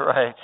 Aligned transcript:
right. 0.06 0.34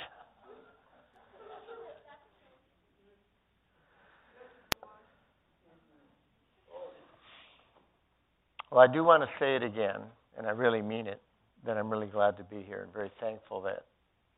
Well, 8.69 8.81
I 8.81 8.85
do 8.87 9.03
want 9.03 9.23
to 9.23 9.29
say 9.39 9.55
it 9.55 9.63
again, 9.63 10.01
and 10.37 10.45
I 10.45 10.51
really 10.51 10.83
mean 10.83 11.07
it, 11.07 11.21
that 11.65 11.75
I'm 11.75 11.89
really 11.89 12.05
glad 12.05 12.37
to 12.37 12.43
be 12.43 12.61
here 12.61 12.83
and 12.83 12.93
very 12.93 13.11
thankful 13.19 13.61
that 13.61 13.85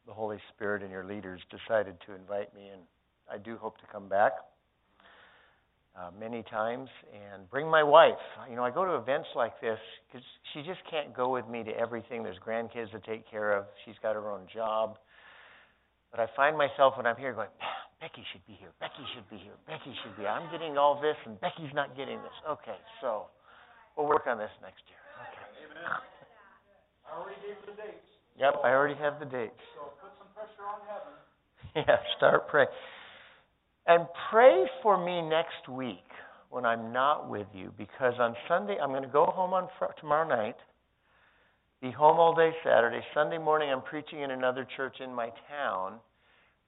the 0.07 0.13
Holy 0.13 0.37
Spirit 0.55 0.83
and 0.83 0.91
your 0.91 1.03
leaders 1.03 1.41
decided 1.51 1.95
to 2.07 2.15
invite 2.15 2.55
me, 2.55 2.69
and 2.71 2.81
I 3.29 3.37
do 3.39 3.57
hope 3.57 3.77
to 3.79 3.87
come 3.91 4.07
back 4.07 4.31
uh, 5.99 6.11
many 6.17 6.43
times 6.43 6.87
and 7.13 7.49
bring 7.49 7.69
my 7.69 7.83
wife. 7.83 8.13
You 8.49 8.55
know, 8.55 8.63
I 8.63 8.71
go 8.71 8.85
to 8.85 8.95
events 8.95 9.27
like 9.35 9.59
this 9.59 9.79
because 10.07 10.25
she 10.53 10.61
just 10.61 10.79
can't 10.89 11.13
go 11.13 11.33
with 11.33 11.47
me 11.49 11.63
to 11.63 11.71
everything. 11.71 12.23
There's 12.23 12.39
grandkids 12.39 12.91
to 12.91 12.99
take 12.99 13.29
care 13.29 13.51
of. 13.51 13.65
She's 13.85 13.95
got 14.01 14.15
her 14.15 14.31
own 14.31 14.47
job. 14.53 14.97
But 16.11 16.19
I 16.19 16.27
find 16.35 16.57
myself 16.57 16.97
when 16.97 17.05
I'm 17.05 17.17
here 17.17 17.33
going, 17.33 17.49
Becky 18.01 18.23
should 18.31 18.45
be 18.47 18.53
here. 18.57 18.71
Becky 18.79 19.05
should 19.13 19.29
be 19.29 19.37
here. 19.37 19.53
Becky 19.67 19.93
should 20.03 20.15
be. 20.15 20.23
Here. 20.23 20.31
I'm 20.31 20.49
getting 20.51 20.77
all 20.77 20.99
this, 20.99 21.15
and 21.25 21.39
Becky's 21.39 21.73
not 21.75 21.95
getting 21.95 22.17
this. 22.23 22.37
Okay, 22.49 22.77
so 23.01 23.27
We'll 23.99 24.07
work 24.07 24.27
on 24.27 24.37
this 24.37 24.51
next 24.61 24.79
year. 24.87 25.03
Okay. 25.27 25.67
Amen. 25.67 25.91
I 27.03 27.19
already 27.19 27.35
gave 27.43 27.59
the 27.67 27.75
dates. 27.75 28.07
Yep, 28.39 28.63
I 28.63 28.69
already 28.69 28.95
have 28.95 29.19
the 29.19 29.25
dates. 29.25 29.59
So 29.75 29.91
put 29.99 30.15
some 30.15 30.31
pressure 30.31 30.63
on 30.63 30.79
heaven. 30.87 31.13
Yeah, 31.75 31.97
start 32.15 32.47
praying. 32.47 32.69
And 33.87 34.07
pray 34.31 34.63
for 34.81 34.97
me 34.97 35.21
next 35.21 35.67
week 35.69 36.07
when 36.49 36.65
I'm 36.65 36.93
not 36.93 37.29
with 37.29 37.47
you 37.53 37.73
because 37.77 38.13
on 38.19 38.35
Sunday 38.47 38.77
I'm 38.81 38.89
going 38.89 39.03
to 39.03 39.09
go 39.09 39.25
home 39.25 39.53
on 39.53 39.67
fr- 39.77 39.91
tomorrow 39.99 40.27
night, 40.27 40.55
be 41.81 41.91
home 41.91 42.19
all 42.19 42.35
day 42.35 42.51
Saturday. 42.63 42.99
Sunday 43.13 43.37
morning 43.37 43.69
I'm 43.71 43.81
preaching 43.81 44.21
in 44.21 44.31
another 44.31 44.67
church 44.75 44.97
in 44.99 45.13
my 45.13 45.29
town. 45.47 45.99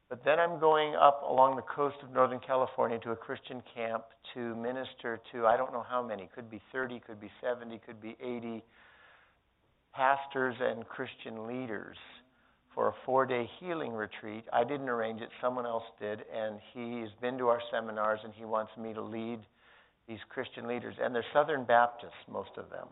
But 0.09 0.23
then 0.23 0.39
I'm 0.39 0.59
going 0.59 0.95
up 0.95 1.23
along 1.29 1.57
the 1.57 1.63
coast 1.63 1.97
of 2.03 2.11
Northern 2.11 2.39
California 2.39 2.97
to 2.99 3.11
a 3.11 3.15
Christian 3.15 3.61
camp 3.75 4.03
to 4.33 4.55
minister 4.55 5.19
to, 5.31 5.47
I 5.47 5.57
don't 5.57 5.73
know 5.73 5.85
how 5.89 6.05
many, 6.05 6.29
could 6.33 6.49
be 6.49 6.61
30, 6.71 7.01
could 7.05 7.19
be 7.19 7.29
70, 7.41 7.79
could 7.85 8.01
be 8.01 8.15
80 8.21 8.63
pastors 9.93 10.55
and 10.61 10.87
Christian 10.87 11.45
leaders 11.45 11.97
for 12.73 12.87
a 12.87 12.93
four 13.05 13.25
day 13.25 13.49
healing 13.59 13.91
retreat. 13.91 14.45
I 14.53 14.63
didn't 14.63 14.87
arrange 14.87 15.21
it, 15.21 15.29
someone 15.41 15.65
else 15.65 15.83
did, 15.99 16.23
and 16.33 16.59
he's 16.73 17.09
been 17.21 17.37
to 17.37 17.47
our 17.47 17.59
seminars 17.69 18.19
and 18.23 18.33
he 18.33 18.45
wants 18.45 18.71
me 18.77 18.93
to 18.93 19.01
lead 19.01 19.39
these 20.07 20.19
Christian 20.29 20.67
leaders. 20.67 20.95
And 21.01 21.13
they're 21.13 21.25
Southern 21.33 21.65
Baptists, 21.65 22.13
most 22.31 22.51
of 22.57 22.69
them. 22.69 22.87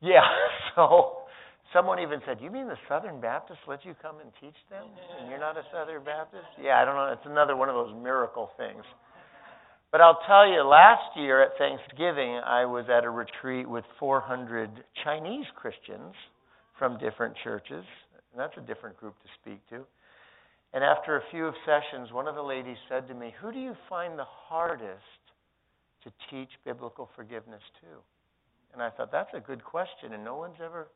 Yeah, 0.00 0.26
so 0.74 1.21
Someone 1.72 1.98
even 2.00 2.20
said, 2.26 2.38
You 2.40 2.50
mean 2.50 2.68
the 2.68 2.76
Southern 2.88 3.20
Baptists 3.20 3.64
let 3.66 3.84
you 3.84 3.94
come 4.00 4.20
and 4.20 4.30
teach 4.40 4.56
them? 4.68 4.84
And 5.20 5.30
you're 5.30 5.40
not 5.40 5.56
a 5.56 5.62
Southern 5.72 6.04
Baptist? 6.04 6.44
Yeah, 6.60 6.80
I 6.80 6.84
don't 6.84 6.94
know. 6.94 7.12
It's 7.12 7.26
another 7.26 7.56
one 7.56 7.68
of 7.68 7.74
those 7.74 7.94
miracle 8.02 8.50
things. 8.56 8.84
But 9.90 10.00
I'll 10.00 10.20
tell 10.26 10.48
you, 10.48 10.62
last 10.62 11.16
year 11.16 11.42
at 11.42 11.50
Thanksgiving, 11.58 12.40
I 12.44 12.64
was 12.64 12.86
at 12.88 13.04
a 13.04 13.10
retreat 13.10 13.68
with 13.68 13.84
400 14.00 14.70
Chinese 15.04 15.44
Christians 15.54 16.14
from 16.78 16.98
different 16.98 17.36
churches. 17.44 17.84
And 18.32 18.40
that's 18.40 18.56
a 18.56 18.62
different 18.62 18.96
group 18.96 19.14
to 19.22 19.28
speak 19.40 19.60
to. 19.68 19.84
And 20.72 20.82
after 20.82 21.16
a 21.16 21.22
few 21.30 21.44
of 21.46 21.54
sessions, 21.66 22.10
one 22.12 22.26
of 22.26 22.34
the 22.34 22.42
ladies 22.42 22.78
said 22.88 23.06
to 23.08 23.14
me, 23.14 23.34
Who 23.42 23.52
do 23.52 23.58
you 23.58 23.76
find 23.88 24.18
the 24.18 24.24
hardest 24.24 25.20
to 26.04 26.12
teach 26.30 26.48
biblical 26.64 27.10
forgiveness 27.14 27.62
to? 27.82 28.00
And 28.72 28.82
I 28.82 28.88
thought, 28.88 29.12
That's 29.12 29.32
a 29.34 29.40
good 29.40 29.62
question, 29.62 30.14
and 30.14 30.24
no 30.24 30.36
one's 30.36 30.56
ever 30.64 30.88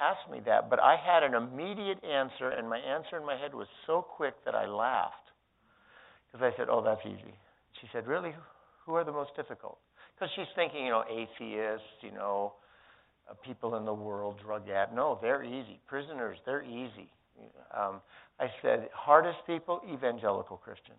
asked 0.00 0.30
me 0.30 0.40
that, 0.46 0.70
but 0.70 0.80
I 0.80 0.96
had 0.96 1.22
an 1.22 1.34
immediate 1.34 2.02
answer, 2.04 2.50
and 2.50 2.68
my 2.68 2.78
answer 2.78 3.16
in 3.16 3.26
my 3.26 3.36
head 3.36 3.54
was 3.54 3.66
so 3.86 4.02
quick 4.02 4.34
that 4.44 4.54
I 4.54 4.66
laughed. 4.66 5.14
Because 6.30 6.52
I 6.52 6.56
said, 6.56 6.68
Oh, 6.70 6.82
that's 6.82 7.00
easy. 7.04 7.34
She 7.80 7.88
said, 7.92 8.06
Really? 8.06 8.34
Who 8.86 8.94
are 8.94 9.04
the 9.04 9.12
most 9.12 9.30
difficult? 9.36 9.78
Because 10.14 10.30
she's 10.34 10.46
thinking, 10.56 10.84
you 10.84 10.90
know, 10.90 11.04
atheists, 11.08 11.86
you 12.00 12.12
know, 12.12 12.54
uh, 13.30 13.34
people 13.44 13.76
in 13.76 13.84
the 13.84 13.94
world, 13.94 14.36
drug 14.44 14.68
addict. 14.68 14.94
No, 14.94 15.18
they're 15.20 15.44
easy. 15.44 15.78
Prisoners, 15.86 16.38
they're 16.44 16.64
easy. 16.64 17.12
Um, 17.76 18.00
I 18.40 18.46
said, 18.62 18.88
hardest 18.92 19.38
people, 19.46 19.80
evangelical 19.92 20.56
Christians. 20.56 20.98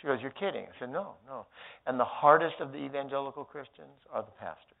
She 0.00 0.06
goes, 0.06 0.18
You're 0.20 0.30
kidding. 0.30 0.64
I 0.64 0.78
said, 0.78 0.92
No, 0.92 1.14
no. 1.26 1.46
And 1.86 1.98
the 1.98 2.04
hardest 2.04 2.56
of 2.60 2.72
the 2.72 2.78
evangelical 2.78 3.44
Christians 3.44 3.98
are 4.12 4.22
the 4.22 4.30
pastors 4.38 4.77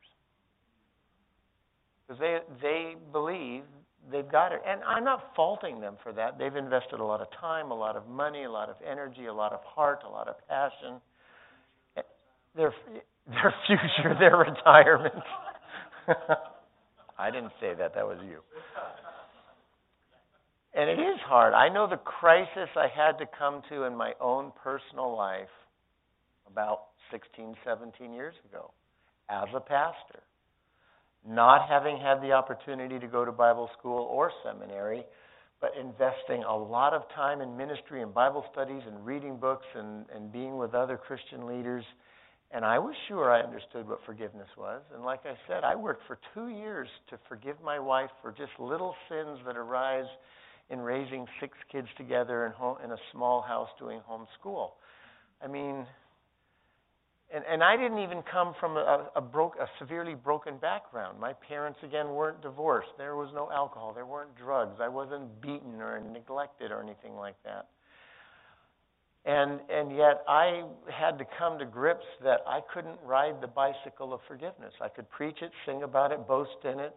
because 2.08 2.20
they 2.20 2.38
they 2.62 2.94
believe 3.12 3.62
they've 4.10 4.30
got 4.30 4.52
it, 4.52 4.62
and 4.66 4.80
I'm 4.84 5.04
not 5.04 5.34
faulting 5.36 5.80
them 5.80 5.96
for 6.02 6.12
that. 6.12 6.38
They've 6.38 6.56
invested 6.56 7.00
a 7.00 7.04
lot 7.04 7.20
of 7.20 7.28
time, 7.38 7.70
a 7.70 7.74
lot 7.74 7.96
of 7.96 8.06
money, 8.08 8.44
a 8.44 8.50
lot 8.50 8.70
of 8.70 8.76
energy, 8.88 9.26
a 9.26 9.32
lot 9.32 9.52
of 9.52 9.60
heart, 9.64 10.00
a 10.06 10.08
lot 10.08 10.28
of 10.28 10.36
passion. 10.48 11.00
Their 12.56 12.72
their 13.26 13.54
future, 13.66 14.16
their 14.18 14.36
retirement. 14.36 15.14
I 17.18 17.30
didn't 17.30 17.52
say 17.60 17.74
that. 17.78 17.94
That 17.94 18.06
was 18.06 18.18
you. 18.26 18.40
And 20.74 20.88
it 20.88 21.00
is 21.02 21.18
hard. 21.26 21.54
I 21.54 21.68
know 21.68 21.88
the 21.88 21.96
crisis 21.96 22.68
I 22.76 22.86
had 22.94 23.18
to 23.18 23.24
come 23.38 23.62
to 23.68 23.84
in 23.84 23.96
my 23.96 24.12
own 24.20 24.52
personal 24.62 25.16
life 25.16 25.48
about 26.46 26.82
16, 27.10 27.56
17 27.64 28.12
years 28.12 28.34
ago 28.48 28.70
as 29.28 29.48
a 29.54 29.60
pastor 29.60 30.22
not 31.28 31.68
having 31.68 31.98
had 31.98 32.22
the 32.22 32.32
opportunity 32.32 32.98
to 32.98 33.06
go 33.06 33.24
to 33.24 33.32
Bible 33.32 33.68
school 33.78 34.08
or 34.10 34.32
seminary, 34.44 35.04
but 35.60 35.72
investing 35.78 36.44
a 36.44 36.56
lot 36.56 36.94
of 36.94 37.02
time 37.14 37.40
in 37.40 37.56
ministry 37.56 38.02
and 38.02 38.14
Bible 38.14 38.44
studies 38.52 38.82
and 38.86 39.04
reading 39.04 39.36
books 39.36 39.66
and, 39.74 40.06
and 40.14 40.32
being 40.32 40.56
with 40.56 40.74
other 40.74 40.96
Christian 40.96 41.46
leaders. 41.46 41.84
And 42.50 42.64
I 42.64 42.78
was 42.78 42.94
sure 43.08 43.30
I 43.30 43.42
understood 43.42 43.86
what 43.86 43.98
forgiveness 44.06 44.48
was. 44.56 44.80
And 44.94 45.04
like 45.04 45.20
I 45.26 45.34
said, 45.46 45.64
I 45.64 45.74
worked 45.74 46.06
for 46.06 46.18
two 46.32 46.48
years 46.48 46.88
to 47.10 47.18
forgive 47.28 47.56
my 47.62 47.78
wife 47.78 48.10
for 48.22 48.32
just 48.32 48.52
little 48.58 48.94
sins 49.10 49.38
that 49.44 49.56
arise 49.56 50.06
in 50.70 50.80
raising 50.80 51.26
six 51.40 51.58
kids 51.70 51.88
together 51.98 52.46
in, 52.46 52.52
home, 52.52 52.76
in 52.82 52.92
a 52.92 52.96
small 53.12 53.42
house 53.42 53.68
doing 53.78 54.00
homeschool. 54.08 54.70
I 55.42 55.46
mean, 55.46 55.86
and, 57.34 57.44
and 57.50 57.62
I 57.62 57.76
didn't 57.76 57.98
even 57.98 58.22
come 58.22 58.54
from 58.58 58.76
a, 58.76 59.10
a, 59.14 59.20
broke, 59.20 59.56
a 59.60 59.66
severely 59.78 60.14
broken 60.14 60.56
background. 60.56 61.20
My 61.20 61.34
parents, 61.34 61.78
again, 61.82 62.08
weren't 62.10 62.40
divorced. 62.40 62.88
There 62.96 63.16
was 63.16 63.28
no 63.34 63.50
alcohol. 63.52 63.92
There 63.92 64.06
weren't 64.06 64.34
drugs. 64.36 64.78
I 64.80 64.88
wasn't 64.88 65.40
beaten 65.42 65.80
or 65.82 66.00
neglected 66.00 66.70
or 66.70 66.82
anything 66.82 67.16
like 67.16 67.36
that. 67.44 67.68
And, 69.26 69.60
and 69.68 69.94
yet 69.94 70.22
I 70.26 70.62
had 70.90 71.18
to 71.18 71.26
come 71.38 71.58
to 71.58 71.66
grips 71.66 72.06
that 72.24 72.40
I 72.46 72.60
couldn't 72.72 72.98
ride 73.04 73.42
the 73.42 73.46
bicycle 73.46 74.14
of 74.14 74.20
forgiveness. 74.26 74.72
I 74.80 74.88
could 74.88 75.10
preach 75.10 75.42
it, 75.42 75.50
sing 75.66 75.82
about 75.82 76.12
it, 76.12 76.26
boast 76.26 76.64
in 76.64 76.80
it, 76.80 76.96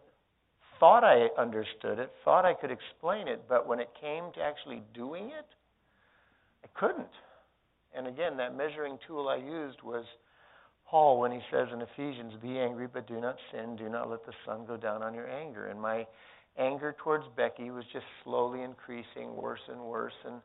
thought 0.80 1.04
I 1.04 1.28
understood 1.38 1.98
it, 1.98 2.10
thought 2.24 2.46
I 2.46 2.54
could 2.54 2.70
explain 2.70 3.28
it, 3.28 3.42
but 3.48 3.68
when 3.68 3.80
it 3.80 3.90
came 4.00 4.32
to 4.34 4.40
actually 4.40 4.82
doing 4.94 5.26
it, 5.26 5.46
I 6.64 6.68
couldn't. 6.78 7.12
And 7.94 8.06
again, 8.06 8.38
that 8.38 8.56
measuring 8.56 8.98
tool 9.06 9.28
I 9.28 9.36
used 9.36 9.82
was 9.82 10.06
Paul 10.92 11.18
when 11.18 11.32
he 11.32 11.40
says 11.50 11.68
in 11.72 11.80
Ephesians, 11.80 12.34
Be 12.42 12.58
angry, 12.58 12.86
but 12.86 13.08
do 13.08 13.18
not 13.18 13.38
sin. 13.50 13.76
Do 13.76 13.88
not 13.88 14.10
let 14.10 14.26
the 14.26 14.34
sun 14.44 14.66
go 14.66 14.76
down 14.76 15.02
on 15.02 15.14
your 15.14 15.26
anger. 15.26 15.68
And 15.68 15.80
my 15.80 16.06
anger 16.58 16.94
towards 17.02 17.24
Becky 17.34 17.70
was 17.70 17.84
just 17.94 18.04
slowly 18.22 18.60
increasing, 18.60 19.34
worse 19.34 19.62
and 19.70 19.80
worse. 19.80 20.12
And, 20.26 20.42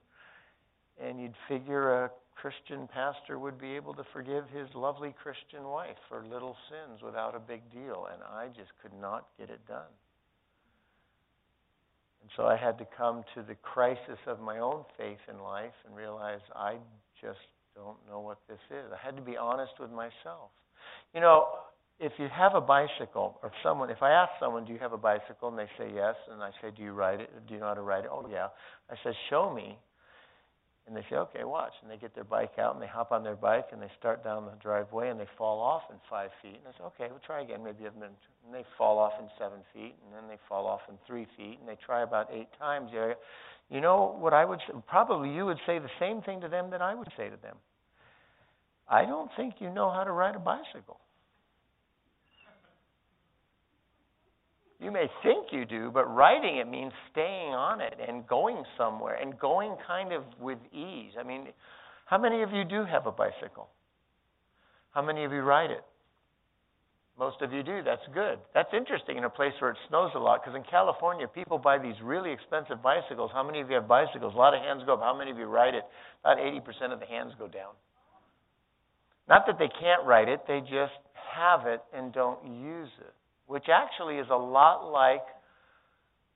and 1.03 1.19
you'd 1.19 1.35
figure 1.49 2.05
a 2.05 2.11
Christian 2.33 2.87
pastor 2.87 3.37
would 3.37 3.59
be 3.59 3.75
able 3.75 3.93
to 3.95 4.05
forgive 4.13 4.45
his 4.47 4.69
lovely 4.73 5.13
Christian 5.21 5.65
wife 5.65 5.97
for 6.07 6.25
little 6.25 6.55
sins 6.69 7.01
without 7.03 7.35
a 7.35 7.39
big 7.39 7.69
deal. 7.69 8.07
And 8.13 8.23
I 8.23 8.47
just 8.47 8.71
could 8.81 8.97
not 9.01 9.27
get 9.37 9.49
it 9.49 9.67
done. 9.67 9.91
And 12.21 12.31
so 12.37 12.45
I 12.45 12.55
had 12.55 12.77
to 12.77 12.87
come 12.97 13.25
to 13.35 13.43
the 13.43 13.55
crisis 13.55 14.19
of 14.25 14.39
my 14.39 14.59
own 14.59 14.85
faith 14.97 15.19
in 15.29 15.43
life 15.43 15.75
and 15.85 15.93
realize 15.93 16.39
I 16.55 16.77
just 17.21 17.39
don't 17.77 17.97
know 18.09 18.19
what 18.19 18.39
this 18.49 18.59
is. 18.71 18.91
I 18.91 18.97
had 19.05 19.15
to 19.15 19.21
be 19.21 19.37
honest 19.37 19.73
with 19.79 19.91
myself. 19.91 20.49
You 21.13 21.21
know, 21.21 21.45
if 21.99 22.11
you 22.17 22.27
have 22.33 22.55
a 22.55 22.61
bicycle, 22.61 23.39
or 23.41 23.51
someone, 23.63 23.89
if 23.89 24.01
I 24.01 24.11
ask 24.11 24.31
someone, 24.39 24.65
do 24.65 24.73
you 24.73 24.79
have 24.79 24.93
a 24.93 24.97
bicycle, 24.97 25.49
and 25.49 25.57
they 25.57 25.69
say 25.77 25.89
yes, 25.93 26.15
and 26.31 26.41
I 26.41 26.49
say, 26.61 26.69
do 26.75 26.83
you 26.83 26.91
ride 26.91 27.21
it? 27.21 27.29
Do 27.47 27.53
you 27.53 27.59
know 27.59 27.67
how 27.67 27.73
to 27.73 27.81
ride 27.81 28.05
it? 28.05 28.09
Oh 28.11 28.27
yeah. 28.29 28.47
I 28.89 28.95
said, 29.03 29.13
show 29.29 29.53
me. 29.53 29.77
And 30.87 30.95
they 30.95 31.01
say, 31.09 31.17
okay, 31.17 31.43
watch. 31.43 31.73
And 31.81 31.91
they 31.91 31.97
get 31.97 32.15
their 32.15 32.23
bike 32.23 32.53
out 32.57 32.73
and 32.73 32.81
they 32.81 32.87
hop 32.87 33.11
on 33.11 33.21
their 33.21 33.35
bike 33.35 33.67
and 33.73 33.81
they 33.81 33.91
start 33.99 34.23
down 34.23 34.45
the 34.45 34.55
driveway 34.63 35.09
and 35.09 35.19
they 35.19 35.27
fall 35.37 35.59
off 35.59 35.81
in 35.89 35.97
five 36.09 36.29
feet. 36.41 36.61
And 36.63 36.73
I 36.73 36.77
say, 36.77 36.83
okay, 36.85 37.07
we'll 37.11 37.19
try 37.27 37.41
again. 37.41 37.61
Maybe 37.61 37.85
I've 37.85 37.99
been. 37.99 38.15
And 38.45 38.53
they 38.53 38.63
fall 38.77 38.97
off 38.97 39.11
in 39.19 39.27
seven 39.37 39.59
feet 39.73 39.95
and 40.05 40.15
then 40.15 40.29
they 40.29 40.37
fall 40.47 40.65
off 40.65 40.79
in 40.87 40.95
three 41.05 41.27
feet 41.35 41.59
and 41.59 41.67
they 41.67 41.77
try 41.85 42.03
about 42.03 42.29
eight 42.31 42.47
times. 42.57 42.91
You 42.93 43.81
know 43.81 44.15
what 44.17 44.31
I 44.31 44.45
would 44.45 44.59
say? 44.59 44.75
Probably 44.87 45.29
you 45.29 45.45
would 45.45 45.59
say 45.65 45.77
the 45.77 45.91
same 45.99 46.21
thing 46.21 46.39
to 46.39 46.47
them 46.47 46.69
that 46.71 46.81
I 46.81 46.95
would 46.95 47.09
say 47.17 47.27
to 47.27 47.35
them. 47.35 47.57
I 48.89 49.05
don't 49.05 49.29
think 49.35 49.55
you 49.59 49.69
know 49.69 49.91
how 49.91 50.03
to 50.03 50.11
ride 50.11 50.35
a 50.35 50.39
bicycle. 50.39 50.99
You 54.79 54.91
may 54.91 55.07
think 55.23 55.47
you 55.51 55.65
do, 55.65 55.89
but 55.91 56.05
riding 56.05 56.57
it 56.57 56.69
means 56.69 56.93
staying 57.11 57.53
on 57.53 57.81
it 57.81 57.95
and 58.05 58.27
going 58.27 58.63
somewhere 58.77 59.15
and 59.15 59.37
going 59.39 59.75
kind 59.87 60.13
of 60.13 60.23
with 60.39 60.59
ease. 60.71 61.13
I 61.19 61.23
mean, 61.23 61.47
how 62.05 62.19
many 62.19 62.43
of 62.43 62.51
you 62.51 62.63
do 62.63 62.85
have 62.85 63.07
a 63.07 63.11
bicycle? 63.11 63.69
How 64.91 65.01
many 65.01 65.23
of 65.23 65.31
you 65.31 65.41
ride 65.41 65.71
it? 65.71 65.83
Most 67.17 67.41
of 67.41 67.51
you 67.51 67.63
do. 67.63 67.81
That's 67.83 68.05
good. 68.13 68.37
That's 68.53 68.69
interesting 68.71 69.17
in 69.17 69.23
a 69.23 69.29
place 69.29 69.53
where 69.59 69.71
it 69.71 69.77
snows 69.89 70.11
a 70.13 70.19
lot 70.19 70.43
because 70.43 70.55
in 70.55 70.63
California, 70.69 71.27
people 71.27 71.57
buy 71.57 71.79
these 71.79 71.95
really 72.03 72.31
expensive 72.31 72.83
bicycles. 72.83 73.31
How 73.33 73.43
many 73.43 73.59
of 73.59 73.69
you 73.69 73.75
have 73.75 73.87
bicycles? 73.87 74.35
A 74.35 74.37
lot 74.37 74.53
of 74.53 74.61
hands 74.61 74.83
go 74.85 74.93
up. 74.93 75.01
How 75.01 75.17
many 75.17 75.31
of 75.31 75.37
you 75.39 75.45
ride 75.45 75.73
it? 75.73 75.83
About 76.23 76.37
80% 76.37 76.93
of 76.93 76.99
the 76.99 77.07
hands 77.07 77.33
go 77.39 77.47
down. 77.47 77.73
Not 79.27 79.45
that 79.47 79.59
they 79.59 79.69
can't 79.79 80.05
write 80.05 80.29
it, 80.29 80.41
they 80.47 80.61
just 80.61 80.93
have 81.35 81.67
it 81.67 81.81
and 81.93 82.13
don't 82.13 82.45
use 82.45 82.89
it 82.99 83.13
which 83.47 83.65
actually 83.73 84.17
is 84.17 84.27
a 84.29 84.35
lot 84.35 84.91
like 84.91 85.23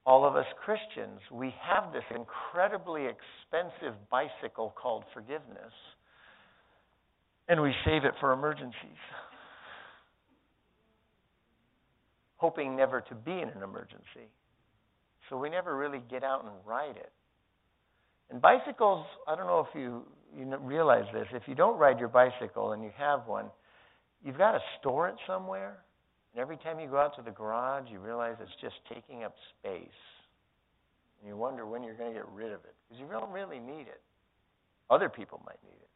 all 0.06 0.26
of 0.26 0.36
us 0.36 0.46
Christians. 0.64 1.20
We 1.32 1.54
have 1.62 1.94
this 1.94 2.04
incredibly 2.16 3.04
expensive 3.04 3.94
bicycle 4.10 4.74
called 4.82 5.04
forgiveness, 5.14 5.74
and 7.48 7.62
we 7.62 7.74
save 7.86 8.06
it 8.06 8.14
for 8.20 8.32
emergencies, 8.32 9.02
hoping 12.38 12.76
never 12.76 13.02
to 13.02 13.16
be 13.16 13.34
in 13.34 13.50
an 13.50 13.62
emergency. 13.62 14.32
So 15.30 15.38
we 15.38 15.50
never 15.50 15.78
really 15.78 16.02
get 16.10 16.24
out 16.24 16.44
and 16.44 16.54
ride 16.66 16.98
it. 16.98 17.12
And 18.32 18.42
bicycles, 18.42 19.06
I 19.28 19.36
don't 19.36 19.48
know 19.48 19.68
if 19.70 19.76
you 19.76 20.04
you 20.36 20.46
realize 20.62 21.04
this. 21.14 21.28
If 21.34 21.44
you 21.48 21.56
don't 21.56 21.78
ride 21.78 22.00
your 22.00 22.08
bicycle 22.08 22.72
and 22.72 22.82
you 22.82 22.92
have 22.98 23.28
one, 23.28 23.48
you've 24.24 24.38
got 24.38 24.54
to 24.54 24.60
store 24.80 25.10
it 25.10 25.16
somewhere 25.28 25.80
and 26.34 26.42
every 26.42 26.58
time 26.58 26.80
you 26.80 26.88
go 26.88 26.98
out 26.98 27.16
to 27.18 27.22
the 27.22 27.32
garage, 27.32 27.86
you 27.92 28.00
realize 28.00 28.36
it's 28.42 28.52
just 28.62 28.76
taking 28.94 29.24
up 29.24 29.36
space. 29.60 29.88
And 31.20 31.28
you 31.28 31.36
wonder 31.36 31.66
when 31.66 31.84
you're 31.84 31.96
going 31.96 32.14
to 32.14 32.20
get 32.20 32.28
rid 32.30 32.52
of 32.52 32.62
it 32.64 32.74
because 32.88 33.02
you 33.02 33.08
don't 33.12 33.32
really 33.32 33.60
need 33.60 33.82
it. 33.82 34.02
Other 34.90 35.10
people 35.10 35.42
might 35.46 35.60
need 35.64 35.76
it. 35.76 35.90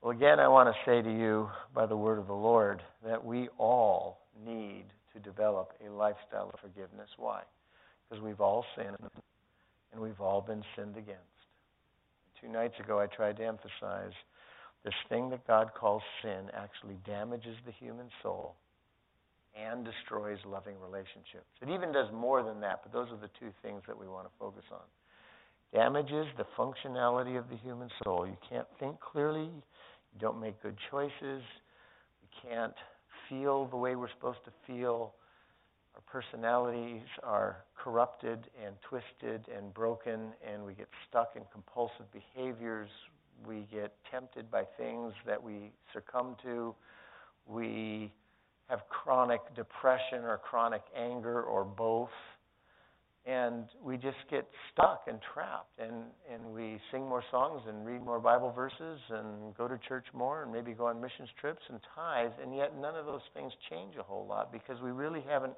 Well, 0.00 0.12
again, 0.12 0.38
I 0.38 0.48
want 0.48 0.68
to 0.68 0.90
say 0.90 1.02
to 1.02 1.10
you 1.10 1.48
by 1.74 1.86
the 1.86 1.96
word 1.96 2.18
of 2.18 2.26
the 2.26 2.32
Lord 2.32 2.82
that 3.04 3.22
we 3.22 3.48
all 3.58 4.20
need 4.46 4.84
to 5.12 5.18
develop 5.20 5.72
a 5.86 5.90
lifestyle 5.90 6.50
of 6.52 6.60
forgiveness. 6.60 7.08
Why? 7.16 7.42
Because 8.08 8.22
we've 8.22 8.40
all 8.40 8.64
sinned 8.76 8.96
and 9.92 10.00
we've 10.00 10.20
all 10.20 10.40
been 10.40 10.62
sinned 10.76 10.96
against. 10.96 11.22
Two 12.40 12.48
nights 12.48 12.74
ago, 12.78 13.00
I 13.00 13.06
tried 13.06 13.36
to 13.38 13.46
emphasize 13.46 14.12
this 14.84 14.94
thing 15.08 15.30
that 15.30 15.46
God 15.46 15.70
calls 15.78 16.02
sin 16.22 16.50
actually 16.54 16.96
damages 17.04 17.56
the 17.66 17.72
human 17.72 18.08
soul 18.22 18.54
and 19.56 19.84
destroys 19.84 20.38
loving 20.46 20.74
relationships. 20.80 21.50
It 21.60 21.68
even 21.68 21.92
does 21.92 22.06
more 22.12 22.42
than 22.42 22.60
that, 22.60 22.80
but 22.82 22.92
those 22.92 23.08
are 23.10 23.20
the 23.20 23.30
two 23.40 23.50
things 23.62 23.82
that 23.88 23.98
we 23.98 24.06
want 24.06 24.26
to 24.26 24.32
focus 24.38 24.64
on. 24.70 24.86
Damages 25.74 26.26
the 26.36 26.46
functionality 26.56 27.38
of 27.38 27.48
the 27.50 27.56
human 27.56 27.88
soul. 28.04 28.26
You 28.26 28.36
can't 28.48 28.68
think 28.78 29.00
clearly, 29.00 29.50
you 29.50 30.20
don't 30.20 30.40
make 30.40 30.62
good 30.62 30.76
choices, 30.90 31.12
you 32.22 32.28
can't 32.42 32.74
feel 33.28 33.66
the 33.66 33.76
way 33.76 33.96
we're 33.96 34.10
supposed 34.10 34.38
to 34.44 34.52
feel. 34.66 35.14
Our 35.98 36.22
personalities 36.22 37.02
are 37.24 37.64
corrupted 37.76 38.48
and 38.64 38.76
twisted 38.88 39.44
and 39.54 39.74
broken, 39.74 40.32
and 40.46 40.64
we 40.64 40.74
get 40.74 40.88
stuck 41.08 41.32
in 41.34 41.42
compulsive 41.52 42.06
behaviors. 42.12 42.88
We 43.44 43.66
get 43.72 43.94
tempted 44.10 44.48
by 44.50 44.64
things 44.78 45.12
that 45.26 45.42
we 45.42 45.72
succumb 45.92 46.36
to. 46.44 46.74
We 47.46 48.12
have 48.68 48.80
chronic 48.88 49.40
depression 49.56 50.22
or 50.22 50.38
chronic 50.38 50.82
anger 50.96 51.42
or 51.42 51.64
both. 51.64 52.10
And 53.26 53.64
we 53.82 53.96
just 53.96 54.16
get 54.30 54.46
stuck 54.72 55.02
and 55.08 55.18
trapped. 55.34 55.78
And, 55.80 56.04
and 56.32 56.54
we 56.54 56.78
sing 56.92 57.08
more 57.08 57.24
songs 57.30 57.62
and 57.68 57.84
read 57.84 58.02
more 58.02 58.20
Bible 58.20 58.52
verses 58.52 59.00
and 59.10 59.54
go 59.56 59.66
to 59.66 59.78
church 59.88 60.06
more 60.14 60.44
and 60.44 60.52
maybe 60.52 60.72
go 60.72 60.86
on 60.86 61.00
missions 61.00 61.28
trips 61.40 61.62
and 61.68 61.80
tithe. 61.94 62.32
And 62.42 62.56
yet 62.56 62.78
none 62.78 62.94
of 62.94 63.04
those 63.04 63.20
things 63.34 63.52
change 63.68 63.96
a 63.98 64.02
whole 64.02 64.26
lot 64.26 64.52
because 64.52 64.80
we 64.80 64.92
really 64.92 65.22
haven't 65.28 65.54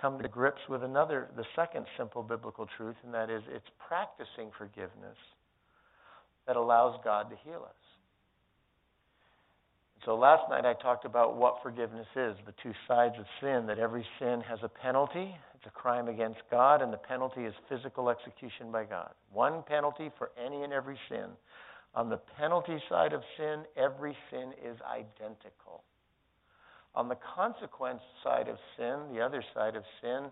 come 0.00 0.20
to 0.20 0.28
grips 0.28 0.60
with 0.68 0.82
another, 0.82 1.28
the 1.36 1.44
second 1.54 1.86
simple 1.96 2.22
biblical 2.22 2.68
truth, 2.76 2.96
and 3.04 3.14
that 3.14 3.30
is 3.30 3.42
it's 3.54 3.68
practicing 3.86 4.50
forgiveness 4.58 5.16
that 6.46 6.56
allows 6.56 6.98
God 7.04 7.30
to 7.30 7.36
heal 7.44 7.64
us. 7.64 7.82
So 10.04 10.16
last 10.16 10.50
night 10.50 10.64
I 10.64 10.74
talked 10.74 11.04
about 11.04 11.36
what 11.36 11.62
forgiveness 11.62 12.08
is, 12.16 12.34
the 12.44 12.54
two 12.60 12.72
sides 12.88 13.14
of 13.18 13.24
sin, 13.40 13.66
that 13.66 13.78
every 13.78 14.04
sin 14.18 14.40
has 14.48 14.58
a 14.64 14.68
penalty. 14.68 15.36
It's 15.54 15.66
a 15.66 15.70
crime 15.70 16.08
against 16.08 16.40
God, 16.50 16.82
and 16.82 16.92
the 16.92 16.96
penalty 16.96 17.42
is 17.42 17.54
physical 17.68 18.10
execution 18.10 18.72
by 18.72 18.82
God. 18.82 19.10
One 19.32 19.62
penalty 19.62 20.10
for 20.18 20.32
any 20.44 20.64
and 20.64 20.72
every 20.72 20.98
sin. 21.08 21.26
On 21.94 22.08
the 22.08 22.16
penalty 22.36 22.78
side 22.88 23.12
of 23.12 23.22
sin, 23.36 23.62
every 23.76 24.16
sin 24.30 24.52
is 24.64 24.76
identical. 24.90 25.84
On 26.94 27.08
the 27.08 27.16
consequence 27.34 28.02
side 28.22 28.48
of 28.48 28.56
sin, 28.76 29.14
the 29.14 29.20
other 29.20 29.42
side 29.54 29.76
of 29.76 29.84
sin, 30.02 30.30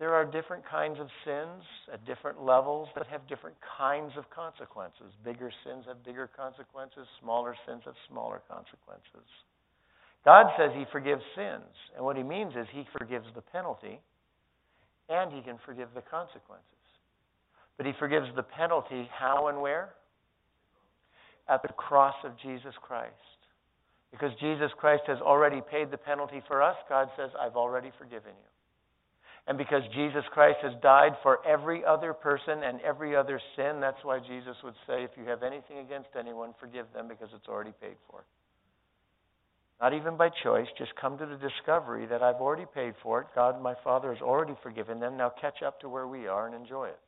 there 0.00 0.14
are 0.14 0.24
different 0.24 0.64
kinds 0.66 0.98
of 0.98 1.08
sins 1.24 1.62
at 1.92 2.04
different 2.06 2.42
levels 2.42 2.88
that 2.96 3.06
have 3.06 3.28
different 3.28 3.56
kinds 3.78 4.12
of 4.16 4.24
consequences. 4.30 5.12
Bigger 5.24 5.52
sins 5.64 5.84
have 5.86 6.02
bigger 6.04 6.28
consequences, 6.34 7.06
smaller 7.20 7.54
sins 7.66 7.82
have 7.84 7.94
smaller 8.08 8.40
consequences. 8.48 9.28
God 10.24 10.46
says 10.58 10.70
He 10.74 10.84
forgives 10.90 11.22
sins, 11.36 11.68
and 11.94 12.04
what 12.04 12.16
He 12.16 12.22
means 12.22 12.54
is 12.56 12.66
He 12.72 12.84
forgives 12.98 13.26
the 13.34 13.42
penalty 13.42 14.00
and 15.08 15.32
He 15.32 15.42
can 15.42 15.58
forgive 15.66 15.88
the 15.94 16.02
consequences. 16.02 16.64
But 17.76 17.86
He 17.86 17.92
forgives 17.98 18.26
the 18.34 18.42
penalty 18.42 19.08
how 19.12 19.48
and 19.48 19.60
where? 19.60 19.90
At 21.48 21.62
the 21.62 21.72
cross 21.74 22.16
of 22.24 22.32
Jesus 22.38 22.74
Christ. 22.80 23.14
Because 24.10 24.32
Jesus 24.40 24.70
Christ 24.78 25.02
has 25.06 25.18
already 25.20 25.62
paid 25.70 25.90
the 25.90 25.96
penalty 25.96 26.42
for 26.48 26.62
us, 26.62 26.76
God 26.88 27.08
says, 27.16 27.30
I've 27.40 27.56
already 27.56 27.92
forgiven 27.98 28.32
you. 28.32 28.50
And 29.46 29.56
because 29.56 29.82
Jesus 29.94 30.24
Christ 30.32 30.58
has 30.62 30.72
died 30.82 31.12
for 31.22 31.44
every 31.46 31.84
other 31.84 32.12
person 32.12 32.62
and 32.62 32.80
every 32.82 33.16
other 33.16 33.40
sin, 33.56 33.80
that's 33.80 34.04
why 34.04 34.18
Jesus 34.18 34.56
would 34.62 34.74
say, 34.86 35.02
if 35.02 35.10
you 35.16 35.24
have 35.24 35.42
anything 35.42 35.78
against 35.78 36.10
anyone, 36.18 36.54
forgive 36.60 36.86
them 36.92 37.08
because 37.08 37.28
it's 37.34 37.48
already 37.48 37.72
paid 37.80 37.96
for. 38.08 38.24
Not 39.80 39.94
even 39.94 40.16
by 40.16 40.28
choice, 40.42 40.66
just 40.76 40.94
come 41.00 41.16
to 41.16 41.24
the 41.24 41.36
discovery 41.36 42.04
that 42.06 42.22
I've 42.22 42.36
already 42.36 42.66
paid 42.74 42.94
for 43.02 43.22
it. 43.22 43.28
God, 43.34 43.62
my 43.62 43.74
Father, 43.82 44.12
has 44.12 44.20
already 44.20 44.54
forgiven 44.62 45.00
them. 45.00 45.16
Now 45.16 45.32
catch 45.40 45.62
up 45.62 45.80
to 45.80 45.88
where 45.88 46.06
we 46.06 46.26
are 46.26 46.46
and 46.46 46.54
enjoy 46.54 46.88
it. 46.88 46.98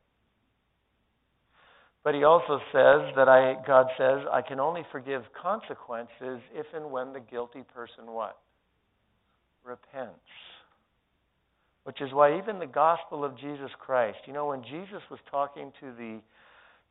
But 2.03 2.15
he 2.15 2.23
also 2.25 2.59
says 2.71 3.13
that 3.15 3.29
I, 3.29 3.55
God 3.65 3.87
says, 3.97 4.19
I 4.31 4.41
can 4.41 4.59
only 4.59 4.83
forgive 4.91 5.23
consequences 5.41 6.41
if 6.53 6.65
and 6.73 6.91
when 6.91 7.13
the 7.13 7.21
guilty 7.21 7.63
person 7.73 8.11
what? 8.11 8.37
Repents. 9.63 10.19
Which 11.85 12.01
is 12.01 12.11
why 12.11 12.37
even 12.37 12.59
the 12.59 12.67
gospel 12.67 13.23
of 13.23 13.37
Jesus 13.37 13.71
Christ, 13.79 14.17
you 14.25 14.33
know, 14.33 14.47
when 14.47 14.63
Jesus 14.63 15.01
was 15.09 15.19
talking 15.31 15.71
to 15.79 15.91
the 15.97 16.19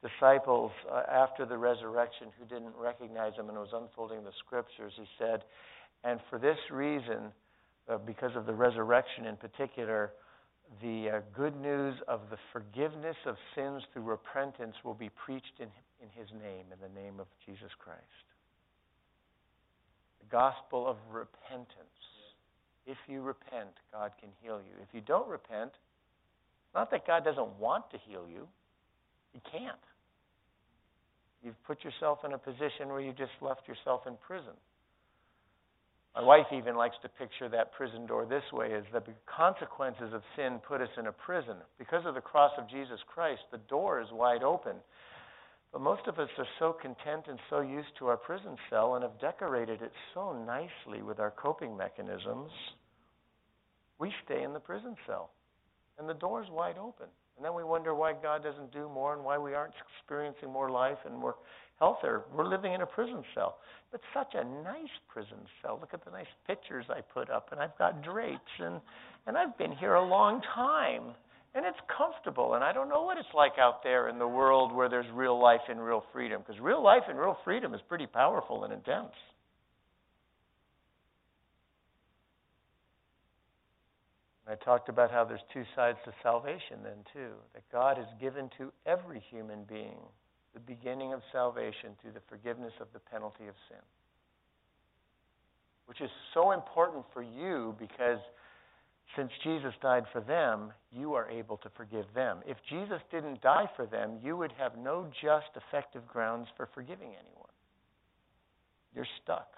disciples 0.06 0.72
uh, 0.90 1.02
after 1.10 1.46
the 1.46 1.56
resurrection 1.56 2.28
who 2.38 2.46
didn't 2.46 2.74
recognize 2.78 3.34
him 3.34 3.48
and 3.48 3.58
was 3.58 3.70
unfolding 3.72 4.24
the 4.24 4.32
scriptures, 4.44 4.92
he 4.96 5.04
said, 5.18 5.44
and 6.04 6.20
for 6.28 6.38
this 6.38 6.58
reason, 6.70 7.32
uh, 7.88 7.98
because 7.98 8.32
of 8.34 8.46
the 8.46 8.52
resurrection 8.52 9.26
in 9.26 9.36
particular, 9.36 10.12
the 10.80 11.10
uh, 11.10 11.20
good 11.36 11.60
news 11.60 11.96
of 12.08 12.20
the 12.30 12.38
forgiveness 12.52 13.16
of 13.26 13.36
sins 13.54 13.82
through 13.92 14.04
repentance 14.04 14.74
will 14.84 14.94
be 14.94 15.10
preached 15.24 15.58
in, 15.58 15.68
in 16.00 16.08
his 16.14 16.28
name, 16.32 16.66
in 16.72 16.78
the 16.80 17.00
name 17.00 17.20
of 17.20 17.26
Jesus 17.44 17.70
Christ. 17.78 18.00
The 20.20 20.36
gospel 20.36 20.88
of 20.88 20.96
repentance. 21.10 21.68
If 22.86 22.96
you 23.06 23.22
repent, 23.22 23.70
God 23.92 24.12
can 24.20 24.30
heal 24.42 24.58
you. 24.58 24.74
If 24.82 24.88
you 24.92 25.00
don't 25.00 25.28
repent, 25.28 25.72
not 26.74 26.90
that 26.90 27.06
God 27.06 27.24
doesn't 27.24 27.58
want 27.60 27.90
to 27.90 27.98
heal 28.08 28.26
you, 28.32 28.48
He 29.32 29.40
can't. 29.50 29.76
You've 31.44 31.62
put 31.64 31.84
yourself 31.84 32.20
in 32.24 32.32
a 32.32 32.38
position 32.38 32.88
where 32.88 33.00
you 33.00 33.12
just 33.12 33.32
left 33.40 33.68
yourself 33.68 34.02
in 34.06 34.14
prison. 34.26 34.54
My 36.14 36.22
wife 36.22 36.46
even 36.52 36.76
likes 36.76 36.96
to 37.02 37.08
picture 37.08 37.48
that 37.48 37.72
prison 37.72 38.06
door 38.06 38.26
this 38.26 38.44
way 38.52 38.78
that 38.92 39.06
the 39.06 39.14
consequences 39.24 40.12
of 40.12 40.22
sin 40.36 40.60
put 40.66 40.82
us 40.82 40.90
in 40.98 41.06
a 41.06 41.12
prison. 41.12 41.56
Because 41.78 42.04
of 42.04 42.14
the 42.14 42.20
cross 42.20 42.52
of 42.58 42.68
Jesus 42.68 43.00
Christ, 43.06 43.40
the 43.50 43.58
door 43.68 44.00
is 44.00 44.08
wide 44.12 44.42
open. 44.42 44.76
But 45.72 45.80
most 45.80 46.06
of 46.06 46.18
us 46.18 46.28
are 46.36 46.46
so 46.58 46.74
content 46.74 47.24
and 47.28 47.38
so 47.48 47.60
used 47.60 47.96
to 47.98 48.08
our 48.08 48.18
prison 48.18 48.56
cell 48.68 48.94
and 48.94 49.02
have 49.02 49.18
decorated 49.20 49.80
it 49.80 49.92
so 50.12 50.32
nicely 50.44 51.02
with 51.02 51.18
our 51.18 51.30
coping 51.30 51.74
mechanisms, 51.78 52.50
we 53.98 54.12
stay 54.26 54.42
in 54.42 54.52
the 54.52 54.60
prison 54.60 54.96
cell. 55.06 55.30
and 55.98 56.08
the 56.08 56.14
door's 56.14 56.48
wide 56.50 56.78
open. 56.78 57.06
And 57.42 57.48
then 57.48 57.56
we 57.56 57.64
wonder 57.64 57.92
why 57.92 58.12
God 58.12 58.44
doesn't 58.44 58.72
do 58.72 58.88
more 58.88 59.14
and 59.14 59.24
why 59.24 59.36
we 59.36 59.52
aren't 59.52 59.74
experiencing 59.98 60.48
more 60.52 60.70
life 60.70 60.98
and 61.04 61.18
more 61.18 61.34
healthier. 61.80 62.22
We're 62.32 62.46
living 62.46 62.72
in 62.72 62.82
a 62.82 62.86
prison 62.86 63.24
cell. 63.34 63.56
But 63.90 64.00
such 64.14 64.34
a 64.34 64.44
nice 64.62 64.94
prison 65.12 65.38
cell. 65.60 65.76
Look 65.80 65.92
at 65.92 66.04
the 66.04 66.12
nice 66.12 66.30
pictures 66.46 66.84
I 66.88 67.00
put 67.00 67.30
up, 67.30 67.48
and 67.50 67.60
I've 67.60 67.76
got 67.78 68.00
drapes, 68.04 68.38
and, 68.60 68.80
and 69.26 69.36
I've 69.36 69.58
been 69.58 69.72
here 69.72 69.94
a 69.94 70.08
long 70.08 70.40
time. 70.54 71.16
And 71.56 71.66
it's 71.66 71.80
comfortable, 71.98 72.54
and 72.54 72.62
I 72.62 72.72
don't 72.72 72.88
know 72.88 73.02
what 73.02 73.18
it's 73.18 73.34
like 73.34 73.54
out 73.58 73.82
there 73.82 74.08
in 74.08 74.20
the 74.20 74.28
world 74.28 74.72
where 74.72 74.88
there's 74.88 75.10
real 75.12 75.36
life 75.42 75.62
and 75.68 75.84
real 75.84 76.04
freedom, 76.12 76.44
because 76.46 76.62
real 76.62 76.80
life 76.80 77.02
and 77.08 77.18
real 77.18 77.36
freedom 77.42 77.74
is 77.74 77.80
pretty 77.88 78.06
powerful 78.06 78.62
and 78.62 78.72
intense. 78.72 79.10
I 84.52 84.56
talked 84.56 84.90
about 84.90 85.10
how 85.10 85.24
there's 85.24 85.40
two 85.52 85.64
sides 85.74 85.96
to 86.04 86.12
salvation, 86.22 86.84
then, 86.84 87.00
too. 87.12 87.32
That 87.54 87.62
God 87.72 87.96
has 87.96 88.06
given 88.20 88.50
to 88.58 88.70
every 88.84 89.22
human 89.30 89.64
being 89.64 89.96
the 90.52 90.60
beginning 90.60 91.14
of 91.14 91.22
salvation 91.32 91.96
through 92.00 92.12
the 92.12 92.20
forgiveness 92.28 92.74
of 92.78 92.88
the 92.92 92.98
penalty 92.98 93.48
of 93.48 93.54
sin. 93.70 93.80
Which 95.86 96.02
is 96.02 96.10
so 96.34 96.52
important 96.52 97.06
for 97.14 97.22
you 97.22 97.74
because 97.78 98.18
since 99.16 99.30
Jesus 99.42 99.72
died 99.80 100.04
for 100.12 100.20
them, 100.20 100.72
you 100.90 101.14
are 101.14 101.30
able 101.30 101.56
to 101.58 101.70
forgive 101.74 102.04
them. 102.14 102.40
If 102.46 102.58
Jesus 102.68 103.00
didn't 103.10 103.40
die 103.40 103.70
for 103.74 103.86
them, 103.86 104.18
you 104.22 104.36
would 104.36 104.52
have 104.58 104.76
no 104.76 105.06
just, 105.22 105.48
effective 105.56 106.06
grounds 106.06 106.48
for 106.58 106.68
forgiving 106.74 107.08
anyone. 107.08 107.48
You're 108.94 109.08
stuck. 109.22 109.48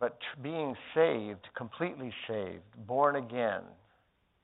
But 0.00 0.18
being 0.42 0.74
saved, 0.94 1.46
completely 1.54 2.12
saved, 2.26 2.64
born 2.86 3.16
again, 3.16 3.62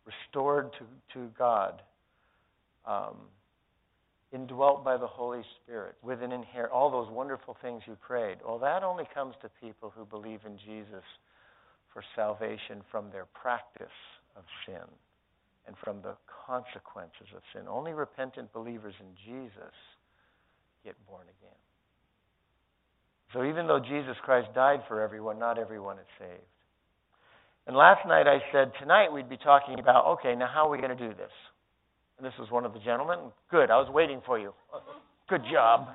restored 0.04 0.70
to, 0.74 1.18
to 1.18 1.28
God, 1.38 1.80
um, 2.84 3.16
indwelt 4.32 4.84
by 4.84 4.98
the 4.98 5.06
Holy 5.06 5.42
Spirit, 5.62 5.94
with 6.02 6.22
an 6.22 6.30
inherit, 6.30 6.70
all 6.70 6.90
those 6.90 7.10
wonderful 7.10 7.56
things 7.62 7.82
you 7.86 7.96
prayed. 8.06 8.36
Well, 8.46 8.58
that 8.58 8.82
only 8.82 9.08
comes 9.14 9.34
to 9.40 9.50
people 9.60 9.92
who 9.96 10.04
believe 10.04 10.40
in 10.44 10.58
Jesus 10.58 11.04
for 11.92 12.04
salvation 12.14 12.82
from 12.90 13.10
their 13.10 13.24
practice 13.24 13.86
of 14.36 14.44
sin 14.66 14.84
and 15.66 15.74
from 15.82 16.02
the 16.02 16.16
consequences 16.46 17.28
of 17.34 17.42
sin. 17.54 17.62
Only 17.66 17.92
repentant 17.92 18.52
believers 18.52 18.94
in 19.00 19.06
Jesus 19.24 19.72
get 20.84 20.94
born 21.08 21.22
again. 21.22 21.65
So 23.36 23.44
even 23.44 23.66
though 23.66 23.78
Jesus 23.78 24.16
Christ 24.22 24.48
died 24.54 24.80
for 24.88 25.02
everyone, 25.02 25.38
not 25.38 25.58
everyone 25.58 25.98
is 25.98 26.06
saved. 26.18 26.40
And 27.66 27.76
last 27.76 28.08
night 28.08 28.26
I 28.26 28.38
said 28.50 28.72
tonight 28.80 29.12
we'd 29.12 29.28
be 29.28 29.36
talking 29.36 29.78
about 29.78 30.06
okay, 30.18 30.34
now 30.34 30.48
how 30.52 30.66
are 30.66 30.70
we 30.70 30.78
going 30.78 30.96
to 30.96 31.08
do 31.08 31.12
this? 31.14 31.30
And 32.16 32.26
this 32.26 32.32
was 32.38 32.50
one 32.50 32.64
of 32.64 32.72
the 32.72 32.78
gentlemen. 32.78 33.18
Good, 33.50 33.70
I 33.70 33.76
was 33.76 33.92
waiting 33.92 34.22
for 34.24 34.38
you. 34.38 34.54
Good 35.28 35.42
job. 35.52 35.88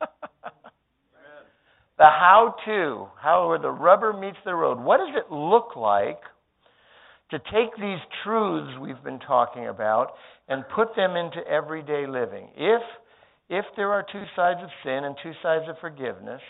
the 0.00 0.08
how 1.98 2.54
to, 2.64 3.06
how 3.20 3.48
where 3.48 3.58
the 3.58 3.70
rubber 3.70 4.14
meets 4.14 4.38
the 4.46 4.54
road. 4.54 4.80
What 4.80 5.00
does 5.00 5.14
it 5.14 5.30
look 5.30 5.76
like 5.76 6.20
to 7.30 7.38
take 7.52 7.76
these 7.76 8.00
truths 8.24 8.72
we've 8.80 9.04
been 9.04 9.20
talking 9.20 9.68
about 9.68 10.14
and 10.48 10.64
put 10.74 10.96
them 10.96 11.16
into 11.16 11.46
everyday 11.46 12.06
living? 12.06 12.48
If 12.56 12.80
if 13.50 13.64
there 13.76 13.92
are 13.92 14.06
two 14.10 14.22
sides 14.36 14.60
of 14.62 14.70
sin 14.84 15.04
and 15.04 15.16
two 15.22 15.32
sides 15.42 15.64
of 15.68 15.76
forgiveness, 15.80 16.40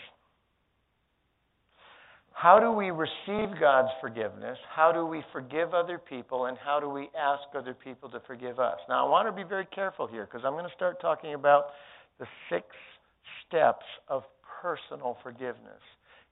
how 2.31 2.59
do 2.59 2.71
we 2.71 2.91
receive 2.91 3.59
God's 3.59 3.89
forgiveness? 3.99 4.57
How 4.73 4.91
do 4.91 5.05
we 5.05 5.23
forgive 5.33 5.73
other 5.73 5.97
people? 5.97 6.45
And 6.45 6.57
how 6.57 6.79
do 6.79 6.89
we 6.89 7.09
ask 7.19 7.43
other 7.55 7.73
people 7.73 8.07
to 8.09 8.21
forgive 8.25 8.59
us? 8.59 8.77
Now, 8.87 9.05
I 9.05 9.09
want 9.09 9.27
to 9.27 9.31
be 9.31 9.47
very 9.47 9.65
careful 9.65 10.07
here 10.07 10.25
because 10.25 10.45
I'm 10.45 10.53
going 10.53 10.65
to 10.65 10.75
start 10.75 11.01
talking 11.01 11.33
about 11.33 11.71
the 12.19 12.25
six 12.49 12.65
steps 13.47 13.85
of 14.07 14.23
personal 14.61 15.17
forgiveness. 15.23 15.81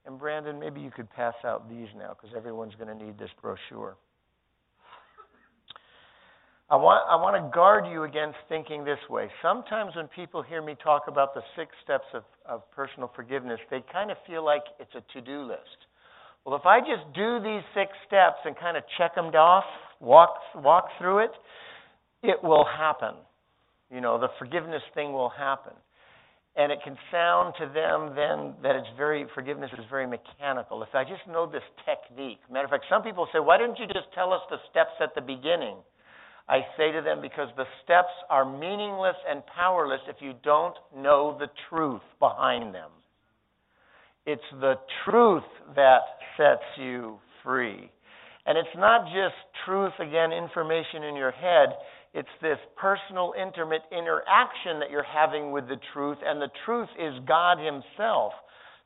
And 0.05 0.17
Brandon, 0.17 0.59
maybe 0.59 0.81
you 0.81 0.91
could 0.91 1.09
pass 1.11 1.35
out 1.43 1.67
these 1.67 1.87
now 1.97 2.15
because 2.19 2.35
everyone's 2.37 2.75
going 2.75 2.95
to 2.95 3.05
need 3.05 3.17
this 3.17 3.31
brochure. 3.41 3.97
I 6.71 6.75
want, 6.75 7.01
I 7.09 7.17
want 7.17 7.33
to 7.33 7.49
guard 7.49 7.87
you 7.89 8.03
against 8.03 8.37
thinking 8.47 8.85
this 8.85 8.99
way. 9.09 9.27
Sometimes 9.41 9.95
when 9.95 10.07
people 10.07 10.43
hear 10.43 10.61
me 10.61 10.75
talk 10.83 11.05
about 11.07 11.33
the 11.33 11.41
six 11.57 11.71
steps 11.83 12.05
of, 12.13 12.21
of 12.45 12.61
personal 12.69 13.11
forgiveness, 13.15 13.59
they 13.71 13.83
kind 13.91 14.11
of 14.11 14.17
feel 14.27 14.45
like 14.45 14.61
it's 14.79 14.93
a 14.93 15.01
to 15.17 15.21
do 15.25 15.41
list. 15.41 15.89
Well, 16.45 16.55
if 16.55 16.67
I 16.67 16.79
just 16.79 17.09
do 17.15 17.39
these 17.41 17.65
six 17.73 17.89
steps 18.05 18.37
and 18.45 18.55
kind 18.55 18.77
of 18.77 18.83
check 18.99 19.15
them 19.15 19.33
off, 19.33 19.65
walk, 19.99 20.35
walk 20.55 20.89
through 20.99 21.25
it, 21.25 21.31
it 22.21 22.37
will 22.43 22.65
happen. 22.65 23.15
You 23.89 24.01
know, 24.01 24.19
the 24.19 24.29
forgiveness 24.37 24.83
thing 24.93 25.11
will 25.11 25.29
happen 25.29 25.73
and 26.55 26.71
it 26.71 26.79
can 26.83 26.97
sound 27.09 27.53
to 27.57 27.65
them 27.65 28.13
then 28.15 28.53
that 28.61 28.75
it's 28.75 28.89
very 28.97 29.25
forgiveness 29.33 29.71
is 29.73 29.85
very 29.89 30.05
mechanical. 30.05 30.83
If 30.83 30.93
I 30.93 31.03
just 31.03 31.25
know 31.27 31.49
this 31.49 31.63
technique, 31.85 32.39
matter 32.51 32.65
of 32.65 32.71
fact, 32.71 32.85
some 32.89 33.01
people 33.01 33.27
say, 33.31 33.39
"Why 33.39 33.57
didn't 33.57 33.79
you 33.79 33.87
just 33.87 34.11
tell 34.13 34.33
us 34.33 34.41
the 34.49 34.59
steps 34.69 34.93
at 34.99 35.15
the 35.15 35.21
beginning?" 35.21 35.77
I 36.49 36.61
say 36.77 36.91
to 36.91 37.01
them 37.01 37.21
because 37.21 37.49
the 37.55 37.65
steps 37.83 38.09
are 38.29 38.43
meaningless 38.43 39.15
and 39.29 39.43
powerless 39.55 40.01
if 40.09 40.15
you 40.19 40.33
don't 40.43 40.75
know 40.97 41.37
the 41.39 41.47
truth 41.69 42.01
behind 42.19 42.73
them. 42.73 42.89
It's 44.25 44.41
the 44.59 44.73
truth 45.05 45.43
that 45.75 46.01
sets 46.37 46.65
you 46.77 47.19
free. 47.43 47.91
And 48.47 48.57
it's 48.57 48.75
not 48.77 49.05
just 49.05 49.35
truth, 49.65 49.93
again, 49.99 50.31
information 50.31 51.03
in 51.03 51.15
your 51.15 51.31
head. 51.31 51.69
It's 52.15 52.29
this 52.41 52.57
personal, 52.75 53.33
intimate 53.39 53.83
interaction 53.91 54.79
that 54.79 54.89
you're 54.89 55.03
having 55.03 55.51
with 55.51 55.67
the 55.67 55.77
truth, 55.93 56.17
and 56.25 56.41
the 56.41 56.49
truth 56.65 56.89
is 56.99 57.13
God 57.27 57.59
Himself. 57.59 58.33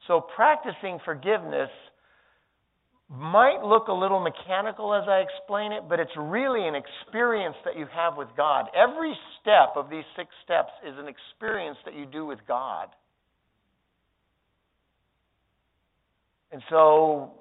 So 0.08 0.20
practicing 0.36 1.00
forgiveness 1.06 1.70
might 3.14 3.64
look 3.64 3.90
a 3.90 3.94
little 3.94 4.20
mechanical 4.20 4.94
as 4.94 5.08
I 5.08 5.20
explain 5.20 5.72
it, 5.72 5.84
but 5.88 6.00
it's 6.00 6.12
really 6.18 6.68
an 6.68 6.74
experience 6.74 7.56
that 7.64 7.78
you 7.78 7.86
have 7.94 8.18
with 8.18 8.30
God. 8.36 8.66
Every 8.76 9.14
step 9.40 9.74
of 9.76 9.90
these 9.90 10.04
six 10.16 10.30
steps 10.44 10.72
is 10.86 10.96
an 10.98 11.08
experience 11.08 11.78
that 11.86 11.94
you 11.94 12.08
do 12.08 12.26
with 12.26 12.40
God. 12.48 12.90
And 16.52 16.62
so 16.70 17.34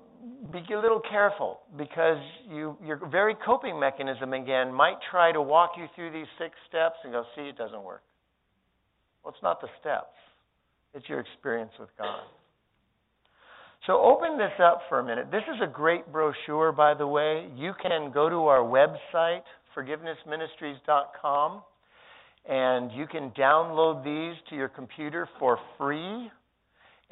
be 0.52 0.62
a 0.72 0.78
little 0.78 1.00
careful 1.10 1.60
because 1.76 2.18
you, 2.50 2.76
your 2.84 3.00
very 3.10 3.34
coping 3.44 3.80
mechanism 3.80 4.34
again 4.34 4.72
might 4.72 4.96
try 5.10 5.32
to 5.32 5.40
walk 5.40 5.72
you 5.78 5.86
through 5.94 6.12
these 6.12 6.28
six 6.38 6.54
steps 6.68 6.96
and 7.02 7.12
go, 7.12 7.24
see, 7.34 7.42
it 7.42 7.56
doesn't 7.56 7.82
work. 7.82 8.02
Well, 9.24 9.32
it's 9.32 9.42
not 9.42 9.60
the 9.60 9.68
steps, 9.80 10.16
it's 10.92 11.08
your 11.08 11.20
experience 11.20 11.72
with 11.78 11.90
God. 11.96 12.20
So 13.86 14.00
open 14.00 14.38
this 14.38 14.52
up 14.62 14.82
for 14.88 15.00
a 15.00 15.04
minute. 15.04 15.30
This 15.30 15.42
is 15.54 15.60
a 15.62 15.66
great 15.66 16.10
brochure, 16.12 16.70
by 16.72 16.94
the 16.94 17.06
way. 17.06 17.48
You 17.56 17.72
can 17.82 18.12
go 18.12 18.28
to 18.28 18.46
our 18.46 18.60
website, 18.60 19.42
forgivenessministries.com, 19.76 21.62
and 22.48 22.92
you 22.92 23.06
can 23.06 23.30
download 23.30 24.04
these 24.04 24.40
to 24.50 24.56
your 24.56 24.68
computer 24.68 25.28
for 25.38 25.58
free 25.78 26.30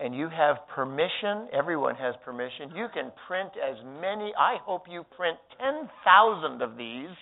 and 0.00 0.14
you 0.14 0.28
have 0.30 0.56
permission, 0.74 1.46
everyone 1.52 1.94
has 1.94 2.14
permission, 2.24 2.70
you 2.74 2.86
can 2.92 3.12
print 3.28 3.50
as 3.60 3.76
many, 4.00 4.32
I 4.38 4.56
hope 4.64 4.84
you 4.90 5.04
print 5.14 5.36
10,000 5.60 6.62
of 6.62 6.76
these, 6.76 7.14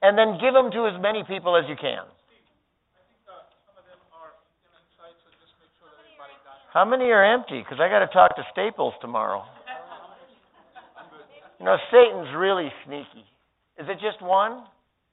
and 0.00 0.16
then 0.16 0.38
give 0.40 0.54
them 0.54 0.70
to 0.72 0.86
as 0.88 1.00
many 1.00 1.24
people 1.28 1.56
as 1.56 1.64
you 1.68 1.76
can. 1.78 2.04
How 6.76 6.84
many 6.84 7.04
are 7.04 7.24
empty? 7.24 7.60
Because 7.60 7.78
I 7.80 7.88
got 7.88 8.00
to 8.00 8.06
talk 8.08 8.36
to 8.36 8.42
Staples 8.52 8.92
tomorrow. 9.00 9.44
You 11.58 11.64
know, 11.64 11.76
Satan's 11.90 12.28
really 12.36 12.68
sneaky. 12.84 13.24
Is 13.78 13.86
it 13.88 13.94
just 13.94 14.20
one? 14.20 14.62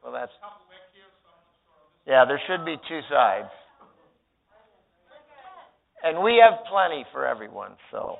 Well, 0.04 0.12
that's. 0.12 0.34
Yeah, 2.06 2.26
there 2.28 2.42
should 2.48 2.66
be 2.66 2.76
two 2.90 3.00
sides. 3.10 3.48
And 6.04 6.22
we 6.22 6.44
have 6.44 6.66
plenty 6.70 7.06
for 7.14 7.26
everyone, 7.26 7.78
so. 7.92 8.18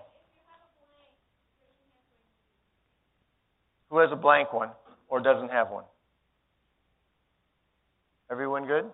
Who 3.90 3.98
has 3.98 4.10
a 4.14 4.16
blank 4.16 4.54
one 4.54 4.70
or 5.10 5.20
doesn't 5.20 5.50
have 5.50 5.70
one? 5.70 5.84
Everyone 8.32 8.68
good? 8.68 8.86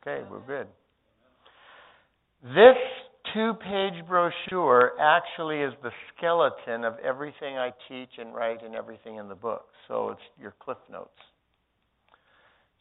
Okay, 0.00 0.22
we're 0.30 0.40
good. 0.46 0.66
This 2.42 2.76
two 3.34 3.52
page 3.54 4.06
brochure 4.06 4.92
actually 5.00 5.60
is 5.60 5.72
the 5.82 5.90
skeleton 6.16 6.84
of 6.84 6.94
everything 7.04 7.58
I 7.58 7.70
teach 7.88 8.10
and 8.18 8.34
write 8.34 8.62
and 8.64 8.74
everything 8.74 9.16
in 9.16 9.28
the 9.28 9.34
book. 9.34 9.66
So 9.88 10.10
it's 10.10 10.20
your 10.40 10.54
cliff 10.60 10.78
notes. 10.90 11.10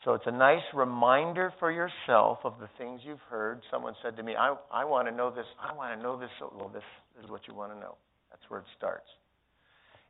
So 0.05 0.13
it's 0.13 0.25
a 0.27 0.31
nice 0.31 0.63
reminder 0.73 1.53
for 1.59 1.71
yourself 1.71 2.39
of 2.43 2.53
the 2.59 2.67
things 2.77 3.01
you've 3.03 3.23
heard. 3.29 3.61
Someone 3.71 3.95
said 4.03 4.15
to 4.17 4.23
me, 4.23 4.35
I, 4.37 4.55
I 4.71 4.85
want 4.85 5.07
to 5.07 5.15
know 5.15 5.31
this. 5.31 5.45
I 5.59 5.73
want 5.73 5.97
to 5.97 6.03
know 6.03 6.19
this. 6.19 6.29
Oh, 6.41 6.53
well, 6.55 6.69
this 6.69 6.83
is 7.23 7.29
what 7.29 7.41
you 7.47 7.55
want 7.55 7.73
to 7.73 7.79
know. 7.79 7.95
That's 8.29 8.43
where 8.49 8.59
it 8.59 8.65
starts. 8.77 9.07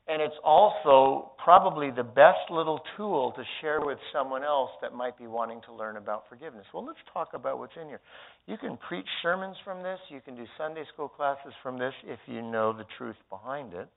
And 0.05 0.21
it's 0.21 0.35
also 0.43 1.31
probably 1.41 1.89
the 1.89 2.03
best 2.03 2.51
little 2.51 2.81
tool 2.97 3.31
to 3.37 3.43
share 3.61 3.79
with 3.79 3.97
someone 4.11 4.43
else 4.43 4.71
that 4.81 4.93
might 4.93 5.17
be 5.17 5.27
wanting 5.27 5.61
to 5.65 5.73
learn 5.73 5.95
about 5.95 6.25
forgiveness. 6.27 6.65
Well, 6.73 6.85
let's 6.85 6.99
talk 7.13 7.29
about 7.33 7.57
what's 7.57 7.73
in 7.81 7.87
here. 7.87 8.01
You 8.45 8.57
can 8.57 8.77
preach 8.77 9.07
sermons 9.21 9.55
from 9.63 9.81
this, 9.81 9.99
you 10.09 10.19
can 10.19 10.35
do 10.35 10.45
Sunday 10.57 10.83
school 10.93 11.07
classes 11.07 11.53
from 11.63 11.77
this 11.77 11.93
if 12.05 12.19
you 12.27 12.41
know 12.41 12.73
the 12.73 12.85
truth 12.97 13.15
behind 13.29 13.73
it. 13.73 13.87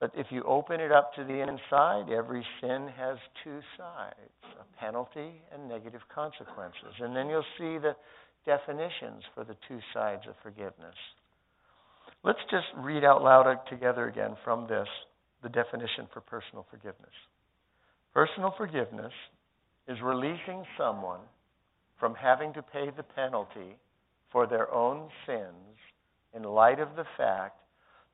But 0.00 0.12
if 0.14 0.28
you 0.30 0.44
open 0.44 0.80
it 0.80 0.92
up 0.92 1.12
to 1.14 1.24
the 1.24 1.40
inside, 1.42 2.08
every 2.08 2.46
sin 2.60 2.88
has 2.96 3.18
two 3.42 3.58
sides 3.76 4.14
a 4.60 4.80
penalty 4.80 5.42
and 5.52 5.68
negative 5.68 6.02
consequences. 6.14 6.94
And 7.00 7.16
then 7.16 7.28
you'll 7.28 7.42
see 7.58 7.78
the 7.78 7.96
definitions 8.46 9.24
for 9.34 9.42
the 9.42 9.56
two 9.66 9.80
sides 9.92 10.22
of 10.28 10.34
forgiveness. 10.44 10.94
Let's 12.24 12.38
just 12.50 12.66
read 12.76 13.04
out 13.04 13.22
loud 13.22 13.46
together 13.68 14.08
again 14.08 14.36
from 14.44 14.66
this 14.66 14.88
the 15.42 15.48
definition 15.48 16.08
for 16.12 16.20
personal 16.20 16.66
forgiveness. 16.70 17.14
Personal 18.12 18.52
forgiveness 18.56 19.12
is 19.86 19.98
releasing 20.02 20.64
someone 20.76 21.20
from 22.00 22.14
having 22.14 22.52
to 22.54 22.62
pay 22.62 22.90
the 22.96 23.02
penalty 23.02 23.76
for 24.32 24.46
their 24.46 24.72
own 24.72 25.08
sins 25.26 25.78
in 26.34 26.42
light 26.42 26.80
of 26.80 26.96
the 26.96 27.06
fact 27.16 27.60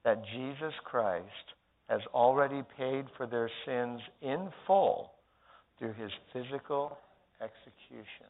that 0.04 0.22
Jesus 0.32 0.74
Christ 0.84 1.54
has 1.88 2.00
already 2.12 2.62
paid 2.78 3.06
for 3.16 3.26
their 3.26 3.50
sins 3.66 4.00
in 4.22 4.48
full 4.66 5.12
through 5.78 5.94
his 5.94 6.10
physical 6.32 6.98
execution. 7.40 8.28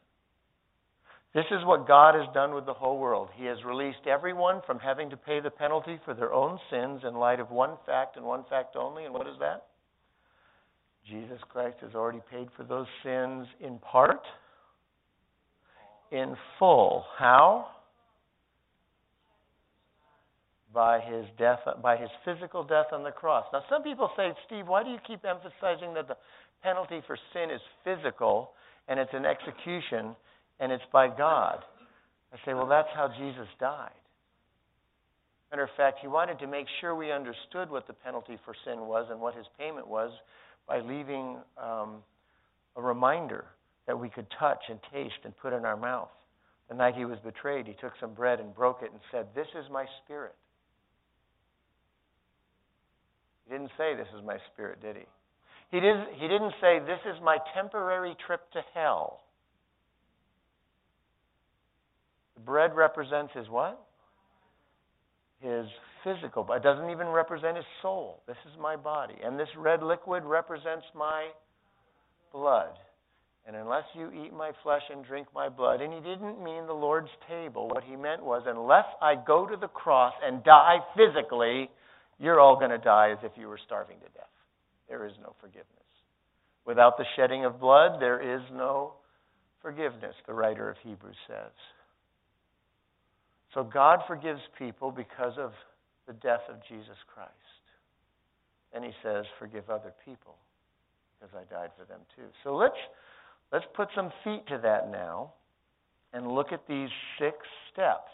This 1.35 1.45
is 1.51 1.65
what 1.65 1.85
God 1.85 2.15
has 2.15 2.33
done 2.33 2.55
with 2.55 2.65
the 2.65 2.73
whole 2.73 2.97
world. 2.97 3.27
He 3.35 3.43
has 3.47 3.57
released 3.65 4.07
everyone 4.07 4.61
from 4.65 4.79
having 4.79 5.09
to 5.09 5.17
pay 5.17 5.41
the 5.41 5.49
penalty 5.49 5.99
for 6.05 6.13
their 6.13 6.33
own 6.33 6.57
sins 6.71 7.01
in 7.05 7.13
light 7.13 7.41
of 7.41 7.51
one 7.51 7.71
fact 7.85 8.15
and 8.15 8.25
one 8.25 8.45
fact 8.49 8.77
only. 8.77 9.03
And 9.03 9.13
what 9.13 9.27
is 9.27 9.35
that? 9.41 9.65
Jesus 11.05 11.37
Christ 11.49 11.75
has 11.81 11.93
already 11.93 12.21
paid 12.31 12.47
for 12.55 12.63
those 12.63 12.87
sins 13.03 13.47
in 13.59 13.79
part, 13.79 14.21
in 16.09 16.37
full. 16.57 17.03
How? 17.19 17.67
By 20.73 21.01
his 21.01 21.25
death, 21.37 21.59
by 21.83 21.97
his 21.97 22.09
physical 22.23 22.63
death 22.63 22.87
on 22.93 23.03
the 23.03 23.11
cross. 23.11 23.45
Now, 23.51 23.61
some 23.69 23.83
people 23.83 24.09
say, 24.15 24.31
Steve, 24.47 24.67
why 24.67 24.83
do 24.83 24.89
you 24.89 24.99
keep 25.05 25.25
emphasizing 25.25 25.95
that 25.95 26.07
the 26.07 26.15
penalty 26.63 27.01
for 27.05 27.17
sin 27.33 27.51
is 27.51 27.61
physical 27.83 28.51
and 28.87 29.01
it's 29.01 29.13
an 29.13 29.25
execution? 29.25 30.15
And 30.59 30.71
it's 30.71 30.83
by 30.91 31.07
God. 31.07 31.59
I 32.33 32.37
say, 32.45 32.53
well, 32.53 32.67
that's 32.67 32.89
how 32.95 33.09
Jesus 33.17 33.47
died. 33.59 33.91
Matter 35.51 35.63
of 35.63 35.69
fact, 35.77 35.99
he 36.01 36.07
wanted 36.07 36.39
to 36.39 36.47
make 36.47 36.65
sure 36.81 36.95
we 36.95 37.11
understood 37.11 37.69
what 37.69 37.87
the 37.87 37.93
penalty 37.93 38.37
for 38.43 38.53
sin 38.65 38.81
was 38.81 39.07
and 39.09 39.19
what 39.19 39.35
his 39.35 39.45
payment 39.57 39.87
was 39.87 40.11
by 40.67 40.79
leaving 40.79 41.37
um, 41.57 41.97
a 42.75 42.81
reminder 42.81 43.45
that 43.87 43.97
we 43.97 44.09
could 44.09 44.25
touch 44.39 44.63
and 44.69 44.79
taste 44.91 45.23
and 45.23 45.37
put 45.37 45.53
in 45.53 45.63
our 45.63 45.77
mouth. 45.77 46.09
The 46.69 46.75
night 46.75 46.95
he 46.95 47.05
was 47.05 47.19
betrayed, 47.23 47.67
he 47.67 47.73
took 47.79 47.93
some 48.01 48.13
bread 48.13 48.39
and 48.39 48.53
broke 48.53 48.81
it 48.81 48.91
and 48.91 48.99
said, 49.11 49.27
This 49.35 49.47
is 49.57 49.69
my 49.71 49.85
spirit. 50.03 50.35
He 53.45 53.53
didn't 53.53 53.71
say, 53.77 53.95
This 53.95 54.07
is 54.17 54.25
my 54.25 54.37
spirit, 54.51 54.81
did 54.81 54.95
he? 54.95 55.03
He 55.69 55.79
didn't, 55.79 56.07
he 56.15 56.27
didn't 56.27 56.53
say, 56.59 56.79
This 56.79 56.99
is 57.05 57.21
my 57.23 57.37
temporary 57.53 58.17
trip 58.25 58.41
to 58.53 58.61
hell. 58.73 59.21
The 62.35 62.41
bread 62.41 62.75
represents 62.75 63.33
his 63.33 63.49
what? 63.49 63.81
His 65.39 65.65
physical, 66.03 66.43
but 66.43 66.57
it 66.57 66.63
doesn't 66.63 66.89
even 66.89 67.07
represent 67.07 67.57
his 67.57 67.65
soul. 67.81 68.21
This 68.27 68.37
is 68.45 68.59
my 68.59 68.75
body. 68.75 69.15
And 69.23 69.39
this 69.39 69.49
red 69.57 69.81
liquid 69.81 70.23
represents 70.23 70.85
my 70.95 71.29
blood. 72.31 72.77
And 73.47 73.55
unless 73.55 73.83
you 73.93 74.11
eat 74.11 74.33
my 74.33 74.51
flesh 74.63 74.81
and 74.91 75.05
drink 75.05 75.27
my 75.33 75.49
blood, 75.49 75.81
and 75.81 75.93
he 75.93 75.99
didn't 75.99 76.43
mean 76.43 76.65
the 76.65 76.73
Lord's 76.73 77.11
table. 77.29 77.67
What 77.67 77.83
he 77.83 77.95
meant 77.95 78.23
was, 78.23 78.43
unless 78.47 78.85
I 79.01 79.15
go 79.15 79.45
to 79.45 79.55
the 79.55 79.67
cross 79.67 80.13
and 80.23 80.43
die 80.43 80.77
physically, 80.95 81.69
you're 82.17 82.39
all 82.39 82.57
going 82.57 82.71
to 82.71 82.79
die 82.79 83.11
as 83.11 83.19
if 83.23 83.31
you 83.35 83.47
were 83.47 83.59
starving 83.65 83.97
to 83.99 84.09
death. 84.17 84.29
There 84.89 85.05
is 85.05 85.13
no 85.21 85.35
forgiveness. 85.41 85.69
Without 86.65 86.97
the 86.97 87.05
shedding 87.15 87.45
of 87.45 87.59
blood, 87.59 87.99
there 87.99 88.35
is 88.35 88.41
no 88.51 88.93
forgiveness, 89.61 90.15
the 90.25 90.33
writer 90.33 90.69
of 90.69 90.77
Hebrews 90.83 91.15
says. 91.27 91.51
So 93.55 93.63
God 93.63 94.01
forgives 94.05 94.41
people 94.59 94.91
because 94.91 95.33
of 95.39 95.53
the 96.07 96.13
death 96.13 96.41
of 96.49 96.57
Jesus 96.67 96.97
Christ. 97.11 97.31
And 98.73 98.83
he 98.83 98.91
says, 99.01 99.25
forgive 99.39 99.69
other 99.69 99.93
people 100.03 100.35
because 101.17 101.33
I 101.33 101.51
died 101.51 101.71
for 101.79 101.85
them 101.85 102.01
too. 102.15 102.27
So 102.43 102.55
let's 102.55 102.75
let's 103.53 103.65
put 103.73 103.87
some 103.95 104.11
feet 104.23 104.45
to 104.49 104.59
that 104.61 104.91
now 104.91 105.33
and 106.13 106.27
look 106.27 106.51
at 106.51 106.67
these 106.67 106.89
six 107.17 107.37
steps. 107.71 108.11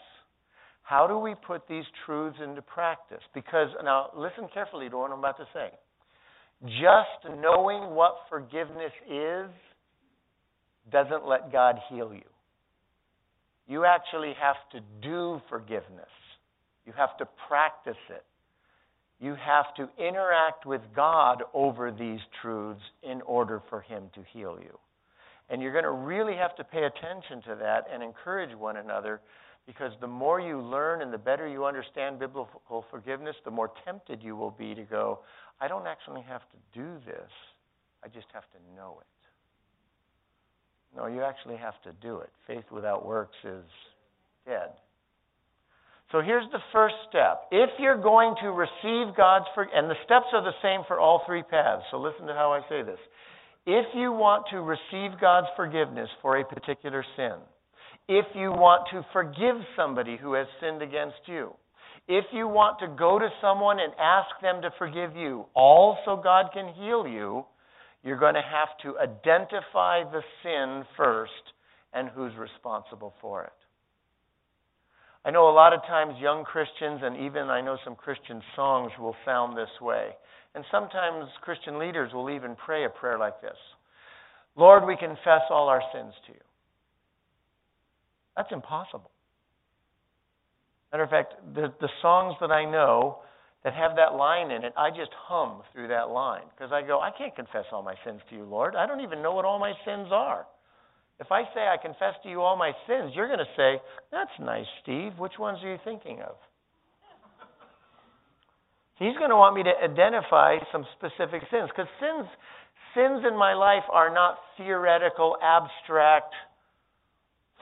How 0.82 1.08
do 1.08 1.18
we 1.18 1.34
put 1.34 1.66
these 1.68 1.84
truths 2.06 2.38
into 2.42 2.62
practice? 2.62 3.22
Because 3.34 3.68
now 3.82 4.10
listen 4.16 4.48
carefully 4.54 4.88
to 4.88 4.96
what 4.96 5.10
I'm 5.10 5.18
about 5.18 5.38
to 5.38 5.46
say. 5.52 5.70
Just 6.64 7.34
knowing 7.40 7.94
what 7.94 8.14
forgiveness 8.30 8.92
is 9.10 9.50
doesn't 10.92 11.26
let 11.26 11.50
God 11.50 11.76
heal 11.88 12.14
you. 12.14 12.31
You 13.72 13.86
actually 13.86 14.34
have 14.38 14.56
to 14.72 14.80
do 15.00 15.40
forgiveness. 15.48 16.12
You 16.84 16.92
have 16.92 17.16
to 17.16 17.26
practice 17.48 17.96
it. 18.10 18.22
You 19.18 19.34
have 19.34 19.74
to 19.76 19.88
interact 19.98 20.66
with 20.66 20.82
God 20.94 21.42
over 21.54 21.90
these 21.90 22.20
truths 22.42 22.82
in 23.02 23.22
order 23.22 23.62
for 23.70 23.80
Him 23.80 24.10
to 24.14 24.20
heal 24.30 24.58
you. 24.60 24.78
And 25.48 25.62
you're 25.62 25.72
going 25.72 25.84
to 25.84 25.90
really 25.90 26.36
have 26.36 26.54
to 26.56 26.64
pay 26.64 26.84
attention 26.84 27.40
to 27.48 27.56
that 27.60 27.86
and 27.90 28.02
encourage 28.02 28.54
one 28.54 28.76
another 28.76 29.22
because 29.66 29.92
the 30.02 30.06
more 30.06 30.38
you 30.38 30.60
learn 30.60 31.00
and 31.00 31.10
the 31.10 31.16
better 31.16 31.48
you 31.48 31.64
understand 31.64 32.18
biblical 32.18 32.84
forgiveness, 32.90 33.36
the 33.42 33.50
more 33.50 33.70
tempted 33.86 34.22
you 34.22 34.36
will 34.36 34.50
be 34.50 34.74
to 34.74 34.82
go, 34.82 35.20
I 35.62 35.68
don't 35.68 35.86
actually 35.86 36.20
have 36.28 36.42
to 36.42 36.78
do 36.78 37.00
this, 37.06 37.30
I 38.04 38.08
just 38.08 38.26
have 38.34 38.44
to 38.50 38.76
know 38.76 38.98
it. 39.00 39.21
No, 40.96 41.06
you 41.06 41.22
actually 41.22 41.56
have 41.56 41.80
to 41.84 41.92
do 42.02 42.18
it. 42.18 42.30
Faith 42.46 42.64
without 42.70 43.06
works 43.06 43.36
is 43.44 43.64
dead. 44.46 44.70
So 46.10 46.20
here's 46.20 46.50
the 46.52 46.60
first 46.72 46.94
step. 47.08 47.48
If 47.50 47.70
you're 47.78 48.00
going 48.00 48.34
to 48.42 48.48
receive 48.48 49.16
God's 49.16 49.46
forgiveness, 49.54 49.82
and 49.82 49.90
the 49.90 50.04
steps 50.04 50.26
are 50.34 50.44
the 50.44 50.52
same 50.62 50.82
for 50.86 51.00
all 51.00 51.22
three 51.26 51.42
paths, 51.42 51.84
so 51.90 51.98
listen 51.98 52.26
to 52.26 52.34
how 52.34 52.52
I 52.52 52.60
say 52.68 52.82
this. 52.82 52.98
If 53.64 53.86
you 53.94 54.12
want 54.12 54.44
to 54.50 54.60
receive 54.60 55.18
God's 55.18 55.46
forgiveness 55.56 56.10
for 56.20 56.38
a 56.38 56.44
particular 56.44 57.04
sin, 57.16 57.36
if 58.08 58.26
you 58.34 58.50
want 58.50 58.88
to 58.92 59.06
forgive 59.12 59.56
somebody 59.74 60.18
who 60.20 60.34
has 60.34 60.46
sinned 60.60 60.82
against 60.82 61.20
you, 61.26 61.54
if 62.08 62.24
you 62.32 62.48
want 62.48 62.78
to 62.80 62.88
go 62.88 63.18
to 63.18 63.28
someone 63.40 63.78
and 63.78 63.92
ask 63.98 64.28
them 64.42 64.60
to 64.62 64.70
forgive 64.76 65.16
you, 65.16 65.46
all 65.54 65.96
so 66.04 66.16
God 66.16 66.46
can 66.52 66.74
heal 66.74 67.06
you, 67.06 67.46
you're 68.02 68.18
going 68.18 68.34
to 68.34 68.42
have 68.42 68.68
to 68.82 68.98
identify 68.98 70.02
the 70.04 70.22
sin 70.42 70.84
first 70.96 71.32
and 71.92 72.08
who's 72.08 72.32
responsible 72.36 73.14
for 73.20 73.44
it. 73.44 73.52
I 75.24 75.30
know 75.30 75.48
a 75.48 75.54
lot 75.54 75.72
of 75.72 75.82
times 75.82 76.14
young 76.20 76.44
Christians, 76.44 77.00
and 77.02 77.16
even 77.16 77.48
I 77.48 77.60
know 77.60 77.78
some 77.84 77.94
Christian 77.94 78.42
songs 78.56 78.90
will 78.98 79.14
sound 79.24 79.56
this 79.56 79.70
way. 79.80 80.08
And 80.54 80.64
sometimes 80.70 81.28
Christian 81.40 81.78
leaders 81.78 82.12
will 82.12 82.28
even 82.28 82.56
pray 82.56 82.84
a 82.84 82.88
prayer 82.88 83.18
like 83.18 83.40
this 83.40 83.56
Lord, 84.56 84.84
we 84.86 84.96
confess 84.96 85.42
all 85.48 85.68
our 85.68 85.82
sins 85.94 86.12
to 86.26 86.32
you. 86.32 86.40
That's 88.36 88.52
impossible. 88.52 89.10
Matter 90.90 91.04
of 91.04 91.10
fact, 91.10 91.34
the, 91.54 91.72
the 91.80 91.88
songs 92.02 92.34
that 92.40 92.50
I 92.50 92.70
know 92.70 93.18
that 93.64 93.74
have 93.74 93.96
that 93.96 94.14
line 94.14 94.50
in 94.50 94.64
it, 94.64 94.72
I 94.76 94.90
just 94.90 95.10
hum 95.14 95.62
through 95.72 95.88
that 95.88 96.10
line 96.10 96.42
because 96.56 96.72
I 96.72 96.82
go, 96.82 97.00
I 97.00 97.10
can't 97.16 97.34
confess 97.34 97.64
all 97.72 97.82
my 97.82 97.94
sins 98.04 98.20
to 98.30 98.36
you, 98.36 98.44
Lord. 98.44 98.74
I 98.74 98.86
don't 98.86 99.00
even 99.00 99.22
know 99.22 99.32
what 99.34 99.44
all 99.44 99.58
my 99.58 99.72
sins 99.84 100.08
are. 100.10 100.46
If 101.20 101.30
I 101.30 101.42
say 101.54 101.60
I 101.60 101.76
confess 101.80 102.14
to 102.24 102.28
you 102.28 102.40
all 102.40 102.56
my 102.56 102.72
sins, 102.88 103.12
you're 103.14 103.28
going 103.28 103.38
to 103.38 103.54
say, 103.56 103.80
That's 104.10 104.30
nice, 104.40 104.66
Steve. 104.82 105.12
Which 105.18 105.38
ones 105.38 105.58
are 105.62 105.70
you 105.70 105.78
thinking 105.84 106.20
of? 106.20 106.34
He's 108.98 109.16
going 109.18 109.30
to 109.30 109.36
want 109.36 109.56
me 109.56 109.62
to 109.62 109.72
identify 109.82 110.58
some 110.70 110.84
specific 110.98 111.42
sins 111.50 111.70
because 111.74 111.90
sins, 111.98 112.26
sins 112.94 113.24
in 113.26 113.36
my 113.36 113.54
life 113.54 113.82
are 113.90 114.12
not 114.12 114.38
theoretical, 114.56 115.36
abstract 115.42 116.34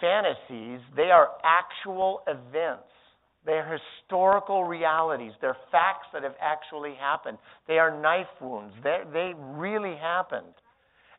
fantasies. 0.01 0.81
They 0.97 1.11
are 1.11 1.29
actual 1.45 2.23
events. 2.27 2.90
They're 3.45 3.79
historical 3.79 4.65
realities. 4.65 5.33
They're 5.41 5.57
facts 5.73 6.07
that 6.13 6.23
have 6.23 6.37
actually 6.41 6.95
happened. 6.99 7.39
They 7.67 7.79
are 7.79 8.01
knife 8.01 8.29
wounds. 8.41 8.75
They're, 8.83 9.05
they 9.13 9.33
really 9.37 9.97
happened. 9.97 10.55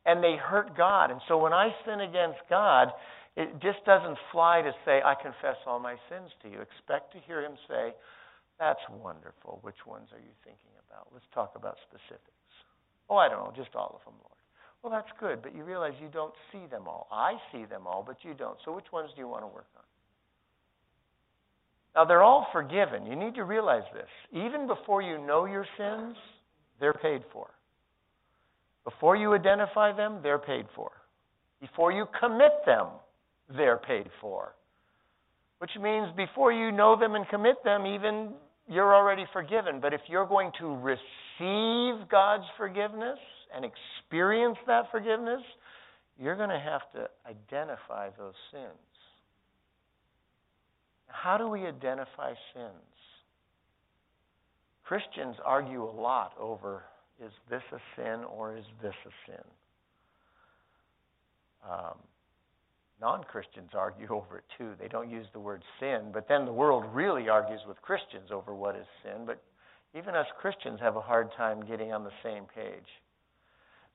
And 0.05 0.23
they 0.23 0.35
hurt 0.37 0.77
God. 0.77 1.11
And 1.11 1.21
so 1.27 1.37
when 1.37 1.53
I 1.53 1.69
sin 1.85 2.01
against 2.01 2.39
God, 2.49 2.89
it 3.35 3.49
just 3.61 3.83
doesn't 3.85 4.17
fly 4.31 4.61
to 4.61 4.71
say, 4.85 5.01
I 5.01 5.15
confess 5.15 5.57
all 5.65 5.79
my 5.79 5.95
sins 6.09 6.29
to 6.43 6.49
you. 6.49 6.59
Expect 6.61 7.13
to 7.13 7.19
hear 7.25 7.41
him 7.41 7.55
say, 7.67 7.93
That's 8.59 8.81
wonderful. 9.01 9.59
Which 9.61 9.79
ones 9.87 10.09
are 10.13 10.19
you 10.19 10.33
thinking 10.43 10.75
about? 10.85 11.07
Let's 11.13 11.25
talk 11.33 11.53
about 11.55 11.77
specifics. 11.89 12.31
Oh, 13.09 13.17
I 13.17 13.29
don't 13.29 13.43
know, 13.43 13.53
just 13.55 13.75
all 13.75 13.99
of 13.99 14.05
them, 14.05 14.19
Lord. 14.21 14.39
Well, 14.83 14.91
that's 14.91 15.11
good, 15.19 15.41
but 15.41 15.55
you 15.55 15.63
realize 15.63 15.93
you 16.01 16.09
don't 16.11 16.33
see 16.51 16.65
them 16.69 16.87
all. 16.87 17.07
I 17.11 17.33
see 17.51 17.65
them 17.65 17.85
all, 17.85 18.03
but 18.05 18.17
you 18.23 18.33
don't. 18.33 18.57
So 18.65 18.73
which 18.73 18.91
ones 18.91 19.11
do 19.15 19.21
you 19.21 19.27
want 19.27 19.43
to 19.43 19.47
work 19.47 19.69
on? 19.77 19.80
Now, 21.95 22.05
they're 22.05 22.23
all 22.23 22.47
forgiven. 22.53 23.05
You 23.05 23.15
need 23.15 23.35
to 23.35 23.43
realize 23.43 23.83
this. 23.93 24.07
Even 24.31 24.67
before 24.67 25.01
you 25.01 25.17
know 25.25 25.45
your 25.45 25.65
sins, 25.77 26.15
they're 26.79 26.93
paid 26.93 27.21
for. 27.33 27.49
Before 28.85 29.15
you 29.15 29.33
identify 29.33 29.95
them, 29.95 30.19
they're 30.23 30.39
paid 30.39 30.65
for. 30.75 30.91
Before 31.59 31.91
you 31.91 32.05
commit 32.19 32.53
them, 32.65 32.87
they're 33.55 33.77
paid 33.77 34.09
for. 34.19 34.55
Which 35.59 35.71
means 35.79 36.07
before 36.17 36.51
you 36.51 36.71
know 36.71 36.97
them 36.97 37.13
and 37.15 37.27
commit 37.27 37.63
them, 37.63 37.85
even 37.85 38.33
you're 38.67 38.95
already 38.95 39.25
forgiven. 39.31 39.79
But 39.79 39.93
if 39.93 40.01
you're 40.07 40.25
going 40.25 40.51
to 40.59 40.75
receive 40.75 42.09
God's 42.09 42.45
forgiveness 42.57 43.19
and 43.55 43.65
experience 43.65 44.57
that 44.65 44.89
forgiveness, 44.91 45.41
you're 46.17 46.35
going 46.35 46.49
to 46.49 46.59
have 46.59 46.81
to 46.93 47.09
identify 47.29 48.09
those 48.17 48.33
sins. 48.51 48.90
How 51.11 51.37
do 51.37 51.47
we 51.47 51.65
identify 51.65 52.33
sins? 52.53 52.73
Christians 54.83 55.35
argue 55.45 55.83
a 55.83 55.91
lot 55.91 56.33
over 56.39 56.83
is 57.23 57.31
this 57.49 57.61
a 57.71 57.77
sin 57.95 58.23
or 58.25 58.57
is 58.57 58.65
this 58.81 58.95
a 59.05 59.31
sin? 59.31 59.43
Um, 61.69 61.97
Non 63.01 63.23
Christians 63.23 63.71
argue 63.73 64.07
over 64.11 64.37
it 64.37 64.43
too. 64.57 64.73
They 64.79 64.87
don't 64.87 65.09
use 65.09 65.25
the 65.33 65.39
word 65.39 65.63
sin, 65.79 66.11
but 66.13 66.27
then 66.27 66.45
the 66.45 66.53
world 66.53 66.85
really 66.93 67.27
argues 67.29 67.61
with 67.67 67.81
Christians 67.81 68.29
over 68.31 68.53
what 68.53 68.75
is 68.75 68.85
sin. 69.03 69.25
But 69.25 69.41
even 69.97 70.15
us 70.15 70.27
Christians 70.39 70.79
have 70.79 70.95
a 70.95 71.01
hard 71.01 71.29
time 71.35 71.65
getting 71.65 71.91
on 71.91 72.03
the 72.03 72.11
same 72.23 72.45
page. 72.55 72.87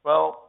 Well, 0.04 0.45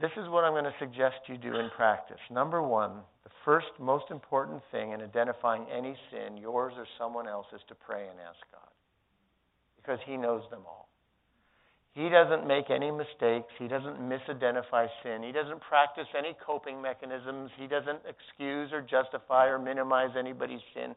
this 0.00 0.10
is 0.16 0.28
what 0.28 0.44
I'm 0.44 0.52
going 0.52 0.64
to 0.64 0.74
suggest 0.80 1.16
you 1.28 1.36
do 1.36 1.56
in 1.56 1.70
practice. 1.76 2.20
Number 2.30 2.62
one, 2.62 2.92
the 3.22 3.30
first 3.44 3.68
most 3.78 4.06
important 4.10 4.62
thing 4.72 4.92
in 4.92 5.00
identifying 5.00 5.66
any 5.70 5.96
sin, 6.10 6.36
yours 6.36 6.74
or 6.76 6.86
someone 6.98 7.28
else, 7.28 7.46
is 7.54 7.60
to 7.68 7.74
pray 7.74 8.08
and 8.08 8.18
ask 8.18 8.38
God. 8.50 8.70
Because 9.76 10.00
He 10.06 10.16
knows 10.16 10.42
them 10.50 10.62
all. 10.66 10.88
He 11.94 12.08
doesn't 12.08 12.44
make 12.46 12.70
any 12.70 12.90
mistakes. 12.90 13.52
He 13.56 13.68
doesn't 13.68 14.00
misidentify 14.00 14.88
sin. 15.04 15.22
He 15.22 15.30
doesn't 15.30 15.60
practice 15.60 16.08
any 16.18 16.36
coping 16.44 16.82
mechanisms. 16.82 17.50
He 17.56 17.68
doesn't 17.68 18.00
excuse 18.02 18.72
or 18.72 18.82
justify 18.82 19.46
or 19.46 19.60
minimize 19.60 20.10
anybody's 20.18 20.64
sin. 20.74 20.96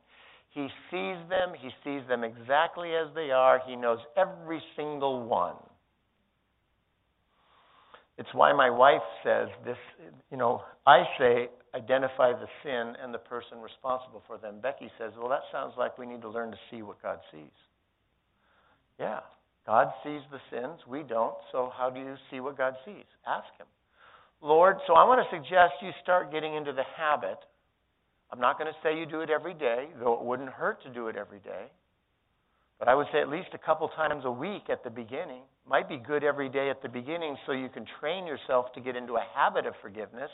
He 0.50 0.68
sees 0.90 1.18
them. 1.30 1.54
He 1.60 1.70
sees 1.84 2.02
them 2.08 2.24
exactly 2.24 2.96
as 2.96 3.14
they 3.14 3.30
are. 3.30 3.62
He 3.68 3.76
knows 3.76 4.00
every 4.18 4.60
single 4.76 5.24
one. 5.24 5.58
It's 8.18 8.30
why 8.34 8.52
my 8.54 8.70
wife 8.70 9.04
says 9.24 9.48
this, 9.64 9.78
you 10.32 10.38
know, 10.38 10.64
I 10.88 11.04
say 11.20 11.50
identify 11.76 12.32
the 12.32 12.48
sin 12.64 12.96
and 13.02 13.14
the 13.14 13.20
person 13.20 13.60
responsible 13.60 14.24
for 14.26 14.38
them. 14.38 14.60
Becky 14.62 14.90
says, 14.98 15.12
well, 15.18 15.30
that 15.30 15.42
sounds 15.52 15.74
like 15.78 15.98
we 15.98 16.08
need 16.08 16.22
to 16.22 16.30
learn 16.30 16.50
to 16.52 16.58
see 16.72 16.82
what 16.82 17.02
God 17.02 17.20
sees. 17.32 17.54
Yeah, 19.00 19.20
God 19.68 19.90
sees 20.04 20.22
the 20.32 20.40
sins. 20.50 20.80
We 20.88 21.04
don't. 21.04 21.36
So 21.52 21.72
how 21.78 21.92
do 21.92 22.00
you 22.00 22.16
see 22.32 22.40
what 22.40 22.58
God 22.58 22.74
sees? 22.86 23.06
Ask 23.28 23.48
Him. 23.60 23.68
Lord, 24.42 24.78
so 24.88 24.94
I 24.94 25.04
want 25.04 25.22
to 25.22 25.36
suggest 25.36 25.74
you 25.82 25.92
start 26.02 26.32
getting 26.32 26.56
into 26.56 26.72
the 26.72 26.86
habit. 26.98 27.38
I'm 28.32 28.40
not 28.40 28.58
going 28.58 28.72
to 28.72 28.78
say 28.82 28.98
you 28.98 29.06
do 29.06 29.22
it 29.22 29.30
every 29.30 29.54
day, 29.54 29.88
though 30.00 30.14
it 30.14 30.24
wouldn't 30.24 30.50
hurt 30.50 30.82
to 30.84 30.90
do 30.90 31.08
it 31.08 31.16
every 31.16 31.40
day. 31.40 31.68
But 32.80 32.88
I 32.88 32.96
would 32.96 33.08
say 33.12 33.20
at 33.20 33.30
least 33.30 33.50
a 33.54 33.58
couple 33.58 33.88
times 33.90 34.24
a 34.26 34.32
week 34.32 34.70
at 34.70 34.84
the 34.84 34.90
beginning. 34.90 35.42
Might 35.68 35.90
be 35.90 35.98
good 35.98 36.24
every 36.24 36.50
day 36.50 36.70
at 36.70 36.82
the 36.82 36.90
beginning 36.90 37.36
so 37.46 37.52
you 37.52 37.70
can 37.70 37.86
train 38.00 38.28
yourself 38.28 38.72
to 38.74 38.82
get 38.82 38.96
into 38.96 39.14
a 39.16 39.26
habit 39.34 39.66
of 39.66 39.74
forgiveness. 39.82 40.30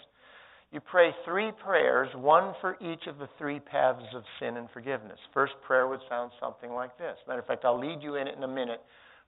You 0.71 0.81
pray 0.81 1.11
three 1.23 1.51
prayers, 1.63 2.09
one 2.15 2.55
for 2.59 2.75
each 2.81 3.07
of 3.07 3.19
the 3.19 3.29
three 3.37 3.59
paths 3.59 4.03
of 4.15 4.23
sin 4.39 4.57
and 4.57 4.67
forgiveness. 4.71 5.19
First 5.33 5.53
prayer 5.65 5.87
would 5.87 6.01
sound 6.09 6.31
something 6.39 6.71
like 6.71 6.97
this. 6.97 7.15
Matter 7.27 7.39
of 7.39 7.47
fact, 7.47 7.63
I'll 7.63 7.79
lead 7.79 8.01
you 8.01 8.15
in 8.15 8.27
it 8.27 8.35
in 8.35 8.43
a 8.43 8.47
minute, 8.47 8.81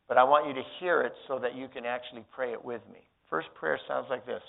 but 0.08 0.18
I 0.18 0.24
want 0.24 0.48
you 0.48 0.54
to 0.54 0.64
hear 0.80 1.02
it 1.02 1.14
so 1.28 1.40
that 1.40 1.56
you 1.56 1.68
can 1.68 1.86
actually 1.86 2.26
pray 2.34 2.52
it 2.52 2.64
with 2.64 2.82
me. 2.92 3.00
First 3.30 3.48
prayer 3.54 3.80
sounds 3.88 4.08
like 4.10 4.26
this 4.26 4.42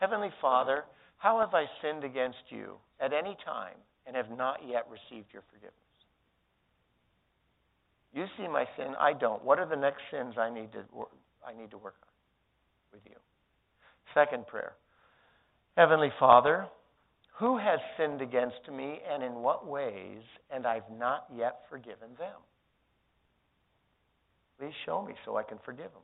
Heavenly 0.00 0.30
Father, 0.40 0.84
how 1.18 1.38
have 1.40 1.54
I 1.54 1.66
sinned 1.82 2.04
against 2.04 2.38
you 2.50 2.76
at 3.00 3.12
any 3.12 3.36
time 3.44 3.76
and 4.06 4.16
have 4.16 4.30
not 4.30 4.60
yet 4.66 4.86
received 4.88 5.28
your 5.32 5.42
forgiveness? 5.52 5.87
You 8.12 8.24
see 8.36 8.48
my 8.48 8.64
sin, 8.76 8.94
I 8.98 9.12
don't. 9.12 9.44
What 9.44 9.58
are 9.58 9.66
the 9.66 9.76
next 9.76 10.02
sins 10.10 10.34
I 10.38 10.50
need 10.50 10.72
to 10.72 10.80
I 11.46 11.58
need 11.58 11.70
to 11.70 11.78
work 11.78 11.94
on 12.02 12.08
with 12.92 13.02
you? 13.04 13.16
Second 14.14 14.46
prayer. 14.46 14.72
Heavenly 15.76 16.10
Father, 16.18 16.66
who 17.38 17.58
has 17.58 17.78
sinned 17.96 18.20
against 18.20 18.68
me 18.72 19.00
and 19.08 19.22
in 19.22 19.34
what 19.34 19.66
ways, 19.66 20.22
and 20.50 20.66
I've 20.66 20.90
not 20.98 21.26
yet 21.34 21.60
forgiven 21.70 22.08
them? 22.18 22.40
Please 24.58 24.74
show 24.84 25.02
me 25.02 25.14
so 25.24 25.36
I 25.36 25.44
can 25.44 25.58
forgive 25.64 25.92
them. 25.92 26.02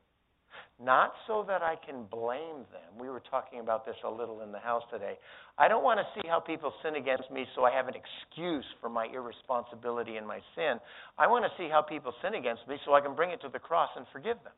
Not 0.83 1.13
so 1.27 1.45
that 1.47 1.63
I 1.63 1.77
can 1.77 2.05
blame 2.11 2.67
them. 2.73 2.99
We 2.99 3.09
were 3.09 3.23
talking 3.31 3.61
about 3.61 3.87
this 3.87 3.97
a 4.05 4.11
little 4.11 4.43
in 4.43 4.53
the 4.53 4.59
house 4.59 4.83
today. 4.91 5.15
I 5.57 5.69
don't 5.69 5.85
want 5.85 6.01
to 6.01 6.21
see 6.21 6.27
how 6.29 6.41
people 6.41 6.73
sin 6.83 6.97
against 6.97 7.31
me 7.31 7.47
so 7.55 7.65
I 7.65 7.71
have 7.71 7.87
an 7.89 7.95
excuse 7.95 8.65
for 8.81 8.89
my 8.89 9.07
irresponsibility 9.07 10.17
and 10.17 10.27
my 10.27 10.41
sin. 10.57 10.81
I 11.17 11.27
want 11.27 11.45
to 11.45 11.51
see 11.57 11.69
how 11.71 11.83
people 11.83 12.13
sin 12.23 12.35
against 12.35 12.67
me 12.69 12.77
so 12.85 12.95
I 12.95 13.01
can 13.01 13.15
bring 13.15 13.31
it 13.31 13.41
to 13.43 13.49
the 13.49 13.59
cross 13.59 13.91
and 13.97 14.05
forgive 14.13 14.37
them. 14.43 14.53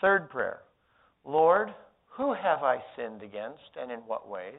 Third 0.00 0.28
prayer 0.30 0.60
Lord, 1.24 1.74
who 2.16 2.32
have 2.32 2.62
I 2.62 2.78
sinned 2.96 3.22
against 3.22 3.76
and 3.80 3.90
in 3.90 4.00
what 4.00 4.28
ways? 4.28 4.54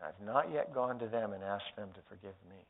And 0.00 0.08
I've 0.08 0.26
not 0.26 0.52
yet 0.52 0.74
gone 0.74 0.98
to 0.98 1.06
them 1.06 1.32
and 1.32 1.42
asked 1.42 1.76
them 1.76 1.88
to 1.94 2.00
forgive 2.08 2.34
me. 2.48 2.64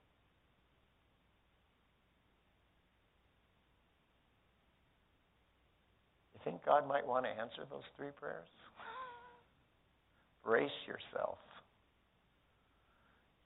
Think 6.49 6.65
God 6.65 6.89
might 6.89 7.07
want 7.07 7.27
to 7.27 7.31
answer 7.31 7.69
those 7.71 7.85
three 7.97 8.09
prayers? 8.19 8.49
Brace 10.45 10.71
yourself. 10.87 11.39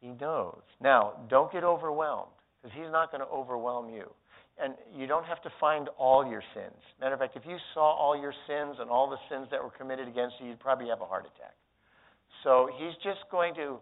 He 0.00 0.10
knows. 0.20 0.62
Now, 0.80 1.14
don't 1.28 1.50
get 1.50 1.64
overwhelmed 1.64 2.30
because 2.62 2.76
He's 2.78 2.90
not 2.92 3.10
going 3.10 3.20
to 3.20 3.26
overwhelm 3.26 3.90
you. 3.90 4.06
And 4.62 4.74
you 4.94 5.06
don't 5.06 5.24
have 5.24 5.42
to 5.42 5.50
find 5.58 5.88
all 5.98 6.28
your 6.28 6.42
sins. 6.54 6.78
Matter 7.00 7.14
of 7.14 7.20
fact, 7.20 7.36
if 7.36 7.42
you 7.46 7.56
saw 7.74 7.96
all 7.96 8.20
your 8.20 8.34
sins 8.46 8.76
and 8.78 8.90
all 8.90 9.10
the 9.10 9.18
sins 9.28 9.48
that 9.50 9.62
were 9.62 9.70
committed 9.70 10.06
against 10.06 10.36
you, 10.40 10.48
you'd 10.48 10.60
probably 10.60 10.88
have 10.88 11.00
a 11.00 11.06
heart 11.06 11.24
attack. 11.24 11.54
So 12.44 12.68
He's 12.78 12.94
just 13.02 13.20
going 13.30 13.54
to 13.56 13.78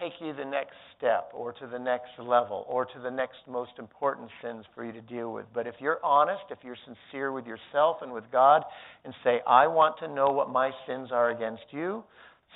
take 0.00 0.12
you 0.20 0.32
the 0.32 0.44
next 0.44 0.74
step 0.96 1.30
or 1.34 1.52
to 1.52 1.66
the 1.66 1.78
next 1.78 2.10
level 2.18 2.64
or 2.68 2.84
to 2.84 2.98
the 3.02 3.10
next 3.10 3.38
most 3.48 3.72
important 3.78 4.30
sins 4.42 4.64
for 4.74 4.84
you 4.84 4.92
to 4.92 5.00
deal 5.02 5.32
with. 5.32 5.46
But 5.54 5.66
if 5.66 5.74
you're 5.78 6.04
honest, 6.04 6.42
if 6.50 6.58
you're 6.64 6.76
sincere 6.84 7.32
with 7.32 7.46
yourself 7.46 7.98
and 8.02 8.12
with 8.12 8.24
God, 8.32 8.62
and 9.04 9.14
say, 9.22 9.40
I 9.46 9.66
want 9.66 9.98
to 9.98 10.08
know 10.08 10.30
what 10.30 10.50
my 10.50 10.70
sins 10.86 11.10
are 11.12 11.30
against 11.30 11.64
you, 11.70 12.02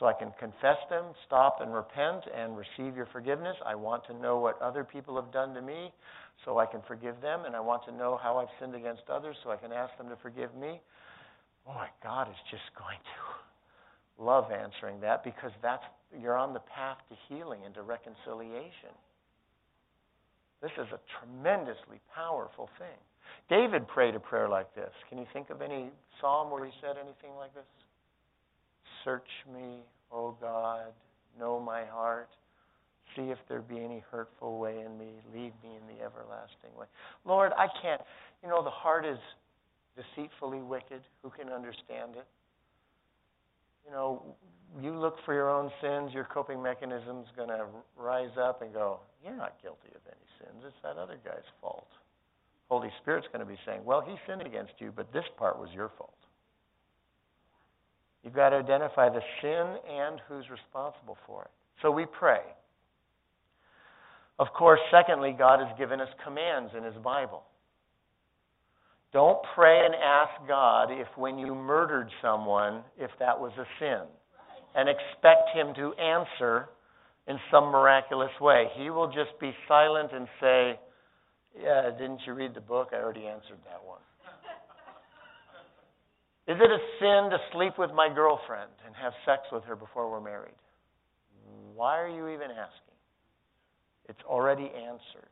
so 0.00 0.06
I 0.06 0.12
can 0.12 0.32
confess 0.40 0.78
them, 0.90 1.04
stop 1.26 1.58
and 1.60 1.72
repent 1.72 2.24
and 2.34 2.56
receive 2.56 2.96
your 2.96 3.06
forgiveness. 3.12 3.56
I 3.64 3.76
want 3.76 4.04
to 4.06 4.14
know 4.14 4.40
what 4.40 4.60
other 4.60 4.82
people 4.82 5.14
have 5.14 5.32
done 5.32 5.54
to 5.54 5.62
me 5.62 5.92
so 6.44 6.58
I 6.58 6.66
can 6.66 6.80
forgive 6.88 7.20
them, 7.20 7.44
and 7.46 7.54
I 7.54 7.60
want 7.60 7.84
to 7.86 7.92
know 7.92 8.18
how 8.20 8.38
I've 8.38 8.48
sinned 8.58 8.74
against 8.74 9.02
others 9.08 9.36
so 9.44 9.50
I 9.50 9.56
can 9.56 9.70
ask 9.72 9.96
them 9.96 10.08
to 10.08 10.16
forgive 10.16 10.54
me. 10.56 10.80
Oh, 11.68 11.74
my 11.74 11.88
God 12.02 12.28
is 12.28 12.36
just 12.50 12.64
going 12.76 12.98
to 12.98 14.22
love 14.22 14.50
answering 14.50 15.00
that 15.00 15.24
because 15.24 15.52
that's 15.62 15.84
you're 16.20 16.36
on 16.36 16.52
the 16.52 16.60
path 16.60 16.98
to 17.08 17.16
healing 17.28 17.60
and 17.64 17.74
to 17.74 17.82
reconciliation. 17.82 18.94
This 20.62 20.72
is 20.78 20.86
a 20.92 21.00
tremendously 21.20 22.00
powerful 22.14 22.70
thing. 22.78 22.98
David 23.50 23.86
prayed 23.88 24.14
a 24.14 24.20
prayer 24.20 24.48
like 24.48 24.74
this. 24.74 24.90
Can 25.08 25.18
you 25.18 25.26
think 25.32 25.50
of 25.50 25.60
any 25.60 25.90
psalm 26.20 26.50
where 26.50 26.64
he 26.64 26.72
said 26.80 26.96
anything 26.96 27.36
like 27.36 27.54
this? 27.54 27.64
Search 29.04 29.28
me, 29.52 29.80
O 30.10 30.36
God, 30.40 30.92
know 31.38 31.60
my 31.60 31.84
heart. 31.84 32.28
See 33.16 33.30
if 33.30 33.38
there 33.48 33.60
be 33.60 33.78
any 33.78 34.02
hurtful 34.10 34.58
way 34.58 34.80
in 34.80 34.98
me. 34.98 35.20
Lead 35.32 35.52
me 35.62 35.76
in 35.76 35.86
the 35.86 36.02
everlasting 36.02 36.74
way. 36.78 36.86
Lord, 37.24 37.52
I 37.56 37.66
can't. 37.82 38.00
You 38.42 38.48
know, 38.48 38.64
the 38.64 38.70
heart 38.70 39.04
is 39.04 39.18
deceitfully 39.96 40.62
wicked. 40.62 41.02
Who 41.22 41.30
can 41.30 41.50
understand 41.50 42.16
it? 42.16 42.26
You 43.86 43.92
know, 43.92 44.36
you 44.82 44.98
look 44.98 45.16
for 45.24 45.34
your 45.34 45.50
own 45.50 45.70
sins, 45.80 46.12
your 46.12 46.24
coping 46.24 46.62
mechanism's 46.62 47.26
going 47.36 47.48
to 47.48 47.66
rise 47.96 48.36
up 48.40 48.62
and 48.62 48.72
go, 48.72 49.00
You're 49.22 49.36
not 49.36 49.54
guilty 49.62 49.88
of 49.94 50.00
any 50.06 50.26
sins. 50.40 50.64
It's 50.66 50.76
that 50.82 50.96
other 50.96 51.18
guy's 51.24 51.46
fault. 51.60 51.88
Holy 52.68 52.90
Spirit's 53.02 53.26
going 53.32 53.44
to 53.44 53.50
be 53.50 53.58
saying, 53.66 53.84
Well, 53.84 54.02
he 54.06 54.16
sinned 54.26 54.42
against 54.42 54.72
you, 54.78 54.92
but 54.94 55.12
this 55.12 55.24
part 55.36 55.58
was 55.58 55.68
your 55.74 55.90
fault. 55.98 56.14
You've 58.24 58.34
got 58.34 58.50
to 58.50 58.56
identify 58.56 59.10
the 59.10 59.20
sin 59.42 59.76
and 59.88 60.20
who's 60.26 60.48
responsible 60.50 61.18
for 61.26 61.42
it. 61.42 61.50
So 61.82 61.90
we 61.90 62.06
pray. 62.06 62.40
Of 64.38 64.48
course, 64.56 64.80
secondly, 64.90 65.34
God 65.36 65.60
has 65.60 65.68
given 65.78 66.00
us 66.00 66.08
commands 66.24 66.72
in 66.76 66.82
His 66.82 66.94
Bible. 66.96 67.44
Don't 69.14 69.38
pray 69.54 69.78
and 69.86 69.94
ask 69.94 70.48
God 70.48 70.90
if 70.90 71.06
when 71.16 71.38
you 71.38 71.54
murdered 71.54 72.10
someone, 72.20 72.82
if 72.98 73.12
that 73.20 73.38
was 73.38 73.52
a 73.56 73.64
sin, 73.78 74.02
and 74.74 74.88
expect 74.88 75.54
Him 75.54 75.72
to 75.76 75.94
answer 75.94 76.68
in 77.28 77.38
some 77.48 77.66
miraculous 77.66 78.32
way. 78.40 78.66
He 78.76 78.90
will 78.90 79.06
just 79.06 79.38
be 79.40 79.52
silent 79.68 80.10
and 80.12 80.26
say, 80.40 80.80
Yeah, 81.62 81.90
didn't 81.96 82.22
you 82.26 82.34
read 82.34 82.54
the 82.54 82.60
book? 82.60 82.88
I 82.92 82.96
already 82.96 83.26
answered 83.26 83.62
that 83.70 83.86
one. 83.86 84.02
Is 86.46 86.58
it 86.60 86.70
a 86.70 86.78
sin 86.98 87.30
to 87.30 87.38
sleep 87.52 87.78
with 87.78 87.92
my 87.94 88.12
girlfriend 88.12 88.70
and 88.84 88.96
have 88.96 89.12
sex 89.24 89.42
with 89.52 89.62
her 89.64 89.76
before 89.76 90.10
we're 90.10 90.20
married? 90.20 90.58
Why 91.74 92.00
are 92.00 92.08
you 92.08 92.28
even 92.28 92.50
asking? 92.50 92.98
It's 94.08 94.20
already 94.26 94.70
answered. 94.74 95.30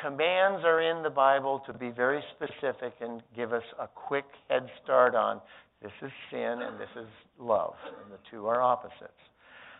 Commands 0.00 0.64
are 0.64 0.80
in 0.80 1.02
the 1.02 1.10
Bible 1.10 1.62
to 1.66 1.72
be 1.72 1.90
very 1.90 2.22
specific 2.34 2.94
and 3.00 3.22
give 3.36 3.52
us 3.52 3.62
a 3.78 3.86
quick 3.88 4.24
head 4.48 4.66
start 4.82 5.14
on 5.14 5.40
this 5.82 5.92
is 6.00 6.12
sin 6.30 6.58
and 6.62 6.78
this 6.78 6.88
is 6.96 7.08
love, 7.38 7.74
and 8.02 8.12
the 8.12 8.18
two 8.30 8.46
are 8.46 8.62
opposites. 8.62 9.10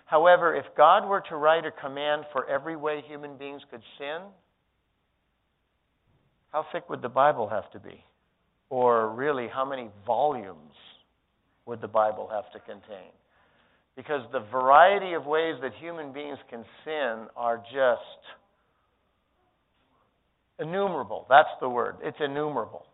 However, 0.05 0.55
if 0.55 0.64
God 0.77 1.09
were 1.09 1.22
to 1.29 1.37
write 1.37 1.64
a 1.64 1.70
command 1.70 2.25
for 2.33 2.48
every 2.48 2.75
way 2.75 3.03
human 3.07 3.37
beings 3.37 3.62
could 3.70 3.83
sin, 3.98 4.18
how 6.51 6.66
thick 6.72 6.90
would 6.90 7.03
the 7.03 7.09
Bible 7.09 7.48
have 7.48 7.70
to 7.70 7.79
be? 7.79 8.05
Or 8.68 9.11
really, 9.11 9.48
how 9.48 9.64
many 9.64 9.88
volumes 10.05 10.75
would 11.66 11.81
the 11.81 11.88
Bible 11.88 12.29
have 12.33 12.51
to 12.53 12.59
contain? 12.59 13.12
Because 13.94 14.22
the 14.33 14.44
variety 14.51 15.12
of 15.12 15.27
ways 15.27 15.55
that 15.62 15.72
human 15.81 16.12
beings 16.12 16.38
can 16.51 16.64
sin 16.85 17.29
are 17.37 17.59
just 17.72 18.20
innumerable. 20.59 21.27
That's 21.29 21.49
the 21.61 21.69
word. 21.69 21.97
It's 22.03 22.19
innumerable. 22.21 22.87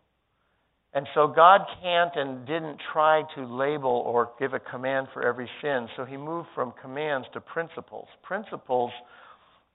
And 0.93 1.07
so 1.13 1.27
God 1.27 1.61
can't 1.83 2.11
and 2.15 2.47
didn't 2.47 2.79
try 2.91 3.21
to 3.35 3.45
label 3.45 4.03
or 4.05 4.31
give 4.39 4.53
a 4.53 4.59
command 4.59 5.07
for 5.13 5.23
every 5.23 5.49
sin. 5.61 5.87
So 5.95 6.03
he 6.03 6.17
moved 6.17 6.47
from 6.55 6.73
commands 6.81 7.27
to 7.33 7.41
principles. 7.41 8.07
Principles 8.23 8.91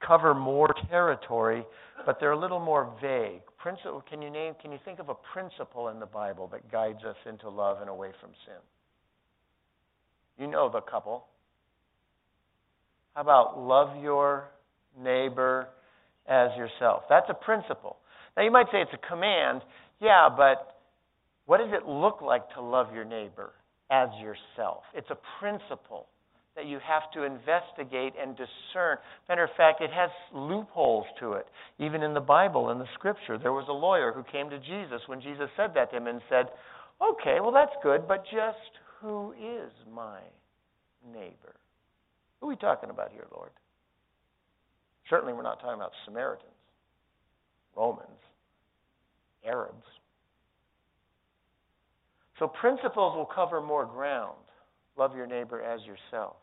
cover 0.04 0.34
more 0.34 0.74
territory, 0.90 1.64
but 2.04 2.18
they're 2.18 2.32
a 2.32 2.38
little 2.38 2.58
more 2.58 2.92
vague. 3.00 3.42
Principle, 3.58 4.02
can 4.10 4.20
you 4.20 4.30
name 4.30 4.54
can 4.60 4.72
you 4.72 4.78
think 4.84 4.98
of 4.98 5.08
a 5.08 5.14
principle 5.32 5.88
in 5.88 6.00
the 6.00 6.06
Bible 6.06 6.48
that 6.52 6.70
guides 6.70 7.02
us 7.08 7.16
into 7.26 7.48
love 7.48 7.80
and 7.80 7.88
away 7.88 8.10
from 8.20 8.30
sin? 8.44 8.60
You 10.38 10.48
know 10.48 10.68
the 10.68 10.80
couple. 10.80 11.26
How 13.14 13.22
about 13.22 13.58
love 13.58 14.02
your 14.02 14.48
neighbor 15.00 15.68
as 16.28 16.50
yourself? 16.56 17.02
That's 17.08 17.28
a 17.28 17.34
principle. 17.34 17.96
Now 18.36 18.42
you 18.42 18.50
might 18.50 18.66
say 18.66 18.80
it's 18.80 18.94
a 18.94 19.08
command. 19.08 19.62
Yeah, 20.00 20.28
but 20.34 20.76
what 21.46 21.58
does 21.58 21.70
it 21.72 21.86
look 21.86 22.20
like 22.22 22.48
to 22.54 22.60
love 22.60 22.94
your 22.94 23.04
neighbor 23.04 23.52
as 23.90 24.08
yourself? 24.20 24.82
It's 24.94 25.10
a 25.10 25.18
principle 25.40 26.06
that 26.56 26.66
you 26.66 26.78
have 26.86 27.10
to 27.12 27.24
investigate 27.24 28.14
and 28.20 28.36
discern. 28.36 28.98
Matter 29.28 29.44
of 29.44 29.50
fact, 29.56 29.80
it 29.80 29.90
has 29.90 30.10
loopholes 30.32 31.06
to 31.18 31.32
it. 31.32 31.46
Even 31.78 32.02
in 32.02 32.14
the 32.14 32.20
Bible, 32.20 32.70
in 32.70 32.78
the 32.78 32.86
scripture, 32.94 33.38
there 33.38 33.52
was 33.52 33.66
a 33.68 33.72
lawyer 33.72 34.12
who 34.12 34.22
came 34.30 34.48
to 34.50 34.58
Jesus 34.58 35.02
when 35.06 35.20
Jesus 35.20 35.48
said 35.56 35.72
that 35.74 35.90
to 35.90 35.96
him 35.96 36.06
and 36.06 36.20
said, 36.28 36.46
Okay, 37.02 37.38
well, 37.40 37.52
that's 37.52 37.74
good, 37.82 38.06
but 38.06 38.24
just 38.24 38.78
who 39.00 39.32
is 39.32 39.72
my 39.92 40.20
neighbor? 41.12 41.56
Who 42.40 42.46
are 42.46 42.50
we 42.50 42.56
talking 42.56 42.90
about 42.90 43.10
here, 43.10 43.26
Lord? 43.34 43.50
Certainly, 45.10 45.34
we're 45.34 45.42
not 45.42 45.60
talking 45.60 45.76
about 45.76 45.92
Samaritans, 46.04 46.50
Romans, 47.76 48.08
Arabs. 49.46 49.84
So 52.38 52.48
principles 52.48 53.14
will 53.16 53.28
cover 53.32 53.60
more 53.60 53.86
ground. 53.86 54.36
Love 54.96 55.16
your 55.16 55.26
neighbor 55.26 55.62
as 55.62 55.80
yourself. 55.82 56.36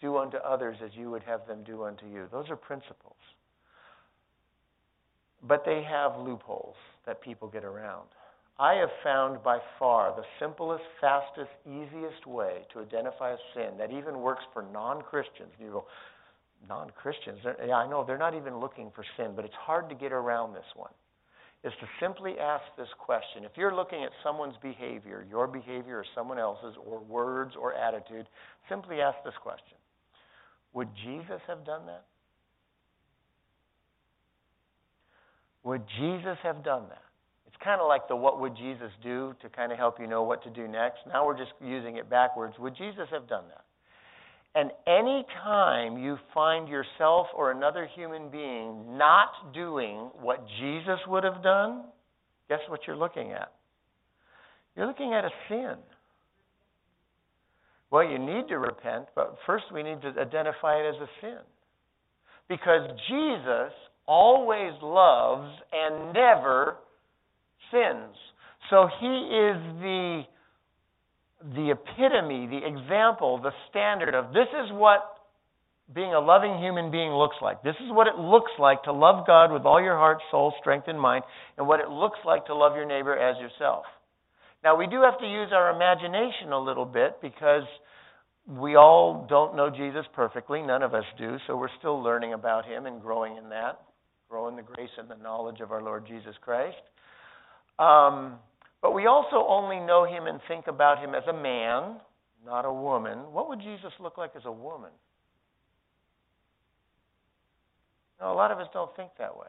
Do 0.00 0.16
unto 0.16 0.36
others 0.38 0.76
as 0.84 0.90
you 0.94 1.10
would 1.10 1.22
have 1.22 1.46
them 1.46 1.62
do 1.64 1.84
unto 1.84 2.06
you. 2.06 2.26
Those 2.32 2.50
are 2.50 2.56
principles. 2.56 3.16
But 5.42 5.64
they 5.64 5.82
have 5.88 6.18
loopholes 6.18 6.76
that 7.06 7.22
people 7.22 7.48
get 7.48 7.64
around. 7.64 8.08
I 8.58 8.74
have 8.74 8.90
found 9.02 9.42
by 9.42 9.58
far 9.78 10.14
the 10.14 10.24
simplest, 10.38 10.84
fastest, 11.00 11.50
easiest 11.66 12.26
way 12.26 12.66
to 12.72 12.80
identify 12.80 13.32
a 13.32 13.36
sin 13.54 13.78
that 13.78 13.90
even 13.90 14.20
works 14.20 14.44
for 14.52 14.62
non 14.62 15.02
Christians. 15.02 15.50
You 15.58 15.70
go, 15.70 15.84
non 16.68 16.90
Christians? 16.90 17.38
Yeah, 17.44 17.76
I 17.76 17.88
know, 17.88 18.04
they're 18.04 18.18
not 18.18 18.34
even 18.34 18.58
looking 18.58 18.90
for 18.94 19.04
sin, 19.16 19.32
but 19.36 19.44
it's 19.44 19.54
hard 19.54 19.88
to 19.88 19.94
get 19.94 20.12
around 20.12 20.54
this 20.54 20.64
one 20.74 20.92
is 21.64 21.72
to 21.80 21.86
simply 22.00 22.38
ask 22.40 22.64
this 22.76 22.88
question. 22.98 23.44
If 23.44 23.52
you're 23.56 23.74
looking 23.74 24.02
at 24.02 24.10
someone's 24.24 24.56
behavior, 24.60 25.24
your 25.30 25.46
behavior 25.46 25.98
or 25.98 26.04
someone 26.14 26.38
else's, 26.38 26.74
or 26.84 26.98
words 27.00 27.54
or 27.58 27.74
attitude, 27.74 28.26
simply 28.68 29.00
ask 29.00 29.16
this 29.24 29.34
question 29.42 29.76
Would 30.72 30.88
Jesus 31.04 31.40
have 31.46 31.64
done 31.64 31.86
that? 31.86 32.04
Would 35.62 35.82
Jesus 36.00 36.36
have 36.42 36.64
done 36.64 36.84
that? 36.88 37.02
It's 37.46 37.56
kind 37.62 37.80
of 37.80 37.86
like 37.86 38.08
the 38.08 38.16
what 38.16 38.40
would 38.40 38.56
Jesus 38.56 38.90
do 39.02 39.34
to 39.42 39.48
kind 39.48 39.70
of 39.70 39.78
help 39.78 40.00
you 40.00 40.08
know 40.08 40.24
what 40.24 40.42
to 40.42 40.50
do 40.50 40.66
next. 40.66 40.98
Now 41.06 41.24
we're 41.24 41.38
just 41.38 41.52
using 41.60 41.96
it 41.96 42.10
backwards. 42.10 42.54
Would 42.58 42.76
Jesus 42.76 43.06
have 43.12 43.28
done 43.28 43.44
that? 43.48 43.61
And 44.54 44.70
any 44.86 45.24
time 45.42 45.96
you 45.96 46.18
find 46.34 46.68
yourself 46.68 47.28
or 47.34 47.52
another 47.52 47.88
human 47.94 48.30
being 48.30 48.98
not 48.98 49.54
doing 49.54 50.10
what 50.20 50.44
Jesus 50.60 50.98
would 51.06 51.24
have 51.24 51.42
done, 51.42 51.84
guess 52.48 52.60
what 52.68 52.80
you're 52.86 52.96
looking 52.96 53.32
at? 53.32 53.52
You're 54.76 54.86
looking 54.86 55.14
at 55.14 55.24
a 55.24 55.30
sin. 55.48 55.76
Well, 57.90 58.04
you 58.04 58.18
need 58.18 58.48
to 58.48 58.58
repent, 58.58 59.06
but 59.14 59.36
first 59.46 59.64
we 59.72 59.82
need 59.82 60.00
to 60.02 60.08
identify 60.08 60.76
it 60.76 60.88
as 60.88 61.00
a 61.00 61.08
sin. 61.20 61.38
Because 62.48 62.90
Jesus 63.08 63.72
always 64.06 64.72
loves 64.82 65.50
and 65.72 66.12
never 66.12 66.76
sins. 67.70 68.14
So 68.70 68.88
he 69.00 69.06
is 69.06 69.56
the 69.80 70.22
the 71.42 71.72
epitome, 71.72 72.46
the 72.46 72.66
example, 72.66 73.38
the 73.42 73.52
standard 73.70 74.14
of 74.14 74.32
this 74.32 74.48
is 74.64 74.70
what 74.72 75.00
being 75.94 76.14
a 76.14 76.20
loving 76.20 76.58
human 76.58 76.90
being 76.90 77.10
looks 77.10 77.36
like. 77.42 77.62
This 77.62 77.74
is 77.84 77.90
what 77.90 78.06
it 78.06 78.16
looks 78.16 78.52
like 78.58 78.84
to 78.84 78.92
love 78.92 79.26
God 79.26 79.52
with 79.52 79.62
all 79.62 79.82
your 79.82 79.96
heart, 79.96 80.18
soul, 80.30 80.54
strength, 80.60 80.88
and 80.88 80.98
mind, 80.98 81.24
and 81.58 81.66
what 81.66 81.80
it 81.80 81.88
looks 81.88 82.18
like 82.24 82.46
to 82.46 82.54
love 82.54 82.76
your 82.76 82.86
neighbor 82.86 83.16
as 83.16 83.36
yourself. 83.40 83.84
Now, 84.64 84.76
we 84.76 84.86
do 84.86 85.02
have 85.02 85.18
to 85.18 85.26
use 85.26 85.48
our 85.52 85.74
imagination 85.74 86.52
a 86.52 86.58
little 86.58 86.84
bit 86.84 87.20
because 87.20 87.64
we 88.46 88.76
all 88.76 89.26
don't 89.28 89.56
know 89.56 89.70
Jesus 89.70 90.04
perfectly. 90.14 90.62
None 90.62 90.82
of 90.82 90.94
us 90.94 91.04
do, 91.18 91.36
so 91.46 91.56
we're 91.56 91.68
still 91.78 92.00
learning 92.00 92.32
about 92.32 92.64
him 92.64 92.86
and 92.86 93.00
growing 93.00 93.36
in 93.36 93.48
that, 93.50 93.80
growing 94.28 94.56
the 94.56 94.62
grace 94.62 94.90
and 94.98 95.10
the 95.10 95.16
knowledge 95.16 95.60
of 95.60 95.72
our 95.72 95.82
Lord 95.82 96.06
Jesus 96.06 96.34
Christ. 96.40 96.76
Um, 97.78 98.38
but 98.82 98.92
we 98.92 99.06
also 99.06 99.46
only 99.48 99.78
know 99.78 100.04
him 100.04 100.26
and 100.26 100.40
think 100.48 100.66
about 100.66 100.98
him 100.98 101.14
as 101.14 101.22
a 101.28 101.32
man, 101.32 102.00
not 102.44 102.64
a 102.64 102.72
woman. 102.72 103.18
What 103.32 103.48
would 103.48 103.60
Jesus 103.60 103.92
look 104.00 104.18
like 104.18 104.32
as 104.36 104.42
a 104.44 104.52
woman? 104.52 104.90
No, 108.20 108.32
a 108.32 108.34
lot 108.34 108.50
of 108.50 108.58
us 108.58 108.66
don't 108.72 108.94
think 108.96 109.10
that 109.18 109.36
way. 109.36 109.46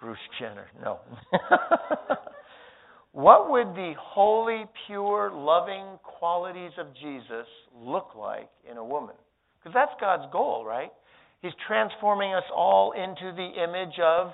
Bruce 0.00 0.18
Jenner, 0.38 0.66
no. 0.82 1.00
what 3.12 3.50
would 3.50 3.68
the 3.68 3.94
holy, 3.98 4.64
pure, 4.86 5.30
loving 5.32 5.98
qualities 6.02 6.72
of 6.78 6.86
Jesus 6.94 7.46
look 7.74 8.08
like 8.14 8.50
in 8.70 8.76
a 8.76 8.84
woman? 8.84 9.14
Because 9.58 9.74
that's 9.74 10.00
God's 10.00 10.30
goal, 10.30 10.66
right? 10.66 10.92
He's 11.40 11.52
transforming 11.66 12.34
us 12.34 12.44
all 12.54 12.92
into 12.92 13.34
the 13.34 13.62
image 13.62 13.98
of 14.02 14.32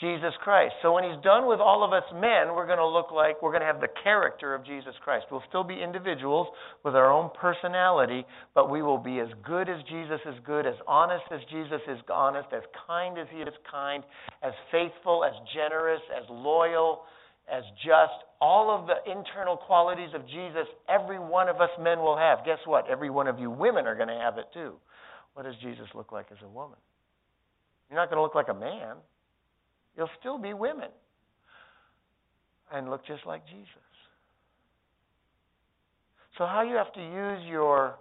Jesus 0.00 0.30
Christ. 0.44 0.74
So 0.80 0.92
when 0.92 1.02
he's 1.02 1.20
done 1.24 1.48
with 1.48 1.58
all 1.58 1.82
of 1.82 1.92
us 1.92 2.04
men, 2.14 2.54
we're 2.54 2.66
going 2.66 2.78
to 2.78 2.86
look 2.86 3.10
like 3.10 3.42
we're 3.42 3.50
going 3.50 3.66
to 3.66 3.66
have 3.66 3.80
the 3.80 3.90
character 4.04 4.54
of 4.54 4.64
Jesus 4.64 4.94
Christ. 5.02 5.26
We'll 5.30 5.42
still 5.48 5.64
be 5.64 5.74
individuals 5.74 6.46
with 6.84 6.94
our 6.94 7.10
own 7.10 7.30
personality, 7.34 8.24
but 8.54 8.70
we 8.70 8.80
will 8.80 8.98
be 8.98 9.18
as 9.18 9.26
good 9.44 9.68
as 9.68 9.82
Jesus 9.90 10.20
is 10.24 10.36
good, 10.46 10.66
as 10.66 10.76
honest 10.86 11.24
as 11.32 11.40
Jesus 11.50 11.80
is 11.88 11.98
honest, 12.12 12.46
as 12.54 12.62
kind 12.86 13.18
as 13.18 13.26
he 13.34 13.42
is 13.42 13.54
kind, 13.68 14.04
as 14.42 14.52
faithful, 14.70 15.24
as 15.24 15.34
generous, 15.52 16.02
as 16.16 16.24
loyal, 16.30 17.02
as 17.50 17.64
just. 17.84 18.22
All 18.40 18.70
of 18.70 18.86
the 18.86 19.02
internal 19.10 19.56
qualities 19.56 20.10
of 20.14 20.22
Jesus, 20.28 20.70
every 20.88 21.18
one 21.18 21.48
of 21.48 21.60
us 21.60 21.70
men 21.80 21.98
will 21.98 22.16
have. 22.16 22.44
Guess 22.46 22.60
what? 22.66 22.88
Every 22.88 23.10
one 23.10 23.26
of 23.26 23.40
you 23.40 23.50
women 23.50 23.84
are 23.88 23.96
going 23.96 24.14
to 24.14 24.14
have 24.22 24.38
it 24.38 24.46
too. 24.54 24.74
What 25.34 25.42
does 25.42 25.56
Jesus 25.60 25.86
look 25.92 26.12
like 26.12 26.26
as 26.30 26.38
a 26.44 26.48
woman? 26.48 26.78
You're 27.90 27.98
not 27.98 28.10
going 28.10 28.18
to 28.18 28.22
look 28.22 28.36
like 28.36 28.48
a 28.48 28.54
man. 28.54 28.94
You'll 29.98 30.08
still 30.18 30.38
be 30.38 30.54
women 30.54 30.88
and 32.72 32.88
look 32.88 33.04
just 33.06 33.26
like 33.26 33.46
Jesus. 33.46 33.68
So, 36.38 36.46
how 36.46 36.62
you 36.62 36.76
have 36.76 36.92
to 36.94 37.00
use 37.00 37.50
your 37.50 37.96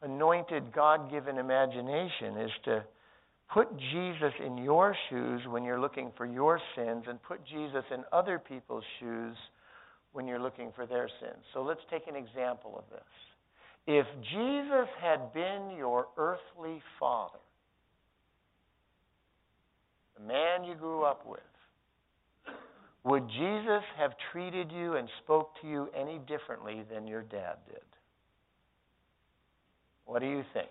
anointed, 0.00 0.72
God 0.72 1.10
given 1.10 1.36
imagination 1.36 2.38
is 2.38 2.50
to 2.64 2.84
Put 3.52 3.68
Jesus 3.92 4.32
in 4.44 4.58
your 4.58 4.94
shoes 5.08 5.40
when 5.48 5.64
you're 5.64 5.80
looking 5.80 6.12
for 6.16 6.24
your 6.24 6.60
sins, 6.76 7.04
and 7.08 7.20
put 7.20 7.44
Jesus 7.46 7.84
in 7.92 8.04
other 8.12 8.38
people's 8.38 8.84
shoes 9.00 9.36
when 10.12 10.28
you're 10.28 10.40
looking 10.40 10.70
for 10.76 10.86
their 10.86 11.08
sins. 11.20 11.42
So 11.52 11.62
let's 11.62 11.80
take 11.90 12.06
an 12.06 12.14
example 12.14 12.76
of 12.78 12.84
this. 12.90 13.02
If 13.88 14.06
Jesus 14.30 14.88
had 15.00 15.32
been 15.32 15.74
your 15.76 16.06
earthly 16.16 16.80
father, 17.00 17.39
the 20.20 20.26
man 20.26 20.64
you 20.64 20.74
grew 20.74 21.02
up 21.02 21.26
with, 21.26 21.40
would 23.04 23.28
Jesus 23.28 23.82
have 23.98 24.12
treated 24.32 24.70
you 24.70 24.96
and 24.96 25.08
spoke 25.24 25.50
to 25.62 25.68
you 25.68 25.88
any 25.96 26.18
differently 26.18 26.82
than 26.92 27.06
your 27.06 27.22
dad 27.22 27.56
did? 27.66 27.82
What 30.04 30.20
do 30.20 30.26
you 30.26 30.42
think? 30.52 30.68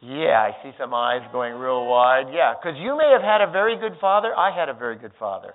Yeah, 0.00 0.40
I 0.40 0.62
see 0.62 0.70
some 0.78 0.94
eyes 0.94 1.20
going 1.32 1.54
real 1.54 1.86
wide. 1.86 2.26
Yeah, 2.32 2.54
because 2.54 2.78
you 2.78 2.96
may 2.96 3.10
have 3.12 3.22
had 3.22 3.46
a 3.46 3.50
very 3.50 3.76
good 3.76 3.98
father. 4.00 4.34
I 4.34 4.56
had 4.56 4.68
a 4.68 4.74
very 4.74 4.96
good 4.96 5.12
father. 5.18 5.52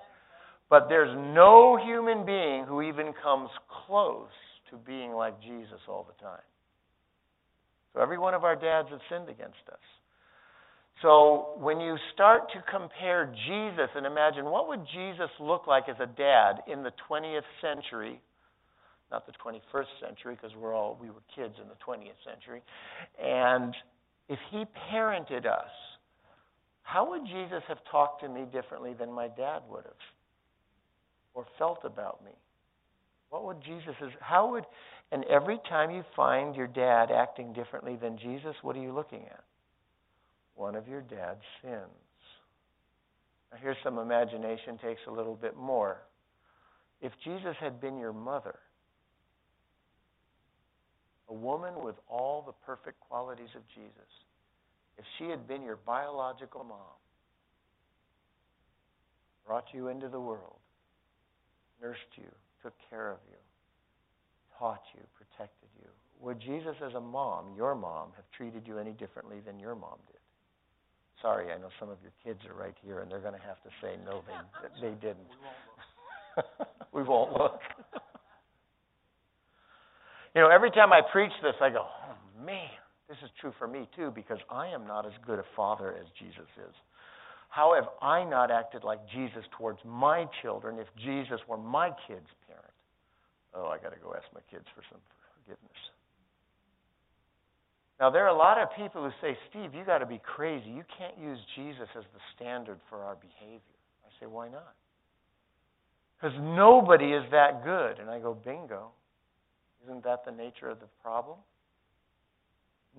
But 0.70 0.90
there's 0.90 1.16
no 1.16 1.78
human 1.78 2.26
being 2.26 2.66
who 2.66 2.82
even 2.82 3.14
comes 3.24 3.50
close 3.88 4.28
to 4.70 4.78
being 4.78 5.14
like 5.14 5.42
Jesus 5.42 5.80
all 5.88 6.06
the 6.06 6.22
time. 6.22 6.44
So 7.94 8.02
every 8.02 8.18
one 8.18 8.34
of 8.34 8.44
our 8.44 8.56
dads 8.56 8.90
have 8.90 9.00
sinned 9.10 9.30
against 9.30 9.64
us. 9.72 9.80
So 11.02 11.56
when 11.58 11.80
you 11.80 11.98
start 12.14 12.44
to 12.54 12.64
compare 12.72 13.34
Jesus 13.48 13.90
and 13.96 14.06
imagine 14.06 14.46
what 14.46 14.68
would 14.70 14.86
Jesus 14.94 15.30
look 15.40 15.68
like 15.68 15.90
as 15.90 15.98
a 16.00 16.06
dad 16.06 16.62
in 16.72 16.84
the 16.84 16.92
20th 17.10 17.42
century, 17.62 18.22
not 19.12 19.26
the 19.26 19.34
21st 19.34 19.86
century 20.06 20.36
because 20.36 20.56
we're 20.56 20.74
all 20.74 20.98
we 21.02 21.10
were 21.10 21.24
kids 21.36 21.56
in 21.62 21.68
the 21.68 21.76
20th 21.86 22.20
century, 22.24 22.62
and 23.22 23.76
if 24.30 24.40
he 24.52 24.64
parented 24.94 25.46
us, 25.46 25.70
how 26.84 27.10
would 27.10 27.26
Jesus 27.26 27.64
have 27.68 27.80
talked 27.92 28.22
to 28.22 28.30
me 28.30 28.46
differently 28.52 28.94
than 28.94 29.12
my 29.12 29.28
dad 29.28 29.64
would 29.70 29.84
have 29.84 29.94
or 31.34 31.46
felt 31.58 31.80
about 31.84 32.24
me? 32.24 32.32
What 33.30 33.46
would 33.46 33.62
Jesus 33.64 33.96
how 34.22 34.52
would 34.52 34.64
and 35.12 35.24
every 35.26 35.60
time 35.70 35.92
you 35.92 36.04
find 36.16 36.56
your 36.56 36.68
dad 36.68 37.12
acting 37.12 37.54
differently 37.54 37.98
than 38.02 38.18
Jesus, 38.18 38.56
what 38.62 38.76
are 38.76 38.82
you 38.82 38.94
looking 38.94 39.24
at? 39.26 39.44
One 40.56 40.76
of 40.76 40.88
your 40.88 41.02
dad's 41.02 41.44
sins. 41.62 41.82
Now, 43.52 43.58
here's 43.62 43.78
some 43.84 43.98
imagination, 43.98 44.78
takes 44.78 45.02
a 45.08 45.12
little 45.12 45.36
bit 45.36 45.56
more. 45.56 46.02
If 47.02 47.12
Jesus 47.24 47.56
had 47.60 47.82
been 47.82 47.98
your 47.98 48.14
mother, 48.14 48.56
a 51.30 51.34
woman 51.34 51.74
with 51.84 51.96
all 52.08 52.44
the 52.46 52.54
perfect 52.66 53.00
qualities 53.00 53.50
of 53.56 53.62
Jesus, 53.74 54.10
if 54.98 55.06
she 55.18 55.30
had 55.30 55.48
been 55.48 55.62
your 55.62 55.78
biological 55.86 56.64
mom, 56.64 56.98
brought 59.46 59.66
you 59.74 59.88
into 59.88 60.08
the 60.08 60.20
world, 60.20 60.60
nursed 61.82 62.00
you, 62.16 62.30
took 62.62 62.74
care 62.90 63.12
of 63.12 63.18
you, 63.30 63.38
taught 64.58 64.84
you, 64.96 65.02
protected 65.18 65.70
you, 65.82 65.90
would 66.20 66.40
Jesus 66.40 66.76
as 66.86 66.94
a 66.94 67.02
mom, 67.02 67.54
your 67.56 67.76
mom, 67.76 68.10
have 68.16 68.24
treated 68.38 68.66
you 68.66 68.78
any 68.78 68.92
differently 68.92 69.42
than 69.46 69.60
your 69.60 69.76
mom 69.76 69.98
did? 70.08 70.23
Sorry, 71.24 71.54
I 71.54 71.58
know 71.58 71.70
some 71.80 71.88
of 71.88 71.98
your 72.04 72.12
kids 72.20 72.44
are 72.52 72.54
right 72.54 72.76
here, 72.84 73.00
and 73.00 73.10
they're 73.10 73.24
going 73.24 73.34
to 73.34 73.48
have 73.48 73.64
to 73.64 73.70
say 73.82 73.96
no, 74.06 74.22
they 74.28 74.90
they 74.90 74.96
didn't. 75.00 75.32
we 76.94 77.02
won't 77.02 77.32
look. 77.32 77.62
you 80.36 80.42
know, 80.42 80.50
every 80.50 80.70
time 80.70 80.92
I 80.92 81.00
preach 81.14 81.32
this, 81.42 81.56
I 81.62 81.70
go, 81.70 81.88
"Oh 81.88 82.44
man, 82.44 82.68
this 83.08 83.16
is 83.24 83.30
true 83.40 83.54
for 83.58 83.68
me 83.70 83.88
too," 83.96 84.12
because 84.14 84.40
I 84.52 84.68
am 84.68 84.86
not 84.86 85.06
as 85.06 85.14
good 85.26 85.40
a 85.40 85.46
father 85.56 85.96
as 85.96 86.06
Jesus 86.20 86.52
is. 86.60 86.76
How 87.48 87.74
have 87.76 87.88
I 88.02 88.26
not 88.26 88.52
acted 88.52 88.84
like 88.84 89.00
Jesus 89.08 89.46
towards 89.58 89.80
my 89.86 90.26
children 90.42 90.78
if 90.78 90.88
Jesus 90.98 91.40
were 91.48 91.56
my 91.58 91.90
kid's 92.06 92.34
parent? 92.48 92.76
Oh, 93.54 93.68
I 93.68 93.78
got 93.78 93.94
to 93.94 94.00
go 94.00 94.14
ask 94.14 94.26
my 94.34 94.42
kids 94.52 94.66
for 94.76 94.84
some 94.92 95.00
forgiveness. 95.40 95.93
Now, 98.04 98.10
there 98.10 98.26
are 98.26 98.36
a 98.36 98.38
lot 98.38 98.62
of 98.62 98.68
people 98.76 99.02
who 99.02 99.12
say, 99.22 99.38
Steve, 99.50 99.74
you 99.74 99.86
got 99.86 100.00
to 100.00 100.06
be 100.06 100.20
crazy. 100.36 100.68
You 100.68 100.84
can't 100.98 101.18
use 101.18 101.40
Jesus 101.56 101.88
as 101.98 102.04
the 102.14 102.20
standard 102.36 102.78
for 102.90 102.98
our 102.98 103.16
behavior. 103.16 103.62
I 104.06 104.10
say, 104.20 104.26
why 104.26 104.50
not? 104.50 104.76
Because 106.18 106.38
nobody 106.38 107.14
is 107.14 107.24
that 107.32 107.64
good. 107.64 108.00
And 108.00 108.10
I 108.10 108.20
go, 108.20 108.34
bingo. 108.34 108.90
Isn't 109.86 110.04
that 110.04 110.26
the 110.26 110.34
nature 110.34 110.70
of 110.70 110.82
the 110.82 110.88
problem? 111.02 111.38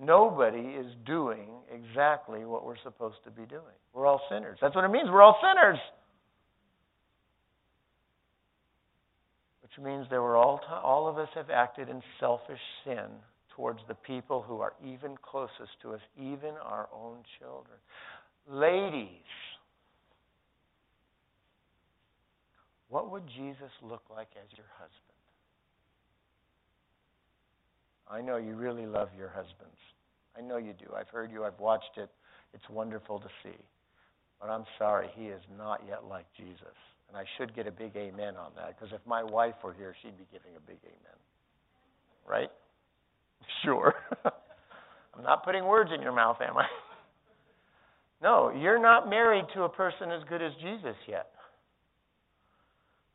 Nobody 0.01 0.57
is 0.73 0.87
doing 1.05 1.49
exactly 1.71 2.43
what 2.43 2.65
we're 2.65 2.81
supposed 2.83 3.17
to 3.25 3.29
be 3.29 3.45
doing. 3.45 3.77
We're 3.93 4.07
all 4.07 4.21
sinners. 4.27 4.57
That's 4.59 4.73
what 4.73 4.85
it 4.85 4.89
means. 4.89 5.09
We're 5.11 5.21
all 5.21 5.37
sinners. 5.39 5.77
Which 9.61 9.85
means 9.85 10.07
that 10.09 10.19
we're 10.19 10.35
all, 10.35 10.57
t- 10.57 10.65
all 10.73 11.07
of 11.07 11.19
us 11.19 11.29
have 11.35 11.51
acted 11.51 11.89
in 11.89 12.01
selfish 12.19 12.57
sin 12.83 13.05
towards 13.55 13.79
the 13.87 13.95
people 13.95 14.41
who 14.41 14.59
are 14.59 14.73
even 14.85 15.15
closest 15.21 15.79
to 15.81 15.93
us, 15.93 16.01
even 16.19 16.51
our 16.61 16.89
own 16.93 17.17
children. 17.39 17.77
Ladies, 18.49 19.07
what 22.89 23.09
would 23.09 23.23
Jesus 23.27 23.71
look 23.81 24.03
like 24.13 24.27
as 24.35 24.57
your 24.57 24.67
husband? 24.77 24.99
I 28.09 28.21
know 28.21 28.37
you 28.37 28.55
really 28.55 28.85
love 28.85 29.09
your 29.17 29.29
husbands. 29.29 29.79
I 30.37 30.41
know 30.41 30.57
you 30.57 30.73
do. 30.73 30.93
I've 30.95 31.09
heard 31.09 31.31
you, 31.31 31.45
I've 31.45 31.59
watched 31.59 31.97
it. 31.97 32.09
It's 32.53 32.69
wonderful 32.69 33.19
to 33.19 33.27
see. 33.41 33.57
But 34.39 34.49
I'm 34.49 34.65
sorry, 34.77 35.09
he 35.15 35.27
is 35.27 35.41
not 35.57 35.81
yet 35.87 36.05
like 36.05 36.25
Jesus. 36.37 36.75
And 37.07 37.17
I 37.17 37.23
should 37.37 37.55
get 37.55 37.67
a 37.67 37.71
big 37.71 37.95
amen 37.95 38.35
on 38.35 38.51
that, 38.57 38.77
because 38.77 38.93
if 38.93 39.01
my 39.07 39.23
wife 39.23 39.55
were 39.63 39.73
here, 39.73 39.95
she'd 40.01 40.17
be 40.17 40.27
giving 40.31 40.51
a 40.57 40.59
big 40.59 40.77
amen. 40.83 41.17
Right? 42.27 42.49
Sure. 43.63 43.93
I'm 44.25 45.23
not 45.23 45.43
putting 45.45 45.65
words 45.65 45.91
in 45.93 46.01
your 46.01 46.13
mouth, 46.13 46.37
am 46.41 46.57
I? 46.57 46.65
No, 48.21 48.49
you're 48.49 48.81
not 48.81 49.09
married 49.09 49.45
to 49.53 49.63
a 49.63 49.69
person 49.69 50.09
as 50.09 50.23
good 50.29 50.41
as 50.41 50.51
Jesus 50.61 50.95
yet. 51.07 51.27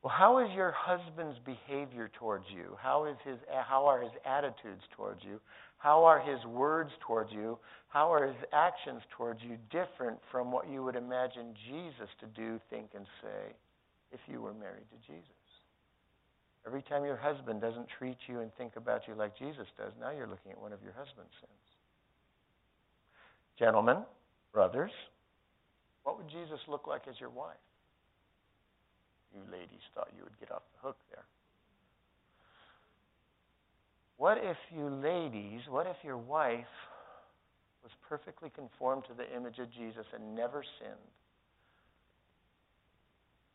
Well, 0.03 0.13
how 0.17 0.39
is 0.39 0.51
your 0.55 0.73
husband's 0.77 1.39
behavior 1.45 2.11
towards 2.19 2.45
you? 2.55 2.77
How 2.81 3.07
is 3.07 3.17
his 3.25 3.37
how 3.67 3.87
are 3.87 4.01
his 4.03 4.13
attitudes 4.25 4.83
towards 4.97 5.21
you? 5.25 5.41
How 5.79 6.05
are 6.05 6.21
his 6.21 6.45
words 6.47 6.91
towards 7.07 7.33
you? 7.33 7.59
How 7.89 8.13
are 8.13 8.27
his 8.27 8.37
actions 8.53 9.03
towards 9.17 9.41
you 9.43 9.57
different 9.71 10.19
from 10.31 10.53
what 10.53 10.71
you 10.71 10.85
would 10.85 10.97
imagine 10.97 11.55
Jesus 11.69 12.09
to 12.21 12.27
do, 12.27 12.61
think 12.71 12.91
and 12.95 13.07
say 13.23 13.53
if 14.13 14.21
you 14.27 14.41
were 14.41 14.55
married 14.55 14.87
to 14.91 15.13
Jesus? 15.13 15.40
Every 16.67 16.83
time 16.83 17.05
your 17.05 17.17
husband 17.17 17.61
doesn't 17.61 17.89
treat 17.99 18.19
you 18.27 18.41
and 18.41 18.53
think 18.55 18.77
about 18.77 19.09
you 19.09 19.15
like 19.15 19.37
Jesus 19.39 19.67
does, 19.79 19.93
now 20.01 20.11
you're 20.11 20.27
looking 20.27 20.53
at 20.53 20.61
one 20.61 20.73
of 20.73 20.83
your 20.83 20.93
husband's 20.93 21.33
sins. 21.41 21.67
Gentlemen, 23.59 24.05
brothers, 24.53 24.91
what 26.03 26.17
would 26.17 26.29
Jesus 26.29 26.61
look 26.69 26.87
like 26.87 27.03
as 27.09 27.19
your 27.19 27.31
wife? 27.31 27.57
You 29.35 29.43
ladies 29.51 29.85
thought 29.95 30.09
you 30.17 30.25
would 30.25 30.39
get 30.41 30.51
off 30.51 30.63
the 30.75 30.89
hook 30.89 30.97
there. 31.11 31.25
What 34.17 34.39
if 34.39 34.57
you 34.75 34.89
ladies, 34.89 35.61
what 35.69 35.87
if 35.87 35.97
your 36.05 36.19
wife 36.19 36.65
was 37.83 37.93
perfectly 38.07 38.51
conformed 38.51 39.05
to 39.09 39.15
the 39.15 39.25
image 39.35 39.59
of 39.59 39.73
Jesus 39.73 40.05
and 40.15 40.35
never 40.35 40.63
sinned? 40.79 41.20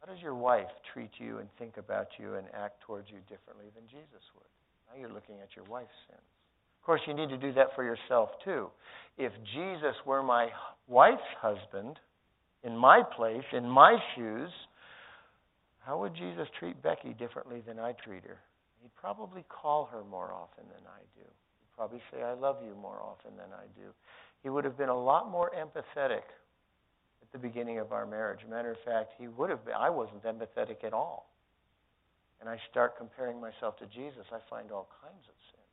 How 0.05 0.13
does 0.13 0.21
your 0.21 0.35
wife 0.35 0.69
treat 0.93 1.09
you 1.17 1.39
and 1.39 1.49
think 1.57 1.77
about 1.77 2.07
you 2.19 2.35
and 2.35 2.45
act 2.53 2.81
towards 2.85 3.09
you 3.09 3.17
differently 3.27 3.65
than 3.73 3.87
Jesus 3.89 4.21
would? 4.35 4.45
Now 4.85 4.99
you're 4.99 5.11
looking 5.11 5.41
at 5.41 5.55
your 5.55 5.65
wife's 5.65 5.97
sins. 6.07 6.21
Of 6.79 6.85
course, 6.85 7.01
you 7.07 7.15
need 7.15 7.29
to 7.29 7.37
do 7.37 7.51
that 7.53 7.73
for 7.75 7.83
yourself 7.83 8.29
too. 8.43 8.69
If 9.17 9.31
Jesus 9.55 9.95
were 10.05 10.21
my 10.21 10.49
wife's 10.87 11.25
husband, 11.41 11.97
in 12.63 12.77
my 12.77 13.01
place, 13.15 13.45
in 13.51 13.67
my 13.67 13.97
shoes, 14.15 14.51
how 15.79 15.99
would 16.01 16.13
Jesus 16.13 16.47
treat 16.59 16.79
Becky 16.83 17.15
differently 17.17 17.63
than 17.65 17.79
I 17.79 17.93
treat 17.93 18.23
her? 18.25 18.37
He'd 18.83 18.93
probably 18.93 19.43
call 19.49 19.89
her 19.91 20.03
more 20.03 20.31
often 20.33 20.65
than 20.69 20.85
I 20.85 21.01
do. 21.17 21.25
He'd 21.25 21.75
probably 21.75 22.01
say, 22.11 22.21
I 22.21 22.33
love 22.33 22.57
you 22.63 22.75
more 22.79 23.01
often 23.01 23.31
than 23.37 23.49
I 23.57 23.65
do. 23.75 23.89
He 24.43 24.49
would 24.49 24.65
have 24.65 24.77
been 24.77 24.89
a 24.89 24.99
lot 24.99 25.31
more 25.31 25.51
empathetic 25.57 26.29
the 27.35 27.39
beginning 27.39 27.79
of 27.79 27.91
our 27.91 28.05
marriage. 28.05 28.39
Matter 28.49 28.71
of 28.71 28.77
fact, 28.85 29.11
he 29.19 29.27
would 29.27 29.49
have 29.49 29.65
been. 29.65 29.73
I 29.73 29.89
wasn't 29.89 30.23
empathetic 30.23 30.85
at 30.85 30.93
all. 30.93 31.29
And 32.39 32.49
I 32.49 32.57
start 32.71 32.97
comparing 32.97 33.41
myself 33.41 33.77
to 33.79 33.85
Jesus, 33.87 34.25
I 34.31 34.39
find 34.49 34.71
all 34.71 34.87
kinds 35.01 35.23
of 35.27 35.35
sins. 35.51 35.63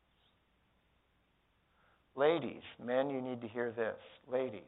Ladies, 2.17 2.63
men, 2.85 3.11
you 3.11 3.21
need 3.21 3.41
to 3.43 3.49
hear 3.49 3.71
this. 3.71 3.97
Ladies, 4.31 4.61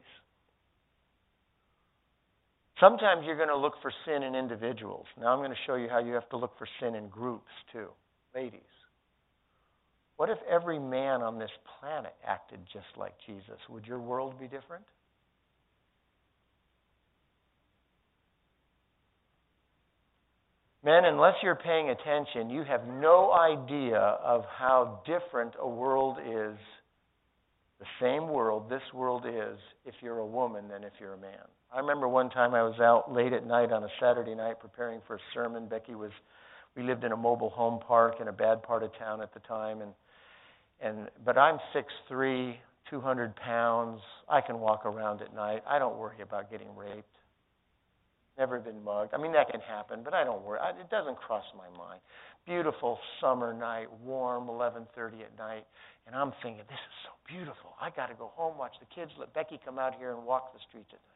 sometimes 2.79 3.23
you're 3.25 3.35
going 3.35 3.49
to 3.49 3.57
look 3.57 3.73
for 3.81 3.91
sin 4.05 4.23
in 4.23 4.33
individuals. 4.33 5.05
Now 5.19 5.33
I'm 5.33 5.39
going 5.39 5.51
to 5.51 5.57
show 5.67 5.75
you 5.75 5.89
how 5.89 5.99
you 5.99 6.13
have 6.13 6.29
to 6.29 6.37
look 6.37 6.57
for 6.57 6.67
sin 6.79 6.95
in 6.95 7.09
groups, 7.09 7.51
too. 7.73 7.87
Ladies, 8.33 8.61
what 10.15 10.29
if 10.29 10.37
every 10.49 10.79
man 10.79 11.21
on 11.21 11.39
this 11.39 11.51
planet 11.79 12.13
acted 12.25 12.59
just 12.71 12.97
like 12.97 13.15
Jesus? 13.25 13.59
Would 13.69 13.85
your 13.85 13.99
world 13.99 14.39
be 14.39 14.45
different? 14.45 14.85
Men, 20.85 21.05
unless 21.05 21.33
you're 21.41 21.55
paying 21.55 21.89
attention, 21.89 22.51
you 22.51 22.63
have 22.63 22.85
no 22.85 23.33
idea 23.33 23.97
of 23.97 24.45
how 24.55 25.01
different 25.03 25.55
a 25.59 25.67
world 25.67 26.17
is, 26.19 26.55
the 27.79 27.85
same 27.99 28.27
world 28.29 28.69
this 28.69 28.83
world 28.93 29.25
is, 29.27 29.57
if 29.83 29.95
you're 30.01 30.19
a 30.19 30.25
woman 30.25 30.67
than 30.67 30.83
if 30.83 30.93
you're 30.99 31.15
a 31.15 31.17
man. 31.17 31.41
I 31.73 31.79
remember 31.79 32.07
one 32.07 32.29
time 32.29 32.53
I 32.53 32.61
was 32.61 32.79
out 32.79 33.11
late 33.11 33.33
at 33.33 33.47
night 33.47 33.71
on 33.71 33.83
a 33.83 33.87
Saturday 33.99 34.35
night 34.35 34.59
preparing 34.59 35.01
for 35.07 35.15
a 35.15 35.19
sermon. 35.33 35.67
Becky 35.67 35.95
was, 35.95 36.11
we 36.77 36.83
lived 36.83 37.03
in 37.03 37.13
a 37.13 37.17
mobile 37.17 37.49
home 37.49 37.79
park 37.79 38.17
in 38.21 38.27
a 38.27 38.31
bad 38.31 38.61
part 38.61 38.83
of 38.83 38.95
town 38.99 39.21
at 39.21 39.33
the 39.33 39.39
time, 39.39 39.81
and 39.81 39.91
and 40.81 41.09
but 41.25 41.37
I'm 41.37 41.57
six 41.73 41.87
three, 42.07 42.59
two 42.91 43.01
hundred 43.01 43.35
pounds. 43.37 44.01
I 44.29 44.41
can 44.41 44.59
walk 44.59 44.85
around 44.85 45.21
at 45.21 45.33
night. 45.33 45.63
I 45.67 45.79
don't 45.79 45.97
worry 45.97 46.21
about 46.21 46.51
getting 46.51 46.67
raped. 46.75 47.14
Never 48.37 48.59
been 48.59 48.83
mugged. 48.83 49.13
I 49.13 49.17
mean 49.17 49.31
that 49.31 49.49
can 49.49 49.61
happen, 49.61 50.01
but 50.03 50.13
I 50.13 50.23
don't 50.25 50.43
worry. 50.43 50.59
I, 50.59 50.71
it 50.71 50.89
doesn't 50.89 51.17
cross 51.17 51.45
my 51.55 51.69
mind. 51.77 52.01
Beautiful 52.45 52.99
summer 53.21 53.53
night, 53.53 53.87
warm, 54.03 54.47
11:30 54.47 55.23
at 55.23 55.37
night, 55.37 55.65
and 56.05 56.15
I'm 56.15 56.33
thinking, 56.43 56.63
this 56.67 56.77
is 56.77 56.95
so 57.07 57.11
beautiful. 57.27 57.73
I 57.79 57.89
got 57.89 58.07
to 58.07 58.15
go 58.15 58.31
home, 58.35 58.57
watch 58.57 58.75
the 58.79 58.87
kids, 58.93 59.11
let 59.17 59.33
Becky 59.33 59.59
come 59.63 59.79
out 59.79 59.95
here 59.97 60.11
and 60.11 60.25
walk 60.25 60.53
the 60.53 60.59
streets 60.67 60.89
at 60.91 60.99
night. 60.99 61.15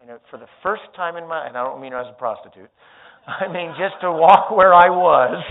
And 0.00 0.10
it, 0.10 0.22
for 0.30 0.38
the 0.38 0.46
first 0.62 0.82
time 0.94 1.16
in 1.16 1.26
my, 1.26 1.48
and 1.48 1.56
I 1.56 1.64
don't 1.64 1.80
mean 1.80 1.94
as 1.94 2.06
a 2.08 2.18
prostitute, 2.18 2.70
I 3.26 3.48
mean 3.48 3.72
just 3.78 4.00
to 4.02 4.12
walk 4.12 4.50
where 4.50 4.74
I 4.74 4.90
was 4.90 5.42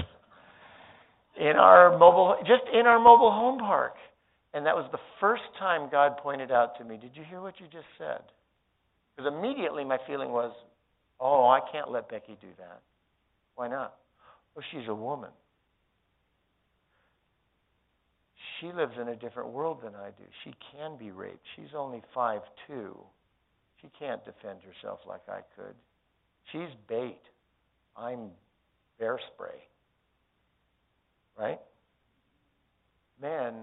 in 1.40 1.58
our 1.58 1.98
mobile, 1.98 2.38
just 2.42 2.64
in 2.72 2.86
our 2.86 3.00
mobile 3.00 3.32
home 3.32 3.58
park. 3.60 3.96
And 4.54 4.66
that 4.66 4.76
was 4.76 4.88
the 4.92 5.00
first 5.20 5.44
time 5.60 5.90
God 5.92 6.18
pointed 6.18 6.52
out 6.52 6.78
to 6.78 6.86
me, 6.86 6.98
Did 6.98 7.12
you 7.16 7.24
hear 7.30 7.42
what 7.42 7.60
you 7.60 7.66
just 7.66 7.86
said? 7.98 8.22
Because 9.18 9.34
immediately 9.36 9.84
my 9.84 9.98
feeling 10.08 10.30
was, 10.30 10.54
Oh, 11.20 11.48
I 11.48 11.60
can't 11.72 11.92
let 11.92 12.10
Becky 12.10 12.38
do 12.40 12.48
that. 12.60 12.82
Why 13.56 13.68
not? 13.68 13.96
Well, 14.56 14.64
she's 14.72 14.88
a 14.88 14.94
woman. 14.94 15.32
She 18.60 18.72
lives 18.72 18.94
in 19.00 19.08
a 19.08 19.16
different 19.16 19.50
world 19.50 19.80
than 19.84 19.96
I 19.96 20.10
do. 20.10 20.24
She 20.44 20.54
can 20.72 20.98
be 20.98 21.12
raped. 21.12 21.46
She's 21.56 21.74
only 21.76 22.02
five 22.14 22.42
two. 22.68 22.96
She 23.82 23.90
can't 24.00 24.24
defend 24.26 24.60
herself 24.62 25.00
like 25.08 25.22
I 25.28 25.42
could. 25.56 25.76
She's 26.52 26.70
bait. 26.88 27.22
I'm 27.96 28.30
bear 29.00 29.20
spray. 29.34 29.62
Right? 31.38 31.60
Men, 33.22 33.54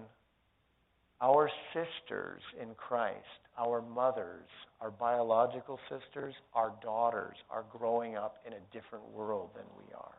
our 1.20 1.50
sisters 1.72 2.42
in 2.60 2.74
Christ, 2.76 3.18
our 3.58 3.82
mothers, 3.82 4.48
our 4.80 4.90
biological 4.90 5.78
sisters, 5.88 6.34
our 6.54 6.72
daughters 6.82 7.36
are 7.50 7.64
growing 7.76 8.16
up 8.16 8.36
in 8.46 8.52
a 8.52 8.60
different 8.72 9.04
world 9.12 9.50
than 9.54 9.64
we 9.76 9.92
are. 9.94 10.18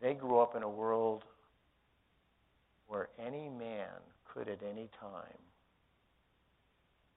They 0.00 0.14
grew 0.14 0.40
up 0.40 0.56
in 0.56 0.62
a 0.62 0.68
world 0.68 1.24
where 2.88 3.08
any 3.18 3.48
man 3.48 3.88
could 4.32 4.48
at 4.48 4.60
any 4.62 4.88
time 5.00 5.38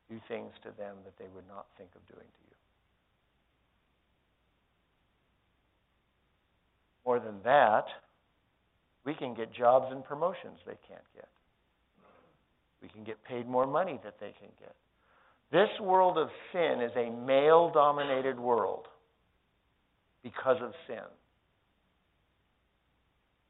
do 0.10 0.20
things 0.28 0.52
to 0.64 0.70
them 0.78 0.98
that 1.06 1.18
they 1.18 1.30
would 1.34 1.48
not 1.48 1.66
think 1.78 1.90
of 1.96 2.06
doing 2.14 2.28
to 2.28 2.44
you. 2.50 2.56
More 7.06 7.20
than 7.20 7.42
that, 7.44 7.86
we 9.06 9.14
can 9.14 9.34
get 9.34 9.54
jobs 9.54 9.88
and 9.92 10.04
promotions 10.04 10.60
they 10.66 10.78
can't 10.88 11.02
get. 11.16 11.30
We 12.82 12.90
can 12.90 13.04
get 13.04 13.24
paid 13.24 13.48
more 13.48 13.66
money 13.66 14.00
that 14.04 14.20
they 14.20 14.34
can 14.40 14.50
get. 14.60 14.76
This 15.52 15.70
world 15.82 16.18
of 16.18 16.30
sin 16.54 16.82
is 16.82 16.92
a 16.96 17.10
male 17.10 17.70
dominated 17.74 18.40
world 18.40 18.88
because 20.24 20.58
of 20.62 20.72
sin. 20.88 21.04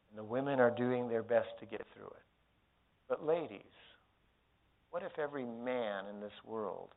And 0.10 0.18
the 0.18 0.24
women 0.24 0.60
are 0.60 0.72
doing 0.72 1.08
their 1.08 1.22
best 1.22 1.50
to 1.60 1.66
get 1.66 1.86
through 1.94 2.08
it. 2.08 2.24
But, 3.08 3.26
ladies, 3.26 3.62
what 4.90 5.04
if 5.04 5.20
every 5.20 5.46
man 5.46 6.06
in 6.14 6.20
this 6.20 6.34
world 6.44 6.90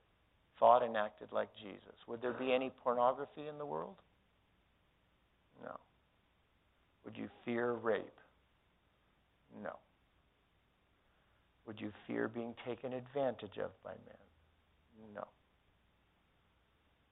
thought 0.59 0.83
and 0.83 0.97
acted 0.97 1.33
like 1.33 1.49
Jesus? 1.61 1.95
Would 2.09 2.23
there 2.23 2.33
be 2.33 2.53
any 2.53 2.73
pornography 2.83 3.47
in 3.49 3.59
the 3.59 3.67
world? 3.67 3.97
No. 5.63 5.77
Would 7.05 7.17
you 7.17 7.29
fear 7.45 7.73
rape? 7.73 8.19
No. 9.63 9.77
Would 11.67 11.81
you 11.81 11.93
fear 12.07 12.29
being 12.29 12.55
taken 12.67 12.93
advantage 12.93 13.59
of 13.59 13.71
by 13.83 13.91
men? 13.91 14.24
No. 15.15 15.25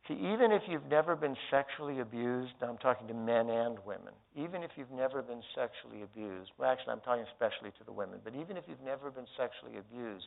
See, 0.08 0.14
even 0.14 0.50
if 0.50 0.62
you've 0.68 0.86
never 0.90 1.14
been 1.14 1.36
sexually 1.50 2.00
abused, 2.00 2.54
I'm 2.60 2.78
talking 2.78 3.06
to 3.08 3.14
men 3.14 3.48
and 3.48 3.78
women, 3.86 4.12
even 4.36 4.62
if 4.62 4.70
you've 4.76 4.90
never 4.90 5.22
been 5.22 5.42
sexually 5.54 6.02
abused, 6.02 6.50
well, 6.58 6.70
actually, 6.70 6.92
I'm 6.92 7.00
talking 7.00 7.24
especially 7.32 7.70
to 7.78 7.84
the 7.84 7.92
women, 7.92 8.18
but 8.24 8.34
even 8.34 8.56
if 8.56 8.64
you've 8.66 8.82
never 8.84 9.10
been 9.10 9.26
sexually 9.36 9.78
abused, 9.78 10.26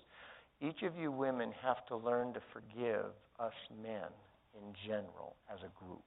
each 0.62 0.84
of 0.84 0.96
you 0.98 1.12
women 1.12 1.52
have 1.62 1.86
to 1.88 1.98
learn 1.98 2.34
to 2.34 2.42
forgive 2.54 3.12
us 3.40 3.54
men 3.84 4.08
in 4.56 4.74
general 4.88 5.36
as 5.52 5.60
a 5.60 5.86
group. 5.86 6.04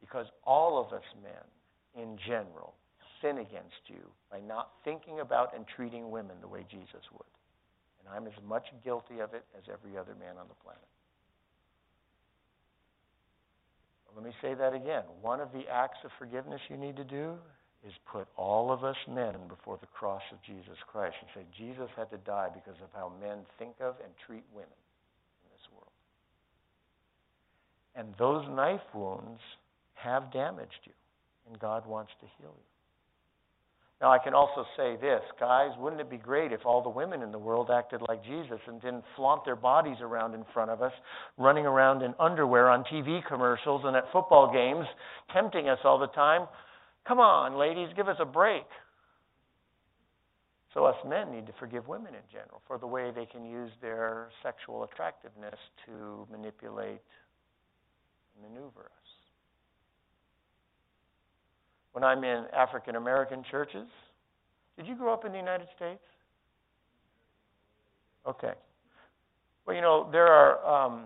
Because 0.00 0.26
all 0.44 0.80
of 0.80 0.92
us 0.92 1.04
men 1.22 2.02
in 2.02 2.16
general 2.26 2.74
sin 3.20 3.38
against 3.38 3.82
you 3.88 4.08
by 4.30 4.40
not 4.40 4.70
thinking 4.84 5.20
about 5.20 5.54
and 5.54 5.66
treating 5.76 6.10
women 6.10 6.36
the 6.40 6.48
way 6.48 6.64
Jesus 6.70 7.02
would. 7.12 7.37
And 8.08 8.16
I'm 8.16 8.26
as 8.26 8.38
much 8.48 8.64
guilty 8.82 9.20
of 9.20 9.34
it 9.34 9.44
as 9.56 9.64
every 9.68 9.98
other 9.98 10.14
man 10.18 10.40
on 10.40 10.48
the 10.48 10.56
planet. 10.64 10.88
Let 14.16 14.24
me 14.24 14.32
say 14.42 14.54
that 14.54 14.74
again. 14.74 15.04
One 15.22 15.40
of 15.40 15.52
the 15.52 15.62
acts 15.70 15.98
of 16.04 16.10
forgiveness 16.18 16.60
you 16.68 16.76
need 16.76 16.96
to 16.96 17.04
do 17.04 17.34
is 17.86 17.92
put 18.10 18.26
all 18.36 18.72
of 18.72 18.82
us 18.82 18.96
men 19.06 19.36
before 19.48 19.78
the 19.80 19.86
cross 19.86 20.22
of 20.32 20.42
Jesus 20.42 20.76
Christ 20.90 21.14
and 21.20 21.30
say, 21.34 21.46
Jesus 21.56 21.88
had 21.96 22.10
to 22.10 22.18
die 22.18 22.48
because 22.52 22.80
of 22.82 22.88
how 22.92 23.12
men 23.20 23.46
think 23.60 23.74
of 23.80 23.94
and 24.02 24.10
treat 24.26 24.42
women 24.52 24.74
in 24.74 25.48
this 25.52 25.68
world. 25.70 25.92
And 27.94 28.12
those 28.18 28.44
knife 28.56 28.82
wounds 28.92 29.40
have 29.94 30.32
damaged 30.32 30.82
you, 30.84 30.92
and 31.46 31.60
God 31.60 31.86
wants 31.86 32.10
to 32.20 32.26
heal 32.38 32.54
you. 32.56 32.77
Now, 34.00 34.12
I 34.12 34.18
can 34.18 34.32
also 34.32 34.64
say 34.76 34.94
this, 35.00 35.22
guys, 35.40 35.70
wouldn't 35.76 36.00
it 36.00 36.08
be 36.08 36.18
great 36.18 36.52
if 36.52 36.64
all 36.64 36.82
the 36.82 36.88
women 36.88 37.20
in 37.20 37.32
the 37.32 37.38
world 37.38 37.68
acted 37.68 38.00
like 38.06 38.24
Jesus 38.24 38.60
and 38.68 38.80
didn't 38.80 39.02
flaunt 39.16 39.44
their 39.44 39.56
bodies 39.56 39.96
around 40.00 40.34
in 40.34 40.44
front 40.54 40.70
of 40.70 40.82
us, 40.82 40.92
running 41.36 41.66
around 41.66 42.02
in 42.02 42.14
underwear 42.20 42.68
on 42.68 42.84
TV 42.84 43.20
commercials 43.26 43.82
and 43.84 43.96
at 43.96 44.04
football 44.12 44.52
games, 44.52 44.86
tempting 45.32 45.68
us 45.68 45.80
all 45.82 45.98
the 45.98 46.06
time? 46.08 46.46
Come 47.08 47.18
on, 47.18 47.58
ladies, 47.58 47.88
give 47.96 48.06
us 48.06 48.18
a 48.20 48.24
break. 48.24 48.66
So, 50.74 50.84
us 50.84 50.96
men 51.04 51.32
need 51.32 51.46
to 51.46 51.52
forgive 51.58 51.88
women 51.88 52.14
in 52.14 52.20
general 52.30 52.62
for 52.68 52.78
the 52.78 52.86
way 52.86 53.10
they 53.10 53.26
can 53.26 53.44
use 53.44 53.72
their 53.82 54.28
sexual 54.44 54.84
attractiveness 54.84 55.58
to 55.86 56.24
manipulate 56.30 57.00
maneuver. 58.40 58.90
When 61.92 62.04
I'm 62.04 62.24
in 62.24 62.44
African 62.54 62.96
American 62.96 63.44
churches, 63.50 63.86
did 64.76 64.86
you 64.86 64.94
grow 64.94 65.12
up 65.12 65.24
in 65.24 65.32
the 65.32 65.38
United 65.38 65.68
States? 65.76 66.00
Okay. 68.26 68.52
Well, 69.66 69.74
you 69.74 69.82
know, 69.82 70.08
there 70.10 70.26
are 70.26 70.86
um, 70.86 71.04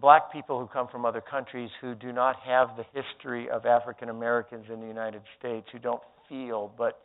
black 0.00 0.32
people 0.32 0.58
who 0.58 0.66
come 0.66 0.88
from 0.88 1.04
other 1.04 1.20
countries 1.20 1.70
who 1.80 1.94
do 1.94 2.12
not 2.12 2.36
have 2.44 2.70
the 2.76 2.84
history 2.92 3.48
of 3.50 3.66
African 3.66 4.08
Americans 4.08 4.66
in 4.72 4.80
the 4.80 4.86
United 4.86 5.22
States, 5.38 5.66
who 5.72 5.78
don't 5.78 6.02
feel, 6.28 6.72
but 6.76 7.02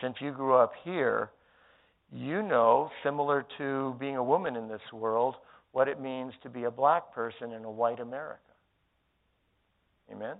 since 0.00 0.16
you 0.20 0.32
grew 0.32 0.54
up 0.54 0.72
here, 0.84 1.30
you 2.12 2.42
know, 2.42 2.90
similar 3.02 3.44
to 3.58 3.96
being 3.98 4.16
a 4.16 4.24
woman 4.24 4.56
in 4.56 4.68
this 4.68 4.80
world, 4.92 5.36
what 5.72 5.88
it 5.88 6.00
means 6.00 6.32
to 6.42 6.48
be 6.48 6.64
a 6.64 6.70
black 6.70 7.12
person 7.12 7.52
in 7.52 7.64
a 7.64 7.70
white 7.70 8.00
America. 8.00 8.40
Amen? 10.12 10.36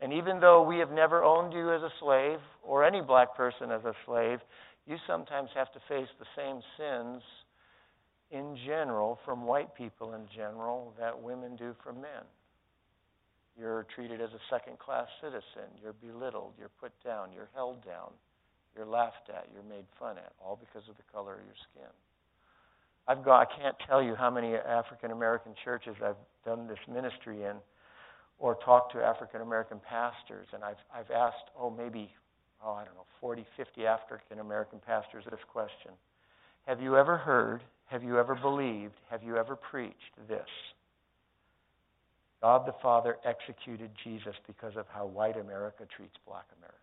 And 0.00 0.12
even 0.12 0.40
though 0.40 0.62
we 0.62 0.78
have 0.78 0.90
never 0.90 1.24
owned 1.24 1.52
you 1.52 1.72
as 1.72 1.82
a 1.82 1.92
slave, 2.00 2.38
or 2.62 2.84
any 2.84 3.00
black 3.00 3.34
person 3.36 3.70
as 3.70 3.84
a 3.84 3.94
slave, 4.04 4.40
you 4.86 4.96
sometimes 5.06 5.50
have 5.54 5.72
to 5.72 5.80
face 5.88 6.08
the 6.18 6.26
same 6.36 6.60
sins 6.76 7.22
in 8.30 8.56
general, 8.66 9.18
from 9.24 9.46
white 9.46 9.74
people 9.74 10.14
in 10.14 10.26
general, 10.34 10.92
that 10.98 11.22
women 11.22 11.56
do 11.56 11.74
from 11.82 12.00
men. 12.00 12.26
You're 13.58 13.86
treated 13.94 14.20
as 14.20 14.30
a 14.30 14.40
second 14.50 14.78
class 14.78 15.06
citizen. 15.22 15.70
You're 15.82 15.94
belittled. 15.94 16.52
You're 16.58 16.74
put 16.80 16.92
down. 17.02 17.30
You're 17.32 17.48
held 17.54 17.84
down. 17.84 18.10
You're 18.76 18.84
laughed 18.84 19.30
at. 19.30 19.48
You're 19.54 19.62
made 19.62 19.86
fun 19.98 20.18
at, 20.18 20.32
all 20.44 20.60
because 20.60 20.86
of 20.90 20.96
the 20.96 21.02
color 21.10 21.34
of 21.34 21.40
your 21.46 21.54
skin. 21.72 21.90
I've 23.08 23.24
got, 23.24 23.48
I 23.48 23.62
can't 23.62 23.76
tell 23.88 24.02
you 24.02 24.14
how 24.14 24.30
many 24.30 24.54
African 24.54 25.12
American 25.12 25.54
churches 25.64 25.94
I've 26.04 26.20
done 26.44 26.66
this 26.66 26.78
ministry 26.92 27.44
in 27.44 27.56
or 28.38 28.56
talked 28.64 28.92
to 28.92 29.02
African 29.02 29.40
American 29.40 29.80
pastors, 29.88 30.46
and 30.52 30.62
I've, 30.62 30.76
I've 30.94 31.10
asked, 31.10 31.50
oh, 31.58 31.70
maybe, 31.70 32.10
oh, 32.64 32.72
I 32.72 32.84
don't 32.84 32.94
know, 32.94 33.06
40, 33.20 33.46
50 33.56 33.86
African 33.86 34.40
American 34.40 34.78
pastors 34.84 35.24
this 35.30 35.40
question 35.52 35.92
Have 36.66 36.80
you 36.80 36.96
ever 36.96 37.16
heard 37.16 37.62
have 37.86 38.02
you 38.02 38.18
ever 38.18 38.34
believed, 38.34 38.94
have 39.10 39.22
you 39.22 39.36
ever 39.36 39.56
preached 39.56 40.14
this? 40.28 40.48
God 42.42 42.66
the 42.66 42.74
Father 42.82 43.16
executed 43.24 43.90
Jesus 44.04 44.34
because 44.46 44.76
of 44.76 44.86
how 44.92 45.06
white 45.06 45.36
America 45.36 45.84
treats 45.96 46.14
black 46.26 46.46
Americans. 46.58 46.82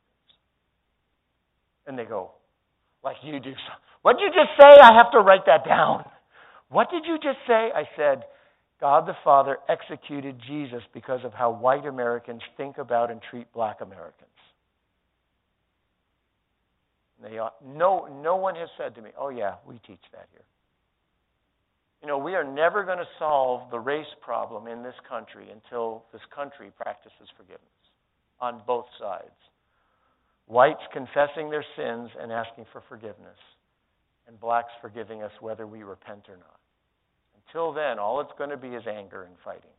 And 1.85 1.99
they 1.99 2.05
go, 2.05 2.31
like 3.03 3.17
you 3.21 3.39
do. 3.39 3.53
What 4.01 4.17
did 4.17 4.23
you 4.23 4.29
just 4.29 4.59
say? 4.59 4.81
I 4.81 4.93
have 4.97 5.11
to 5.11 5.19
write 5.19 5.45
that 5.45 5.65
down. 5.65 6.05
What 6.69 6.89
did 6.89 7.03
you 7.05 7.17
just 7.17 7.39
say? 7.45 7.69
I 7.75 7.83
said, 7.95 8.23
God 8.79 9.07
the 9.07 9.15
Father 9.23 9.57
executed 9.69 10.37
Jesus 10.47 10.81
because 10.93 11.23
of 11.23 11.33
how 11.33 11.51
white 11.51 11.85
Americans 11.85 12.41
think 12.57 12.77
about 12.77 13.11
and 13.11 13.21
treat 13.29 13.51
black 13.53 13.81
Americans. 13.81 14.29
They 17.21 17.39
no, 17.65 18.07
no 18.21 18.35
one 18.35 18.55
has 18.55 18.67
said 18.77 18.95
to 18.95 19.01
me, 19.01 19.11
oh, 19.17 19.29
yeah, 19.29 19.55
we 19.65 19.75
teach 19.87 20.03
that 20.11 20.27
here. 20.31 20.43
You 22.01 22.09
know, 22.09 22.17
we 22.17 22.35
are 22.35 22.43
never 22.43 22.83
going 22.83 22.97
to 22.97 23.07
solve 23.17 23.71
the 23.71 23.79
race 23.79 24.13
problem 24.21 24.67
in 24.67 24.83
this 24.83 24.95
country 25.07 25.47
until 25.49 26.03
this 26.11 26.21
country 26.35 26.69
practices 26.75 27.29
forgiveness 27.37 27.63
on 28.41 28.61
both 28.67 28.85
sides. 28.99 29.31
Whites 30.47 30.83
confessing 30.91 31.49
their 31.49 31.63
sins 31.77 32.09
and 32.19 32.29
asking 32.29 32.65
for 32.73 32.83
forgiveness, 32.89 33.39
and 34.27 34.37
blacks 34.37 34.71
forgiving 34.81 35.23
us 35.23 35.31
whether 35.39 35.65
we 35.65 35.83
repent 35.83 36.25
or 36.27 36.35
not. 36.35 36.59
Until 37.53 37.71
then, 37.71 37.99
all 37.99 38.19
it's 38.19 38.31
going 38.35 38.49
to 38.49 38.57
be 38.57 38.69
is 38.69 38.81
anger 38.87 39.23
and 39.23 39.35
fighting. 39.45 39.69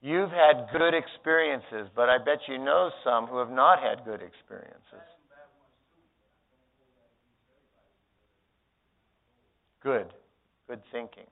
You've 0.00 0.30
had 0.30 0.68
good 0.70 0.94
experiences, 0.94 1.90
but 1.96 2.08
I 2.08 2.18
bet 2.18 2.38
you 2.46 2.58
know 2.58 2.90
some 3.02 3.26
who 3.26 3.38
have 3.38 3.50
not 3.50 3.80
had 3.80 4.04
good 4.04 4.22
experiences. 4.22 4.78
Good. 9.82 10.12
Good 10.68 10.82
thinking. 10.92 11.24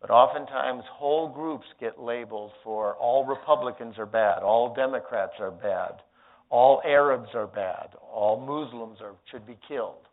But 0.00 0.10
oftentimes, 0.10 0.84
whole 0.92 1.28
groups 1.28 1.66
get 1.80 2.00
labeled 2.00 2.52
for 2.62 2.94
all 2.96 3.24
Republicans 3.26 3.98
are 3.98 4.06
bad, 4.06 4.42
all 4.42 4.72
Democrats 4.74 5.32
are 5.40 5.50
bad, 5.50 6.02
all 6.50 6.80
Arabs 6.84 7.30
are 7.34 7.48
bad, 7.48 7.90
all 8.00 8.38
Muslims 8.38 8.98
are, 9.00 9.14
should 9.30 9.46
be 9.46 9.58
killed. 9.66 10.06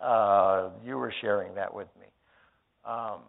Uh, 0.00 0.70
you 0.84 0.98
were 0.98 1.12
sharing 1.20 1.54
that 1.54 1.72
with 1.72 1.88
me. 1.98 2.06
Um, 2.84 3.20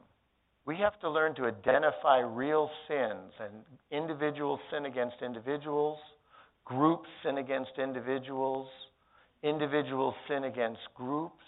we 0.66 0.78
have 0.78 1.00
to 1.02 1.10
learn 1.10 1.36
to 1.36 1.46
identify 1.46 2.20
real 2.20 2.70
sins, 2.88 3.32
and 3.40 3.64
individuals 3.92 4.60
sin 4.72 4.86
against 4.86 5.18
individuals, 5.22 6.00
groups 6.66 7.08
sin 7.24 7.38
against 7.38 7.72
individuals, 7.78 8.68
individuals 9.42 10.16
sin 10.28 10.46
against 10.46 10.82
groups, 10.96 11.44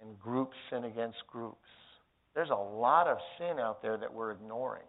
and 0.00 0.18
groups 0.18 0.56
sin 0.70 0.84
against 0.84 1.18
groups. 1.28 1.58
There's 2.36 2.50
a 2.50 2.54
lot 2.54 3.06
of 3.06 3.16
sin 3.38 3.58
out 3.58 3.80
there 3.80 3.96
that 3.96 4.12
we're 4.12 4.32
ignoring. 4.32 4.84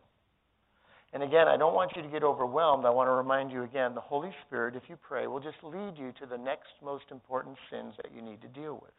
And 1.13 1.23
again, 1.23 1.47
I 1.47 1.55
don't 1.55 1.73
want 1.73 1.93
you 1.95 2.01
to 2.01 2.09
get 2.09 2.21
overwhelmed. 2.21 2.85
I 2.85 2.89
want 2.89 3.07
to 3.07 3.13
remind 3.13 3.51
you 3.51 3.63
again 3.63 3.95
the 3.95 4.01
Holy 4.01 4.31
Spirit, 4.45 4.75
if 4.75 4.83
you 4.89 4.97
pray, 4.97 5.27
will 5.27 5.39
just 5.39 5.55
lead 5.63 5.93
you 5.97 6.11
to 6.19 6.25
the 6.29 6.37
next 6.37 6.67
most 6.83 7.05
important 7.09 7.55
sins 7.71 7.93
that 8.03 8.11
you 8.13 8.21
need 8.21 8.41
to 8.41 8.49
deal 8.49 8.73
with. 8.73 8.91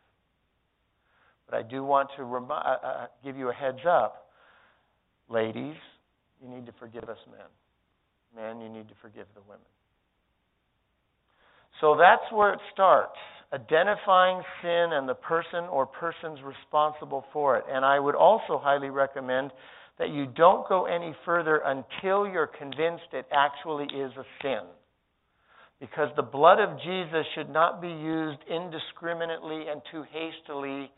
But 1.44 1.58
I 1.58 1.62
do 1.62 1.84
want 1.84 2.08
to 2.16 2.24
remi- 2.24 2.48
uh, 2.50 2.86
uh, 2.86 3.06
give 3.22 3.36
you 3.36 3.50
a 3.50 3.52
heads 3.52 3.84
up. 3.86 4.30
Ladies, 5.28 5.76
you 6.42 6.48
need 6.48 6.64
to 6.64 6.72
forgive 6.80 7.04
us 7.04 7.18
men. 7.30 7.52
Men, 8.34 8.62
you 8.62 8.70
need 8.70 8.88
to 8.88 8.94
forgive 9.02 9.26
the 9.34 9.42
women. 9.42 9.60
So 11.82 11.98
that's 11.98 12.32
where 12.32 12.54
it 12.54 12.60
starts 12.72 13.18
identifying 13.52 14.42
sin 14.62 14.90
and 14.92 15.08
the 15.08 15.14
person 15.14 15.64
or 15.70 15.86
persons 15.86 16.38
responsible 16.44 17.24
for 17.32 17.56
it. 17.56 17.64
And 17.70 17.84
I 17.84 17.98
would 17.98 18.14
also 18.14 18.58
highly 18.58 18.90
recommend 18.90 19.52
that 19.98 20.10
you 20.10 20.26
don't 20.26 20.68
go 20.68 20.86
any 20.86 21.14
further 21.24 21.62
until 21.64 22.26
you're 22.28 22.46
convinced 22.46 23.04
it 23.12 23.26
actually 23.32 23.86
is 23.86 24.12
a 24.16 24.24
sin. 24.42 24.60
Because 25.80 26.08
the 26.16 26.22
blood 26.22 26.58
of 26.60 26.78
Jesus 26.80 27.24
should 27.34 27.50
not 27.50 27.80
be 27.80 27.88
used 27.88 28.38
indiscriminately 28.50 29.66
and 29.70 29.80
too 29.90 30.04
hastily 30.12 30.90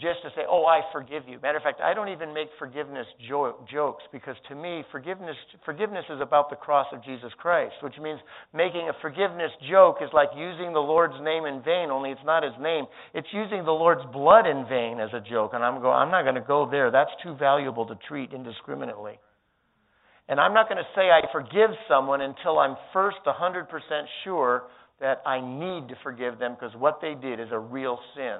just 0.00 0.22
to 0.22 0.30
say, 0.34 0.44
"Oh, 0.48 0.66
I 0.66 0.82
forgive 0.92 1.28
you." 1.28 1.38
Matter 1.40 1.58
of 1.58 1.62
fact, 1.62 1.80
I 1.80 1.94
don't 1.94 2.08
even 2.08 2.34
make 2.34 2.48
forgiveness 2.58 3.06
jo- 3.28 3.56
jokes 3.70 4.02
because 4.10 4.36
to 4.48 4.54
me, 4.54 4.82
forgiveness 4.90 5.36
forgiveness 5.64 6.04
is 6.10 6.20
about 6.20 6.50
the 6.50 6.56
cross 6.56 6.86
of 6.92 7.02
Jesus 7.02 7.32
Christ, 7.34 7.74
which 7.80 7.98
means 7.98 8.20
making 8.52 8.88
a 8.88 8.92
forgiveness 9.00 9.52
joke 9.70 10.02
is 10.02 10.12
like 10.12 10.30
using 10.36 10.72
the 10.72 10.82
Lord's 10.82 11.20
name 11.22 11.46
in 11.46 11.62
vain. 11.62 11.90
Only 11.90 12.10
it's 12.10 12.24
not 12.24 12.42
His 12.42 12.58
name; 12.60 12.86
it's 13.14 13.32
using 13.32 13.64
the 13.64 13.72
Lord's 13.72 14.04
blood 14.12 14.46
in 14.46 14.66
vain 14.66 14.98
as 14.98 15.12
a 15.12 15.20
joke. 15.20 15.54
And 15.54 15.64
I'm 15.64 15.80
going, 15.80 15.96
I'm 15.96 16.10
not 16.10 16.22
going 16.22 16.34
to 16.34 16.40
go 16.40 16.68
there. 16.68 16.90
That's 16.90 17.12
too 17.22 17.34
valuable 17.36 17.86
to 17.86 17.94
treat 18.08 18.32
indiscriminately. 18.32 19.20
And 20.28 20.40
I'm 20.40 20.54
not 20.54 20.68
going 20.68 20.78
to 20.78 20.88
say 20.94 21.10
I 21.10 21.20
forgive 21.32 21.70
someone 21.86 22.22
until 22.22 22.58
I'm 22.58 22.76
first 22.92 23.18
100% 23.26 23.66
sure 24.24 24.64
that 25.00 25.22
I 25.26 25.40
need 25.40 25.88
to 25.88 25.96
forgive 26.02 26.38
them 26.38 26.56
because 26.58 26.74
what 26.76 27.00
they 27.02 27.14
did 27.14 27.40
is 27.40 27.48
a 27.52 27.58
real 27.58 27.98
sin 28.16 28.38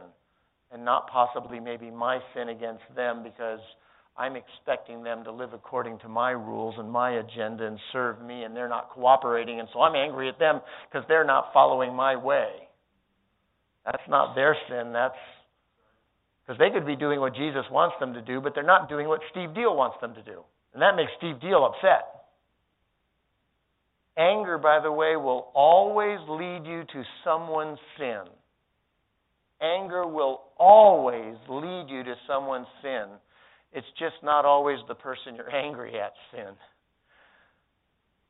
and 0.73 0.85
not 0.85 1.09
possibly 1.09 1.61
maybe 1.61 1.91
my 1.91 2.19
sin 2.35 2.49
against 2.49 2.83
them 2.97 3.23
because 3.23 3.61
I'm 4.17 4.37
expecting 4.37 5.03
them 5.03 5.25
to 5.25 5.33
live 5.33 5.53
according 5.53 5.99
to 6.01 6.09
my 6.09 6.31
rules 6.31 6.77
and 6.79 6.91
my 6.91 7.13
agenda 7.19 7.67
and 7.67 7.79
serve 7.93 8.23
me, 8.23 8.45
and 8.45 8.55
they're 8.55 8.69
not 8.69 8.91
cooperating, 8.91 9.59
and 9.59 9.69
so 9.73 9.81
I'm 9.81 9.97
angry 9.97 10.29
at 10.29 10.39
them 10.39 10.61
because 10.89 11.05
they're 11.09 11.25
not 11.25 11.51
following 11.53 11.95
my 11.95 12.15
way. 12.15 12.49
That's 13.85 14.03
not 14.09 14.35
their 14.35 14.57
sin. 14.69 14.93
That's 14.93 15.15
because 16.47 16.59
they 16.59 16.71
could 16.71 16.87
be 16.87 16.97
doing 16.97 17.21
what 17.21 17.35
Jesus 17.35 17.65
wants 17.71 17.97
them 17.99 18.15
to 18.15 18.23
do, 18.23 18.41
but 18.41 18.55
they're 18.55 18.63
not 18.63 18.89
doing 18.89 19.09
what 19.09 19.21
Steve 19.31 19.55
Deal 19.55 19.77
wants 19.77 19.97
them 20.01 20.15
to 20.15 20.23
do. 20.23 20.43
And 20.73 20.83
that 20.83 20.95
makes 20.95 21.11
Steve 21.19 21.41
Deal 21.41 21.65
upset. 21.65 22.27
Anger, 24.17 24.59
by 24.59 24.81
the 24.81 24.93
way, 24.93 25.17
will 25.17 25.51
always 25.55 26.19
lead 26.29 26.63
you 26.65 26.85
to 26.93 27.03
someone's 27.25 27.79
sin. 27.99 28.23
Anger 29.61 30.07
will 30.07 30.43
always 30.59 31.37
lead 31.49 31.87
you 31.89 32.03
to 32.03 32.15
someone's 32.27 32.67
sin. 32.83 33.07
It's 33.73 33.87
just 33.99 34.17
not 34.23 34.45
always 34.45 34.79
the 34.89 34.95
person 34.95 35.35
you're 35.37 35.55
angry 35.55 35.99
at 35.99 36.13
sin. 36.33 36.55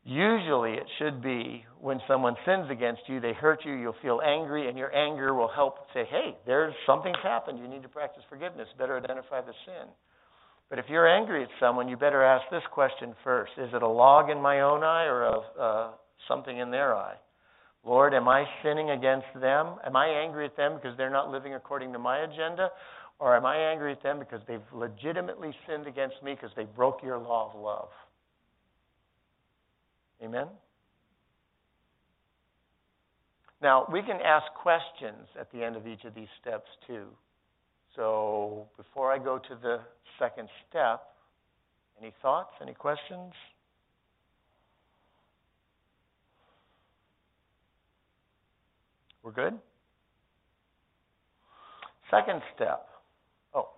Usually, 0.07 0.75
it 0.75 0.87
should 0.99 1.23
be 1.23 1.65
when 1.81 1.99
someone 2.07 2.37
sins 2.45 2.67
against 2.71 3.03
you, 3.09 3.21
they 3.21 3.33
hurt 3.33 3.61
you, 3.65 3.73
you'll 3.73 3.97
feel 4.03 4.21
angry, 4.23 4.69
and 4.69 4.77
your 4.77 4.95
anger 4.95 5.33
will 5.33 5.49
help 5.49 5.77
say, 5.95 6.05
hey, 6.11 6.37
there's 6.47 6.75
something's 6.87 7.17
happened. 7.23 7.59
You 7.59 7.69
need 7.69 7.83
to 7.83 7.89
practice 7.89 8.23
forgiveness. 8.29 8.69
Better 8.79 8.99
identify 8.99 9.41
the 9.41 9.55
sin. 9.65 9.89
But 10.69 10.79
if 10.79 10.87
you're 10.89 11.09
angry 11.09 11.43
at 11.43 11.49
someone, 11.59 11.89
you 11.89 11.97
better 11.97 12.23
ask 12.23 12.45
this 12.51 12.63
question 12.73 13.15
first 13.23 13.53
Is 13.59 13.71
it 13.73 13.83
a 13.83 13.89
log 13.89 14.31
in 14.31 14.41
my 14.41 14.61
own 14.61 14.83
eye 14.83 15.05
or 15.05 15.23
a, 15.25 15.41
uh, 15.61 15.91
something 16.29 16.59
in 16.59 16.71
their 16.71 16.95
eye? 16.95 17.17
Lord, 17.85 18.15
am 18.15 18.29
I 18.29 18.45
sinning 18.63 18.91
against 18.91 19.27
them? 19.39 19.75
Am 19.85 19.95
I 19.95 20.07
angry 20.07 20.47
at 20.47 20.57
them 20.57 20.77
because 20.77 20.97
they're 20.97 21.11
not 21.11 21.31
living 21.31 21.55
according 21.55 21.93
to 21.93 21.99
my 21.99 22.19
agenda? 22.19 22.71
Or 23.19 23.37
am 23.37 23.45
I 23.45 23.57
angry 23.57 23.93
at 23.93 24.03
them 24.03 24.19
because 24.19 24.41
they've 24.49 24.61
legitimately 24.73 25.55
sinned 25.69 25.87
against 25.87 26.23
me 26.23 26.35
because 26.35 26.51
they 26.57 26.65
broke 26.65 27.03
your 27.03 27.19
law 27.19 27.53
of 27.53 27.61
love? 27.61 27.89
Amen? 30.23 30.47
Now, 33.63 33.87
we 33.91 34.03
can 34.03 34.19
ask 34.25 34.45
questions 34.55 35.27
at 35.39 35.51
the 35.53 35.63
end 35.63 35.77
of 35.77 35.87
each 35.87 36.05
of 36.05 36.15
these 36.15 36.29
steps, 36.41 36.69
too. 36.87 37.07
So, 37.97 38.67
before 38.77 39.13
I 39.13 39.19
go 39.19 39.39
to 39.39 39.59
the 39.63 39.81
second 40.19 40.49
step, 40.69 41.03
any 42.01 42.13
thoughts, 42.21 42.51
any 42.61 42.75
questions? 42.75 43.33
We're 49.25 49.33
good? 49.33 49.59
Second 52.11 52.43
step. 52.55 52.87
Oh. 53.55 53.69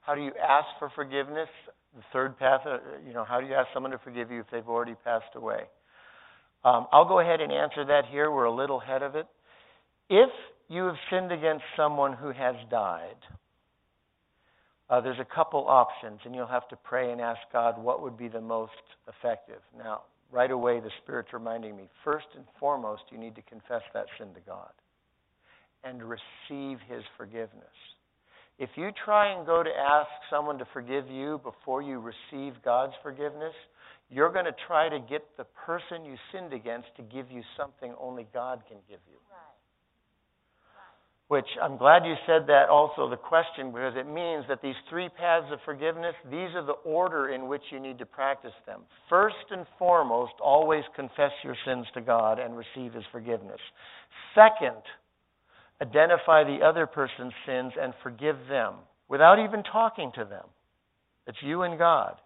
How 0.00 0.14
do 0.14 0.22
you 0.22 0.32
ask 0.42 0.66
for 0.78 0.90
forgiveness? 0.94 1.48
The 1.94 2.02
third 2.12 2.38
path, 2.38 2.62
uh, 2.66 2.78
you 3.06 3.12
know, 3.12 3.24
how 3.24 3.40
do 3.40 3.46
you 3.46 3.52
ask 3.52 3.68
someone 3.74 3.92
to 3.92 3.98
forgive 3.98 4.30
you 4.30 4.40
if 4.40 4.46
they've 4.50 4.66
already 4.66 4.94
passed 5.04 5.36
away? 5.36 5.64
Um, 6.64 6.86
I'll 6.90 7.06
go 7.06 7.20
ahead 7.20 7.42
and 7.42 7.52
answer 7.52 7.84
that 7.84 8.06
here. 8.10 8.30
We're 8.30 8.44
a 8.44 8.54
little 8.54 8.80
ahead 8.80 9.02
of 9.02 9.14
it. 9.16 9.26
If 10.08 10.30
you 10.68 10.84
have 10.84 10.96
sinned 11.10 11.32
against 11.32 11.64
someone 11.76 12.14
who 12.14 12.32
has 12.32 12.56
died, 12.70 13.16
uh, 14.88 15.02
there's 15.02 15.20
a 15.20 15.34
couple 15.34 15.66
options, 15.68 16.20
and 16.24 16.34
you'll 16.34 16.46
have 16.46 16.66
to 16.68 16.76
pray 16.76 17.12
and 17.12 17.20
ask 17.20 17.40
God 17.52 17.82
what 17.82 18.02
would 18.02 18.16
be 18.16 18.28
the 18.28 18.40
most 18.40 18.72
effective. 19.06 19.60
Now, 19.76 20.02
right 20.32 20.50
away 20.50 20.80
the 20.80 20.90
Spirit's 21.02 21.32
reminding 21.32 21.76
me 21.76 21.88
first 22.02 22.26
and 22.36 22.44
foremost, 22.58 23.02
you 23.10 23.18
need 23.18 23.34
to 23.36 23.42
confess 23.42 23.82
that 23.92 24.06
sin 24.18 24.28
to 24.34 24.40
God 24.40 24.70
and 25.84 26.02
receive 26.02 26.78
His 26.88 27.02
forgiveness. 27.16 27.74
If 28.58 28.70
you 28.76 28.90
try 29.04 29.36
and 29.36 29.44
go 29.44 29.62
to 29.62 29.70
ask 29.70 30.08
someone 30.30 30.58
to 30.58 30.66
forgive 30.72 31.08
you 31.08 31.40
before 31.42 31.82
you 31.82 31.98
receive 31.98 32.54
God's 32.64 32.94
forgiveness, 33.02 33.54
you're 34.10 34.32
going 34.32 34.44
to 34.44 34.54
try 34.66 34.88
to 34.88 35.00
get 35.00 35.22
the 35.36 35.44
person 35.44 36.04
you 36.04 36.14
sinned 36.32 36.52
against 36.52 36.88
to 36.96 37.02
give 37.02 37.30
you 37.30 37.42
something 37.56 37.94
only 38.00 38.26
God 38.32 38.62
can 38.68 38.78
give 38.88 39.00
you. 39.10 39.18
Which 41.28 41.46
I'm 41.62 41.78
glad 41.78 42.04
you 42.04 42.14
said 42.26 42.46
that 42.48 42.68
also, 42.68 43.08
the 43.08 43.16
question, 43.16 43.72
because 43.72 43.94
it 43.96 44.06
means 44.06 44.44
that 44.48 44.60
these 44.62 44.74
three 44.90 45.08
paths 45.08 45.46
of 45.50 45.58
forgiveness, 45.64 46.14
these 46.30 46.54
are 46.54 46.64
the 46.64 46.76
order 46.84 47.30
in 47.30 47.48
which 47.48 47.62
you 47.72 47.80
need 47.80 47.98
to 47.98 48.06
practice 48.06 48.52
them. 48.66 48.82
First 49.08 49.50
and 49.50 49.66
foremost, 49.78 50.34
always 50.42 50.84
confess 50.94 51.32
your 51.42 51.56
sins 51.64 51.86
to 51.94 52.02
God 52.02 52.38
and 52.38 52.54
receive 52.54 52.92
His 52.92 53.04
forgiveness. 53.10 53.60
Second, 54.34 54.82
identify 55.80 56.44
the 56.44 56.58
other 56.62 56.86
person's 56.86 57.32
sins 57.46 57.72
and 57.80 57.94
forgive 58.02 58.36
them 58.50 58.74
without 59.08 59.38
even 59.42 59.62
talking 59.62 60.12
to 60.16 60.24
them. 60.24 60.44
It's 61.26 61.38
you 61.42 61.62
and 61.62 61.78
God. 61.78 62.16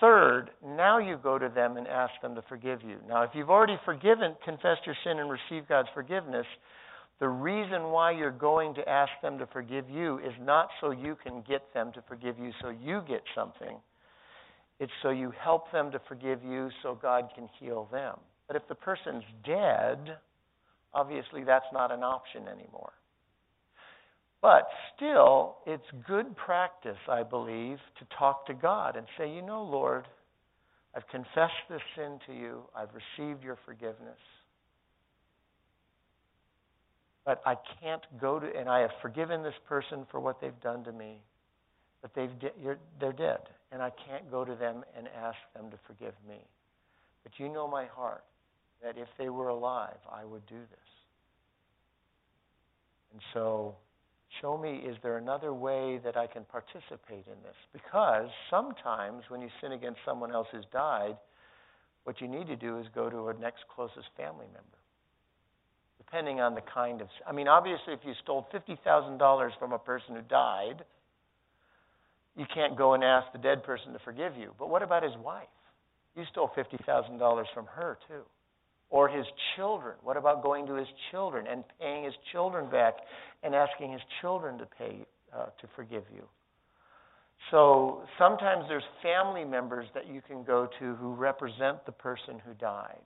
Third, 0.00 0.50
now 0.64 0.98
you 0.98 1.18
go 1.20 1.38
to 1.38 1.48
them 1.48 1.76
and 1.76 1.88
ask 1.88 2.12
them 2.22 2.34
to 2.34 2.42
forgive 2.48 2.82
you. 2.82 2.98
Now, 3.08 3.22
if 3.22 3.30
you've 3.34 3.50
already 3.50 3.78
forgiven, 3.84 4.36
confessed 4.44 4.82
your 4.86 4.94
sin, 5.02 5.18
and 5.18 5.30
received 5.30 5.68
God's 5.68 5.88
forgiveness, 5.92 6.46
the 7.20 7.28
reason 7.28 7.90
why 7.90 8.12
you're 8.12 8.30
going 8.30 8.74
to 8.74 8.88
ask 8.88 9.10
them 9.22 9.38
to 9.38 9.46
forgive 9.46 9.90
you 9.90 10.18
is 10.18 10.32
not 10.40 10.68
so 10.80 10.90
you 10.92 11.16
can 11.22 11.42
get 11.48 11.62
them 11.74 11.90
to 11.92 12.02
forgive 12.08 12.38
you 12.38 12.52
so 12.62 12.68
you 12.68 13.02
get 13.08 13.22
something. 13.34 13.76
It's 14.78 14.92
so 15.02 15.10
you 15.10 15.32
help 15.42 15.72
them 15.72 15.90
to 15.90 16.00
forgive 16.06 16.44
you 16.44 16.70
so 16.82 16.96
God 17.00 17.30
can 17.34 17.48
heal 17.58 17.88
them. 17.90 18.14
But 18.46 18.54
if 18.54 18.62
the 18.68 18.76
person's 18.76 19.24
dead, 19.44 20.18
obviously 20.94 21.42
that's 21.42 21.66
not 21.72 21.90
an 21.90 22.04
option 22.04 22.42
anymore. 22.46 22.92
But 24.40 24.68
still, 24.94 25.56
it's 25.66 25.82
good 26.06 26.36
practice, 26.36 26.98
I 27.08 27.24
believe, 27.24 27.78
to 27.98 28.06
talk 28.16 28.46
to 28.46 28.54
God 28.54 28.94
and 28.94 29.04
say, 29.18 29.28
You 29.28 29.42
know, 29.42 29.64
Lord, 29.64 30.06
I've 30.94 31.06
confessed 31.08 31.66
this 31.68 31.80
sin 31.96 32.20
to 32.26 32.32
you, 32.32 32.62
I've 32.76 32.90
received 32.94 33.42
your 33.42 33.58
forgiveness. 33.66 34.18
But 37.28 37.42
I 37.44 37.56
can't 37.82 38.00
go 38.18 38.40
to, 38.40 38.46
and 38.58 38.70
I 38.70 38.80
have 38.80 38.90
forgiven 39.02 39.42
this 39.42 39.52
person 39.68 40.06
for 40.10 40.18
what 40.18 40.40
they've 40.40 40.58
done 40.62 40.82
to 40.84 40.92
me. 40.92 41.18
But 42.00 42.14
they've, 42.14 42.30
they're 42.98 43.12
dead, 43.12 43.40
and 43.70 43.82
I 43.82 43.90
can't 44.08 44.30
go 44.30 44.46
to 44.46 44.54
them 44.54 44.82
and 44.96 45.08
ask 45.08 45.36
them 45.54 45.70
to 45.70 45.76
forgive 45.86 46.14
me. 46.26 46.38
But 47.24 47.32
you 47.36 47.50
know 47.50 47.68
my 47.68 47.84
heart, 47.84 48.24
that 48.82 48.96
if 48.96 49.08
they 49.18 49.28
were 49.28 49.48
alive, 49.48 49.98
I 50.10 50.24
would 50.24 50.46
do 50.46 50.56
this. 50.56 50.88
And 53.12 53.20
so, 53.34 53.76
show 54.40 54.56
me, 54.56 54.76
is 54.76 54.96
there 55.02 55.18
another 55.18 55.52
way 55.52 56.00
that 56.04 56.16
I 56.16 56.28
can 56.28 56.44
participate 56.44 57.26
in 57.26 57.42
this? 57.42 57.56
Because 57.74 58.30
sometimes 58.48 59.24
when 59.28 59.42
you 59.42 59.50
sin 59.60 59.72
against 59.72 60.00
someone 60.02 60.32
else 60.32 60.48
who's 60.50 60.64
died, 60.72 61.18
what 62.04 62.22
you 62.22 62.26
need 62.26 62.46
to 62.46 62.56
do 62.56 62.78
is 62.78 62.86
go 62.94 63.10
to 63.10 63.28
a 63.28 63.34
next 63.34 63.64
closest 63.68 64.08
family 64.16 64.46
member 64.46 64.77
depending 66.08 66.40
on 66.40 66.54
the 66.54 66.62
kind 66.62 67.00
of. 67.00 67.08
I 67.26 67.32
mean, 67.32 67.48
obviously, 67.48 67.92
if 67.92 68.00
you 68.04 68.12
stole 68.22 68.46
$50,000 68.52 69.50
from 69.58 69.72
a 69.72 69.78
person 69.78 70.14
who 70.14 70.22
died, 70.22 70.84
you 72.36 72.46
can't 72.54 72.78
go 72.78 72.94
and 72.94 73.04
ask 73.04 73.30
the 73.32 73.38
dead 73.38 73.62
person 73.64 73.92
to 73.92 73.98
forgive 74.04 74.36
you. 74.36 74.52
But 74.58 74.70
what 74.70 74.82
about 74.82 75.02
his 75.02 75.12
wife? 75.22 75.48
You 76.16 76.24
stole 76.30 76.50
$50,000 76.56 77.44
from 77.52 77.66
her, 77.66 77.98
too. 78.08 78.22
Or 78.90 79.08
his 79.08 79.26
children. 79.56 79.96
What 80.02 80.16
about 80.16 80.42
going 80.42 80.66
to 80.66 80.74
his 80.74 80.88
children 81.10 81.46
and 81.46 81.62
paying 81.78 82.04
his 82.04 82.14
children 82.32 82.70
back 82.70 82.94
and 83.42 83.54
asking 83.54 83.92
his 83.92 84.00
children 84.22 84.56
to 84.58 84.66
pay 84.78 85.04
uh, 85.36 85.46
to 85.46 85.68
forgive 85.76 86.04
you? 86.14 86.22
So 87.50 88.02
sometimes 88.18 88.64
there's 88.68 88.82
family 89.02 89.44
members 89.44 89.86
that 89.94 90.08
you 90.08 90.22
can 90.26 90.42
go 90.42 90.68
to 90.78 90.94
who 90.96 91.14
represent 91.14 91.84
the 91.86 91.92
person 91.92 92.40
who 92.44 92.54
died. 92.54 93.02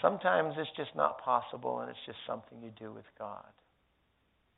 Sometimes 0.00 0.54
it's 0.58 0.70
just 0.76 0.94
not 0.96 1.20
possible 1.22 1.80
and 1.80 1.90
it's 1.90 1.98
just 2.06 2.18
something 2.26 2.58
you 2.62 2.72
do 2.78 2.92
with 2.92 3.04
God. 3.18 3.44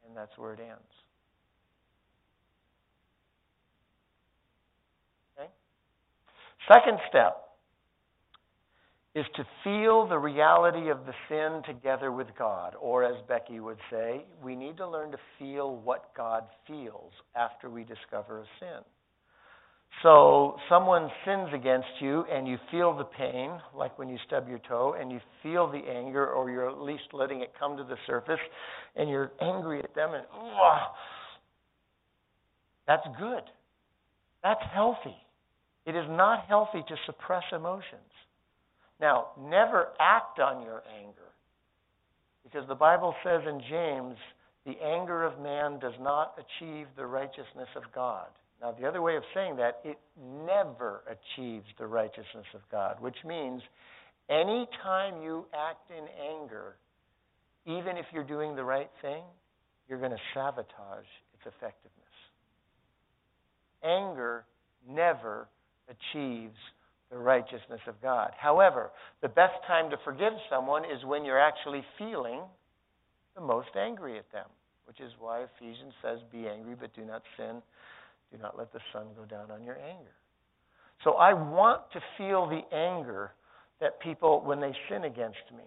And 0.06 0.16
that's 0.16 0.36
where 0.36 0.52
it 0.52 0.60
ends. 0.60 0.94
Okay? 5.38 5.48
Second 6.72 6.98
step 7.08 7.44
is 9.14 9.24
to 9.36 9.44
feel 9.62 10.08
the 10.08 10.18
reality 10.18 10.90
of 10.90 11.06
the 11.06 11.14
sin 11.28 11.62
together 11.66 12.10
with 12.10 12.26
God. 12.36 12.74
Or, 12.80 13.04
as 13.04 13.14
Becky 13.28 13.60
would 13.60 13.78
say, 13.90 14.24
we 14.42 14.56
need 14.56 14.76
to 14.78 14.88
learn 14.88 15.12
to 15.12 15.18
feel 15.38 15.76
what 15.76 16.10
God 16.16 16.44
feels 16.66 17.12
after 17.36 17.70
we 17.70 17.84
discover 17.84 18.40
a 18.40 18.44
sin. 18.58 18.82
So 20.02 20.56
someone 20.68 21.08
sins 21.24 21.48
against 21.54 21.88
you 22.00 22.24
and 22.30 22.46
you 22.46 22.58
feel 22.70 22.94
the 22.94 23.04
pain, 23.04 23.58
like 23.74 23.98
when 23.98 24.08
you 24.08 24.18
stub 24.26 24.48
your 24.48 24.58
toe, 24.68 24.94
and 25.00 25.10
you 25.10 25.20
feel 25.42 25.70
the 25.70 25.78
anger, 25.78 26.26
or 26.26 26.50
you're 26.50 26.68
at 26.68 26.78
least 26.78 27.04
letting 27.14 27.40
it 27.40 27.52
come 27.58 27.76
to 27.78 27.84
the 27.84 27.96
surface, 28.06 28.40
and 28.96 29.08
you're 29.08 29.32
angry 29.40 29.78
at 29.78 29.94
them, 29.94 30.12
and 30.12 30.24
ugh, 30.34 30.78
that's 32.86 33.06
good. 33.18 33.42
That's 34.42 34.60
healthy. 34.74 35.16
It 35.86 35.96
is 35.96 36.04
not 36.10 36.44
healthy 36.48 36.82
to 36.86 36.96
suppress 37.06 37.44
emotions. 37.52 38.12
Now, 39.00 39.28
never 39.40 39.88
act 39.98 40.38
on 40.38 40.62
your 40.62 40.82
anger, 41.00 41.32
because 42.42 42.68
the 42.68 42.74
Bible 42.74 43.14
says 43.24 43.40
in 43.48 43.60
James, 43.70 44.16
the 44.66 44.76
anger 44.84 45.24
of 45.24 45.40
man 45.40 45.78
does 45.78 45.94
not 45.98 46.34
achieve 46.38 46.86
the 46.96 47.06
righteousness 47.06 47.68
of 47.74 47.84
God. 47.94 48.26
Now, 48.64 48.72
the 48.72 48.88
other 48.88 49.02
way 49.02 49.16
of 49.16 49.22
saying 49.34 49.56
that, 49.56 49.80
it 49.84 49.98
never 50.18 51.02
achieves 51.04 51.66
the 51.78 51.86
righteousness 51.86 52.46
of 52.54 52.62
God, 52.72 52.96
which 52.98 53.18
means 53.22 53.60
any 54.30 54.66
time 54.82 55.22
you 55.22 55.44
act 55.52 55.90
in 55.90 56.06
anger, 56.32 56.76
even 57.66 57.98
if 57.98 58.06
you're 58.10 58.24
doing 58.24 58.56
the 58.56 58.64
right 58.64 58.88
thing, 59.02 59.22
you're 59.86 59.98
going 59.98 60.12
to 60.12 60.24
sabotage 60.32 61.04
its 61.34 61.42
effectiveness. 61.42 61.92
Anger 63.84 64.46
never 64.88 65.46
achieves 65.90 66.56
the 67.10 67.18
righteousness 67.18 67.82
of 67.86 68.00
God. 68.00 68.30
However, 68.38 68.92
the 69.20 69.28
best 69.28 69.60
time 69.66 69.90
to 69.90 69.98
forgive 70.06 70.32
someone 70.48 70.86
is 70.86 71.04
when 71.04 71.26
you're 71.26 71.38
actually 71.38 71.84
feeling 71.98 72.40
the 73.34 73.42
most 73.42 73.76
angry 73.78 74.16
at 74.16 74.32
them, 74.32 74.46
which 74.86 75.00
is 75.00 75.12
why 75.18 75.42
Ephesians 75.42 75.92
says, 76.00 76.20
Be 76.32 76.48
angry, 76.48 76.74
but 76.80 76.96
do 76.96 77.04
not 77.04 77.20
sin. 77.36 77.60
Do 78.34 78.42
not 78.42 78.58
let 78.58 78.72
the 78.72 78.80
sun 78.92 79.06
go 79.16 79.24
down 79.24 79.52
on 79.52 79.62
your 79.62 79.78
anger. 79.78 80.10
So 81.04 81.12
I 81.12 81.34
want 81.34 81.82
to 81.92 82.00
feel 82.18 82.48
the 82.48 82.62
anger 82.76 83.30
that 83.80 84.00
people, 84.00 84.42
when 84.44 84.60
they 84.60 84.72
sin 84.88 85.04
against 85.04 85.38
me. 85.56 85.62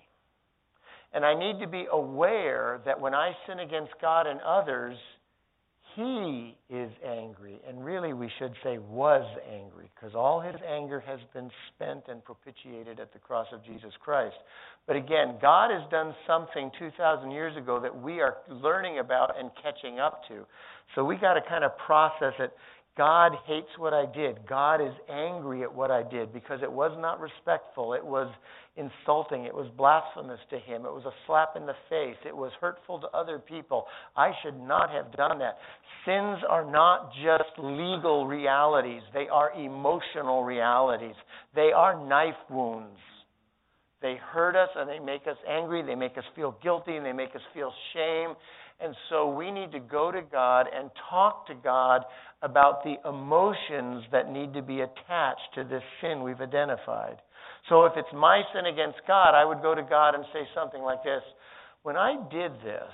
And 1.13 1.24
I 1.24 1.34
need 1.34 1.61
to 1.61 1.68
be 1.68 1.86
aware 1.89 2.82
that 2.86 2.99
when 2.99 3.13
I 3.13 3.32
sin 3.47 3.59
against 3.59 3.93
God 4.01 4.28
and 4.28 4.41
others, 4.41 4.97
he 5.98 6.56
is 6.70 6.91
angry, 7.04 7.60
and 7.68 7.84
really 7.84 8.14
we 8.14 8.30
should 8.38 8.54
say 8.64 8.78
was 8.78 9.26
angry, 9.52 9.89
because 9.95 10.14
all 10.14 10.39
his 10.39 10.54
anger 10.62 11.00
has 11.00 11.20
been 11.34 11.50
spent 11.74 12.04
and 12.08 12.24
propitiated 12.24 13.00
at 13.00 13.12
the 13.14 13.18
cross 13.20 13.48
of 13.52 13.66
Jesus 13.66 13.91
Christ. 14.00 14.36
But 14.86 14.95
again, 14.95 15.39
God 15.41 15.72
has 15.72 15.89
done 15.89 16.14
something 16.28 16.70
2,000 16.78 17.32
years 17.32 17.58
ago 17.58 17.80
that 17.82 18.00
we 18.00 18.22
are 18.22 18.38
learning 18.48 19.00
about 19.00 19.39
and 19.39 19.50
catching 19.64 19.98
up 19.98 20.22
to. 20.28 20.45
So 20.93 21.04
we 21.04 21.16
got 21.16 21.34
to 21.34 21.41
kind 21.50 21.64
of 21.64 21.76
process 21.80 22.34
it. 22.38 22.54
God 22.98 23.34
hates 23.45 23.70
what 23.78 23.93
I 23.93 24.06
did. 24.12 24.48
God 24.48 24.82
is 24.82 24.93
angry 25.10 25.62
at 25.62 25.74
what 25.74 25.91
I 25.91 26.02
did 26.02 26.34
because 26.34 26.62
it 26.64 26.72
was 26.72 26.98
not 27.00 27.20
respectful. 27.20 27.93
It 27.93 28.04
was 28.04 28.34
insulting. 28.76 29.45
It 29.45 29.54
was 29.54 29.68
blasphemous 29.78 30.39
to 30.50 30.58
him. 30.58 30.82
It 30.82 30.91
was 30.91 31.06
a 31.06 31.14
slap 31.28 31.56
in 31.56 31.66
the 31.66 31.76
face. 31.89 32.18
It 32.26 32.36
was 32.36 32.52
hurtful 32.60 33.00
to 33.00 33.08
other 33.10 33.38
people. 33.39 33.86
I 34.16 34.32
should 34.43 34.60
not 34.60 34.89
have 34.89 35.16
done 35.16 35.39
that. 35.39 35.58
Sins 36.06 36.39
are 36.50 36.70
not 36.70 37.12
just 37.24 37.58
legal 37.60 38.26
realities, 38.26 39.02
they 39.14 39.28
are 39.32 39.52
emotional 39.52 40.43
realities. 40.43 41.16
They 41.54 41.72
are 41.76 42.04
knife 42.08 42.36
wounds. 42.50 42.98
Hurt 44.32 44.55
us 44.55 44.69
and 44.75 44.89
they 44.89 44.99
make 44.99 45.28
us 45.28 45.38
angry. 45.47 45.84
They 45.84 45.95
make 45.95 46.17
us 46.17 46.23
feel 46.36 46.57
guilty 46.61 46.95
and 46.95 47.05
they 47.05 47.13
make 47.13 47.36
us 47.36 47.41
feel 47.53 47.71
shame. 47.93 48.36
And 48.80 48.95
so 49.09 49.34
we 49.34 49.49
need 49.51 49.71
to 49.71 49.80
go 49.80 50.11
to 50.11 50.21
God 50.21 50.67
and 50.73 50.91
talk 51.09 51.47
to 51.47 51.55
God 51.55 52.03
about 52.41 52.84
the 52.84 52.95
emotions 53.07 54.03
that 54.11 54.32
need 54.32 54.53
to 54.53 54.61
be 54.61 54.82
attached 54.82 55.49
to 55.55 55.63
this 55.63 55.82
sin 56.01 56.21
we've 56.21 56.41
identified. 56.41 57.17
So 57.69 57.86
if 57.86 57.93
it's 57.95 58.13
my 58.13 58.41
sin 58.53 58.65
against 58.65 58.99
God, 59.07 59.34
I 59.34 59.43
would 59.43 59.61
go 59.61 59.73
to 59.73 59.82
God 59.82 60.13
and 60.13 60.23
say 60.32 60.41
something 60.53 60.82
like 60.82 61.03
this 61.03 61.23
When 61.84 61.97
I 61.97 62.15
did 62.32 62.51
this, 62.63 62.93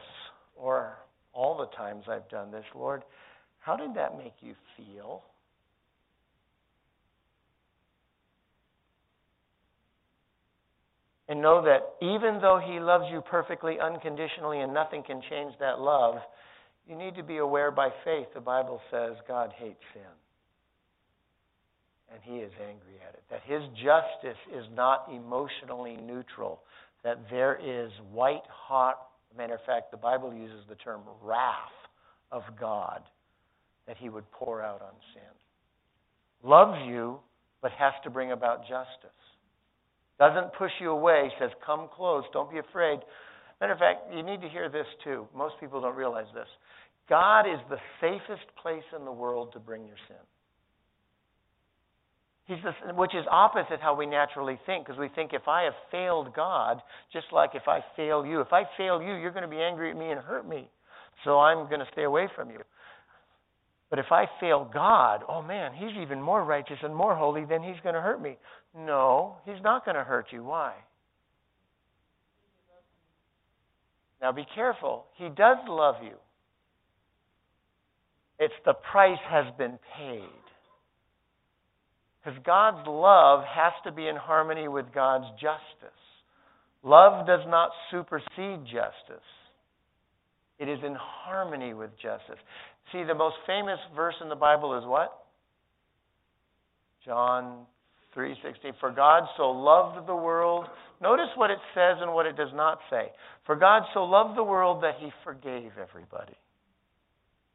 or 0.55 0.97
all 1.33 1.57
the 1.57 1.75
times 1.75 2.05
I've 2.07 2.29
done 2.29 2.51
this, 2.51 2.65
Lord, 2.73 3.03
how 3.59 3.75
did 3.75 3.95
that 3.95 4.17
make 4.17 4.33
you 4.39 4.55
feel? 4.77 5.23
And 11.33 11.41
know 11.41 11.63
that 11.63 11.95
even 11.99 12.41
though 12.41 12.61
He 12.63 12.79
loves 12.79 13.05
you 13.11 13.21
perfectly, 13.21 13.79
unconditionally, 13.81 14.59
and 14.59 14.71
nothing 14.71 15.01
can 15.01 15.19
change 15.31 15.55
that 15.59 15.79
love, 15.79 16.17
You 16.87 16.95
need 16.95 17.15
to 17.15 17.23
be 17.23 17.37
aware 17.37 17.71
by 17.71 17.89
faith. 18.03 18.27
The 18.33 18.41
Bible 18.41 18.81
says 18.91 19.13
God 19.27 19.53
hates 19.57 19.79
sin. 19.93 20.03
And 22.11 22.21
he 22.21 22.39
is 22.43 22.51
angry 22.59 22.99
at 23.07 23.15
it. 23.15 23.23
That 23.31 23.41
his 23.45 23.63
justice 23.77 24.37
is 24.53 24.65
not 24.75 25.07
emotionally 25.11 25.97
neutral. 25.97 26.61
That 27.03 27.19
there 27.31 27.55
is 27.55 27.91
white 28.11 28.43
hot, 28.49 29.07
matter 29.35 29.55
of 29.55 29.61
fact, 29.65 29.91
the 29.91 29.97
Bible 29.97 30.33
uses 30.33 30.59
the 30.69 30.75
term 30.75 31.01
wrath 31.21 31.55
of 32.31 32.43
God 32.59 33.01
that 33.87 33.97
he 33.97 34.09
would 34.09 34.29
pour 34.31 34.61
out 34.61 34.81
on 34.81 34.93
sin. 35.13 36.49
Loves 36.49 36.77
you, 36.85 37.19
but 37.61 37.71
has 37.71 37.93
to 38.03 38.09
bring 38.09 38.31
about 38.31 38.61
justice. 38.61 39.22
Doesn't 40.23 40.53
push 40.53 40.71
you 40.79 40.91
away, 40.91 41.29
says, 41.37 41.49
Come 41.65 41.89
close, 41.93 42.23
don't 42.31 42.49
be 42.49 42.57
afraid. 42.57 42.99
Matter 43.59 43.73
of 43.73 43.79
fact, 43.79 44.13
you 44.15 44.23
need 44.23 44.41
to 44.41 44.47
hear 44.47 44.69
this 44.69 44.85
too. 45.03 45.27
Most 45.35 45.55
people 45.59 45.81
don't 45.81 45.97
realize 45.97 46.27
this. 46.33 46.47
God 47.09 47.41
is 47.41 47.59
the 47.69 47.75
safest 47.99 48.47
place 48.61 48.83
in 48.97 49.03
the 49.03 49.11
world 49.11 49.51
to 49.51 49.59
bring 49.59 49.85
your 49.85 49.97
sin. 50.07 50.15
He's 52.45 52.57
the, 52.63 52.93
which 52.93 53.13
is 53.13 53.25
opposite 53.29 53.81
how 53.81 53.95
we 53.95 54.05
naturally 54.05 54.57
think, 54.65 54.85
because 54.85 54.97
we 54.97 55.09
think 55.09 55.31
if 55.33 55.49
I 55.49 55.63
have 55.63 55.73
failed 55.91 56.33
God, 56.33 56.81
just 57.11 57.25
like 57.33 57.49
if 57.53 57.67
I 57.67 57.81
fail 57.97 58.25
you, 58.25 58.39
if 58.39 58.53
I 58.53 58.63
fail 58.77 59.01
you, 59.01 59.15
you're 59.15 59.31
going 59.31 59.43
to 59.43 59.49
be 59.49 59.61
angry 59.61 59.89
at 59.91 59.97
me 59.97 60.11
and 60.11 60.21
hurt 60.21 60.47
me. 60.47 60.69
So 61.25 61.39
I'm 61.39 61.67
going 61.67 61.81
to 61.81 61.87
stay 61.91 62.03
away 62.03 62.29
from 62.33 62.49
you. 62.49 62.59
But 63.93 63.99
if 63.99 64.11
I 64.11 64.25
fail 64.39 64.67
God, 64.73 65.21
oh 65.29 65.43
man, 65.43 65.71
he's 65.75 65.95
even 66.01 66.19
more 66.19 66.43
righteous 66.43 66.79
and 66.81 66.95
more 66.95 67.15
holy, 67.15 67.45
then 67.45 67.61
he's 67.61 67.79
going 67.83 67.93
to 67.93 68.01
hurt 68.01 68.19
me. 68.19 68.37
No, 68.75 69.35
he's 69.45 69.61
not 69.63 69.85
going 69.85 69.93
to 69.93 70.03
hurt 70.03 70.25
you. 70.31 70.43
Why? 70.43 70.73
Now 74.19 74.31
be 74.31 74.47
careful. 74.55 75.05
He 75.17 75.25
does 75.25 75.57
love 75.67 75.97
you. 76.03 76.15
It's 78.39 78.53
the 78.65 78.73
price 78.73 79.19
has 79.29 79.45
been 79.59 79.77
paid. 79.95 80.23
Because 82.23 82.39
God's 82.43 82.87
love 82.87 83.43
has 83.47 83.73
to 83.83 83.91
be 83.91 84.07
in 84.07 84.15
harmony 84.15 84.67
with 84.67 84.87
God's 84.91 85.29
justice. 85.33 85.99
Love 86.81 87.27
does 87.27 87.45
not 87.45 87.69
supersede 87.91 88.65
justice. 88.65 89.27
It 90.57 90.67
is 90.67 90.79
in 90.83 90.95
harmony 90.97 91.75
with 91.75 91.91
justice. 92.01 92.39
See, 92.91 93.03
the 93.03 93.15
most 93.15 93.35
famous 93.47 93.79
verse 93.95 94.15
in 94.21 94.29
the 94.29 94.35
Bible 94.35 94.77
is 94.77 94.85
what? 94.85 95.25
John 97.05 97.65
3:16 98.15 98.73
For 98.79 98.91
God 98.91 99.27
so 99.35 99.51
loved 99.51 100.07
the 100.07 100.15
world. 100.15 100.69
Notice 101.01 101.29
what 101.35 101.51
it 101.51 101.59
says 101.73 101.97
and 102.01 102.13
what 102.13 102.25
it 102.25 102.35
does 102.35 102.53
not 102.53 102.79
say. 102.89 103.11
For 103.45 103.55
God 103.55 103.83
so 103.93 104.05
loved 104.05 104.37
the 104.37 104.43
world 104.43 104.83
that 104.83 104.95
he 104.99 105.11
forgave 105.23 105.77
everybody. 105.77 106.37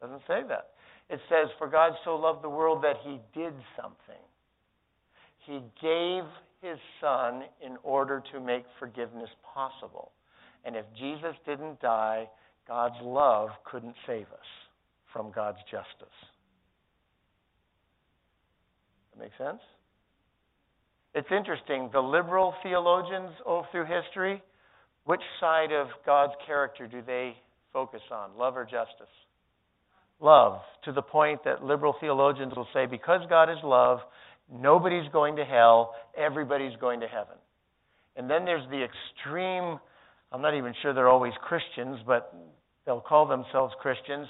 Doesn't 0.00 0.26
say 0.26 0.42
that. 0.48 0.70
It 1.08 1.20
says 1.28 1.48
for 1.56 1.68
God 1.68 1.92
so 2.04 2.16
loved 2.16 2.42
the 2.42 2.50
world 2.50 2.82
that 2.82 2.98
he 3.02 3.20
did 3.32 3.54
something. 3.80 4.22
He 5.38 5.62
gave 5.80 6.24
his 6.60 6.78
son 7.00 7.44
in 7.62 7.78
order 7.82 8.22
to 8.32 8.40
make 8.40 8.64
forgiveness 8.78 9.30
possible. 9.42 10.12
And 10.64 10.76
if 10.76 10.84
Jesus 10.98 11.34
didn't 11.46 11.80
die, 11.80 12.28
God's 12.66 13.00
love 13.00 13.50
couldn't 13.64 13.96
save 14.06 14.26
us 14.32 14.67
from 15.18 15.32
God's 15.32 15.58
justice. 15.68 16.14
That 19.10 19.20
make 19.20 19.32
sense? 19.36 19.58
It's 21.12 21.26
interesting. 21.36 21.90
The 21.92 21.98
liberal 21.98 22.54
theologians 22.62 23.32
all 23.44 23.66
through 23.72 23.86
history, 23.86 24.40
which 25.06 25.22
side 25.40 25.72
of 25.72 25.88
God's 26.06 26.34
character 26.46 26.86
do 26.86 27.02
they 27.04 27.34
focus 27.72 28.02
on? 28.12 28.38
Love 28.38 28.56
or 28.56 28.62
justice? 28.62 29.10
Love, 30.20 30.60
to 30.84 30.92
the 30.92 31.02
point 31.02 31.40
that 31.44 31.64
liberal 31.64 31.96
theologians 32.00 32.52
will 32.54 32.68
say, 32.72 32.86
because 32.86 33.22
God 33.28 33.50
is 33.50 33.58
love, 33.64 33.98
nobody's 34.52 35.10
going 35.12 35.34
to 35.34 35.44
hell, 35.44 35.96
everybody's 36.16 36.76
going 36.80 37.00
to 37.00 37.08
heaven. 37.08 37.34
And 38.14 38.30
then 38.30 38.44
there's 38.44 38.68
the 38.70 38.84
extreme, 38.84 39.80
I'm 40.30 40.42
not 40.42 40.56
even 40.56 40.74
sure 40.80 40.94
they're 40.94 41.08
always 41.08 41.32
Christians, 41.42 41.98
but 42.06 42.32
they'll 42.86 43.00
call 43.00 43.26
themselves 43.26 43.74
Christians, 43.80 44.28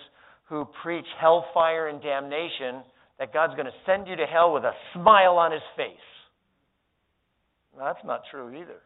who 0.49 0.67
preach 0.83 1.07
hellfire 1.21 1.89
and 1.89 2.03
damnation, 2.03 2.83
that 3.19 3.33
God's 3.33 3.55
going 3.55 3.67
to 3.67 3.73
send 3.85 4.07
you 4.07 4.17
to 4.17 4.27
hell 4.27 4.53
with 4.55 4.65
a 4.65 4.73
smile 4.95 5.37
on 5.37 5.53
his 5.53 5.63
face. 5.77 5.93
That's 7.79 8.05
not 8.05 8.23
true 8.31 8.49
either. 8.51 8.81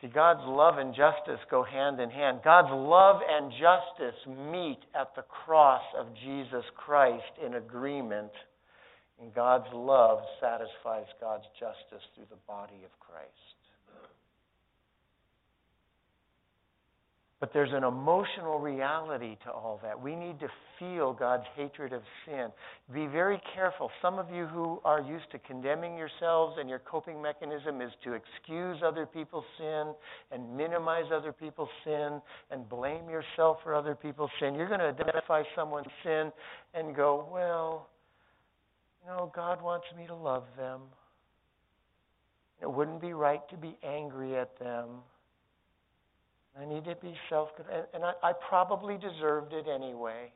See, 0.00 0.08
God's 0.08 0.42
love 0.44 0.78
and 0.78 0.94
justice 0.94 1.40
go 1.50 1.62
hand 1.62 2.00
in 2.00 2.10
hand. 2.10 2.40
God's 2.44 2.72
love 2.72 3.20
and 3.28 3.52
justice 3.52 4.18
meet 4.50 4.78
at 4.98 5.14
the 5.14 5.22
cross 5.22 5.82
of 5.98 6.06
Jesus 6.24 6.64
Christ 6.76 7.32
in 7.44 7.54
agreement, 7.54 8.32
and 9.20 9.32
God's 9.32 9.72
love 9.72 10.18
satisfies 10.40 11.06
God's 11.20 11.46
justice 11.58 12.04
through 12.14 12.26
the 12.30 12.42
body 12.48 12.82
of 12.84 12.90
Christ. 12.98 13.61
But 17.42 17.52
there's 17.52 17.72
an 17.72 17.82
emotional 17.82 18.60
reality 18.60 19.36
to 19.44 19.50
all 19.50 19.80
that. 19.82 20.00
We 20.00 20.14
need 20.14 20.38
to 20.38 20.46
feel 20.78 21.12
God's 21.12 21.42
hatred 21.56 21.92
of 21.92 22.02
sin. 22.24 22.52
Be 22.94 23.08
very 23.08 23.42
careful. 23.52 23.90
Some 24.00 24.20
of 24.20 24.30
you 24.30 24.46
who 24.46 24.80
are 24.84 25.00
used 25.00 25.28
to 25.32 25.40
condemning 25.40 25.96
yourselves 25.98 26.58
and 26.60 26.70
your 26.70 26.78
coping 26.78 27.20
mechanism 27.20 27.80
is 27.80 27.90
to 28.04 28.12
excuse 28.12 28.76
other 28.86 29.06
people's 29.06 29.44
sin 29.58 29.92
and 30.30 30.56
minimize 30.56 31.06
other 31.12 31.32
people's 31.32 31.68
sin 31.82 32.22
and 32.52 32.68
blame 32.68 33.10
yourself 33.10 33.56
for 33.64 33.74
other 33.74 33.96
people's 33.96 34.30
sin. 34.38 34.54
You're 34.54 34.68
going 34.68 34.78
to 34.78 34.86
identify 34.86 35.42
someone's 35.56 35.90
sin 36.04 36.30
and 36.74 36.94
go, 36.94 37.26
well, 37.28 37.88
you 39.02 39.10
know, 39.10 39.32
God 39.34 39.60
wants 39.60 39.86
me 39.98 40.06
to 40.06 40.14
love 40.14 40.44
them. 40.56 40.82
It 42.60 42.70
wouldn't 42.70 43.00
be 43.00 43.14
right 43.14 43.42
to 43.50 43.56
be 43.56 43.76
angry 43.82 44.36
at 44.36 44.56
them. 44.60 44.86
I 46.60 46.64
need 46.66 46.84
to 46.84 46.94
be 46.96 47.14
self 47.28 47.48
and, 47.58 47.86
and 47.94 48.04
I, 48.04 48.12
I 48.22 48.32
probably 48.48 48.96
deserved 48.96 49.52
it 49.52 49.66
anyway. 49.68 50.32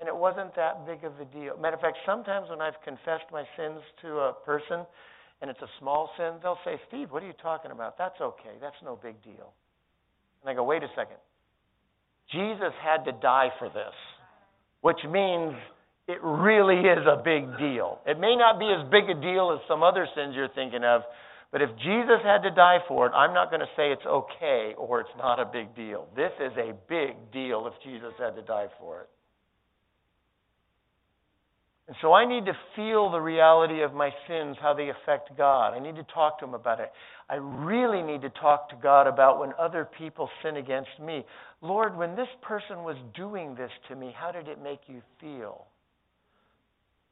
And 0.00 0.08
it 0.08 0.16
wasn't 0.16 0.54
that 0.56 0.86
big 0.86 1.04
of 1.04 1.18
a 1.20 1.24
deal. 1.24 1.56
Matter 1.56 1.76
of 1.76 1.80
fact, 1.80 1.98
sometimes 2.04 2.50
when 2.50 2.60
I've 2.60 2.80
confessed 2.84 3.24
my 3.32 3.44
sins 3.56 3.80
to 4.02 4.18
a 4.18 4.32
person 4.44 4.84
and 5.40 5.50
it's 5.50 5.62
a 5.62 5.70
small 5.78 6.10
sin, 6.16 6.34
they'll 6.42 6.58
say, 6.64 6.80
Steve, 6.88 7.10
what 7.10 7.22
are 7.22 7.26
you 7.26 7.38
talking 7.40 7.70
about? 7.70 7.96
That's 7.98 8.20
okay. 8.20 8.58
That's 8.60 8.76
no 8.84 8.98
big 9.00 9.22
deal. 9.22 9.52
And 10.42 10.50
I 10.50 10.54
go, 10.54 10.64
wait 10.64 10.82
a 10.82 10.88
second. 10.96 11.16
Jesus 12.32 12.72
had 12.82 13.04
to 13.04 13.12
die 13.12 13.50
for 13.58 13.68
this, 13.68 13.94
which 14.80 14.98
means 15.08 15.54
it 16.06 16.18
really 16.22 16.80
is 16.80 17.06
a 17.06 17.20
big 17.22 17.46
deal. 17.58 18.00
It 18.06 18.18
may 18.18 18.36
not 18.36 18.58
be 18.58 18.66
as 18.66 18.88
big 18.90 19.08
a 19.08 19.18
deal 19.20 19.52
as 19.52 19.66
some 19.68 19.82
other 19.82 20.06
sins 20.14 20.34
you're 20.34 20.48
thinking 20.48 20.84
of, 20.84 21.02
but 21.54 21.62
if 21.62 21.70
Jesus 21.76 22.18
had 22.24 22.42
to 22.42 22.50
die 22.50 22.78
for 22.88 23.06
it, 23.06 23.12
I'm 23.14 23.32
not 23.32 23.48
going 23.48 23.60
to 23.60 23.68
say 23.76 23.92
it's 23.92 24.04
okay 24.04 24.74
or 24.76 25.00
it's 25.00 25.16
not 25.16 25.38
a 25.38 25.44
big 25.44 25.72
deal. 25.76 26.08
This 26.16 26.32
is 26.40 26.50
a 26.56 26.72
big 26.88 27.14
deal 27.32 27.70
if 27.72 27.74
Jesus 27.84 28.12
had 28.18 28.34
to 28.34 28.42
die 28.42 28.66
for 28.80 29.02
it. 29.02 29.08
And 31.86 31.96
so 32.02 32.12
I 32.12 32.26
need 32.26 32.46
to 32.46 32.54
feel 32.74 33.08
the 33.08 33.20
reality 33.20 33.82
of 33.82 33.94
my 33.94 34.10
sins, 34.26 34.56
how 34.60 34.74
they 34.74 34.88
affect 34.88 35.36
God. 35.36 35.74
I 35.74 35.78
need 35.78 35.94
to 35.94 36.02
talk 36.12 36.40
to 36.40 36.44
Him 36.44 36.54
about 36.54 36.80
it. 36.80 36.90
I 37.30 37.36
really 37.36 38.02
need 38.02 38.22
to 38.22 38.30
talk 38.30 38.68
to 38.70 38.76
God 38.82 39.06
about 39.06 39.38
when 39.38 39.52
other 39.56 39.88
people 39.96 40.28
sin 40.42 40.56
against 40.56 40.98
me. 41.00 41.24
Lord, 41.62 41.96
when 41.96 42.16
this 42.16 42.26
person 42.42 42.78
was 42.82 42.96
doing 43.14 43.54
this 43.54 43.70
to 43.90 43.94
me, 43.94 44.12
how 44.18 44.32
did 44.32 44.48
it 44.48 44.60
make 44.60 44.80
you 44.88 45.02
feel? 45.20 45.66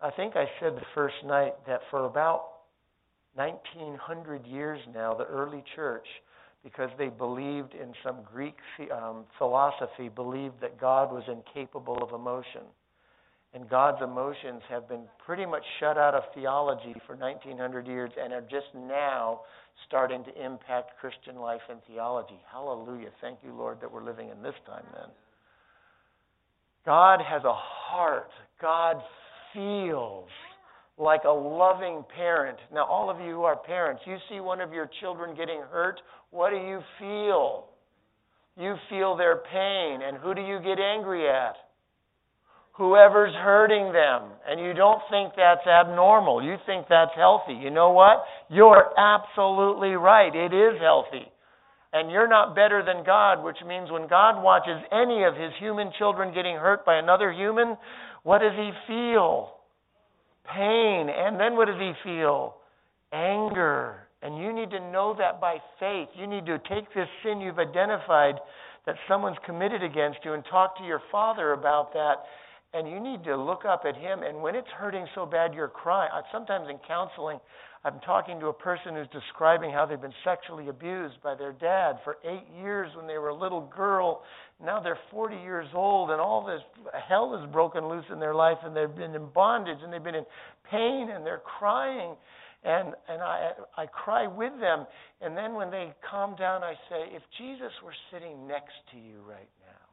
I 0.01 0.11
think 0.11 0.34
I 0.34 0.47
said 0.59 0.74
the 0.74 0.86
first 0.97 1.14
night 1.24 1.53
that 1.68 1.82
for 1.93 2.07
about 2.07 2.61
1900 3.35 4.47
years 4.47 4.80
now, 4.95 5.14
the 5.14 5.24
early 5.24 5.64
church, 5.74 6.07
because 6.62 6.91
they 6.99 7.09
believed 7.09 7.74
in 7.74 7.93
some 8.05 8.18
Greek 8.33 8.55
um, 8.93 9.24
philosophy, 9.39 10.09
believed 10.09 10.61
that 10.61 10.80
God 10.80 11.12
was 11.12 11.24
incapable 11.28 12.03
of 12.03 12.12
emotion. 12.12 12.62
And 13.55 13.68
God's 13.68 14.03
emotions 14.03 14.62
have 14.70 14.89
been 14.89 15.03
pretty 15.24 15.45
much 15.45 15.62
shut 15.78 15.99
out 15.99 16.14
of 16.14 16.22
theology 16.35 16.95
for 17.07 17.16
1900 17.16 17.87
years 17.87 18.11
and 18.18 18.33
are 18.33 18.41
just 18.43 18.72
now 18.74 19.41
starting 19.87 20.24
to 20.24 20.45
impact 20.45 20.93
Christian 21.01 21.37
life 21.37 21.61
and 21.68 21.80
theology. 21.87 22.41
Hallelujah. 22.51 23.11
Thank 23.20 23.39
you, 23.45 23.53
Lord, 23.55 23.80
that 23.80 23.93
we're 23.93 24.05
living 24.05 24.30
in 24.30 24.43
this 24.43 24.55
time 24.66 24.85
then. 24.95 25.11
God 26.87 27.20
has 27.20 27.43
a 27.45 27.53
heart. 27.55 28.30
God 28.61 28.97
feels 29.53 30.28
like 30.99 31.22
a 31.24 31.30
loving 31.30 32.05
parent. 32.14 32.59
Now, 32.72 32.84
all 32.86 33.11
of 33.11 33.18
you 33.20 33.34
who 33.34 33.43
are 33.43 33.57
parents, 33.57 34.03
you 34.07 34.16
see 34.28 34.40
one 34.40 34.61
of 34.61 34.72
your 34.72 34.88
children 35.01 35.36
getting 35.36 35.62
hurt, 35.70 36.01
what 36.30 36.51
do 36.51 36.57
you 36.57 36.80
feel? 36.99 37.66
You 38.57 38.76
feel 38.90 39.16
their 39.16 39.36
pain. 39.36 40.01
And 40.07 40.18
who 40.18 40.34
do 40.34 40.43
you 40.43 40.59
get 40.59 40.78
angry 40.78 41.28
at? 41.28 41.57
Whoever's 42.76 43.34
hurting 43.34 43.93
them. 43.93 44.30
And 44.47 44.61
you 44.61 44.72
don't 44.72 45.01
think 45.11 45.34
that's 45.36 45.66
abnormal. 45.66 46.43
You 46.43 46.57
think 46.66 46.86
that's 46.88 47.12
healthy. 47.16 47.55
You 47.55 47.70
know 47.70 47.93
what? 47.93 48.24
You're 48.49 48.93
absolutely 48.99 49.90
right. 49.90 50.34
It 50.34 50.55
is 50.55 50.80
healthy. 50.80 51.30
And 51.93 52.11
you're 52.11 52.28
not 52.28 52.55
better 52.55 52.82
than 52.84 53.05
God, 53.05 53.45
which 53.45 53.59
means 53.66 53.90
when 53.90 54.09
God 54.09 54.43
watches 54.43 54.80
any 54.90 55.24
of 55.24 55.34
his 55.34 55.53
human 55.61 55.93
children 55.99 56.32
getting 56.34 56.57
hurt 56.57 56.86
by 56.86 56.97
another 56.97 57.30
human, 57.30 57.76
what 58.22 58.38
does 58.38 58.53
he 58.57 58.70
feel? 58.86 59.53
Pain. 60.47 61.09
And 61.09 61.38
then 61.38 61.57
what 61.57 61.66
does 61.66 61.78
he 61.78 61.93
feel? 62.03 62.57
Anger. 63.12 64.09
And 64.22 64.38
you 64.38 64.53
need 64.53 64.70
to 64.70 64.80
know 64.80 65.14
that 65.18 65.40
by 65.40 65.59
faith. 65.80 66.09
You 66.14 66.26
need 66.26 66.47
to 66.47 66.59
take 66.68 66.93
this 66.95 67.09
sin 67.22 67.40
you've 67.40 67.59
identified 67.59 68.36
that 68.86 68.97
someone's 69.09 69.36
committed 69.45 69.82
against 69.82 70.18
you 70.24 70.32
and 70.32 70.45
talk 70.51 70.76
to 70.78 70.84
your 70.84 71.03
father 71.11 71.53
about 71.53 71.93
that. 71.93 72.24
And 72.74 72.88
you 72.88 73.01
need 73.01 73.22
to 73.24 73.36
look 73.36 73.64
up 73.64 73.82
at 73.86 73.97
him. 73.97 74.22
And 74.22 74.40
when 74.40 74.55
it's 74.55 74.68
hurting 74.76 75.07
so 75.14 75.26
bad 75.26 75.55
you're 75.55 75.68
crying, 75.68 76.11
sometimes 76.32 76.68
in 76.70 76.78
counseling, 76.86 77.38
I'm 77.84 77.99
talking 78.01 78.38
to 78.38 78.47
a 78.47 78.53
person 78.53 78.95
who's 78.95 79.09
describing 79.12 79.72
how 79.72 79.86
they've 79.86 80.01
been 80.01 80.14
sexually 80.24 80.68
abused 80.68 81.20
by 81.22 81.34
their 81.34 81.53
dad 81.53 81.99
for 82.05 82.16
eight 82.24 82.47
years 82.57 82.90
when 82.97 83.09
they 83.09 83.18
were 83.18 83.30
a 83.30 83.34
little 83.34 83.62
girl. 83.74 84.22
Now 84.64 84.80
they're 84.80 84.98
40 85.10 85.36
years 85.36 85.66
old, 85.74 86.10
and 86.10 86.20
all 86.20 86.46
this 86.46 86.60
hell 87.08 87.40
is 87.42 87.52
broken 87.52 87.88
loose 87.88 88.04
in 88.12 88.20
their 88.20 88.34
life, 88.34 88.58
and 88.62 88.76
they've 88.76 88.94
been 88.94 89.14
in 89.14 89.26
bondage, 89.34 89.78
and 89.82 89.92
they've 89.92 90.02
been 90.02 90.14
in 90.14 90.26
pain, 90.70 91.10
and 91.10 91.26
they're 91.26 91.42
crying. 91.58 92.14
And, 92.64 92.94
and 93.08 93.20
I, 93.20 93.50
I 93.76 93.86
cry 93.86 94.28
with 94.28 94.52
them. 94.60 94.86
And 95.20 95.36
then 95.36 95.54
when 95.54 95.70
they 95.72 95.92
calm 96.08 96.36
down, 96.36 96.62
I 96.62 96.74
say, 96.88 97.10
If 97.10 97.22
Jesus 97.38 97.72
were 97.84 97.94
sitting 98.12 98.46
next 98.46 98.74
to 98.92 98.98
you 98.98 99.18
right 99.28 99.50
now, 99.66 99.86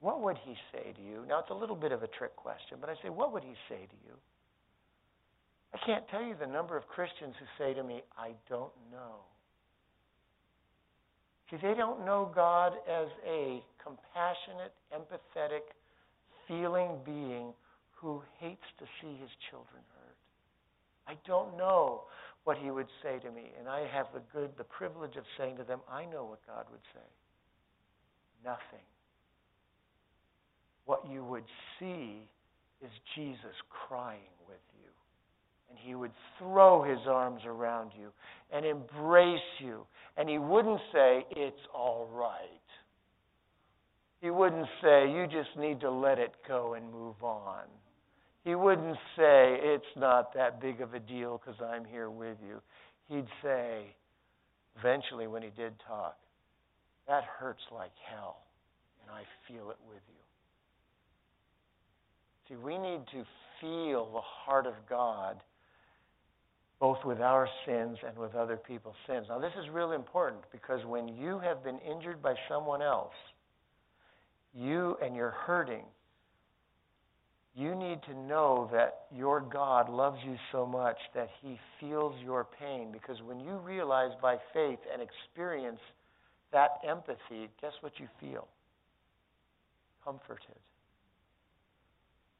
what 0.00 0.20
would 0.22 0.36
he 0.44 0.54
say 0.72 0.92
to 0.92 1.00
you? 1.00 1.24
Now, 1.28 1.38
it's 1.38 1.50
a 1.50 1.54
little 1.54 1.76
bit 1.76 1.92
of 1.92 2.02
a 2.02 2.08
trick 2.08 2.34
question, 2.34 2.78
but 2.80 2.90
I 2.90 2.94
say, 3.04 3.08
What 3.08 3.32
would 3.32 3.44
he 3.44 3.54
say 3.68 3.86
to 3.86 3.96
you? 4.04 4.14
I 5.74 5.78
can't 5.86 6.08
tell 6.08 6.22
you 6.22 6.34
the 6.38 6.46
number 6.46 6.76
of 6.76 6.88
Christians 6.88 7.34
who 7.38 7.46
say 7.58 7.74
to 7.74 7.84
me, 7.84 8.02
I 8.18 8.32
don't 8.48 8.72
know. 8.90 9.22
See, 11.50 11.56
they 11.62 11.74
don't 11.74 12.04
know 12.04 12.30
God 12.34 12.72
as 12.90 13.08
a 13.26 13.62
compassionate, 13.82 14.74
empathetic, 14.92 15.62
feeling 16.48 16.98
being 17.04 17.52
who 17.92 18.22
hates 18.38 18.66
to 18.78 18.84
see 19.00 19.16
his 19.20 19.30
children 19.50 19.82
hurt. 19.94 20.16
I 21.06 21.14
don't 21.26 21.56
know 21.56 22.02
what 22.44 22.58
he 22.58 22.70
would 22.70 22.88
say 23.02 23.18
to 23.18 23.30
me, 23.30 23.52
and 23.58 23.68
I 23.68 23.86
have 23.92 24.06
the 24.12 24.22
good, 24.32 24.50
the 24.58 24.64
privilege 24.64 25.16
of 25.16 25.24
saying 25.38 25.56
to 25.58 25.64
them, 25.64 25.80
I 25.90 26.04
know 26.04 26.24
what 26.24 26.40
God 26.46 26.66
would 26.70 26.80
say. 26.94 27.08
Nothing. 28.44 28.84
What 30.84 31.08
you 31.10 31.24
would 31.24 31.46
see 31.78 32.28
is 32.82 32.90
Jesus 33.14 33.54
crying 33.88 34.35
and 35.68 35.78
he 35.78 35.94
would 35.94 36.12
throw 36.38 36.82
his 36.82 36.98
arms 37.06 37.42
around 37.46 37.90
you 37.98 38.08
and 38.52 38.64
embrace 38.64 39.40
you. 39.58 39.86
And 40.16 40.28
he 40.28 40.38
wouldn't 40.38 40.80
say, 40.92 41.26
It's 41.30 41.56
all 41.74 42.08
right. 42.12 42.40
He 44.20 44.30
wouldn't 44.30 44.66
say, 44.82 45.10
You 45.10 45.26
just 45.26 45.56
need 45.58 45.80
to 45.80 45.90
let 45.90 46.18
it 46.18 46.34
go 46.46 46.74
and 46.74 46.90
move 46.90 47.22
on. 47.22 47.64
He 48.44 48.54
wouldn't 48.54 48.96
say, 49.16 49.58
It's 49.60 49.84
not 49.96 50.34
that 50.34 50.60
big 50.60 50.80
of 50.80 50.94
a 50.94 51.00
deal 51.00 51.40
because 51.44 51.60
I'm 51.60 51.84
here 51.84 52.10
with 52.10 52.38
you. 52.46 52.60
He'd 53.08 53.26
say, 53.42 53.94
eventually, 54.78 55.26
when 55.26 55.42
he 55.42 55.50
did 55.56 55.74
talk, 55.86 56.16
That 57.08 57.24
hurts 57.24 57.62
like 57.72 57.92
hell, 58.10 58.38
and 59.02 59.10
I 59.10 59.22
feel 59.48 59.70
it 59.70 59.78
with 59.88 60.02
you. 60.08 60.14
See, 62.48 62.54
we 62.54 62.78
need 62.78 63.00
to 63.12 63.24
feel 63.60 64.12
the 64.12 64.20
heart 64.20 64.66
of 64.66 64.74
God 64.88 65.40
both 66.80 66.98
with 67.04 67.20
our 67.20 67.48
sins 67.64 67.96
and 68.06 68.16
with 68.18 68.34
other 68.34 68.56
people's 68.56 68.96
sins. 69.06 69.26
Now, 69.28 69.38
this 69.38 69.52
is 69.58 69.70
really 69.70 69.96
important 69.96 70.42
because 70.52 70.84
when 70.84 71.08
you 71.08 71.38
have 71.38 71.64
been 71.64 71.78
injured 71.78 72.22
by 72.22 72.34
someone 72.48 72.82
else, 72.82 73.14
you 74.54 74.96
and 75.02 75.16
you're 75.16 75.34
hurting, 75.46 75.84
you 77.54 77.74
need 77.74 78.02
to 78.02 78.14
know 78.14 78.68
that 78.72 79.06
your 79.14 79.40
God 79.40 79.88
loves 79.88 80.18
you 80.26 80.36
so 80.52 80.66
much 80.66 80.98
that 81.14 81.30
he 81.40 81.58
feels 81.80 82.14
your 82.22 82.46
pain. 82.60 82.92
Because 82.92 83.22
when 83.22 83.40
you 83.40 83.56
realize 83.56 84.10
by 84.20 84.36
faith 84.52 84.78
and 84.92 85.00
experience 85.00 85.80
that 86.52 86.72
empathy, 86.86 87.48
guess 87.62 87.72
what 87.80 87.92
you 87.98 88.08
feel? 88.20 88.46
Comforted. 90.04 90.60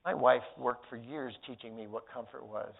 My 0.04 0.12
wife 0.12 0.42
worked 0.58 0.84
for 0.90 0.96
years 0.96 1.32
teaching 1.46 1.74
me 1.74 1.86
what 1.86 2.04
comfort 2.12 2.46
was. 2.46 2.74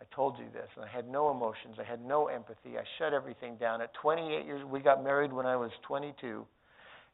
I 0.00 0.04
told 0.14 0.38
you 0.38 0.44
this, 0.52 0.68
and 0.76 0.84
I 0.84 0.88
had 0.88 1.08
no 1.08 1.30
emotions. 1.30 1.76
I 1.80 1.84
had 1.84 2.04
no 2.04 2.26
empathy. 2.26 2.76
I 2.76 2.82
shut 2.98 3.14
everything 3.14 3.56
down. 3.56 3.80
At 3.80 3.94
28 3.94 4.44
years, 4.44 4.62
we 4.64 4.80
got 4.80 5.02
married 5.02 5.32
when 5.32 5.46
I 5.46 5.56
was 5.56 5.70
22. 5.86 6.44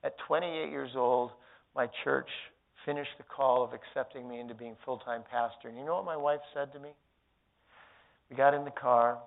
At 0.02 0.14
28 0.26 0.70
years 0.70 0.90
old, 0.96 1.30
my 1.76 1.88
church 2.02 2.28
finished 2.84 3.12
the 3.18 3.24
call 3.24 3.62
of 3.62 3.70
accepting 3.72 4.28
me 4.28 4.40
into 4.40 4.54
being 4.54 4.76
full 4.84 4.98
time 4.98 5.22
pastor. 5.30 5.68
And 5.68 5.78
you 5.78 5.84
know 5.84 5.94
what 5.94 6.04
my 6.04 6.16
wife 6.16 6.40
said 6.52 6.72
to 6.72 6.80
me? 6.80 6.90
We 8.28 8.36
got 8.36 8.52
in 8.52 8.64
the 8.64 8.72
car, 8.72 9.18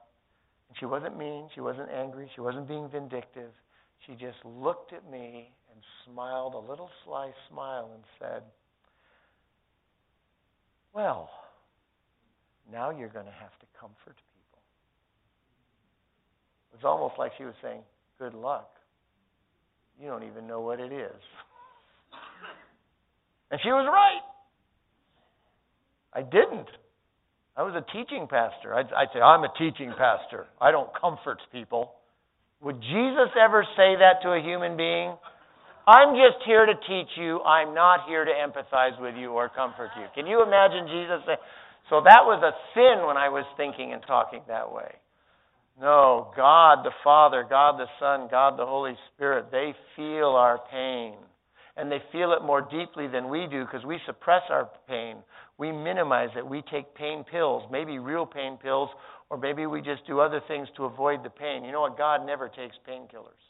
and 0.68 0.78
she 0.78 0.86
wasn't 0.86 1.18
mean. 1.18 1.48
She 1.56 1.62
wasn't 1.62 1.90
angry. 1.92 2.30
She 2.36 2.42
wasn't 2.42 2.68
being 2.68 2.90
vindictive. 2.90 3.52
She 4.06 4.14
just 4.14 4.38
looked 4.44 4.92
at 4.92 5.10
me 5.10 5.52
and 5.72 5.82
smiled 6.06 6.56
a 6.56 6.60
little 6.60 6.90
sly 7.06 7.32
smile 7.50 7.92
and 7.94 8.04
said, 8.20 8.44
Well, 10.94 11.30
now 12.72 12.90
you're 12.90 13.10
going 13.10 13.26
to 13.26 13.32
have 13.32 13.54
to 13.60 13.66
comfort 13.80 14.16
people. 14.16 14.62
It 16.74 16.84
was 16.84 16.86
almost 16.86 17.16
like 17.18 17.32
she 17.38 17.44
was 17.44 17.56
saying, 17.62 17.82
Good 18.18 18.34
luck. 18.34 18.70
You 20.00 20.08
don't 20.08 20.24
even 20.24 20.48
know 20.48 20.62
what 20.62 20.80
it 20.80 20.92
is. 20.92 21.22
and 23.52 23.60
she 23.62 23.70
was 23.70 23.88
right. 23.88 24.24
I 26.14 26.22
didn't. 26.22 26.68
I 27.58 27.64
was 27.64 27.76
a 27.76 27.84
teaching 27.92 28.28
pastor. 28.28 28.74
I'd, 28.74 28.92
I'd, 28.92 29.08
say, 29.14 29.20
I'm 29.20 29.44
a 29.44 29.52
teaching 29.58 29.94
pastor. 29.98 30.48
I 30.60 30.72
don't 30.72 30.90
comfort 31.00 31.40
people. 31.52 31.92
Would 32.62 32.82
Jesus 32.82 33.32
ever 33.40 33.66
say 33.76 33.96
that 34.00 34.24
to 34.24 34.32
a 34.32 34.42
human 34.42 34.76
being? 34.76 35.16
I'm 35.88 36.16
just 36.16 36.44
here 36.46 36.66
to 36.66 36.74
teach 36.88 37.12
you. 37.16 37.40
I'm 37.42 37.76
not 37.76 38.08
here 38.08 38.26
to 38.26 38.32
empathize 38.32 39.00
with 39.00 39.16
you 39.16 39.32
or 39.32 39.50
comfort 39.50 39.92
you. 40.00 40.08
Can 40.16 40.26
you 40.26 40.42
imagine 40.42 40.88
Jesus 40.88 41.22
saying, 41.28 41.44
so 41.90 42.02
that 42.04 42.26
was 42.26 42.42
a 42.42 42.54
sin 42.74 43.06
when 43.06 43.18
I 43.18 43.30
was 43.30 43.46
thinking 43.58 43.94
and 43.94 44.02
talking 44.06 44.42
that 44.48 44.72
way. 44.72 44.92
No, 45.80 46.32
God 46.36 46.84
the 46.84 46.92
Father, 47.04 47.46
God 47.48 47.78
the 47.78 47.88
Son, 48.00 48.28
God 48.32 48.58
the 48.58 48.66
Holy 48.66 48.96
Spirit, 49.14 49.48
they 49.52 49.74
feel 49.96 50.30
our 50.30 50.60
pain. 50.72 51.16
And 51.78 51.92
they 51.92 52.02
feel 52.14 52.32
it 52.32 52.46
more 52.46 52.62
deeply 52.62 53.08
than 53.08 53.28
we 53.28 53.48
do 53.52 53.66
because 53.66 53.86
we 53.86 54.00
suppress 54.06 54.44
our 54.50 54.70
pain. 54.88 55.18
We 55.58 55.74
minimize 55.74 56.30
it. 56.38 56.48
We 56.48 56.64
take 56.72 56.96
pain 56.96 57.26
pills, 57.30 57.64
maybe 57.70 58.00
real 58.00 58.26
pain 58.26 58.58
pills, 58.58 58.90
or 59.30 59.38
maybe 59.38 59.66
we 59.66 59.82
just 59.82 60.08
do 60.08 60.22
other 60.22 60.42
things 60.48 60.70
to 60.78 60.86
avoid 60.86 61.24
the 61.24 61.30
pain. 61.30 61.66
You 61.66 61.74
know 61.74 61.82
what? 61.82 61.98
God 61.98 62.26
never 62.26 62.48
takes 62.48 62.76
painkillers. 62.88 63.44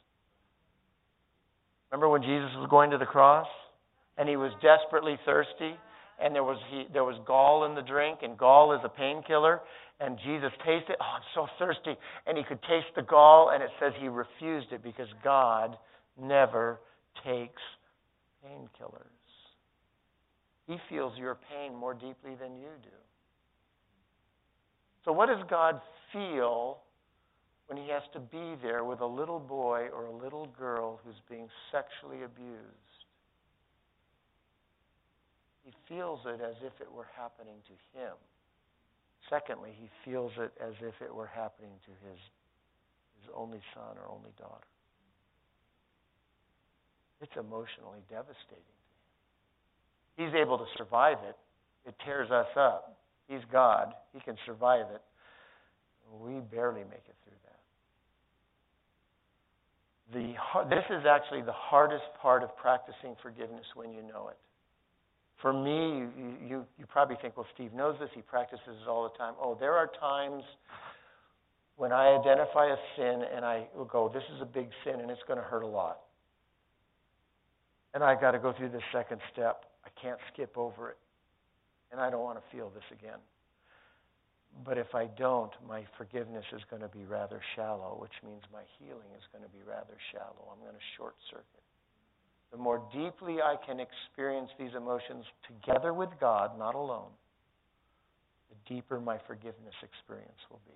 Remember 1.92 2.10
when 2.10 2.24
Jesus 2.24 2.50
was 2.56 2.68
going 2.70 2.90
to 2.92 2.98
the 2.98 3.06
cross 3.06 3.48
and 4.18 4.28
he 4.28 4.36
was 4.36 4.52
desperately 4.62 5.20
thirsty? 5.24 5.76
And 6.22 6.34
there 6.34 6.44
was 6.44 6.58
he, 6.70 6.86
there 6.94 7.04
was 7.04 7.20
gall 7.26 7.66
in 7.66 7.76
the 7.76 7.82
drink, 7.82 8.20
and 8.24 8.38
gall 8.38 8.74
is 8.74 8.82
a 8.84 8.90
painkiller. 8.90 9.62
And 10.00 10.18
Jesus 10.26 10.52
tasted. 10.66 10.98
Oh, 11.00 11.16
I'm 11.16 11.22
so 11.34 11.48
thirsty, 11.58 11.96
and 12.28 12.38
he 12.38 12.44
could 12.44 12.62
taste 12.64 12.94
the 12.98 13.02
gall, 13.02 13.52
and 13.54 13.64
it 13.64 13.70
says 13.80 13.94
he 14.00 14.10
refused 14.10 14.74
it 14.74 14.84
because 14.84 15.08
God 15.24 15.78
never 16.22 16.82
takes 17.24 17.62
painkillers. 18.46 19.02
He 20.68 20.78
feels 20.90 21.18
your 21.18 21.38
pain 21.50 21.76
more 21.76 21.94
deeply 21.94 22.36
than 22.40 22.58
you 22.58 22.70
do. 22.84 22.90
So, 25.06 25.12
what 25.12 25.28
does 25.28 25.44
God 25.50 25.80
feel 26.12 26.80
when 27.68 27.78
he 27.78 27.90
has 27.90 28.02
to 28.14 28.20
be 28.20 28.56
there 28.62 28.84
with 28.84 29.00
a 29.00 29.06
little 29.06 29.40
boy 29.40 29.88
or 29.94 30.06
a 30.06 30.12
little 30.12 30.48
girl 30.60 31.00
who's 31.06 31.16
being 31.30 31.48
sexually 31.72 32.24
abused? 32.24 32.85
He 35.66 35.74
feels 35.90 36.20
it 36.26 36.40
as 36.46 36.56
if 36.62 36.80
it 36.80 36.92
were 36.94 37.08
happening 37.18 37.58
to 37.66 37.74
him. 37.98 38.14
Secondly, 39.30 39.74
he 39.74 39.90
feels 40.06 40.32
it 40.38 40.54
as 40.62 40.74
if 40.82 40.94
it 41.02 41.14
were 41.14 41.26
happening 41.26 41.74
to 41.86 41.92
his, 42.08 42.20
his 43.20 43.30
only 43.36 43.60
son 43.74 43.98
or 43.98 44.08
only 44.14 44.30
daughter. 44.38 44.70
It's 47.20 47.34
emotionally 47.34 48.06
devastating 48.10 48.78
to 48.78 50.22
him. 50.22 50.30
He's 50.30 50.36
able 50.40 50.60
to 50.60 50.66
survive 50.78 51.18
it. 51.28 51.36
It 51.90 51.96
tears 52.06 52.30
us 52.30 52.48
up. 52.56 52.98
He's 53.28 53.42
God. 53.52 53.94
He 54.14 54.20
can 54.20 54.38
survive 54.46 54.86
it. 54.94 55.02
We 56.22 56.40
barely 56.54 56.84
make 56.84 57.10
it 57.10 57.16
through 57.26 57.42
that. 57.42 57.62
The, 60.14 60.36
this 60.70 60.86
is 60.92 61.06
actually 61.10 61.42
the 61.42 61.52
hardest 61.52 62.06
part 62.22 62.44
of 62.44 62.56
practicing 62.56 63.16
forgiveness 63.24 63.66
when 63.74 63.92
you 63.92 64.04
know 64.04 64.30
it. 64.30 64.38
For 65.42 65.52
me, 65.52 66.00
you, 66.00 66.38
you, 66.48 66.66
you 66.78 66.86
probably 66.88 67.18
think, 67.22 67.36
well, 67.36 67.46
Steve 67.54 67.74
knows 67.74 67.98
this. 68.00 68.10
He 68.16 68.22
practices 68.22 68.62
it 68.82 68.88
all 68.88 69.04
the 69.04 69.18
time. 69.18 69.34
Oh, 69.42 69.56
there 69.60 69.74
are 69.74 69.90
times 70.00 70.44
when 71.76 71.92
I 71.92 72.18
identify 72.18 72.68
a 72.68 72.78
sin 72.96 73.24
and 73.36 73.44
I 73.44 73.68
will 73.76 73.86
go, 73.86 74.10
this 74.14 74.24
is 74.36 74.42
a 74.42 74.46
big 74.46 74.70
sin 74.84 75.02
and 75.02 75.12
it's 75.12 75.22
going 75.28 75.40
to 75.40 75.46
hurt 75.46 75.64
a 75.64 75.68
lot. 75.68 76.00
And 77.94 78.04
I 78.04 78.20
got 78.20 78.32
to 78.32 78.40
go 78.40 78.54
through 78.54 78.70
this 78.70 78.84
second 78.94 79.20
step. 79.32 79.66
I 79.86 79.90
can't 80.02 80.20
skip 80.34 80.58
over 80.58 80.92
it. 80.92 80.98
And 81.92 82.00
I 82.00 82.10
don't 82.10 82.24
want 82.24 82.38
to 82.38 82.56
feel 82.56 82.70
this 82.70 82.84
again. 82.92 83.20
But 84.64 84.78
if 84.78 84.96
I 84.96 85.08
don't, 85.18 85.52
my 85.68 85.84
forgiveness 85.98 86.46
is 86.56 86.62
going 86.70 86.82
to 86.82 86.88
be 86.88 87.04
rather 87.04 87.42
shallow, 87.56 87.98
which 88.00 88.16
means 88.24 88.42
my 88.54 88.64
healing 88.80 89.12
is 89.18 89.24
going 89.32 89.44
to 89.44 89.52
be 89.52 89.60
rather 89.68 89.98
shallow. 90.12 90.48
I'm 90.52 90.64
going 90.64 90.76
to 90.76 90.88
short 90.96 91.16
circuit. 91.30 91.65
The 92.52 92.58
more 92.58 92.82
deeply 92.94 93.42
I 93.42 93.56
can 93.66 93.80
experience 93.80 94.50
these 94.58 94.74
emotions 94.76 95.26
together 95.48 95.94
with 95.94 96.10
God, 96.20 96.58
not 96.58 96.76
alone, 96.76 97.12
the 98.50 98.74
deeper 98.74 99.00
my 99.00 99.18
forgiveness 99.28 99.76
experience 99.84 100.40
will 100.50 100.62
be. 100.66 100.74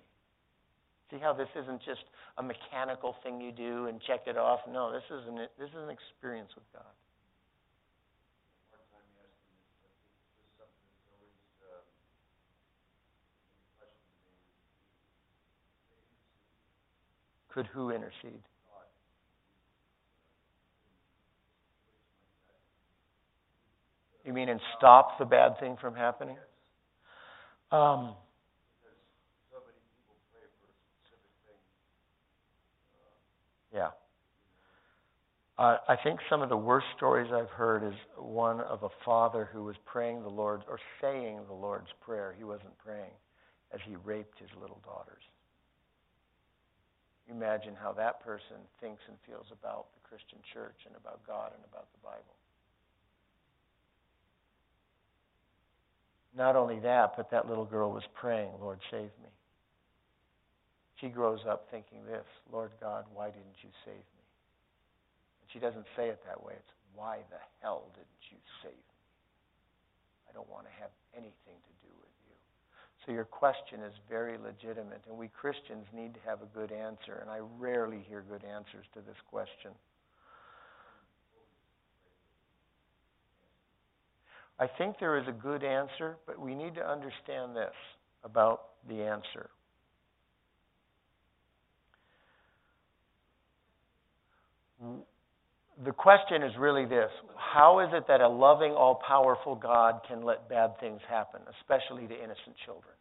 See 1.10 1.20
how 1.20 1.32
this 1.32 1.48
isn't 1.56 1.82
just 1.82 2.04
a 2.38 2.42
mechanical 2.42 3.16
thing 3.22 3.40
you 3.40 3.50
do 3.50 3.86
and 3.86 4.00
check 4.06 4.26
it 4.26 4.36
off. 4.36 4.60
No, 4.70 4.92
this 4.92 5.02
is 5.10 5.26
an 5.26 5.36
this 5.58 5.70
is 5.70 5.82
an 5.82 5.90
experience 5.90 6.50
with 6.54 6.64
God. 6.72 6.84
Could 17.52 17.66
who 17.66 17.90
intercede? 17.90 18.42
You 24.30 24.34
mean 24.34 24.48
and 24.48 24.60
stop 24.78 25.18
the 25.18 25.24
bad 25.24 25.58
thing 25.58 25.76
from 25.80 25.92
happening? 25.92 26.36
Um, 27.72 28.14
Yeah. 33.74 33.90
Uh, 35.58 35.78
I 35.88 35.96
think 36.04 36.20
some 36.30 36.42
of 36.42 36.48
the 36.48 36.56
worst 36.56 36.86
stories 36.96 37.32
I've 37.34 37.50
heard 37.50 37.82
is 37.82 37.98
one 38.16 38.60
of 38.60 38.84
a 38.84 38.88
father 39.04 39.48
who 39.52 39.64
was 39.64 39.74
praying 39.84 40.22
the 40.22 40.28
Lord's 40.28 40.62
or 40.68 40.78
saying 41.00 41.40
the 41.48 41.54
Lord's 41.54 41.90
Prayer. 42.00 42.32
He 42.38 42.44
wasn't 42.44 42.78
praying 42.78 43.10
as 43.74 43.80
he 43.84 43.96
raped 43.96 44.38
his 44.38 44.50
little 44.60 44.80
daughters. 44.84 45.22
Imagine 47.28 47.74
how 47.74 47.92
that 47.94 48.22
person 48.24 48.62
thinks 48.80 49.02
and 49.08 49.16
feels 49.26 49.46
about 49.50 49.86
the 49.94 50.08
Christian 50.08 50.38
church 50.54 50.78
and 50.86 50.94
about 50.94 51.18
God 51.26 51.50
and 51.52 51.64
about 51.68 51.90
the 51.90 51.98
Bible. 51.98 52.39
Not 56.40 56.56
only 56.56 56.80
that, 56.80 57.20
but 57.20 57.30
that 57.36 57.44
little 57.44 57.66
girl 57.66 57.92
was 57.92 58.08
praying, 58.16 58.48
Lord, 58.64 58.80
save 58.90 59.12
me. 59.20 59.28
She 60.96 61.12
grows 61.12 61.40
up 61.44 61.68
thinking 61.70 62.00
this 62.08 62.24
Lord 62.50 62.72
God, 62.80 63.04
why 63.12 63.26
didn't 63.28 63.60
you 63.60 63.68
save 63.84 64.08
me? 64.16 64.24
And 65.44 65.46
she 65.52 65.60
doesn't 65.60 65.84
say 65.94 66.08
it 66.08 66.24
that 66.24 66.40
way. 66.42 66.54
It's, 66.56 66.72
why 66.96 67.18
the 67.28 67.36
hell 67.60 67.92
didn't 67.92 68.24
you 68.32 68.38
save 68.64 68.72
me? 68.72 69.00
I 70.30 70.32
don't 70.32 70.48
want 70.48 70.64
to 70.64 70.72
have 70.80 70.88
anything 71.12 71.60
to 71.60 71.72
do 71.84 71.92
with 72.00 72.16
you. 72.24 72.36
So 73.04 73.12
your 73.12 73.28
question 73.28 73.84
is 73.84 73.92
very 74.08 74.38
legitimate, 74.40 75.04
and 75.12 75.18
we 75.20 75.28
Christians 75.28 75.84
need 75.92 76.14
to 76.14 76.20
have 76.24 76.40
a 76.40 76.48
good 76.56 76.72
answer, 76.72 77.20
and 77.20 77.28
I 77.28 77.44
rarely 77.60 78.00
hear 78.08 78.24
good 78.24 78.48
answers 78.48 78.88
to 78.96 79.04
this 79.04 79.20
question. 79.28 79.76
I 84.60 84.68
think 84.78 84.96
there 85.00 85.18
is 85.18 85.26
a 85.26 85.32
good 85.32 85.64
answer, 85.64 86.16
but 86.26 86.38
we 86.38 86.54
need 86.54 86.74
to 86.76 86.86
understand 86.86 87.56
this 87.56 87.74
about 88.22 88.62
the 88.88 89.02
answer. 89.02 89.50
the 95.84 95.92
question 95.92 96.42
is 96.42 96.52
really 96.58 96.84
this 96.84 97.10
How 97.36 97.80
is 97.80 97.88
it 97.92 98.04
that 98.08 98.20
a 98.20 98.28
loving, 98.28 98.72
all 98.72 99.00
powerful 99.06 99.54
God 99.54 100.00
can 100.06 100.22
let 100.22 100.48
bad 100.48 100.78
things 100.80 101.00
happen, 101.08 101.40
especially 101.60 102.06
to 102.06 102.14
innocent 102.14 102.56
children? 102.64 102.94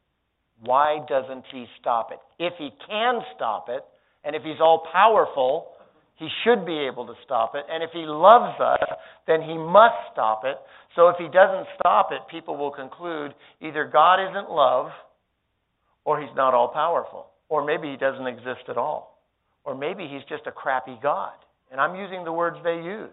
Why 0.61 0.99
doesn't 1.07 1.45
he 1.51 1.65
stop 1.79 2.11
it? 2.11 2.19
If 2.37 2.53
he 2.57 2.69
can 2.87 3.21
stop 3.35 3.67
it, 3.69 3.83
and 4.23 4.35
if 4.35 4.43
he's 4.43 4.59
all 4.59 4.85
powerful, 4.91 5.71
he 6.19 6.27
should 6.43 6.65
be 6.65 6.77
able 6.77 7.07
to 7.07 7.13
stop 7.23 7.55
it. 7.55 7.63
And 7.71 7.81
if 7.81 7.91
he 7.93 8.03
loves 8.05 8.59
us, 8.59 8.89
then 9.25 9.41
he 9.41 9.57
must 9.57 9.95
stop 10.11 10.41
it. 10.43 10.57
So 10.95 11.07
if 11.07 11.15
he 11.17 11.25
doesn't 11.25 11.65
stop 11.79 12.09
it, 12.11 12.19
people 12.29 12.57
will 12.57 12.71
conclude 12.71 13.33
either 13.61 13.89
God 13.91 14.19
isn't 14.19 14.51
love, 14.51 14.91
or 16.03 16.19
he's 16.19 16.35
not 16.35 16.53
all 16.53 16.67
powerful, 16.67 17.27
or 17.47 17.63
maybe 17.63 17.89
he 17.89 17.95
doesn't 17.95 18.27
exist 18.27 18.67
at 18.67 18.77
all, 18.77 19.21
or 19.63 19.75
maybe 19.75 20.07
he's 20.07 20.23
just 20.27 20.45
a 20.45 20.51
crappy 20.51 20.97
God. 21.01 21.33
And 21.71 21.79
I'm 21.79 21.95
using 21.95 22.23
the 22.23 22.33
words 22.33 22.57
they 22.63 22.75
use. 22.75 23.09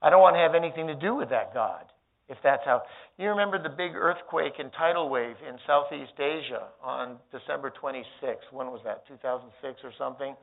I 0.00 0.08
don't 0.08 0.20
want 0.20 0.36
to 0.36 0.40
have 0.40 0.54
anything 0.54 0.86
to 0.86 0.94
do 0.94 1.14
with 1.14 1.28
that 1.30 1.52
God, 1.52 1.84
if 2.28 2.38
that's 2.42 2.62
how. 2.64 2.82
You 3.18 3.28
remember 3.28 3.62
the 3.62 3.68
big 3.68 3.94
earthquake 3.94 4.54
and 4.58 4.70
tidal 4.72 5.08
wave 5.08 5.36
in 5.46 5.56
Southeast 5.66 6.18
Asia 6.18 6.68
on 6.82 7.16
December 7.30 7.72
26th. 7.82 8.50
When 8.50 8.68
was 8.68 8.80
that? 8.84 9.06
2006 9.08 9.80
or 9.84 9.92
something? 9.98 10.34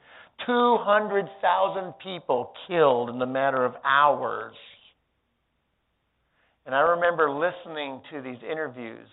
200,000 0.46 1.94
people 2.04 2.54
killed 2.68 3.10
in 3.10 3.20
the 3.20 3.26
matter 3.26 3.66
of 3.66 3.74
hours. 3.84 4.56
And 6.66 6.76
I 6.76 6.82
remember 6.82 7.32
listening 7.32 8.02
to 8.12 8.22
these 8.22 8.38
interviews 8.50 9.08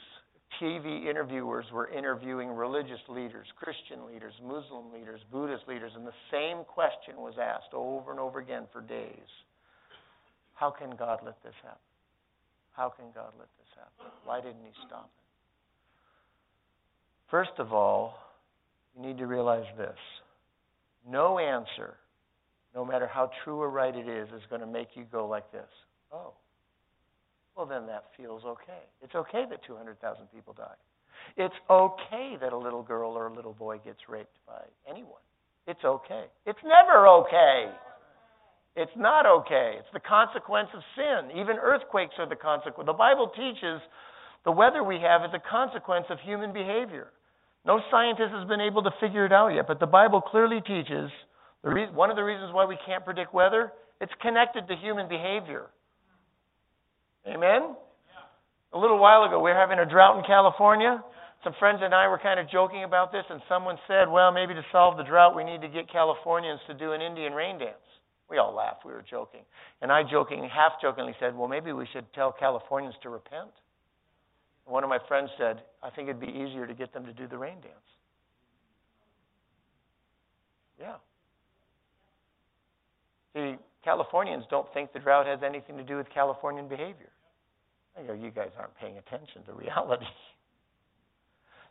TV 0.61 1.07
interviewers 1.07 1.67
were 1.73 1.89
interviewing 1.89 2.49
religious 2.49 3.01
leaders, 3.09 3.47
Christian 3.57 4.07
leaders, 4.07 4.33
Muslim 4.43 4.93
leaders, 4.93 5.21
Buddhist 5.31 5.65
leaders, 5.69 5.93
and 5.95 6.07
the 6.07 6.17
same 6.31 6.65
question 6.65 7.17
was 7.17 7.35
asked 7.41 7.75
over 7.75 8.11
and 8.11 8.21
over 8.21 8.41
again 8.41 8.65
for 8.73 8.81
days 8.81 9.29
How 10.55 10.71
can 10.71 10.97
God 10.97 11.21
let 11.25 11.43
this 11.43 11.55
happen? 11.63 11.86
How 12.77 12.91
can 12.91 13.07
God 13.15 13.33
let 13.39 13.49
this 13.59 13.69
happen? 13.75 14.13
Why 14.25 14.41
didn't 14.41 14.63
He 14.63 14.73
stop 14.87 15.11
it? 15.17 15.23
First 17.31 17.59
of 17.59 17.73
all, 17.73 18.15
you 18.95 19.07
need 19.07 19.19
to 19.19 19.27
realize 19.27 19.67
this 19.77 19.97
no 21.09 21.39
answer, 21.39 21.95
no 22.75 22.85
matter 22.85 23.07
how 23.07 23.31
true 23.45 23.61
or 23.61 23.71
right 23.71 23.95
it 23.95 24.09
is, 24.09 24.29
is 24.29 24.43
going 24.51 24.61
to 24.61 24.67
make 24.67 24.89
you 24.95 25.05
go 25.11 25.27
like 25.27 25.51
this. 25.53 25.69
Oh 26.13 26.33
well, 27.57 27.67
then 27.67 27.87
that 27.87 28.05
feels 28.17 28.45
okay. 28.45 28.85
It's 29.03 29.15
okay 29.15 29.45
that 29.49 29.65
200,000 29.67 30.27
people 30.33 30.53
die. 30.53 30.77
It's 31.39 31.55
okay 31.71 32.37
that 32.41 32.53
a 32.53 32.57
little 32.57 32.83
girl 32.83 33.13
or 33.13 33.29
a 33.29 33.33
little 33.33 33.55
boy 33.55 33.79
gets 33.83 34.01
raped 34.09 34.37
by 34.47 34.61
anyone. 34.89 35.25
It's 35.67 35.83
okay. 35.85 36.27
It's 36.45 36.59
never 36.63 37.09
okay. 37.09 37.73
It's 38.77 38.93
not 38.95 39.25
okay. 39.25 39.77
It's 39.81 39.89
the 39.95 40.05
consequence 40.05 40.69
of 40.75 40.83
sin. 40.95 41.41
Even 41.41 41.57
earthquakes 41.57 42.15
are 42.19 42.29
the 42.29 42.37
consequence. 42.37 42.87
The 42.87 42.93
Bible 42.93 43.33
teaches 43.35 43.81
the 44.45 44.53
weather 44.53 44.85
we 44.85 45.01
have 45.01 45.25
is 45.25 45.33
a 45.33 45.41
consequence 45.41 46.07
of 46.11 46.19
human 46.21 46.53
behavior. 46.53 47.09
No 47.65 47.81
scientist 47.91 48.31
has 48.37 48.47
been 48.47 48.61
able 48.61 48.83
to 48.85 48.91
figure 49.01 49.25
it 49.25 49.33
out 49.33 49.49
yet, 49.49 49.67
but 49.67 49.81
the 49.81 49.89
Bible 49.89 50.21
clearly 50.21 50.61
teaches 50.61 51.11
re- 51.65 51.91
one 51.91 52.11
of 52.11 52.17
the 52.17 52.23
reasons 52.23 52.53
why 52.53 52.65
we 52.65 52.79
can't 52.87 53.05
predict 53.05 53.33
weather, 53.33 53.73
it's 54.01 54.13
connected 54.21 54.69
to 54.69 54.77
human 54.77 55.09
behavior. 55.09 55.67
Amen? 57.27 57.75
A 58.73 58.79
little 58.79 59.01
while 59.01 59.25
ago, 59.25 59.41
we 59.41 59.51
were 59.51 59.57
having 59.57 59.79
a 59.79 59.89
drought 59.89 60.19
in 60.19 60.25
California. 60.25 61.03
Some 61.43 61.55
friends 61.59 61.81
and 61.83 61.95
I 61.95 62.07
were 62.09 62.19
kind 62.19 62.39
of 62.39 62.49
joking 62.51 62.85
about 62.85 63.11
this, 63.11 63.25
and 63.31 63.41
someone 63.49 63.79
said, 63.89 64.07
well, 64.07 64.31
maybe 64.31 64.53
to 64.55 64.63
solve 64.71 64.97
the 64.97 65.05
drought, 65.05 65.35
we 65.35 65.45
need 65.45 65.63
to 65.63 65.69
get 65.69 65.91
Californians 65.91 66.61
to 66.69 66.75
do 66.75 66.93
an 66.93 67.01
Indian 67.01 67.33
rain 67.33 67.59
dance. 67.59 67.86
We 68.29 68.39
all 68.39 68.55
laughed. 68.55 68.85
We 68.85 68.93
were 68.93 69.05
joking. 69.09 69.43
And 69.83 69.93
I 69.93 70.03
joking, 70.03 70.49
half 70.53 70.81
jokingly 70.81 71.15
said, 71.21 71.37
well, 71.37 71.49
maybe 71.49 71.73
we 71.73 71.87
should 71.93 72.13
tell 72.13 72.33
Californians 72.33 72.95
to 73.03 73.11
repent. 73.11 73.51
one 74.65 74.83
of 74.83 74.91
my 74.91 74.99
friends 75.07 75.31
said, 75.39 75.63
I 75.83 75.91
think 75.91 76.09
it'd 76.09 76.21
be 76.21 76.27
easier 76.27 76.67
to 76.67 76.75
get 76.75 76.93
them 76.93 77.07
to 77.07 77.13
do 77.13 77.29
the 77.29 77.39
rain 77.39 77.61
dance. 77.61 77.75
Yeah. 80.81 80.97
See, 83.35 83.57
Californians 83.85 84.45
don't 84.51 84.67
think 84.75 84.93
the 84.93 84.99
drought 84.99 85.27
has 85.27 85.41
anything 85.45 85.77
to 85.77 85.85
do 85.85 85.97
with 85.97 86.09
Californian 86.11 86.69
behavior. 86.69 87.11
You 87.99 88.31
guys 88.31 88.51
aren't 88.59 88.77
paying 88.77 88.99
attention 88.99 89.43
to 89.45 89.53
reality. 89.53 90.05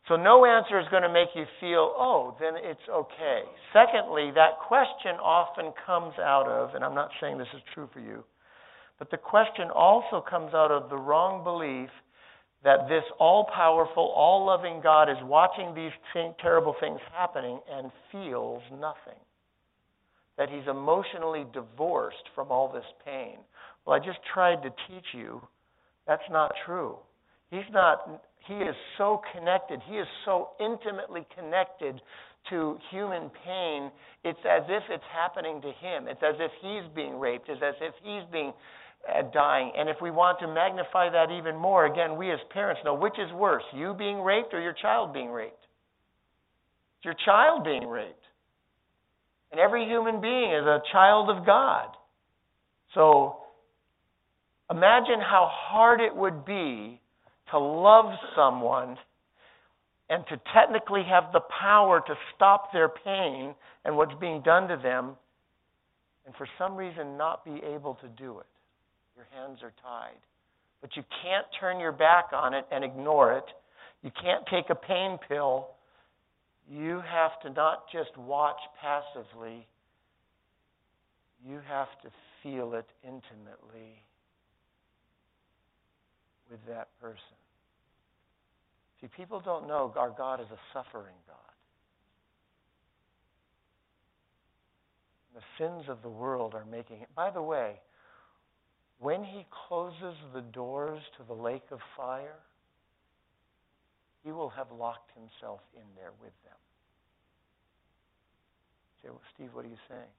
So 0.08 0.16
no 0.16 0.46
answer 0.46 0.80
is 0.80 0.86
going 0.92 1.02
to 1.02 1.12
make 1.12 1.30
you 1.34 1.46
feel, 1.60 1.94
oh, 1.98 2.36
then 2.40 2.54
it's 2.58 2.88
okay. 2.92 3.42
Secondly, 3.74 4.32
that 4.36 4.60
question 4.68 5.16
often 5.22 5.74
comes 5.86 6.14
out 6.20 6.48
of, 6.48 6.76
and 6.76 6.84
I'm 6.84 6.94
not 6.94 7.10
saying 7.20 7.40
this 7.40 7.48
is 7.56 7.62
true 7.74 7.90
for 7.92 8.00
you, 8.00 8.24
but 9.00 9.10
the 9.10 9.18
question 9.18 9.70
also 9.74 10.24
comes 10.30 10.54
out 10.54 10.70
of 10.72 10.90
the 10.90 10.98
wrong 10.98 11.44
belief 11.44 11.90
that 12.64 12.88
this 12.88 13.04
all 13.20 13.50
powerful, 13.54 14.14
all 14.16 14.46
loving 14.46 14.80
God 14.82 15.10
is 15.10 15.18
watching 15.24 15.74
these 15.74 15.92
terrible 16.40 16.76
things 16.80 17.00
happening 17.12 17.60
and 17.72 17.92
feels 18.12 18.62
nothing. 18.72 19.20
That 20.38 20.50
he's 20.50 20.68
emotionally 20.70 21.46
divorced 21.54 22.30
from 22.36 22.52
all 22.52 22.72
this 22.72 22.86
pain. 23.06 23.38
Well, 23.86 24.00
I 24.00 24.06
just 24.06 24.20
tried 24.34 24.62
to 24.64 24.70
teach 24.88 25.06
you 25.14 25.42
that's 26.08 26.30
not 26.30 26.52
true. 26.66 26.98
He's 27.50 27.72
not 27.72 28.22
He 28.48 28.56
is 28.56 28.76
so 28.98 29.22
connected. 29.34 29.82
He 29.90 29.96
is 29.96 30.08
so 30.24 30.50
intimately 30.60 31.26
connected 31.36 32.00
to 32.50 32.78
human 32.92 33.32
pain. 33.44 33.92
It's 34.24 34.40
as 34.48 34.64
if 34.70 34.84
it's 34.90 35.04
happening 35.12 35.62
to 35.62 35.72
him. 35.72 36.08
It's 36.08 36.22
as 36.22 36.36
if 36.40 36.52
he's 36.62 36.84
being 36.96 37.20
raped. 37.20 37.50
It's 37.50 37.62
as 37.64 37.76
if 37.82 37.94
he's 38.04 38.24
being 38.32 38.54
uh, 39.10 39.24
dying. 39.34 39.72
And 39.76 39.90
if 39.90 39.98
we 40.02 40.12
want 40.12 40.40
to 40.40 40.48
magnify 40.48 41.10
that 41.10 41.32
even 41.32 41.56
more, 41.56 41.88
again, 41.88 42.18
we 42.18 42.32
as 42.32 42.40
parents 42.52 42.82
know 42.86 42.94
which 42.94 43.18
is 43.18 43.32
worse, 43.34 43.64
you 43.74 43.96
being 43.98 44.22
raped 44.22 44.54
or 44.54 44.62
your 44.62 44.76
child 44.80 45.12
being 45.12 45.32
raped. 45.32 45.66
It's 46.98 47.06
your 47.06 47.16
child 47.26 47.64
being 47.64 47.88
raped. 47.88 48.14
And 49.52 49.60
every 49.60 49.86
human 49.86 50.22
being 50.22 50.52
is 50.52 50.66
a 50.66 50.82
child 50.92 51.30
of 51.30 51.46
God. 51.46 51.88
So 52.94 53.38
imagine 54.70 55.20
how 55.20 55.50
hard 55.52 56.00
it 56.00 56.16
would 56.16 56.46
be 56.46 57.02
to 57.52 57.60
love 57.60 58.14
someone 58.36 58.98
and 60.10 60.24
to 60.28 60.40
technically 60.54 61.04
have 61.04 61.32
the 61.34 61.42
power 61.62 62.02
to 62.06 62.14
stop 62.36 62.72
their 62.72 62.90
pain 62.90 63.56
and 63.84 63.96
what's 63.96 64.14
being 64.20 64.42
done 64.42 64.68
to 64.68 64.78
them, 64.82 65.16
and 66.26 66.36
for 66.36 66.48
some 66.58 66.76
reason 66.76 67.18
not 67.18 67.44
be 67.44 67.62
able 67.64 67.96
to 67.96 68.08
do 68.10 68.40
it. 68.40 68.46
Your 69.16 69.26
hands 69.34 69.60
are 69.64 69.74
tied. 69.82 70.20
But 70.82 70.96
you 70.96 71.04
can't 71.24 71.46
turn 71.60 71.80
your 71.80 71.92
back 71.92 72.26
on 72.34 72.54
it 72.54 72.66
and 72.72 72.84
ignore 72.84 73.34
it. 73.34 73.46
You 74.04 74.12
can't 74.22 74.46
take 74.52 74.70
a 74.70 74.76
pain 74.76 75.18
pill. 75.28 75.70
You 76.70 77.02
have 77.08 77.40
to 77.44 77.50
not 77.50 77.86
just 77.92 78.16
watch 78.18 78.60
passively, 78.82 79.68
you 81.48 81.60
have 81.68 81.90
to 82.04 82.10
feel 82.42 82.74
it 82.74 82.88
intimately 83.04 84.04
with 86.50 86.60
that 86.68 86.90
person. 87.02 87.20
See, 89.02 89.08
people 89.16 89.42
don't 89.44 89.68
know 89.68 89.94
our 89.98 90.10
God 90.10 90.40
is 90.40 90.48
a 90.52 90.60
suffering 90.74 91.16
God. 91.28 91.38
The 95.36 95.42
sins 95.58 95.90
of 95.90 96.02
the 96.02 96.10
world 96.10 96.54
are 96.54 96.66
making 96.66 97.02
it. 97.02 97.10
By 97.14 97.30
the 97.30 97.42
way, 97.42 97.74
when 99.00 99.24
he 99.24 99.46
closes 99.68 100.16
the 100.34 100.42
doors 100.42 101.02
to 101.18 101.24
the 101.28 101.34
lake 101.34 101.66
of 101.72 101.80
fire, 101.98 102.40
he 104.24 104.32
will 104.32 104.50
have 104.50 104.68
locked 104.72 105.12
himself 105.14 105.60
in 105.76 105.84
there 105.96 106.12
with 106.22 106.34
them. 106.44 106.58
say, 109.04 109.10
well, 109.10 109.22
Steve, 109.36 109.50
what 109.54 109.66
are 109.66 109.70
you 109.70 109.78
saying? 109.90 110.14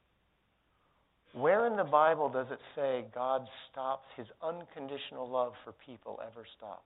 Where 1.37 1.67
in 1.67 1.77
the 1.77 1.85
Bible 1.85 2.31
does 2.31 2.47
it 2.51 2.61
say 2.75 3.05
God 3.15 3.47
stops, 3.71 4.07
his 4.17 4.27
unconditional 4.43 5.29
love 5.29 5.53
for 5.65 5.73
people 5.85 6.19
ever 6.25 6.47
stops? 6.57 6.81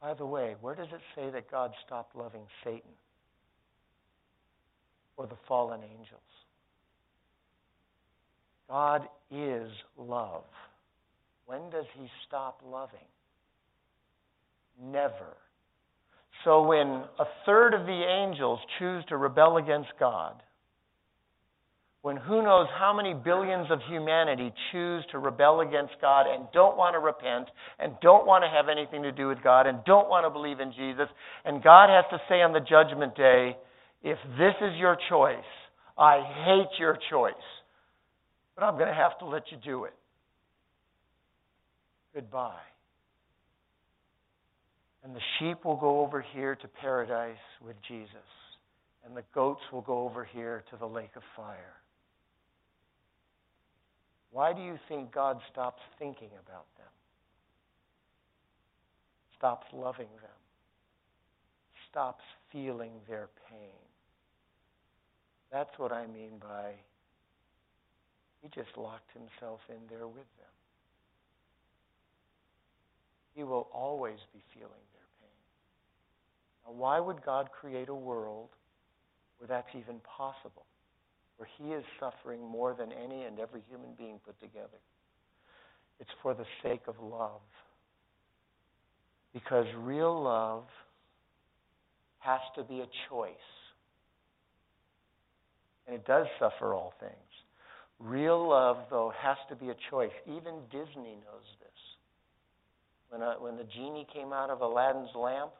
By 0.00 0.14
the 0.14 0.24
way, 0.24 0.54
where 0.62 0.74
does 0.74 0.88
it 0.90 1.02
say 1.14 1.28
that 1.28 1.50
God 1.50 1.72
stopped 1.86 2.16
loving 2.16 2.46
Satan 2.64 2.92
or 5.18 5.26
the 5.26 5.36
fallen 5.46 5.80
angels? 5.82 6.20
God 8.66 9.02
is 9.30 9.70
love. 9.98 10.44
When 11.44 11.68
does 11.68 11.84
he 11.98 12.06
stop 12.26 12.62
loving? 12.66 12.98
Never. 14.82 15.36
So 16.42 16.62
when 16.62 16.86
a 16.86 17.26
third 17.44 17.74
of 17.74 17.84
the 17.84 18.02
angels 18.02 18.60
choose 18.78 19.04
to 19.10 19.18
rebel 19.18 19.58
against 19.58 19.90
God, 19.98 20.42
when 22.02 22.16
who 22.16 22.42
knows 22.42 22.66
how 22.78 22.94
many 22.96 23.12
billions 23.12 23.70
of 23.70 23.78
humanity 23.88 24.52
choose 24.72 25.04
to 25.12 25.18
rebel 25.18 25.60
against 25.60 25.92
God 26.00 26.26
and 26.26 26.46
don't 26.52 26.76
want 26.76 26.94
to 26.94 26.98
repent 26.98 27.48
and 27.78 27.92
don't 28.00 28.26
want 28.26 28.42
to 28.42 28.48
have 28.48 28.68
anything 28.70 29.02
to 29.02 29.12
do 29.12 29.28
with 29.28 29.42
God 29.42 29.66
and 29.66 29.84
don't 29.84 30.08
want 30.08 30.24
to 30.24 30.30
believe 30.30 30.60
in 30.60 30.72
Jesus, 30.72 31.08
and 31.44 31.62
God 31.62 31.90
has 31.90 32.04
to 32.10 32.18
say 32.28 32.40
on 32.40 32.52
the 32.52 32.60
judgment 32.60 33.14
day, 33.16 33.56
if 34.02 34.16
this 34.38 34.54
is 34.62 34.78
your 34.78 34.96
choice, 35.10 35.36
I 35.98 36.20
hate 36.46 36.78
your 36.78 36.98
choice, 37.10 37.34
but 38.54 38.64
I'm 38.64 38.76
going 38.76 38.88
to 38.88 38.94
have 38.94 39.18
to 39.18 39.26
let 39.26 39.42
you 39.50 39.58
do 39.62 39.84
it. 39.84 39.92
Goodbye. 42.14 42.54
And 45.04 45.14
the 45.14 45.20
sheep 45.38 45.64
will 45.64 45.76
go 45.76 46.00
over 46.00 46.24
here 46.34 46.56
to 46.56 46.68
paradise 46.80 47.36
with 47.64 47.76
Jesus, 47.86 48.08
and 49.04 49.14
the 49.14 49.24
goats 49.34 49.60
will 49.70 49.82
go 49.82 50.06
over 50.06 50.24
here 50.24 50.64
to 50.70 50.76
the 50.78 50.86
lake 50.86 51.12
of 51.16 51.22
fire. 51.36 51.74
Why 54.30 54.52
do 54.52 54.62
you 54.62 54.78
think 54.88 55.12
God 55.12 55.40
stops 55.50 55.82
thinking 55.98 56.30
about 56.44 56.66
them? 56.76 56.86
Stops 59.36 59.66
loving 59.72 60.08
them? 60.22 60.38
Stops 61.90 62.24
feeling 62.52 62.92
their 63.08 63.28
pain? 63.48 63.74
That's 65.50 65.76
what 65.78 65.92
I 65.92 66.06
mean 66.06 66.38
by 66.40 66.74
he 68.42 68.48
just 68.48 68.76
locked 68.76 69.10
himself 69.12 69.60
in 69.68 69.76
there 69.90 70.06
with 70.06 70.28
them. 70.38 70.54
He 73.34 73.44
will 73.44 73.68
always 73.72 74.18
be 74.32 74.40
feeling 74.54 74.70
their 74.92 75.08
pain. 75.20 75.40
Now, 76.64 76.72
why 76.72 77.00
would 77.00 77.24
God 77.24 77.50
create 77.52 77.88
a 77.88 77.94
world 77.94 78.48
where 79.38 79.48
that's 79.48 79.68
even 79.74 80.00
possible? 80.00 80.64
He 81.58 81.70
is 81.72 81.84
suffering 81.98 82.40
more 82.40 82.74
than 82.78 82.90
any 82.92 83.22
and 83.22 83.38
every 83.38 83.62
human 83.68 83.90
being 83.96 84.18
put 84.24 84.38
together. 84.40 84.78
It's 85.98 86.10
for 86.22 86.34
the 86.34 86.44
sake 86.62 86.82
of 86.86 86.96
love. 87.02 87.40
Because 89.32 89.66
real 89.78 90.22
love 90.22 90.64
has 92.18 92.40
to 92.56 92.64
be 92.64 92.80
a 92.80 92.86
choice. 93.08 93.32
And 95.86 95.96
it 95.96 96.06
does 96.06 96.26
suffer 96.38 96.74
all 96.74 96.94
things. 97.00 97.14
Real 97.98 98.48
love, 98.48 98.78
though, 98.90 99.12
has 99.18 99.36
to 99.50 99.56
be 99.56 99.70
a 99.70 99.76
choice. 99.90 100.12
Even 100.26 100.54
Disney 100.70 101.16
knows 101.16 101.48
this. 101.60 101.68
When, 103.10 103.22
uh, 103.22 103.34
when 103.34 103.56
the 103.56 103.64
genie 103.64 104.06
came 104.12 104.32
out 104.32 104.50
of 104.50 104.62
Aladdin's 104.62 105.10
lamp, 105.14 105.50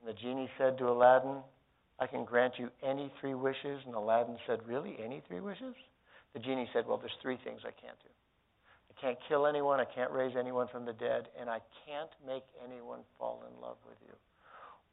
and 0.00 0.08
the 0.08 0.18
genie 0.18 0.48
said 0.56 0.78
to 0.78 0.88
Aladdin, 0.88 1.42
I 2.00 2.06
can 2.06 2.24
grant 2.24 2.54
you 2.58 2.70
any 2.82 3.12
three 3.20 3.34
wishes. 3.34 3.80
And 3.86 3.94
Aladdin 3.94 4.36
said, 4.46 4.60
Really? 4.66 4.96
Any 5.04 5.22
three 5.26 5.40
wishes? 5.40 5.74
The 6.34 6.40
genie 6.40 6.68
said, 6.72 6.86
Well, 6.86 6.98
there's 6.98 7.16
three 7.22 7.38
things 7.44 7.60
I 7.62 7.72
can't 7.80 7.98
do. 8.02 8.10
I 8.90 9.00
can't 9.00 9.18
kill 9.28 9.46
anyone, 9.46 9.80
I 9.80 9.84
can't 9.84 10.10
raise 10.10 10.34
anyone 10.38 10.66
from 10.70 10.84
the 10.84 10.92
dead, 10.92 11.28
and 11.40 11.48
I 11.48 11.60
can't 11.86 12.10
make 12.26 12.44
anyone 12.64 13.00
fall 13.18 13.44
in 13.48 13.60
love 13.60 13.76
with 13.86 13.96
you. 14.06 14.14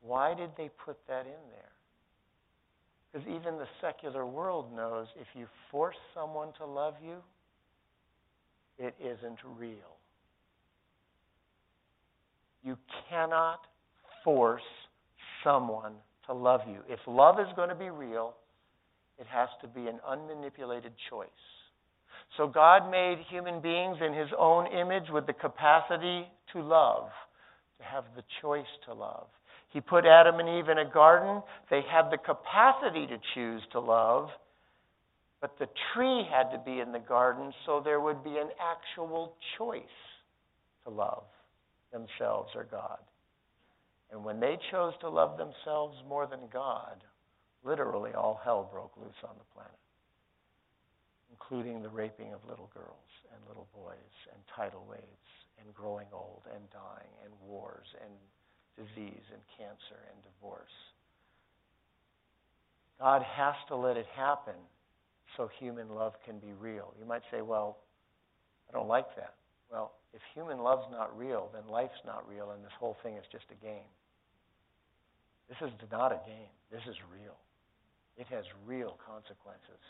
Why 0.02 0.34
did 0.36 0.52
they 0.58 0.70
put 0.86 0.98
that 1.08 1.26
in 1.26 1.42
there? 1.52 1.72
Because 3.12 3.28
even 3.28 3.58
the 3.58 3.68
secular 3.82 4.26
world 4.26 4.76
knows 4.76 5.08
if 5.20 5.28
you 5.34 5.48
force 5.72 5.96
someone 6.14 6.50
to 6.58 6.66
love 6.66 6.96
you, 7.04 7.16
it 8.78 8.94
isn't 9.00 9.40
real. 9.58 9.98
You 12.64 12.78
cannot 13.10 13.62
force 14.24 14.62
someone 15.44 15.94
to 16.28 16.34
love 16.34 16.62
you. 16.68 16.80
If 16.90 17.00
love 17.08 17.40
is 17.40 17.48
going 17.56 17.70
to 17.70 17.76
be 17.76 17.90
real, 17.90 18.36
it 19.20 19.28
has 19.28 19.50
to 19.62 19.68
be 19.68 19.88
an 19.88 20.00
unmanipulated 20.08 20.92
choice. 21.10 21.30
So 22.38 22.48
God 22.48 22.90
made 22.92 23.18
human 23.30 23.62
beings 23.62 23.98
in 24.06 24.14
his 24.14 24.30
own 24.38 24.68
image 24.68 25.10
with 25.12 25.26
the 25.26 25.34
capacity 25.34 26.28
to 26.54 26.62
love, 26.62 27.10
to 27.78 27.84
have 27.84 28.04
the 28.16 28.24
choice 28.42 28.66
to 28.86 28.94
love. 28.94 29.28
He 29.72 29.82
put 29.82 30.06
Adam 30.06 30.40
and 30.40 30.50
Eve 30.50 30.70
in 30.70 30.78
a 30.78 30.90
garden. 30.90 31.42
They 31.70 31.82
had 31.90 32.10
the 32.10 32.18
capacity 32.18 33.08
to 33.08 33.18
choose 33.34 33.62
to 33.74 33.80
love, 33.80 34.30
but 35.42 35.58
the 35.60 35.68
tree 35.94 36.24
had 36.32 36.50
to 36.52 36.64
be 36.64 36.80
in 36.80 36.92
the 36.92 37.00
garden 37.00 37.54
so 37.66 37.82
there 37.84 38.00
would 38.00 38.24
be 38.24 38.38
an 38.38 38.50
actual 38.60 39.34
choice 39.58 39.84
to 40.86 40.90
love 40.90 41.24
themselves 41.92 42.50
or 42.56 42.66
God. 42.70 43.00
And 44.16 44.24
when 44.24 44.40
they 44.40 44.58
chose 44.72 44.94
to 45.02 45.10
love 45.10 45.38
themselves 45.38 45.98
more 46.08 46.26
than 46.26 46.48
God, 46.48 47.04
literally 47.66 48.14
all 48.14 48.40
hell 48.42 48.70
broke 48.72 48.96
loose 48.96 49.20
on 49.28 49.36
the 49.38 49.54
planet, 49.54 49.76
including 51.30 51.84
the 51.84 51.90
raping 51.90 52.32
of 52.32 52.40
little 52.48 52.72
girls 52.74 53.12
and 53.34 53.44
little 53.46 53.68
boys, 53.76 54.16
and 54.32 54.40
tidal 54.56 54.88
waves, 54.90 55.28
and 55.60 55.76
growing 55.76 56.08
old, 56.14 56.44
and 56.56 56.64
dying, 56.72 57.12
and 57.26 57.34
wars, 57.44 57.88
and 58.00 58.16
disease, 58.80 59.26
and 59.34 59.42
cancer, 59.58 60.00
and 60.08 60.24
divorce. 60.24 60.78
God 62.98 63.22
has 63.22 63.56
to 63.68 63.76
let 63.76 63.98
it 63.98 64.08
happen 64.16 64.56
so 65.36 65.50
human 65.60 65.90
love 65.90 66.14
can 66.24 66.40
be 66.40 66.54
real. 66.58 66.94
You 66.98 67.06
might 67.06 67.24
say, 67.30 67.42
well, 67.42 67.80
I 68.70 68.72
don't 68.72 68.88
like 68.88 69.14
that. 69.18 69.34
Well, 69.70 69.92
if 70.14 70.22
human 70.34 70.60
love's 70.60 70.88
not 70.90 71.12
real, 71.18 71.50
then 71.54 71.68
life's 71.70 72.00
not 72.06 72.24
real, 72.30 72.52
and 72.52 72.64
this 72.64 72.72
whole 72.80 72.96
thing 73.04 73.18
is 73.18 73.26
just 73.30 73.52
a 73.52 73.62
game. 73.62 73.92
This 75.50 75.58
is 75.62 75.72
not 75.92 76.12
a 76.12 76.20
game. 76.26 76.52
This 76.72 76.82
is 76.90 76.96
real. 77.12 77.38
It 78.18 78.28
has 78.28 78.46
real 78.66 78.98
consequences. 79.06 79.84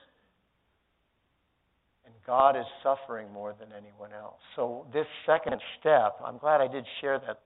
And 2.05 2.13
God 2.25 2.55
is 2.55 2.65
suffering 2.83 3.31
more 3.31 3.55
than 3.59 3.69
anyone 3.71 4.11
else. 4.13 4.39
So, 4.55 4.85
this 4.93 5.07
second 5.25 5.59
step, 5.79 6.17
I'm 6.23 6.37
glad 6.37 6.61
I 6.61 6.67
did 6.67 6.85
share 7.01 7.19
that. 7.19 7.41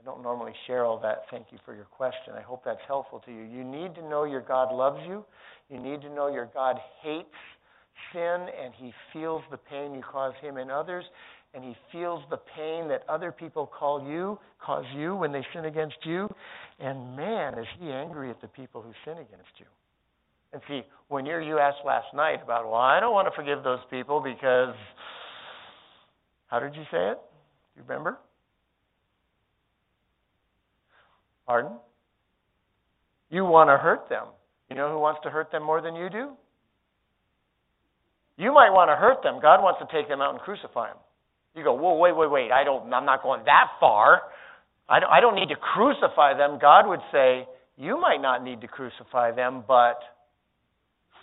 I 0.00 0.04
don't 0.04 0.22
normally 0.22 0.52
share 0.68 0.84
all 0.84 1.00
that. 1.00 1.22
Thank 1.30 1.46
you 1.50 1.58
for 1.64 1.74
your 1.74 1.86
question. 1.86 2.34
I 2.36 2.42
hope 2.42 2.62
that's 2.64 2.80
helpful 2.86 3.20
to 3.26 3.32
you. 3.32 3.42
You 3.42 3.64
need 3.64 3.96
to 3.96 4.08
know 4.08 4.24
your 4.24 4.40
God 4.40 4.72
loves 4.72 5.00
you. 5.08 5.24
You 5.68 5.80
need 5.80 6.02
to 6.02 6.10
know 6.10 6.28
your 6.28 6.48
God 6.54 6.76
hates 7.02 7.34
sin 8.12 8.46
and 8.62 8.72
he 8.76 8.92
feels 9.12 9.42
the 9.50 9.56
pain 9.56 9.94
you 9.94 10.02
cause 10.02 10.34
him 10.40 10.56
and 10.56 10.70
others 10.70 11.04
and 11.54 11.64
he 11.64 11.74
feels 11.90 12.22
the 12.30 12.38
pain 12.56 12.88
that 12.88 13.02
other 13.08 13.32
people 13.32 13.66
call 13.66 14.06
you 14.06 14.38
cause 14.64 14.84
you 14.94 15.16
when 15.16 15.32
they 15.32 15.44
sin 15.54 15.64
against 15.64 15.96
you. 16.04 16.28
And 16.78 17.16
man 17.16 17.58
is 17.58 17.66
he 17.80 17.90
angry 17.90 18.30
at 18.30 18.40
the 18.40 18.48
people 18.48 18.82
who 18.82 18.92
sin 19.04 19.14
against 19.14 19.52
you. 19.58 19.66
And 20.52 20.62
see 20.68 20.82
when 21.08 21.26
you're 21.26 21.42
you 21.42 21.58
asked 21.58 21.84
last 21.84 22.06
night 22.14 22.42
about 22.42 22.64
well 22.64 22.74
i 22.74 23.00
don't 23.00 23.12
want 23.12 23.28
to 23.28 23.36
forgive 23.36 23.62
those 23.62 23.80
people 23.90 24.20
because 24.20 24.74
how 26.46 26.58
did 26.58 26.74
you 26.74 26.82
say 26.90 27.10
it? 27.10 27.18
Do 27.74 27.76
you 27.76 27.82
remember? 27.86 28.18
Pardon? 31.46 31.72
You 33.30 33.44
want 33.44 33.68
to 33.68 33.76
hurt 33.76 34.08
them. 34.08 34.24
You 34.70 34.76
know 34.76 34.90
who 34.90 34.98
wants 34.98 35.20
to 35.24 35.30
hurt 35.30 35.52
them 35.52 35.62
more 35.62 35.80
than 35.80 35.94
you 35.94 36.08
do? 36.08 36.30
You 38.36 38.52
might 38.52 38.70
want 38.70 38.90
to 38.90 38.96
hurt 38.96 39.22
them. 39.22 39.40
God 39.42 39.62
wants 39.62 39.80
to 39.80 39.96
take 39.96 40.08
them 40.08 40.20
out 40.20 40.32
and 40.32 40.40
crucify 40.40 40.88
them. 40.88 40.96
You 41.58 41.64
go, 41.64 41.74
whoa, 41.74 41.98
wait, 41.98 42.16
wait, 42.16 42.30
wait. 42.30 42.52
I 42.52 42.62
don't. 42.62 42.92
I'm 42.94 43.04
not 43.04 43.22
going 43.22 43.42
that 43.46 43.66
far. 43.80 44.22
I 44.88 45.00
don't, 45.00 45.10
I 45.10 45.20
don't 45.20 45.34
need 45.34 45.48
to 45.48 45.56
crucify 45.56 46.38
them. 46.38 46.58
God 46.60 46.86
would 46.88 47.00
say, 47.12 47.46
you 47.76 48.00
might 48.00 48.22
not 48.22 48.42
need 48.42 48.60
to 48.62 48.68
crucify 48.68 49.32
them, 49.32 49.64
but 49.66 49.98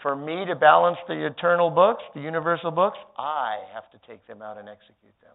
for 0.02 0.16
me 0.16 0.46
to 0.46 0.56
balance 0.56 0.98
the 1.08 1.26
eternal 1.26 1.72
books, 1.72 2.04
the 2.14 2.22
universal 2.22 2.70
books, 2.70 2.98
I 3.18 3.58
have 3.74 3.90
to 3.92 4.08
take 4.08 4.26
them 4.28 4.42
out 4.42 4.58
and 4.58 4.70
execute 4.70 5.16
them. 5.22 5.34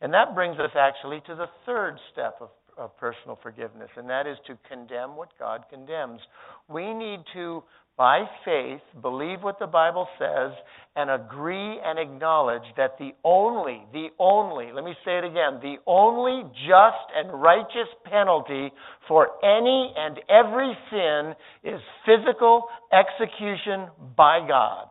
And 0.00 0.14
that 0.14 0.34
brings 0.34 0.58
us 0.58 0.70
actually 0.78 1.20
to 1.26 1.34
the 1.34 1.46
third 1.66 1.98
step 2.12 2.38
of, 2.40 2.48
of 2.78 2.96
personal 2.96 3.38
forgiveness, 3.42 3.90
and 3.96 4.08
that 4.08 4.26
is 4.26 4.38
to 4.46 4.56
condemn 4.68 5.16
what 5.16 5.28
God 5.38 5.64
condemns. 5.68 6.20
We 6.68 6.94
need 6.94 7.20
to 7.34 7.62
by 7.98 8.22
faith, 8.44 8.80
believe 9.02 9.42
what 9.42 9.58
the 9.58 9.66
Bible 9.66 10.06
says, 10.20 10.52
and 10.94 11.10
agree 11.10 11.78
and 11.84 11.98
acknowledge 11.98 12.62
that 12.76 12.96
the 12.98 13.10
only, 13.24 13.82
the 13.92 14.08
only, 14.18 14.72
let 14.72 14.84
me 14.84 14.94
say 15.04 15.18
it 15.18 15.24
again, 15.24 15.58
the 15.60 15.76
only 15.86 16.44
just 16.66 17.06
and 17.14 17.42
righteous 17.42 17.90
penalty 18.04 18.72
for 19.08 19.28
any 19.44 19.92
and 19.96 20.20
every 20.30 20.72
sin 20.90 21.34
is 21.64 21.80
physical 22.06 22.66
execution 22.92 23.88
by 24.16 24.46
God. 24.46 24.86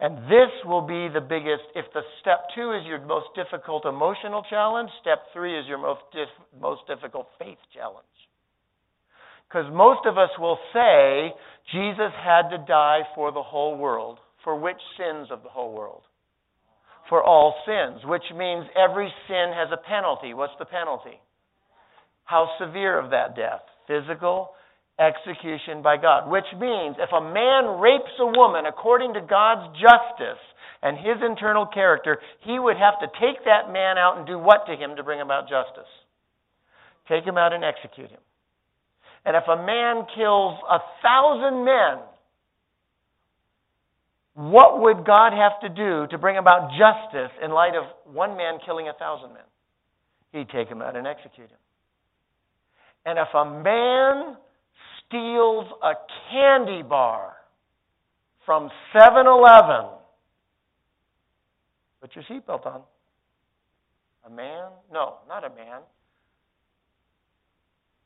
And 0.00 0.18
this 0.30 0.54
will 0.64 0.86
be 0.86 1.08
the 1.12 1.20
biggest, 1.20 1.64
if 1.74 1.86
the 1.92 2.02
step 2.20 2.46
two 2.54 2.72
is 2.72 2.86
your 2.86 3.04
most 3.04 3.26
difficult 3.34 3.84
emotional 3.84 4.44
challenge, 4.48 4.90
step 5.00 5.18
three 5.32 5.58
is 5.58 5.66
your 5.66 5.78
most, 5.78 6.02
dif- 6.12 6.60
most 6.60 6.82
difficult 6.86 7.26
faith 7.40 7.58
challenge. 7.74 8.06
Because 9.48 9.66
most 9.72 10.06
of 10.06 10.18
us 10.18 10.30
will 10.38 10.58
say 10.72 11.32
Jesus 11.72 12.12
had 12.22 12.50
to 12.50 12.64
die 12.66 13.00
for 13.14 13.32
the 13.32 13.42
whole 13.42 13.76
world. 13.76 14.18
For 14.44 14.58
which 14.58 14.80
sins 14.96 15.28
of 15.30 15.42
the 15.42 15.48
whole 15.48 15.74
world? 15.74 16.02
For 17.08 17.22
all 17.22 17.54
sins, 17.64 18.04
which 18.04 18.24
means 18.36 18.66
every 18.76 19.12
sin 19.26 19.52
has 19.54 19.68
a 19.72 19.88
penalty. 19.88 20.34
What's 20.34 20.52
the 20.58 20.66
penalty? 20.66 21.20
How 22.24 22.48
severe 22.60 22.98
of 22.98 23.10
that 23.10 23.34
death? 23.34 23.64
Physical 23.86 24.50
execution 25.00 25.80
by 25.82 25.96
God. 25.96 26.30
Which 26.30 26.48
means 26.60 26.96
if 26.98 27.10
a 27.12 27.20
man 27.20 27.80
rapes 27.80 28.12
a 28.20 28.26
woman 28.26 28.66
according 28.66 29.14
to 29.14 29.20
God's 29.22 29.72
justice 29.80 30.42
and 30.82 30.98
his 30.98 31.16
internal 31.24 31.66
character, 31.66 32.18
he 32.44 32.58
would 32.58 32.76
have 32.76 33.00
to 33.00 33.08
take 33.18 33.44
that 33.44 33.72
man 33.72 33.96
out 33.96 34.18
and 34.18 34.26
do 34.26 34.38
what 34.38 34.66
to 34.66 34.76
him 34.76 34.96
to 34.96 35.02
bring 35.02 35.20
about 35.20 35.48
justice? 35.48 35.88
Take 37.08 37.24
him 37.24 37.38
out 37.38 37.54
and 37.54 37.64
execute 37.64 38.10
him. 38.10 38.20
And 39.28 39.36
if 39.36 39.44
a 39.46 39.62
man 39.62 40.06
kills 40.16 40.58
a 40.70 40.78
thousand 41.02 41.62
men, 41.62 41.98
what 44.32 44.80
would 44.80 45.04
God 45.04 45.34
have 45.34 45.60
to 45.60 45.68
do 45.68 46.06
to 46.10 46.16
bring 46.16 46.38
about 46.38 46.70
justice 46.70 47.30
in 47.44 47.50
light 47.50 47.74
of 47.74 47.84
one 48.10 48.38
man 48.38 48.58
killing 48.64 48.88
a 48.88 48.94
thousand 48.94 49.34
men? 49.34 49.42
He'd 50.32 50.48
take 50.48 50.68
him 50.68 50.80
out 50.80 50.96
and 50.96 51.06
execute 51.06 51.50
him. 51.50 51.58
And 53.04 53.18
if 53.18 53.28
a 53.34 53.44
man 53.44 54.36
steals 55.04 55.66
a 55.82 55.92
candy 56.30 56.82
bar 56.82 57.34
from 58.46 58.70
7 58.98 59.26
Eleven, 59.26 59.90
put 62.00 62.12
your 62.14 62.24
seatbelt 62.30 62.64
on. 62.64 62.80
A 64.24 64.30
man? 64.30 64.70
No, 64.90 65.16
not 65.28 65.44
a 65.44 65.50
man. 65.50 65.82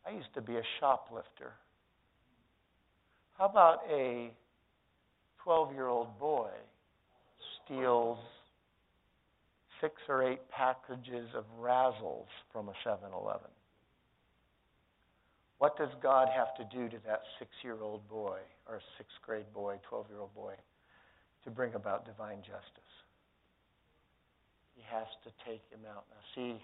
I 0.07 0.11
used 0.11 0.33
to 0.35 0.41
be 0.41 0.57
a 0.57 0.62
shoplifter. 0.81 1.53
How 3.39 3.47
about 3.47 3.81
a 3.91 4.31
12 5.43 5.73
year 5.73 5.87
old 5.89 6.19
boy 6.19 6.51
steals 7.65 8.19
six 9.81 9.95
or 10.09 10.23
eight 10.23 10.41
packages 10.51 11.29
of 11.35 11.45
Razzles 11.61 12.31
from 12.53 12.69
a 12.69 12.73
7 12.85 12.99
Eleven? 13.12 13.51
What 15.59 15.77
does 15.77 15.91
God 16.03 16.29
have 16.35 16.55
to 16.57 16.77
do 16.77 16.89
to 16.89 16.97
that 17.07 17.23
six 17.39 17.51
year 17.62 17.79
old 17.81 18.09
boy, 18.09 18.39
or 18.66 18.81
sixth 18.99 19.15
grade 19.24 19.47
boy, 19.55 19.77
12 19.89 20.07
year 20.11 20.19
old 20.19 20.35
boy, 20.35 20.55
to 21.45 21.51
bring 21.51 21.74
about 21.74 22.05
divine 22.05 22.39
justice? 22.39 22.93
He 24.74 24.83
has 24.91 25.07
to 25.23 25.31
take 25.49 25.62
him 25.70 25.87
out. 25.89 26.05
Now, 26.11 26.23
see, 26.35 26.61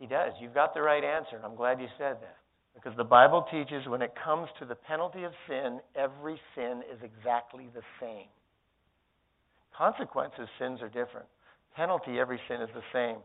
he 0.00 0.06
does. 0.06 0.32
You've 0.40 0.54
got 0.54 0.74
the 0.74 0.82
right 0.82 1.04
answer, 1.04 1.36
and 1.36 1.44
I'm 1.44 1.54
glad 1.54 1.80
you 1.80 1.86
said 1.98 2.16
that. 2.20 2.38
Because 2.76 2.96
the 2.98 3.04
Bible 3.04 3.46
teaches 3.50 3.88
when 3.88 4.02
it 4.02 4.12
comes 4.22 4.48
to 4.60 4.66
the 4.66 4.74
penalty 4.74 5.24
of 5.24 5.32
sin, 5.48 5.80
every 5.96 6.38
sin 6.54 6.82
is 6.92 7.00
exactly 7.02 7.68
the 7.74 7.80
same. 7.98 8.28
Consequences, 9.76 10.46
sins 10.58 10.82
are 10.82 10.88
different. 10.88 11.26
Penalty, 11.74 12.20
every 12.20 12.38
sin 12.46 12.60
is 12.60 12.68
the 12.74 12.84
same. 12.92 13.16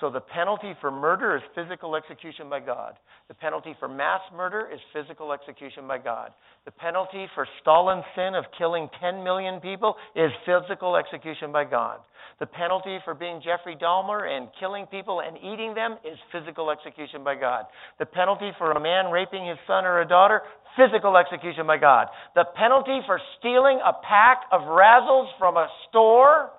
So 0.00 0.10
the 0.10 0.20
penalty 0.20 0.72
for 0.80 0.90
murder 0.90 1.36
is 1.36 1.42
physical 1.54 1.94
execution 1.94 2.48
by 2.48 2.60
God. 2.60 2.94
The 3.28 3.34
penalty 3.34 3.74
for 3.78 3.88
mass 3.88 4.20
murder 4.34 4.68
is 4.72 4.80
physical 4.92 5.32
execution 5.32 5.86
by 5.86 5.98
God. 5.98 6.32
The 6.64 6.72
penalty 6.72 7.26
for 7.34 7.46
Stalin's 7.60 8.04
sin 8.16 8.34
of 8.34 8.44
killing 8.58 8.88
10 9.00 9.22
million 9.22 9.60
people 9.60 9.94
is 10.16 10.30
physical 10.44 10.96
execution 10.96 11.52
by 11.52 11.64
God. 11.64 12.00
The 12.40 12.46
penalty 12.46 12.98
for 13.04 13.14
being 13.14 13.40
Jeffrey 13.44 13.76
Dahmer 13.76 14.28
and 14.28 14.48
killing 14.58 14.86
people 14.86 15.20
and 15.20 15.36
eating 15.36 15.74
them 15.74 15.98
is 16.04 16.18
physical 16.32 16.70
execution 16.70 17.22
by 17.22 17.36
God. 17.36 17.66
The 17.98 18.06
penalty 18.06 18.50
for 18.58 18.72
a 18.72 18.80
man 18.80 19.12
raping 19.12 19.46
his 19.46 19.58
son 19.66 19.84
or 19.84 20.00
a 20.00 20.08
daughter, 20.08 20.40
physical 20.76 21.16
execution 21.16 21.66
by 21.66 21.76
God. 21.76 22.08
The 22.34 22.44
penalty 22.56 23.00
for 23.06 23.20
stealing 23.38 23.78
a 23.84 23.92
pack 23.92 24.44
of 24.50 24.62
Razzles 24.62 25.28
from 25.38 25.56
a 25.56 25.68
store 25.88 26.50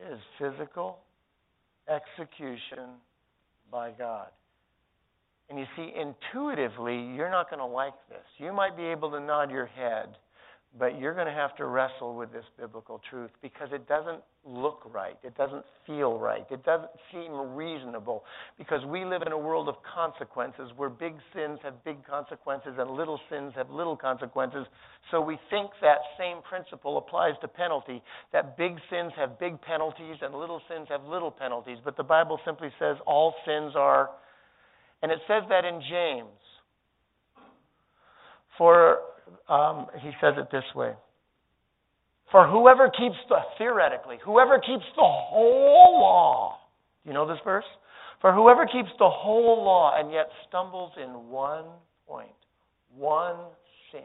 is 0.00 0.18
physical 0.38 1.00
execution 1.88 2.88
by 3.70 3.90
God. 3.90 4.28
And 5.48 5.58
you 5.58 5.66
see, 5.76 5.92
intuitively, 5.94 6.96
you're 7.14 7.30
not 7.30 7.48
going 7.48 7.60
to 7.60 7.66
like 7.66 7.94
this. 8.08 8.24
You 8.38 8.52
might 8.52 8.76
be 8.76 8.84
able 8.84 9.10
to 9.12 9.20
nod 9.20 9.50
your 9.50 9.66
head, 9.66 10.16
but 10.78 10.98
you're 10.98 11.14
going 11.14 11.26
to 11.26 11.32
have 11.32 11.56
to 11.56 11.66
wrestle 11.66 12.14
with 12.14 12.32
this 12.32 12.44
biblical 12.58 13.00
truth 13.08 13.30
because 13.40 13.68
it 13.72 13.88
doesn't 13.88 14.20
look 14.44 14.82
right. 14.92 15.16
It 15.22 15.36
doesn't 15.36 15.64
feel 15.86 16.18
right. 16.18 16.44
It 16.50 16.64
doesn't 16.64 16.90
seem 17.12 17.32
reasonable 17.54 18.24
because 18.58 18.84
we 18.86 19.04
live 19.04 19.22
in 19.24 19.32
a 19.32 19.38
world 19.38 19.68
of 19.68 19.76
consequences 19.82 20.70
where 20.76 20.90
big 20.90 21.14
sins 21.34 21.58
have 21.62 21.82
big 21.84 22.06
consequences 22.06 22.74
and 22.78 22.90
little 22.90 23.18
sins 23.30 23.52
have 23.56 23.70
little 23.70 23.96
consequences. 23.96 24.66
So 25.10 25.20
we 25.20 25.38
think 25.50 25.70
that 25.80 25.98
same 26.18 26.42
principle 26.48 26.98
applies 26.98 27.34
to 27.40 27.48
penalty 27.48 28.02
that 28.32 28.56
big 28.56 28.76
sins 28.90 29.12
have 29.16 29.38
big 29.38 29.60
penalties 29.62 30.16
and 30.20 30.34
little 30.34 30.60
sins 30.68 30.86
have 30.90 31.02
little 31.04 31.30
penalties. 31.30 31.78
But 31.84 31.96
the 31.96 32.04
Bible 32.04 32.38
simply 32.44 32.68
says 32.78 32.96
all 33.06 33.34
sins 33.46 33.72
are, 33.76 34.10
and 35.02 35.10
it 35.10 35.18
says 35.26 35.42
that 35.48 35.64
in 35.64 35.80
James. 35.88 36.45
For 38.58 38.98
um, 39.48 39.86
he 40.00 40.10
says 40.20 40.34
it 40.36 40.48
this 40.50 40.64
way 40.74 40.92
For 42.32 42.46
whoever 42.48 42.88
keeps 42.88 43.16
the, 43.28 43.36
theoretically, 43.58 44.18
whoever 44.24 44.58
keeps 44.58 44.84
the 44.96 45.02
whole 45.02 46.00
law, 46.00 46.58
you 47.04 47.12
know 47.12 47.26
this 47.26 47.38
verse? 47.44 47.64
For 48.20 48.32
whoever 48.32 48.66
keeps 48.66 48.88
the 48.98 49.10
whole 49.10 49.62
law 49.62 49.92
and 49.98 50.10
yet 50.10 50.28
stumbles 50.48 50.92
in 50.96 51.28
one 51.28 51.66
point, 52.08 52.30
one 52.96 53.36
sin, 53.92 54.00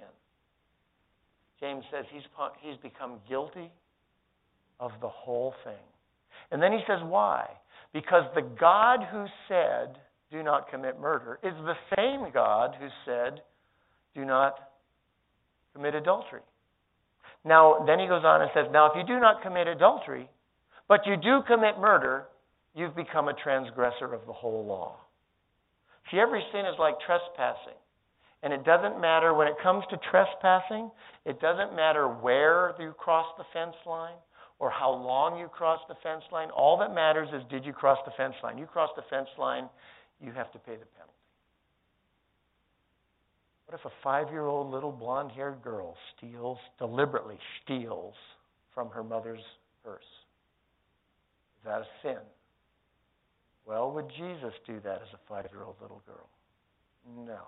James 1.61 1.84
says 1.91 2.06
he's, 2.11 2.23
he's 2.61 2.78
become 2.82 3.19
guilty 3.30 3.72
of 4.80 4.91
the 4.99 5.07
whole 5.07 5.53
thing. 5.64 5.73
And 6.52 6.61
then 6.61 6.73
he 6.73 6.80
says, 6.88 6.99
why? 7.03 7.48
Because 7.94 8.23
the 8.36 8.41
God 8.41 8.99
who 9.11 9.26
said, 9.48 9.98
do 10.32 10.44
not 10.44 10.69
commit 10.69 10.99
murder, 10.99 11.40
is 11.44 11.53
the 11.64 11.76
same 11.95 12.32
God 12.34 12.76
who 12.80 12.88
said, 13.06 13.41
do 14.15 14.25
not 14.25 14.55
commit 15.73 15.95
adultery. 15.95 16.41
Now, 17.43 17.83
then 17.88 17.99
he 17.99 18.07
goes 18.07 18.23
on 18.23 18.41
and 18.41 18.51
says, 18.53 18.65
Now, 18.71 18.88
if 18.88 18.93
you 18.95 19.03
do 19.03 19.19
not 19.19 19.41
commit 19.41 19.67
adultery, 19.67 20.29
but 20.88 21.05
you 21.05 21.15
do 21.17 21.41
commit 21.47 21.79
murder, 21.79 22.25
you've 22.75 22.95
become 22.95 23.27
a 23.27 23.33
transgressor 23.33 24.13
of 24.13 24.25
the 24.27 24.33
whole 24.33 24.65
law. 24.65 24.97
See, 26.09 26.19
every 26.19 26.43
sin 26.51 26.65
is 26.65 26.75
like 26.77 26.95
trespassing. 27.05 27.79
And 28.43 28.51
it 28.53 28.63
doesn't 28.65 28.99
matter 28.99 29.33
when 29.33 29.47
it 29.47 29.53
comes 29.61 29.83
to 29.91 29.97
trespassing, 30.09 30.89
it 31.25 31.39
doesn't 31.39 31.75
matter 31.75 32.07
where 32.07 32.73
you 32.79 32.93
cross 32.97 33.27
the 33.38 33.43
fence 33.53 33.75
line 33.85 34.17
or 34.57 34.71
how 34.71 34.91
long 34.91 35.38
you 35.38 35.47
cross 35.47 35.79
the 35.88 35.95
fence 36.01 36.23
line. 36.31 36.49
All 36.49 36.77
that 36.79 36.93
matters 36.93 37.29
is 37.33 37.43
did 37.49 37.65
you 37.65 37.73
cross 37.73 37.99
the 38.05 38.11
fence 38.17 38.35
line? 38.43 38.57
You 38.57 38.65
cross 38.65 38.89
the 38.95 39.03
fence 39.09 39.29
line, 39.38 39.69
you 40.19 40.31
have 40.31 40.51
to 40.53 40.59
pay 40.59 40.73
the 40.73 40.85
penalty. 40.97 41.10
What 43.72 43.80
if 43.80 43.85
a 43.85 44.03
five 44.03 44.30
year 44.31 44.48
old 44.48 44.69
little 44.69 44.91
blonde 44.91 45.31
haired 45.31 45.61
girl 45.64 45.95
steals, 46.18 46.57
deliberately 46.77 47.38
steals 47.64 48.15
from 48.73 48.89
her 48.89 49.02
mother's 49.02 49.39
purse? 49.81 50.03
Is 51.57 51.64
that 51.64 51.80
a 51.80 51.88
sin? 52.03 52.22
Well, 53.65 53.93
would 53.93 54.10
Jesus 54.10 54.52
do 54.68 54.81
that 54.84 54.95
as 54.95 55.07
a 55.14 55.19
five 55.30 55.48
year 55.53 55.64
old 55.64 55.77
little 55.81 56.02
girl? 56.06 56.27
No. 57.26 57.48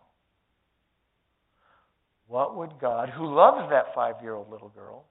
What 2.27 2.55
would 2.55 2.79
God, 2.79 3.09
who 3.09 3.27
loves 3.35 3.69
that 3.69 3.93
five 3.93 4.15
year 4.21 4.35
old 4.35 4.49
little 4.49 4.69
girl, 4.69 5.03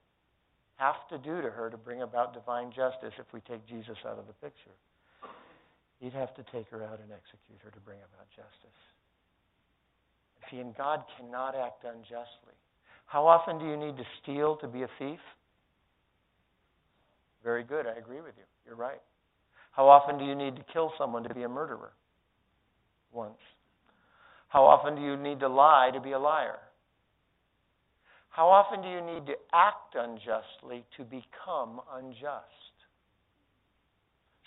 have 0.77 1.07
to 1.11 1.19
do 1.19 1.43
to 1.43 1.51
her 1.51 1.69
to 1.69 1.77
bring 1.77 2.01
about 2.01 2.33
divine 2.33 2.71
justice 2.71 3.13
if 3.19 3.27
we 3.35 3.41
take 3.41 3.67
Jesus 3.69 3.99
out 4.09 4.19
of 4.19 4.27
the 4.27 4.33
picture? 4.35 4.77
He'd 6.01 6.15
have 6.15 6.35
to 6.37 6.43
take 6.51 6.71
her 6.71 6.83
out 6.83 7.01
and 7.01 7.13
execute 7.13 7.61
her 7.63 7.71
to 7.71 7.81
bring 7.81 7.99
about 7.99 8.31
justice. 8.31 8.81
See, 10.51 10.59
and 10.59 10.77
God 10.77 11.03
cannot 11.17 11.55
act 11.55 11.85
unjustly. 11.85 12.55
How 13.07 13.27
often 13.27 13.59
do 13.59 13.67
you 13.67 13.77
need 13.77 13.97
to 13.97 14.05
steal 14.23 14.57
to 14.57 14.69
be 14.69 14.83
a 14.83 14.89
thief? 14.99 15.21
Very 17.45 17.65
good, 17.65 17.87
I 17.87 17.99
agree 17.99 18.21
with 18.21 18.35
you. 18.37 18.45
You're 18.67 18.77
right. 18.77 19.01
How 19.73 19.89
often 19.89 20.19
do 20.19 20.25
you 20.25 20.35
need 20.35 20.57
to 20.57 20.63
kill 20.73 20.93
someone 20.99 21.23
to 21.25 21.35
be 21.35 21.43
a 21.43 21.49
murderer? 21.49 21.93
Once. 23.13 23.39
How 24.49 24.65
often 24.65 24.95
do 24.97 25.03
you 25.03 25.17
need 25.17 25.41
to 25.41 25.49
lie 25.49 25.91
to 25.93 26.01
be 26.01 26.13
a 26.13 26.19
liar? 26.19 26.59
How 28.29 28.49
often 28.49 28.81
do 28.83 28.89
you 28.89 29.01
need 29.01 29.27
to 29.27 29.35
act 29.53 29.95
unjustly 29.95 30.85
to 30.97 31.05
become 31.05 31.81
unjust? 31.93 32.47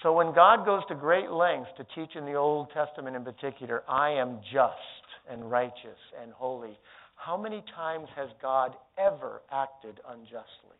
So 0.02 0.14
when 0.14 0.34
God 0.34 0.66
goes 0.66 0.84
to 0.90 0.96
great 0.96 1.32
lengths 1.32 1.72
to 1.78 1.86
teach 1.96 2.16
in 2.16 2.26
the 2.26 2.34
Old 2.34 2.70
Testament 2.72 3.16
in 3.16 3.24
particular, 3.24 3.84
I 3.88 4.12
am 4.12 4.40
just 4.54 4.95
and 5.30 5.50
righteous 5.50 6.00
and 6.22 6.32
holy, 6.32 6.78
how 7.16 7.38
many 7.38 7.64
times 7.76 8.08
has 8.16 8.30
God 8.42 8.76
ever 8.98 9.42
acted 9.52 10.00
unjustly? 10.08 10.80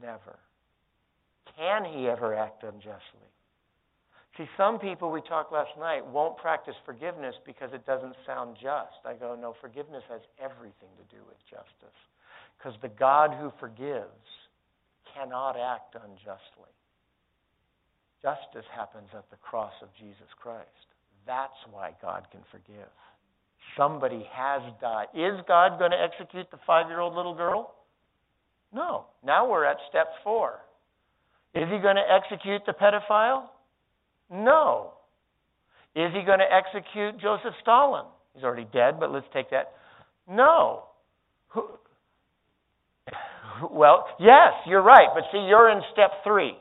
Never. 0.00 0.38
Can 1.56 1.84
he 1.84 2.08
ever 2.08 2.34
act 2.34 2.62
unjustly? 2.62 3.30
See, 4.36 4.46
some 4.56 4.78
people 4.78 5.10
we 5.10 5.22
talked 5.22 5.52
last 5.52 5.72
night 5.78 6.04
won't 6.04 6.36
practice 6.36 6.74
forgiveness 6.84 7.34
because 7.46 7.70
it 7.72 7.86
doesn't 7.86 8.14
sound 8.26 8.56
just. 8.60 9.00
I 9.06 9.14
go, 9.14 9.34
no, 9.34 9.54
forgiveness 9.60 10.02
has 10.10 10.20
everything 10.38 10.92
to 10.98 11.16
do 11.16 11.22
with 11.26 11.38
justice. 11.48 11.96
Because 12.58 12.76
the 12.82 12.92
God 12.92 13.32
who 13.32 13.50
forgives 13.58 14.28
cannot 15.14 15.56
act 15.56 15.94
unjustly. 15.94 16.72
Justice 18.20 18.68
happens 18.74 19.08
at 19.14 19.28
the 19.30 19.36
cross 19.36 19.72
of 19.80 19.88
Jesus 19.98 20.28
Christ. 20.36 20.88
That's 21.26 21.56
why 21.70 21.92
God 22.00 22.26
can 22.30 22.40
forgive. 22.50 22.88
Somebody 23.76 24.26
has 24.32 24.62
died. 24.80 25.06
Is 25.14 25.40
God 25.48 25.78
going 25.78 25.90
to 25.90 25.96
execute 26.00 26.50
the 26.50 26.58
five 26.66 26.88
year 26.88 27.00
old 27.00 27.14
little 27.14 27.34
girl? 27.34 27.74
No. 28.72 29.06
Now 29.24 29.48
we're 29.48 29.64
at 29.64 29.76
step 29.88 30.06
four. 30.22 30.60
Is 31.54 31.64
he 31.70 31.78
going 31.78 31.96
to 31.96 32.04
execute 32.08 32.62
the 32.66 32.72
pedophile? 32.72 33.44
No. 34.30 34.92
Is 35.94 36.12
he 36.14 36.22
going 36.24 36.40
to 36.40 36.50
execute 36.50 37.20
Joseph 37.20 37.54
Stalin? 37.62 38.04
He's 38.34 38.44
already 38.44 38.66
dead, 38.72 39.00
but 39.00 39.10
let's 39.10 39.26
take 39.32 39.50
that. 39.50 39.72
No. 40.28 40.84
Well, 43.70 44.06
yes, 44.20 44.52
you're 44.66 44.82
right, 44.82 45.08
but 45.14 45.24
see, 45.32 45.38
you're 45.48 45.70
in 45.70 45.80
step 45.92 46.10
three. 46.24 46.52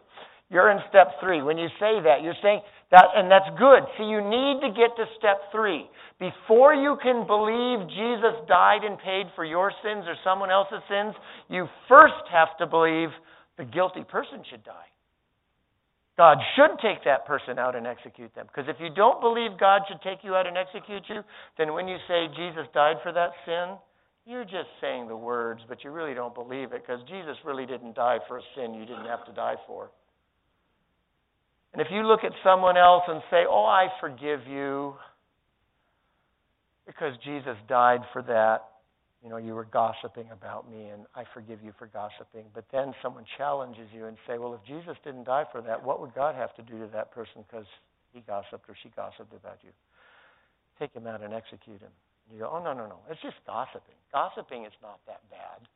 You're 0.50 0.72
in 0.72 0.80
step 0.88 1.20
three. 1.22 1.42
When 1.42 1.58
you 1.58 1.68
say 1.80 2.00
that, 2.04 2.24
you're 2.24 2.40
saying 2.42 2.62
that, 2.92 3.06
and 3.16 3.32
that's 3.32 3.50
good. 3.58 3.82
See, 3.98 4.06
you 4.06 4.22
need 4.22 4.62
to 4.62 4.70
get 4.70 4.96
to 4.98 5.06
step 5.18 5.52
three. 5.52 5.90
Before 6.20 6.74
you 6.74 6.98
can 7.02 7.26
believe 7.28 7.90
Jesus 7.90 8.38
died 8.48 8.84
and 8.84 8.98
paid 9.00 9.28
for 9.36 9.44
your 9.44 9.72
sins 9.84 10.06
or 10.08 10.16
someone 10.24 10.52
else's 10.52 10.84
sins, 10.88 11.16
you 11.50 11.68
first 11.90 12.24
have 12.32 12.56
to 12.60 12.68
believe 12.68 13.10
the 13.58 13.66
guilty 13.66 14.04
person 14.04 14.44
should 14.50 14.64
die. 14.64 14.90
God 16.18 16.38
should 16.56 16.80
take 16.80 17.04
that 17.04 17.26
person 17.26 17.60
out 17.60 17.76
and 17.76 17.86
execute 17.86 18.34
them. 18.36 18.48
Because 18.48 18.70
if 18.70 18.78
you 18.80 18.88
don't 18.96 19.20
believe 19.20 19.60
God 19.60 19.82
should 19.90 20.02
take 20.02 20.24
you 20.24 20.36
out 20.36 20.48
and 20.48 20.56
execute 20.56 21.04
you, 21.10 21.22
then 21.58 21.74
when 21.74 21.88
you 21.90 21.98
say 22.08 22.28
Jesus 22.38 22.68
died 22.74 22.98
for 23.04 23.12
that 23.12 23.32
sin, 23.46 23.76
you're 24.26 24.46
just 24.46 24.72
saying 24.80 25.08
the 25.08 25.16
words, 25.16 25.62
but 25.68 25.84
you 25.84 25.92
really 25.92 26.14
don't 26.14 26.34
believe 26.34 26.72
it 26.72 26.84
because 26.88 27.02
Jesus 27.10 27.36
really 27.44 27.66
didn't 27.66 27.96
die 27.96 28.20
for 28.28 28.38
a 28.38 28.42
sin 28.56 28.74
you 28.74 28.86
didn't 28.86 29.06
have 29.06 29.26
to 29.26 29.34
die 29.34 29.56
for. 29.68 29.92
And 31.76 31.82
if 31.82 31.92
you 31.92 32.08
look 32.08 32.24
at 32.24 32.32
someone 32.42 32.78
else 32.78 33.04
and 33.06 33.22
say, 33.30 33.44
Oh, 33.50 33.66
I 33.66 33.88
forgive 34.00 34.48
you 34.48 34.96
because 36.88 37.12
Jesus 37.26 37.58
died 37.68 38.00
for 38.14 38.22
that, 38.22 38.80
you 39.22 39.30
know, 39.30 39.36
you 39.36 39.54
were 39.56 39.66
gossiping 39.66 40.30
about 40.32 40.72
me 40.72 40.88
and 40.88 41.04
I 41.16 41.26
forgive 41.34 41.60
you 41.62 41.74
for 41.78 41.88
gossiping. 41.88 42.46
But 42.54 42.64
then 42.72 42.94
someone 43.04 43.26
challenges 43.38 43.90
you 43.94 44.06
and 44.06 44.16
say, 44.26 44.38
well, 44.38 44.54
if 44.54 44.64
Jesus 44.66 44.96
didn't 45.04 45.26
die 45.26 45.44
for 45.52 45.62
that, 45.64 45.84
what 45.84 46.00
would 46.00 46.16
God 46.16 46.36
have 46.36 46.56
to 46.56 46.62
do 46.62 46.80
to 46.80 46.88
that 46.94 47.12
person 47.12 47.44
because 47.44 47.66
he 48.14 48.22
gossiped 48.22 48.70
or 48.70 48.76
she 48.82 48.88
gossiped 48.96 49.34
about 49.34 49.60
you? 49.62 49.72
Take 50.80 50.94
him 50.94 51.08
out 51.08 51.24
and 51.24 51.34
execute 51.34 51.82
him. 51.82 51.92
You 52.32 52.40
go, 52.40 52.52
oh, 52.54 52.64
no, 52.64 52.72
no, 52.72 52.88
no. 52.88 53.00
It's 53.10 53.22
just 53.22 53.36
gossiping. 53.46 54.00
Gossiping 54.14 54.64
is 54.64 54.74
not 54.82 55.00
that 55.08 55.28
bad. 55.30 55.68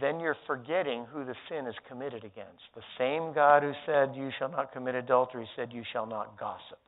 Then 0.00 0.20
you're 0.20 0.36
forgetting 0.46 1.06
who 1.12 1.24
the 1.24 1.34
sin 1.48 1.66
is 1.66 1.74
committed 1.88 2.24
against. 2.24 2.62
The 2.74 2.82
same 2.98 3.34
God 3.34 3.62
who 3.62 3.72
said, 3.84 4.14
You 4.14 4.30
shall 4.38 4.48
not 4.48 4.72
commit 4.72 4.94
adultery, 4.94 5.48
said, 5.54 5.70
You 5.72 5.82
shall 5.92 6.06
not 6.06 6.38
gossip. 6.38 6.78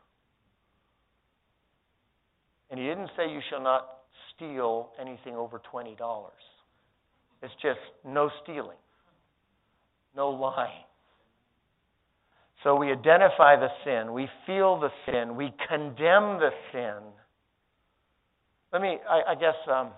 And 2.71 2.81
he 2.81 2.87
didn't 2.87 3.11
say, 3.17 3.31
You 3.31 3.41
shall 3.51 3.63
not 3.63 3.89
steal 4.35 4.91
anything 5.01 5.35
over 5.35 5.61
$20. 5.73 5.97
It's 7.43 7.53
just 7.61 7.81
no 8.07 8.31
stealing, 8.43 8.79
no 10.17 10.31
lying. 10.31 10.85
So 12.63 12.75
we 12.75 12.91
identify 12.91 13.57
the 13.57 13.69
sin, 13.85 14.15
we 14.15 14.27
feel 14.47 14.81
the 14.81 14.89
sin, 15.05 15.37
we 15.37 15.53
condemn 15.69 16.39
the 16.39 16.51
sin. 16.73 17.03
Let 18.73 18.81
me, 18.81 18.97
I, 19.09 19.33
I 19.33 19.35
guess, 19.35 19.55
um, 19.71 19.91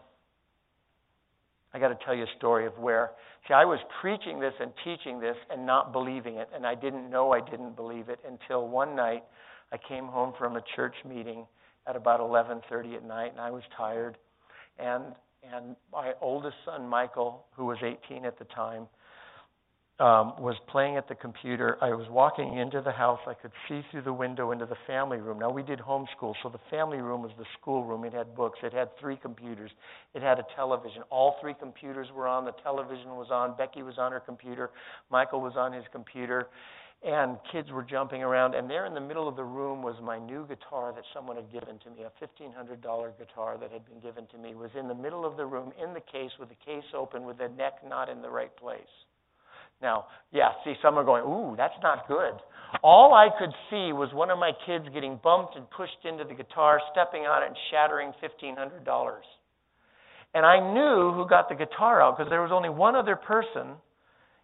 I 1.77 1.79
got 1.79 1.89
to 1.89 2.05
tell 2.07 2.15
you 2.15 2.25
a 2.25 2.37
story 2.39 2.65
of 2.65 2.79
where, 2.79 3.11
see, 3.47 3.53
I 3.53 3.67
was 3.67 3.79
preaching 4.01 4.41
this 4.41 4.55
and 4.61 4.73
teaching 4.83 5.21
this 5.21 5.37
and 5.51 5.67
not 5.67 5.93
believing 5.93 6.37
it, 6.37 6.49
and 6.55 6.67
I 6.67 6.75
didn't 6.75 7.11
know 7.11 7.33
I 7.33 7.41
didn't 7.41 7.77
believe 7.77 8.09
it 8.09 8.19
until 8.27 8.67
one 8.67 8.97
night 8.97 9.25
I 9.71 9.77
came 9.87 10.07
home 10.07 10.33
from 10.39 10.57
a 10.57 10.63
church 10.75 10.95
meeting 11.05 11.47
at 11.87 11.95
about 11.95 12.21
11:30 12.21 12.97
at 12.97 13.05
night, 13.05 13.33
and 13.33 13.41
I 13.43 13.51
was 13.51 13.63
tired, 13.77 14.17
and 14.79 15.15
and 15.53 15.77
my 15.93 16.15
oldest 16.23 16.57
son 16.65 16.89
Michael, 16.89 17.45
who 17.55 17.67
was 17.67 17.77
18 17.83 18.25
at 18.25 18.39
the 18.39 18.47
time, 18.47 18.89
um, 19.99 20.35
was 20.39 20.57
playing 20.69 20.99
at 20.99 21.09
the 21.09 21.15
computer. 21.15 21.79
I 21.81 21.89
was 21.95 22.07
walking 22.11 22.59
into 22.59 22.83
the 22.83 22.93
house. 22.93 23.21
I 23.27 23.33
could 23.33 23.53
see 23.67 23.81
through 23.91 24.03
the 24.03 24.13
window 24.13 24.51
into 24.51 24.67
the 24.67 24.77
family 24.87 25.19
room. 25.19 25.39
Now 25.39 25.51
we 25.51 25.63
did 25.63 25.79
homeschool, 25.79 26.35
so 26.43 26.51
the 26.51 26.61
family 26.71 26.99
room 26.99 27.23
was 27.23 27.33
the 27.39 27.47
school 27.59 27.83
room. 27.83 28.05
It 28.05 28.13
had 28.13 28.35
books. 28.35 28.59
It 28.63 28.75
had 28.75 28.91
three 29.01 29.17
computers. 29.17 29.71
It 30.15 30.21
had 30.21 30.39
a 30.39 30.45
television. 30.55 31.03
All 31.09 31.37
three 31.41 31.55
computers 31.59 32.09
were 32.15 32.29
on. 32.29 32.45
The 32.45 32.53
television 32.63 33.17
was 33.17 33.29
on. 33.31 33.57
Becky 33.57 33.83
was 33.83 33.95
on 33.97 34.13
her 34.13 34.21
computer. 34.21 34.71
Michael 35.11 35.41
was 35.41 35.55
on 35.57 35.73
his 35.73 35.85
computer 35.93 36.49
and 37.03 37.37
kids 37.53 37.71
were 37.71 37.83
jumping 37.83 38.23
around. 38.23 38.55
And 38.55 38.69
there 38.69 38.87
in 38.87 38.95
the 38.95 39.01
middle 39.01 39.29
of 39.29 39.37
the 39.37 39.45
room 39.45 39.83
was 39.83 39.97
my 40.03 40.19
new 40.19 40.47
guitar 40.47 40.93
that 40.95 41.05
someone 41.15 41.37
had 41.37 41.53
given 41.53 41.79
to 41.85 41.91
me, 41.91 42.05
a 42.05 42.25
$1,500 42.25 43.19
guitar 43.19 43.59
that 43.59 43.71
had 43.71 43.85
been 43.87 44.01
given 44.01 44.27
to 44.29 44.39
me, 44.39 44.55
was 44.55 44.71
in 44.79 44.89
the 44.89 44.95
middle 44.95 45.25
of 45.25 45.37
the 45.37 45.47
room 45.47 45.73
in 45.83 45.95
the 45.95 46.01
case 46.01 46.33
with 46.41 46.49
the 46.49 46.65
case 46.65 46.85
open 46.95 47.25
with 47.25 47.39
the 47.39 47.49
neck 47.49 47.75
not 47.87 48.09
in 48.09 48.23
the 48.23 48.31
right 48.31 48.55
place. 48.57 49.06
Now, 49.83 50.07
yeah, 50.33 50.51
see, 50.65 50.75
some 50.83 50.99
are 50.99 51.05
going, 51.05 51.25
ooh, 51.25 51.55
that's 51.57 51.75
not 51.83 52.09
good. 52.09 52.33
All 52.83 53.15
I 53.15 53.29
could 53.39 53.53
see 53.71 53.93
was 53.93 54.09
one 54.13 54.31
of 54.31 54.39
my 54.39 54.53
kids 54.67 54.87
getting 54.93 55.21
bumped 55.23 55.57
and 55.57 55.69
pushed 55.71 56.05
into 56.05 56.25
the 56.25 56.35
guitar, 56.35 56.81
stepping 56.93 57.23
on 57.23 57.43
it, 57.43 57.47
and 57.47 57.57
shattering 57.71 58.13
$1,500. 58.23 59.19
And 60.35 60.45
I 60.45 60.61
knew 60.61 61.13
who 61.13 61.27
got 61.29 61.49
the 61.49 61.55
guitar 61.55 62.03
out 62.03 62.17
because 62.17 62.31
there 62.31 62.43
was 62.43 62.53
only 62.53 62.69
one 62.69 62.97
other 62.97 63.17
person 63.17 63.77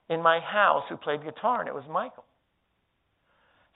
in 0.09 0.23
my 0.23 0.41
house 0.41 0.85
who 0.89 0.97
played 0.97 1.25
guitar, 1.25 1.61
and 1.61 1.69
it 1.69 1.75
was 1.75 1.85
Michael. 1.91 2.25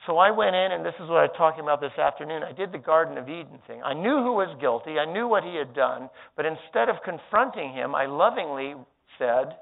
So 0.07 0.19
I 0.19 0.31
went 0.31 0.55
in, 0.55 0.73
and 0.73 0.85
this 0.85 0.95
is 1.01 1.09
what 1.09 1.19
I'm 1.19 1.35
talking 1.37 1.65
about 1.65 1.81
this 1.81 1.97
afternoon. 1.99 2.43
I 2.43 2.53
did 2.53 2.71
the 2.71 2.79
Garden 2.79 3.19
of 3.19 3.29
Eden 3.29 3.59
thing. 3.67 3.83
I 3.83 3.93
knew 3.93 4.23
who 4.23 4.33
was 4.35 4.55
guilty, 4.61 4.99
I 4.99 5.11
knew 5.11 5.27
what 5.27 5.43
he 5.43 5.57
had 5.57 5.75
done, 5.75 6.09
but 6.37 6.47
instead 6.47 6.89
of 6.89 6.97
confronting 7.05 7.73
him, 7.73 7.95
I 7.95 8.07
lovingly 8.07 8.75
said, 9.19 9.57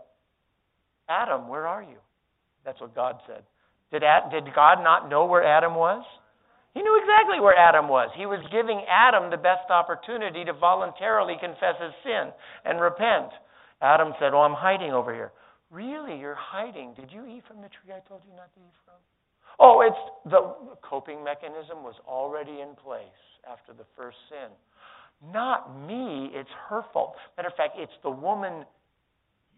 Adam, 1.09 1.48
where 1.48 1.66
are 1.66 1.82
you? 1.82 1.97
That's 2.64 2.81
what 2.81 2.94
God 2.94 3.16
said. 3.26 3.43
Did, 3.93 4.02
did 4.32 4.55
God 4.55 4.82
not 4.82 5.09
know 5.09 5.26
where 5.26 5.44
Adam 5.44 5.74
was? 5.74 6.05
He 6.74 6.82
knew 6.82 6.98
exactly 6.98 7.39
where 7.39 7.56
Adam 7.56 7.86
was. 7.86 8.10
He 8.16 8.26
was 8.26 8.43
giving 8.51 8.82
Adam 8.90 9.31
the 9.31 9.39
best 9.39 9.70
opportunity 9.70 10.44
to 10.44 10.52
voluntarily 10.52 11.36
confess 11.39 11.78
his 11.78 11.94
sin 12.02 12.35
and 12.64 12.81
repent. 12.81 13.31
Adam 13.81 14.12
said, 14.18 14.35
Oh, 14.35 14.43
I'm 14.43 14.59
hiding 14.59 14.90
over 14.90 15.14
here. 15.14 15.31
Really? 15.70 16.18
You're 16.18 16.39
hiding? 16.39 16.94
Did 16.98 17.12
you 17.12 17.26
eat 17.26 17.44
from 17.47 17.62
the 17.62 17.70
tree 17.70 17.94
I 17.94 18.02
told 18.09 18.22
you 18.26 18.35
not 18.35 18.51
to 18.55 18.60
eat 18.60 18.74
from? 18.85 18.98
Oh, 19.60 19.86
it's 19.86 20.02
the 20.26 20.55
coping 20.82 21.22
mechanism 21.22 21.86
was 21.86 21.94
already 22.09 22.59
in 22.60 22.74
place 22.74 23.22
after 23.47 23.72
the 23.72 23.86
first 23.97 24.18
sin. 24.28 24.51
Not 25.32 25.70
me, 25.86 26.31
it's 26.35 26.51
her 26.68 26.82
fault. 26.93 27.14
Matter 27.36 27.48
of 27.48 27.55
fact, 27.55 27.74
it's 27.78 27.94
the 28.02 28.10
woman 28.10 28.64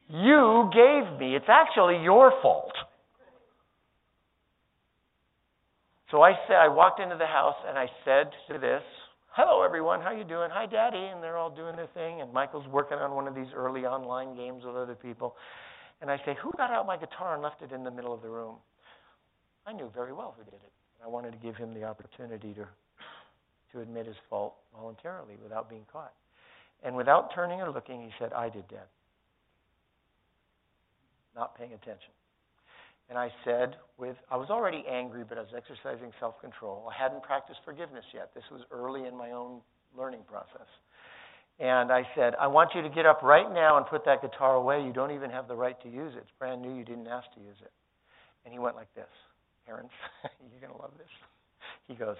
you 0.08 0.70
gave 0.72 1.18
me. 1.18 1.34
It's 1.36 1.48
actually 1.48 2.02
your 2.02 2.32
fault. 2.42 2.72
So 6.10 6.22
I 6.22 6.32
said, 6.46 6.56
I 6.56 6.68
walked 6.68 7.00
into 7.00 7.16
the 7.16 7.26
house 7.26 7.56
and 7.66 7.76
I 7.76 7.86
said 8.04 8.30
to 8.48 8.58
this, 8.58 8.82
"Hello, 9.30 9.62
everyone. 9.62 10.00
How 10.00 10.12
you 10.12 10.22
doing? 10.22 10.50
Hi, 10.52 10.66
Daddy." 10.66 11.04
And 11.04 11.22
they're 11.22 11.36
all 11.36 11.50
doing 11.50 11.74
their 11.74 11.88
thing. 11.88 12.20
And 12.20 12.32
Michael's 12.32 12.66
working 12.68 12.98
on 12.98 13.14
one 13.14 13.26
of 13.26 13.34
these 13.34 13.52
early 13.52 13.84
online 13.84 14.36
games 14.36 14.64
with 14.64 14.76
other 14.76 14.94
people. 14.94 15.36
And 16.00 16.10
I 16.10 16.18
say, 16.24 16.34
"Who 16.42 16.52
got 16.52 16.70
out 16.70 16.86
my 16.86 16.96
guitar 16.96 17.34
and 17.34 17.42
left 17.42 17.60
it 17.62 17.72
in 17.72 17.82
the 17.82 17.90
middle 17.90 18.12
of 18.14 18.22
the 18.22 18.28
room?" 18.28 18.56
I 19.66 19.72
knew 19.72 19.90
very 19.90 20.12
well 20.12 20.32
who 20.38 20.44
did 20.44 20.54
it. 20.54 20.72
I 21.04 21.08
wanted 21.08 21.32
to 21.32 21.38
give 21.38 21.56
him 21.56 21.74
the 21.74 21.84
opportunity 21.84 22.54
to 22.54 22.68
to 23.72 23.80
admit 23.80 24.06
his 24.06 24.16
fault 24.30 24.54
voluntarily 24.72 25.36
without 25.42 25.68
being 25.68 25.84
caught. 25.92 26.12
And 26.84 26.94
without 26.94 27.32
turning 27.34 27.60
or 27.60 27.70
looking, 27.70 28.00
he 28.00 28.14
said, 28.18 28.32
"I 28.32 28.48
did, 28.48 28.68
Dad." 28.68 28.86
Not 31.36 31.56
paying 31.56 31.72
attention. 31.72 32.10
And 33.08 33.18
I 33.18 33.30
said, 33.44 33.76
with 33.98 34.16
I 34.30 34.36
was 34.36 34.50
already 34.50 34.84
angry, 34.90 35.22
but 35.28 35.38
I 35.38 35.42
was 35.42 35.54
exercising 35.56 36.10
self-control. 36.18 36.90
I 36.90 37.02
hadn't 37.02 37.22
practiced 37.22 37.60
forgiveness 37.64 38.04
yet. 38.12 38.30
This 38.34 38.44
was 38.50 38.62
early 38.72 39.06
in 39.06 39.16
my 39.16 39.30
own 39.30 39.60
learning 39.96 40.22
process. 40.26 40.66
And 41.58 41.92
I 41.92 42.02
said, 42.14 42.34
I 42.40 42.48
want 42.48 42.70
you 42.74 42.82
to 42.82 42.88
get 42.88 43.06
up 43.06 43.22
right 43.22 43.50
now 43.52 43.76
and 43.76 43.86
put 43.86 44.04
that 44.04 44.20
guitar 44.20 44.56
away. 44.56 44.84
You 44.84 44.92
don't 44.92 45.12
even 45.12 45.30
have 45.30 45.48
the 45.48 45.54
right 45.54 45.80
to 45.82 45.88
use 45.88 46.12
it. 46.14 46.18
It's 46.18 46.30
brand 46.38 46.60
new. 46.60 46.74
You 46.74 46.84
didn't 46.84 47.06
ask 47.06 47.32
to 47.34 47.40
use 47.40 47.56
it. 47.62 47.70
And 48.44 48.52
he 48.52 48.58
went 48.58 48.76
like 48.76 48.92
this. 48.94 49.08
Parents, 49.66 49.92
you're 50.50 50.60
going 50.60 50.72
to 50.72 50.82
love 50.82 50.92
this. 50.98 51.08
He 51.88 51.94
goes, 51.94 52.16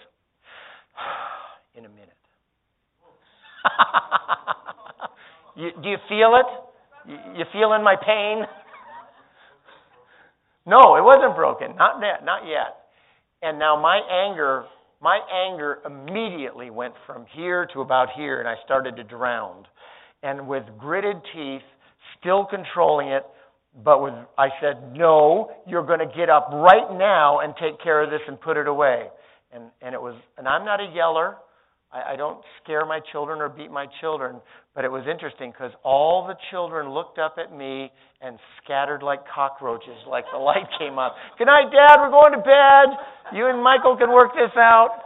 in 1.74 1.84
a 1.84 1.88
minute. 1.88 2.16
you, 5.56 5.70
do 5.82 5.88
you 5.88 5.98
feel 6.08 6.40
it? 6.40 7.10
You, 7.10 7.38
you 7.38 7.44
feeling 7.52 7.82
my 7.82 7.96
pain? 7.96 8.44
No, 10.66 10.96
it 10.96 11.04
wasn't 11.04 11.36
broken. 11.36 11.76
Not 11.76 12.00
yet. 12.02 12.24
Not 12.24 12.46
yet. 12.46 12.76
And 13.42 13.58
now 13.58 13.80
my 13.80 14.00
anger, 14.10 14.64
my 15.00 15.20
anger 15.32 15.78
immediately 15.86 16.70
went 16.70 16.94
from 17.06 17.26
here 17.34 17.68
to 17.72 17.80
about 17.80 18.08
here, 18.16 18.40
and 18.40 18.48
I 18.48 18.54
started 18.64 18.96
to 18.96 19.04
drown. 19.04 19.66
And 20.22 20.48
with 20.48 20.64
gritted 20.78 21.16
teeth, 21.32 21.62
still 22.18 22.44
controlling 22.46 23.08
it, 23.08 23.24
but 23.84 24.02
with 24.02 24.14
I 24.38 24.48
said, 24.60 24.96
"No, 24.96 25.52
you're 25.66 25.84
going 25.86 26.00
to 26.00 26.12
get 26.16 26.30
up 26.30 26.48
right 26.52 26.90
now 26.92 27.40
and 27.40 27.54
take 27.56 27.80
care 27.82 28.02
of 28.02 28.10
this 28.10 28.22
and 28.26 28.40
put 28.40 28.56
it 28.56 28.66
away." 28.66 29.08
And 29.52 29.70
and 29.82 29.94
it 29.94 30.00
was, 30.00 30.16
and 30.38 30.48
I'm 30.48 30.64
not 30.64 30.80
a 30.80 30.90
yeller. 30.94 31.36
I, 31.92 32.12
I 32.12 32.16
don't 32.16 32.40
scare 32.62 32.84
my 32.84 33.00
children 33.12 33.40
or 33.40 33.48
beat 33.48 33.70
my 33.70 33.86
children, 34.00 34.40
but 34.74 34.84
it 34.84 34.90
was 34.90 35.04
interesting 35.10 35.50
because 35.50 35.72
all 35.84 36.26
the 36.26 36.36
children 36.50 36.90
looked 36.90 37.18
up 37.18 37.36
at 37.38 37.56
me 37.56 37.90
and 38.20 38.38
scattered 38.62 39.02
like 39.02 39.20
cockroaches 39.32 39.96
like 40.08 40.24
the 40.32 40.38
light 40.38 40.66
came 40.78 40.98
up. 40.98 41.14
Good 41.38 41.46
night, 41.46 41.70
Dad. 41.70 41.96
We're 42.00 42.10
going 42.10 42.32
to 42.32 42.44
bed. 42.44 42.96
You 43.34 43.48
and 43.48 43.62
Michael 43.62 43.96
can 43.96 44.10
work 44.10 44.32
this 44.34 44.54
out. 44.56 45.02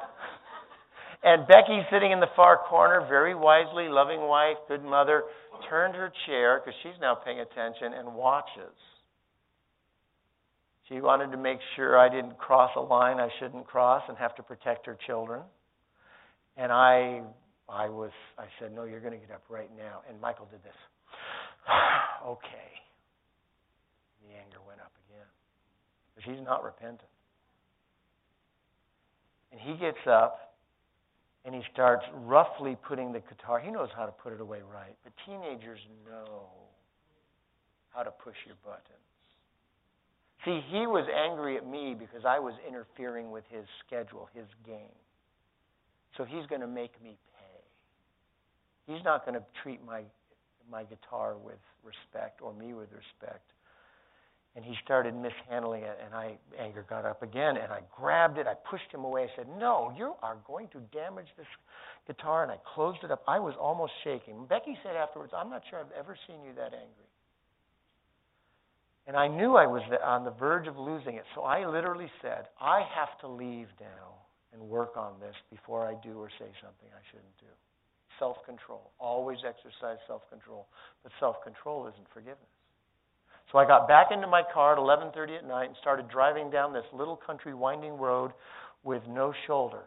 And 1.23 1.47
Becky, 1.47 1.85
sitting 1.93 2.13
in 2.13 2.21
the 2.21 2.33
far 2.35 2.61
corner, 2.69 3.07
very 3.07 3.35
wisely, 3.35 3.89
loving 3.89 4.23
wife, 4.23 4.57
good 4.69 4.83
mother, 4.83 5.25
turned 5.69 5.95
her 5.95 6.11
chair 6.27 6.61
because 6.61 6.73
she's 6.83 6.99
now 7.01 7.15
paying 7.15 7.41
attention 7.41 7.93
and 7.93 8.15
watches. 8.15 8.73
She 10.89 11.01
wanted 11.01 11.31
to 11.31 11.37
make 11.37 11.59
sure 11.77 11.99
I 11.99 12.09
didn't 12.09 12.39
cross 12.39 12.71
a 12.75 12.81
line 12.81 13.21
I 13.21 13.29
shouldn't 13.39 13.67
cross 13.67 14.03
and 14.09 14.17
have 14.17 14.35
to 14.37 14.43
protect 14.43 14.87
her 14.87 14.97
children. 15.07 15.43
And 16.61 16.71
I, 16.71 17.23
I 17.71 17.89
was, 17.89 18.11
I 18.39 18.45
said, 18.61 18.75
no, 18.75 18.85
you're 18.85 19.01
going 19.01 19.19
to 19.19 19.27
get 19.27 19.35
up 19.35 19.45
right 19.49 19.71
now. 19.79 20.03
And 20.07 20.21
Michael 20.21 20.47
did 20.51 20.63
this. 20.63 20.77
okay. 22.27 22.69
The 24.21 24.37
anger 24.37 24.61
went 24.69 24.79
up 24.81 24.93
again. 25.09 25.25
Because 26.15 26.37
he's 26.37 26.45
not 26.45 26.63
repentant. 26.63 27.01
And 29.51 29.59
he 29.59 29.73
gets 29.81 30.05
up 30.07 30.53
and 31.47 31.55
he 31.55 31.63
starts 31.73 32.05
roughly 32.29 32.77
putting 32.87 33.13
the 33.13 33.21
guitar. 33.21 33.59
He 33.59 33.71
knows 33.71 33.89
how 33.97 34.05
to 34.05 34.13
put 34.13 34.35
it 34.35 34.41
away 34.43 34.59
right. 34.71 34.95
But 35.03 35.15
teenagers 35.25 35.81
know 36.05 36.45
how 37.89 38.03
to 38.03 38.11
push 38.11 38.37
your 38.45 38.57
buttons. 38.63 38.85
See, 40.45 40.61
he 40.71 40.87
was 40.87 41.09
angry 41.09 41.57
at 41.57 41.67
me 41.67 41.97
because 41.99 42.27
I 42.29 42.39
was 42.39 42.53
interfering 42.69 43.31
with 43.31 43.45
his 43.49 43.65
schedule, 43.87 44.29
his 44.35 44.47
game. 44.67 44.93
So 46.17 46.25
he's 46.25 46.47
going 46.47 46.61
to 46.61 46.67
make 46.67 47.01
me 47.03 47.17
pay. 47.39 48.93
He's 48.93 49.05
not 49.05 49.25
going 49.25 49.39
to 49.39 49.45
treat 49.63 49.85
my 49.85 50.03
my 50.71 50.85
guitar 50.85 51.37
with 51.37 51.59
respect 51.83 52.41
or 52.41 52.53
me 52.53 52.75
with 52.75 52.89
respect. 52.93 53.51
And 54.57 54.65
he 54.65 54.75
started 54.85 55.15
mishandling 55.15 55.83
it, 55.83 55.99
and 56.05 56.15
I 56.15 56.39
anger 56.59 56.85
got 56.89 57.05
up 57.05 57.23
again, 57.23 57.57
and 57.57 57.73
I 57.73 57.81
grabbed 57.97 58.39
it. 58.39 58.47
I 58.47 58.55
pushed 58.69 58.91
him 58.93 59.05
away. 59.05 59.25
I 59.25 59.37
said, 59.37 59.49
"No, 59.59 59.93
you 59.97 60.15
are 60.23 60.37
going 60.47 60.69
to 60.69 60.81
damage 60.93 61.29
this 61.37 61.47
guitar." 62.07 62.43
And 62.43 62.51
I 62.51 62.59
closed 62.75 62.99
it 63.05 63.11
up. 63.11 63.23
I 63.29 63.39
was 63.39 63.55
almost 63.57 63.93
shaking. 64.03 64.47
Becky 64.47 64.77
said 64.83 64.97
afterwards, 64.97 65.33
"I'm 65.33 65.51
not 65.51 65.63
sure 65.71 65.79
I've 65.79 65.93
ever 65.93 66.17
seen 66.27 66.43
you 66.43 66.53
that 66.55 66.75
angry." 66.75 67.11
And 69.07 69.17
I 69.17 69.29
knew 69.29 69.57
I 69.57 69.67
was 69.67 69.83
on 70.03 70.25
the 70.25 70.31
verge 70.33 70.67
of 70.67 70.77
losing 70.77 71.15
it, 71.15 71.25
so 71.35 71.43
I 71.43 71.65
literally 71.65 72.11
said, 72.21 72.49
"I 72.61 72.83
have 72.83 73.19
to 73.21 73.29
leave 73.29 73.69
now." 73.81 74.20
And 74.53 74.61
work 74.61 74.97
on 74.97 75.19
this 75.21 75.35
before 75.51 75.87
I 75.87 75.95
do 76.03 76.19
or 76.19 76.29
say 76.39 76.51
something 76.61 76.89
I 76.91 77.03
shouldn't 77.11 77.37
do. 77.39 77.53
Self 78.19 78.37
control. 78.45 78.91
Always 78.99 79.39
exercise 79.47 79.99
self 80.07 80.23
control. 80.31 80.67
But 81.03 81.13
self 81.21 81.43
control 81.43 81.87
isn't 81.87 82.07
forgiveness. 82.13 82.53
So 83.53 83.59
I 83.59 83.67
got 83.67 83.89
back 83.89 84.09
into 84.13 84.27
my 84.27 84.43
car 84.43 84.73
at 84.73 84.79
11:30 84.79 85.39
at 85.39 85.47
night 85.47 85.67
and 85.67 85.77
started 85.81 86.09
driving 86.09 86.51
down 86.51 86.73
this 86.73 86.87
little 86.93 87.17
country 87.17 87.55
winding 87.55 87.97
road 87.97 88.33
with 88.83 89.03
no 89.09 89.33
shoulder 89.47 89.85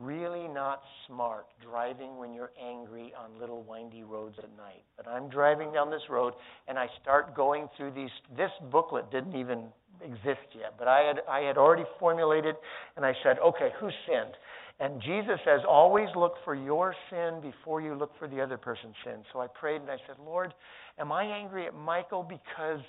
really 0.00 0.46
not 0.48 0.80
smart 1.06 1.46
driving 1.62 2.18
when 2.18 2.32
you're 2.32 2.52
angry 2.62 3.12
on 3.18 3.38
little 3.40 3.62
windy 3.62 4.02
roads 4.02 4.36
at 4.38 4.56
night. 4.56 4.82
But 4.96 5.08
I'm 5.08 5.28
driving 5.28 5.72
down 5.72 5.90
this 5.90 6.02
road 6.08 6.34
and 6.66 6.78
I 6.78 6.86
start 7.02 7.34
going 7.34 7.68
through 7.76 7.92
these. 7.92 8.10
This 8.36 8.50
booklet 8.70 9.10
didn't 9.10 9.34
even 9.34 9.64
exist 10.02 10.46
yet, 10.54 10.74
but 10.78 10.88
I 10.88 11.00
had 11.02 11.20
I 11.28 11.40
had 11.40 11.56
already 11.56 11.84
formulated, 11.98 12.54
and 12.96 13.04
I 13.04 13.14
said, 13.22 13.38
okay, 13.38 13.70
who 13.80 13.88
sinned? 14.06 14.34
And 14.80 15.02
Jesus 15.02 15.40
says, 15.44 15.60
always 15.68 16.08
look 16.14 16.34
for 16.44 16.54
your 16.54 16.94
sin 17.10 17.40
before 17.42 17.80
you 17.80 17.94
look 17.94 18.12
for 18.18 18.28
the 18.28 18.40
other 18.40 18.56
person's 18.56 18.94
sin. 19.04 19.24
So 19.32 19.40
I 19.40 19.48
prayed 19.48 19.80
and 19.80 19.90
I 19.90 19.96
said, 20.06 20.16
Lord, 20.24 20.54
am 20.98 21.10
I 21.10 21.24
angry 21.24 21.66
at 21.66 21.74
Michael 21.74 22.22
because 22.22 22.80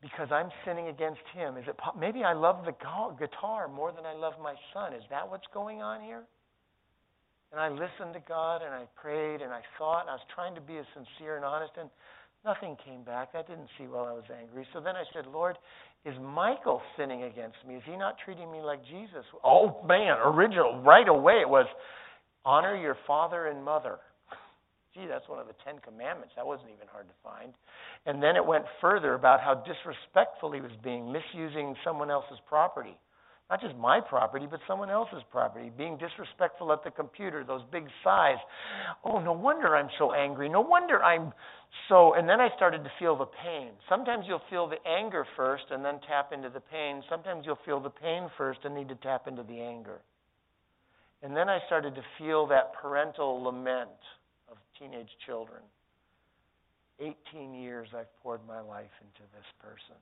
because 0.00 0.28
I'm 0.32 0.50
sinning 0.64 0.88
against 0.88 1.22
him? 1.32 1.56
Is 1.56 1.64
it 1.68 1.76
maybe 1.98 2.24
I 2.24 2.32
love 2.32 2.64
the 2.64 2.72
guitar 2.72 3.68
more 3.68 3.92
than 3.92 4.04
I 4.04 4.14
love 4.14 4.34
my 4.42 4.54
son? 4.72 4.94
Is 4.94 5.02
that 5.10 5.28
what's 5.28 5.46
going 5.54 5.80
on 5.80 6.00
here? 6.00 6.24
And 7.52 7.60
I 7.60 7.68
listened 7.68 8.14
to 8.14 8.22
God 8.26 8.62
and 8.64 8.74
I 8.74 8.84
prayed 8.96 9.42
and 9.42 9.52
I 9.52 9.60
thought 9.78 10.00
and 10.00 10.10
I 10.10 10.14
was 10.14 10.26
trying 10.34 10.54
to 10.54 10.60
be 10.60 10.78
as 10.78 10.86
sincere 10.94 11.36
and 11.36 11.44
honest 11.44 11.72
and 11.78 11.90
nothing 12.44 12.76
came 12.84 13.02
back. 13.02 13.30
I 13.34 13.42
didn't 13.42 13.68
see 13.78 13.84
while 13.84 14.04
I 14.04 14.12
was 14.12 14.24
angry. 14.36 14.66
So 14.72 14.80
then 14.80 14.96
I 14.96 15.04
said, 15.12 15.26
Lord, 15.26 15.56
is 16.04 16.14
Michael 16.20 16.82
sinning 16.96 17.24
against 17.24 17.56
me? 17.66 17.76
Is 17.76 17.82
he 17.86 17.96
not 17.96 18.16
treating 18.24 18.50
me 18.50 18.60
like 18.60 18.84
Jesus? 18.84 19.24
Oh 19.44 19.80
man, 19.86 20.16
original 20.24 20.82
right 20.82 21.08
away 21.08 21.40
it 21.40 21.48
was 21.48 21.66
honor 22.44 22.76
your 22.76 22.96
father 23.06 23.46
and 23.46 23.64
mother. 23.64 23.98
Gee, 24.94 25.06
that's 25.08 25.26
one 25.28 25.38
of 25.38 25.46
the 25.46 25.54
Ten 25.64 25.76
Commandments. 25.80 26.34
That 26.36 26.46
wasn't 26.46 26.68
even 26.68 26.86
hard 26.92 27.06
to 27.08 27.14
find. 27.22 27.54
And 28.04 28.22
then 28.22 28.36
it 28.36 28.44
went 28.44 28.64
further 28.80 29.14
about 29.14 29.40
how 29.40 29.54
disrespectful 29.54 30.52
he 30.52 30.60
was 30.60 30.72
being, 30.84 31.10
misusing 31.10 31.74
someone 31.82 32.10
else's 32.10 32.38
property. 32.46 32.96
Not 33.52 33.60
just 33.60 33.76
my 33.76 34.00
property, 34.00 34.46
but 34.50 34.60
someone 34.66 34.88
else's 34.88 35.22
property. 35.30 35.70
Being 35.76 35.98
disrespectful 35.98 36.72
at 36.72 36.82
the 36.84 36.90
computer, 36.90 37.44
those 37.44 37.60
big 37.70 37.84
sighs. 38.02 38.38
Oh, 39.04 39.20
no 39.20 39.34
wonder 39.34 39.76
I'm 39.76 39.90
so 39.98 40.14
angry. 40.14 40.48
No 40.48 40.62
wonder 40.62 41.02
I'm 41.02 41.34
so. 41.90 42.14
And 42.14 42.26
then 42.26 42.40
I 42.40 42.48
started 42.56 42.82
to 42.82 42.90
feel 42.98 43.14
the 43.14 43.26
pain. 43.26 43.72
Sometimes 43.90 44.24
you'll 44.26 44.40
feel 44.48 44.70
the 44.70 44.78
anger 44.88 45.26
first 45.36 45.64
and 45.70 45.84
then 45.84 46.00
tap 46.08 46.32
into 46.32 46.48
the 46.48 46.60
pain. 46.60 47.02
Sometimes 47.10 47.44
you'll 47.44 47.58
feel 47.66 47.78
the 47.78 47.90
pain 47.90 48.30
first 48.38 48.60
and 48.64 48.74
need 48.74 48.88
to 48.88 48.94
tap 48.94 49.28
into 49.28 49.42
the 49.42 49.60
anger. 49.60 50.00
And 51.22 51.36
then 51.36 51.50
I 51.50 51.58
started 51.66 51.94
to 51.96 52.02
feel 52.18 52.46
that 52.46 52.72
parental 52.80 53.42
lament 53.42 53.90
of 54.50 54.56
teenage 54.78 55.10
children. 55.26 55.60
18 57.00 57.52
years 57.52 57.88
I've 57.94 58.16
poured 58.22 58.40
my 58.48 58.60
life 58.62 58.96
into 59.02 59.30
this 59.36 59.46
person. 59.60 60.00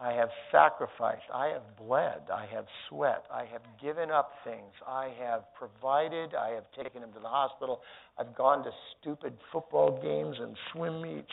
I 0.00 0.12
have 0.12 0.28
sacrificed. 0.52 1.24
I 1.34 1.48
have 1.48 1.76
bled. 1.76 2.30
I 2.32 2.46
have 2.54 2.66
sweat. 2.88 3.24
I 3.32 3.44
have 3.46 3.62
given 3.82 4.10
up 4.10 4.30
things. 4.44 4.72
I 4.86 5.10
have 5.20 5.42
provided. 5.58 6.34
I 6.34 6.50
have 6.50 6.64
taken 6.76 7.02
him 7.02 7.12
to 7.14 7.20
the 7.20 7.28
hospital. 7.28 7.80
I've 8.16 8.34
gone 8.36 8.62
to 8.62 8.70
stupid 9.00 9.32
football 9.50 10.00
games 10.00 10.36
and 10.40 10.56
swim 10.72 11.02
meets. 11.02 11.32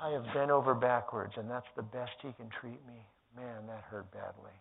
I 0.00 0.10
have 0.10 0.24
bent 0.34 0.50
over 0.50 0.74
backwards, 0.74 1.32
and 1.36 1.50
that's 1.50 1.66
the 1.74 1.82
best 1.82 2.12
he 2.22 2.32
can 2.32 2.48
treat 2.60 2.80
me. 2.86 3.02
Man, 3.34 3.66
that 3.66 3.82
hurt 3.90 4.10
badly. 4.12 4.52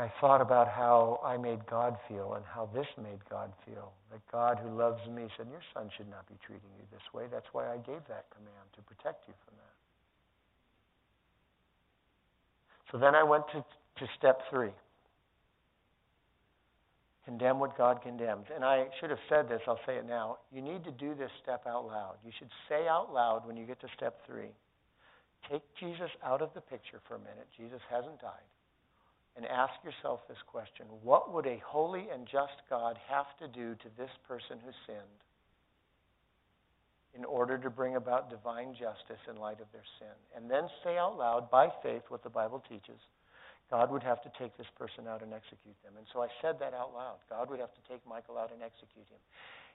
And 0.00 0.08
I 0.08 0.12
thought 0.18 0.40
about 0.40 0.66
how 0.66 1.20
I 1.22 1.36
made 1.36 1.60
God 1.68 1.94
feel 2.08 2.32
and 2.32 2.42
how 2.48 2.70
this 2.72 2.86
made 2.96 3.20
God 3.28 3.52
feel. 3.66 3.92
That 4.10 4.22
God, 4.32 4.56
who 4.56 4.72
loves 4.74 5.06
me, 5.06 5.28
said, 5.36 5.46
Your 5.52 5.60
son 5.74 5.90
should 5.94 6.08
not 6.08 6.26
be 6.26 6.36
treating 6.40 6.72
you 6.78 6.84
this 6.90 7.02
way. 7.12 7.24
That's 7.30 7.44
why 7.52 7.68
I 7.68 7.76
gave 7.76 8.00
that 8.08 8.24
command, 8.32 8.64
to 8.76 8.80
protect 8.80 9.28
you 9.28 9.34
from 9.44 9.60
that. 9.60 9.76
So 12.90 12.96
then 12.96 13.14
I 13.14 13.22
went 13.22 13.44
to, 13.52 13.60
to 13.60 14.06
step 14.16 14.40
three 14.48 14.72
condemn 17.26 17.60
what 17.60 17.76
God 17.76 18.00
condemns. 18.00 18.46
And 18.54 18.64
I 18.64 18.86
should 19.00 19.10
have 19.10 19.20
said 19.28 19.50
this, 19.50 19.60
I'll 19.68 19.84
say 19.84 19.96
it 19.96 20.06
now. 20.08 20.38
You 20.50 20.62
need 20.62 20.82
to 20.84 20.90
do 20.92 21.14
this 21.14 21.30
step 21.42 21.66
out 21.68 21.86
loud. 21.86 22.16
You 22.24 22.32
should 22.38 22.48
say 22.70 22.88
out 22.88 23.12
loud 23.12 23.46
when 23.46 23.54
you 23.54 23.66
get 23.66 23.78
to 23.82 23.88
step 23.98 24.24
three 24.26 24.48
take 25.50 25.62
Jesus 25.78 26.08
out 26.24 26.40
of 26.40 26.54
the 26.54 26.60
picture 26.62 27.00
for 27.06 27.16
a 27.16 27.18
minute. 27.18 27.48
Jesus 27.58 27.80
hasn't 27.90 28.18
died 28.22 28.48
and 29.36 29.46
ask 29.46 29.72
yourself 29.84 30.20
this 30.28 30.40
question 30.46 30.86
What 31.02 31.32
would 31.32 31.46
a 31.46 31.62
holy 31.64 32.08
and 32.12 32.26
just 32.26 32.62
God 32.68 32.98
have 33.08 33.26
to 33.38 33.48
do 33.48 33.74
to 33.74 33.88
this 33.96 34.10
person 34.26 34.58
who 34.64 34.72
sinned 34.86 35.20
in 37.16 37.24
order 37.24 37.58
to 37.58 37.70
bring 37.70 37.96
about 37.96 38.30
divine 38.30 38.72
justice 38.74 39.22
in 39.28 39.36
light 39.36 39.60
of 39.60 39.70
their 39.72 39.86
sin? 39.98 40.14
And 40.36 40.50
then 40.50 40.68
say 40.84 40.98
out 40.98 41.18
loud, 41.18 41.50
by 41.50 41.68
faith, 41.82 42.02
what 42.08 42.22
the 42.22 42.30
Bible 42.30 42.62
teaches. 42.68 42.98
God 43.70 43.92
would 43.92 44.02
have 44.02 44.20
to 44.22 44.32
take 44.36 44.56
this 44.58 44.66
person 44.76 45.06
out 45.06 45.22
and 45.22 45.32
execute 45.32 45.78
them. 45.86 45.94
And 45.96 46.04
so 46.12 46.22
I 46.22 46.28
said 46.42 46.58
that 46.58 46.74
out 46.74 46.90
loud. 46.92 47.22
God 47.30 47.50
would 47.50 47.60
have 47.60 47.70
to 47.74 47.82
take 47.88 48.02
Michael 48.02 48.36
out 48.36 48.50
and 48.50 48.62
execute 48.62 49.06
him. 49.06 49.22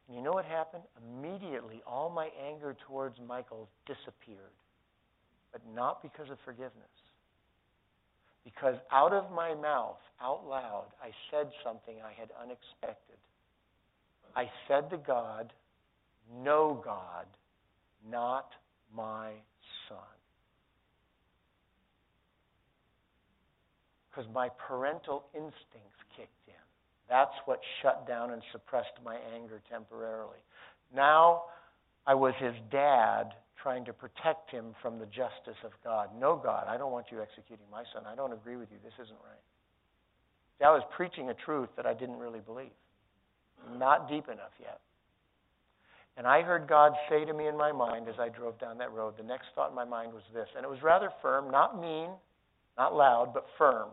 And 0.07 0.17
you 0.17 0.21
know 0.21 0.33
what 0.33 0.43
happened? 0.43 0.83
Immediately, 0.99 1.81
all 1.87 2.09
my 2.09 2.27
anger 2.35 2.75
towards 2.85 3.15
Michael 3.25 3.69
disappeared. 3.87 4.51
But 5.53 5.61
not 5.73 6.03
because 6.03 6.29
of 6.29 6.37
forgiveness 6.43 6.91
because 8.45 8.75
out 8.91 9.11
of 9.11 9.31
my 9.31 9.55
mouth, 9.55 9.97
out 10.21 10.47
loud, 10.47 10.85
I 11.01 11.09
said 11.31 11.49
something 11.63 11.95
I 12.01 12.13
had 12.17 12.29
unexpected. 12.41 13.17
I 14.35 14.49
said 14.67 14.89
to 14.91 14.97
God, 14.97 15.51
No, 16.43 16.81
God, 16.85 17.25
not 18.09 18.49
my 18.95 19.31
son. 19.89 19.97
Because 24.09 24.31
my 24.33 24.49
parental 24.67 25.25
instincts 25.33 25.99
kicked 26.15 26.29
in. 26.47 26.53
That's 27.09 27.33
what 27.45 27.59
shut 27.81 28.07
down 28.07 28.31
and 28.31 28.41
suppressed 28.51 28.97
my 29.03 29.17
anger 29.35 29.61
temporarily. 29.69 30.39
Now 30.95 31.43
I 32.05 32.13
was 32.13 32.33
his 32.39 32.53
dad 32.71 33.33
trying 33.65 33.83
to 33.83 33.93
protect 33.93 34.51
him 34.51 34.75
from 34.79 34.99
the 34.99 35.07
justice 35.07 35.57
of 35.65 35.71
God. 35.83 36.09
No, 36.19 36.35
God, 36.35 36.67
I 36.69 36.77
don't 36.77 36.91
want 36.91 37.07
you 37.09 37.19
executing 37.19 37.65
my 37.71 37.81
son. 37.95 38.03
I 38.05 38.13
don't 38.13 38.31
agree 38.31 38.57
with 38.57 38.69
you. 38.69 38.77
This 38.83 38.93
isn't 38.93 39.17
right. 39.25 39.41
See, 40.59 40.65
I 40.65 40.69
was 40.69 40.83
preaching 40.95 41.31
a 41.31 41.33
truth 41.33 41.69
that 41.75 41.87
I 41.87 41.95
didn't 41.95 42.19
really 42.19 42.41
believe. 42.41 42.77
Not 43.75 44.07
deep 44.07 44.25
enough 44.25 44.53
yet. 44.59 44.81
And 46.15 46.27
I 46.27 46.43
heard 46.43 46.69
God 46.69 46.91
say 47.09 47.25
to 47.25 47.33
me 47.33 47.47
in 47.47 47.57
my 47.57 47.71
mind 47.71 48.07
as 48.07 48.13
I 48.19 48.29
drove 48.29 48.59
down 48.59 48.77
that 48.77 48.93
road, 48.93 49.15
the 49.17 49.23
next 49.23 49.45
thought 49.55 49.71
in 49.71 49.75
my 49.75 49.83
mind 49.83 50.13
was 50.13 50.21
this, 50.31 50.47
and 50.55 50.63
it 50.63 50.69
was 50.69 50.83
rather 50.83 51.09
firm, 51.23 51.49
not 51.49 51.81
mean, 51.81 52.11
not 52.77 52.93
loud, 52.93 53.31
but 53.33 53.47
firm. 53.57 53.89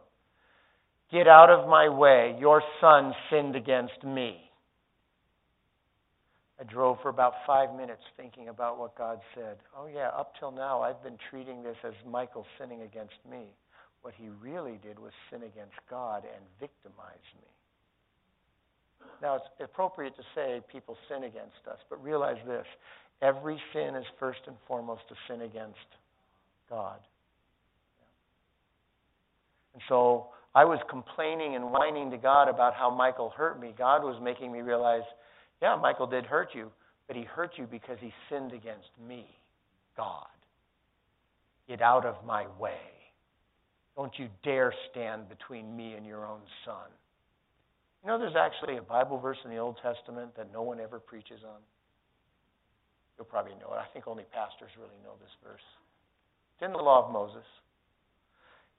Get 1.10 1.26
out 1.26 1.48
of 1.48 1.66
my 1.66 1.88
way. 1.88 2.36
Your 2.38 2.62
son 2.78 3.14
sinned 3.30 3.56
against 3.56 4.04
me. 4.04 4.36
I 6.62 6.64
drove 6.64 6.98
for 7.02 7.08
about 7.08 7.34
five 7.44 7.74
minutes 7.74 8.02
thinking 8.16 8.48
about 8.48 8.78
what 8.78 8.96
God 8.96 9.18
said. 9.34 9.56
Oh, 9.76 9.88
yeah, 9.92 10.10
up 10.10 10.34
till 10.38 10.52
now, 10.52 10.80
I've 10.80 11.02
been 11.02 11.18
treating 11.28 11.60
this 11.60 11.76
as 11.82 11.94
Michael 12.08 12.46
sinning 12.56 12.82
against 12.82 13.18
me. 13.28 13.46
What 14.02 14.14
he 14.16 14.28
really 14.40 14.78
did 14.80 14.96
was 14.96 15.10
sin 15.28 15.40
against 15.42 15.74
God 15.90 16.22
and 16.22 16.44
victimize 16.60 17.26
me. 17.34 17.48
Now, 19.20 19.36
it's 19.36 19.44
appropriate 19.60 20.14
to 20.16 20.22
say 20.36 20.60
people 20.70 20.96
sin 21.08 21.24
against 21.24 21.66
us, 21.68 21.78
but 21.90 22.00
realize 22.02 22.36
this 22.46 22.66
every 23.22 23.60
sin 23.72 23.96
is 23.96 24.04
first 24.20 24.40
and 24.46 24.54
foremost 24.68 25.02
a 25.10 25.14
sin 25.26 25.42
against 25.42 25.78
God. 26.70 27.00
And 29.74 29.82
so 29.88 30.28
I 30.54 30.64
was 30.64 30.78
complaining 30.88 31.56
and 31.56 31.72
whining 31.72 32.12
to 32.12 32.18
God 32.18 32.48
about 32.48 32.74
how 32.74 32.88
Michael 32.88 33.30
hurt 33.30 33.60
me. 33.60 33.74
God 33.76 34.04
was 34.04 34.20
making 34.22 34.52
me 34.52 34.60
realize 34.60 35.02
yeah, 35.62 35.76
Michael 35.76 36.08
did 36.08 36.26
hurt 36.26 36.48
you, 36.54 36.70
but 37.06 37.16
he 37.16 37.22
hurt 37.22 37.52
you 37.56 37.68
because 37.70 37.96
he 38.00 38.12
sinned 38.28 38.52
against 38.52 38.90
me, 39.08 39.26
God. 39.96 40.26
Get 41.68 41.80
out 41.80 42.04
of 42.04 42.16
my 42.26 42.46
way. 42.58 42.80
Don't 43.96 44.12
you 44.18 44.28
dare 44.42 44.74
stand 44.90 45.28
between 45.28 45.76
me 45.76 45.94
and 45.94 46.04
your 46.04 46.26
own 46.26 46.40
son. 46.64 46.90
You 48.02 48.08
know, 48.08 48.18
there's 48.18 48.34
actually 48.36 48.78
a 48.78 48.82
Bible 48.82 49.18
verse 49.18 49.38
in 49.44 49.50
the 49.50 49.58
Old 49.58 49.78
Testament 49.80 50.36
that 50.36 50.52
no 50.52 50.62
one 50.62 50.80
ever 50.80 50.98
preaches 50.98 51.40
on. 51.44 51.60
You'll 53.16 53.26
probably 53.26 53.52
know 53.52 53.72
it. 53.74 53.78
I 53.78 53.86
think 53.92 54.08
only 54.08 54.24
pastors 54.32 54.70
really 54.76 54.98
know 55.04 55.12
this 55.20 55.30
verse. 55.44 55.62
It's 56.56 56.66
in 56.66 56.72
the 56.72 56.78
law 56.78 57.06
of 57.06 57.12
Moses. 57.12 57.46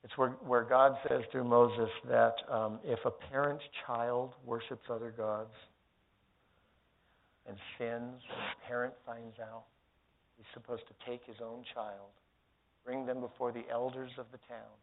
It's 0.04 0.18
where, 0.18 0.32
where 0.46 0.64
God 0.64 0.98
says 1.08 1.22
through 1.32 1.46
Moses 1.46 1.90
that 2.10 2.36
um, 2.52 2.80
if 2.84 3.00
a 3.06 3.12
parent 3.12 3.62
child 3.88 4.34
worships 4.46 4.84
other 4.90 5.14
gods, 5.16 5.54
and 7.48 7.58
sins, 7.78 8.22
and 8.24 8.40
the 8.40 8.68
parent 8.68 8.94
finds 9.06 9.40
out, 9.40 9.64
he's 10.38 10.48
supposed 10.54 10.84
to 10.88 10.94
take 11.10 11.26
his 11.26 11.38
own 11.44 11.64
child, 11.74 12.12
bring 12.86 13.06
them 13.06 13.20
before 13.20 13.52
the 13.52 13.66
elders 13.72 14.12
of 14.18 14.26
the 14.32 14.40
town. 14.48 14.76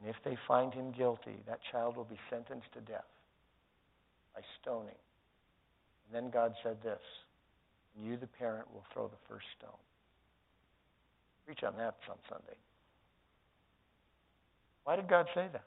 And 0.00 0.08
if 0.08 0.16
they 0.24 0.36
find 0.46 0.72
him 0.74 0.92
guilty, 0.92 1.42
that 1.46 1.60
child 1.72 1.96
will 1.96 2.04
be 2.04 2.18
sentenced 2.28 2.72
to 2.74 2.80
death 2.80 3.08
by 4.34 4.42
stoning. 4.60 5.00
And 6.06 6.14
then 6.14 6.30
God 6.30 6.54
said 6.62 6.76
this, 6.82 7.00
and 7.96 8.06
you, 8.06 8.16
the 8.16 8.26
parent, 8.26 8.66
will 8.72 8.84
throw 8.92 9.08
the 9.08 9.22
first 9.28 9.46
stone. 9.58 9.70
Preach 11.46 11.62
on 11.62 11.76
that 11.76 11.96
some 12.06 12.18
Sunday. 12.28 12.58
Why 14.84 14.96
did 14.96 15.08
God 15.08 15.26
say 15.34 15.48
that? 15.52 15.64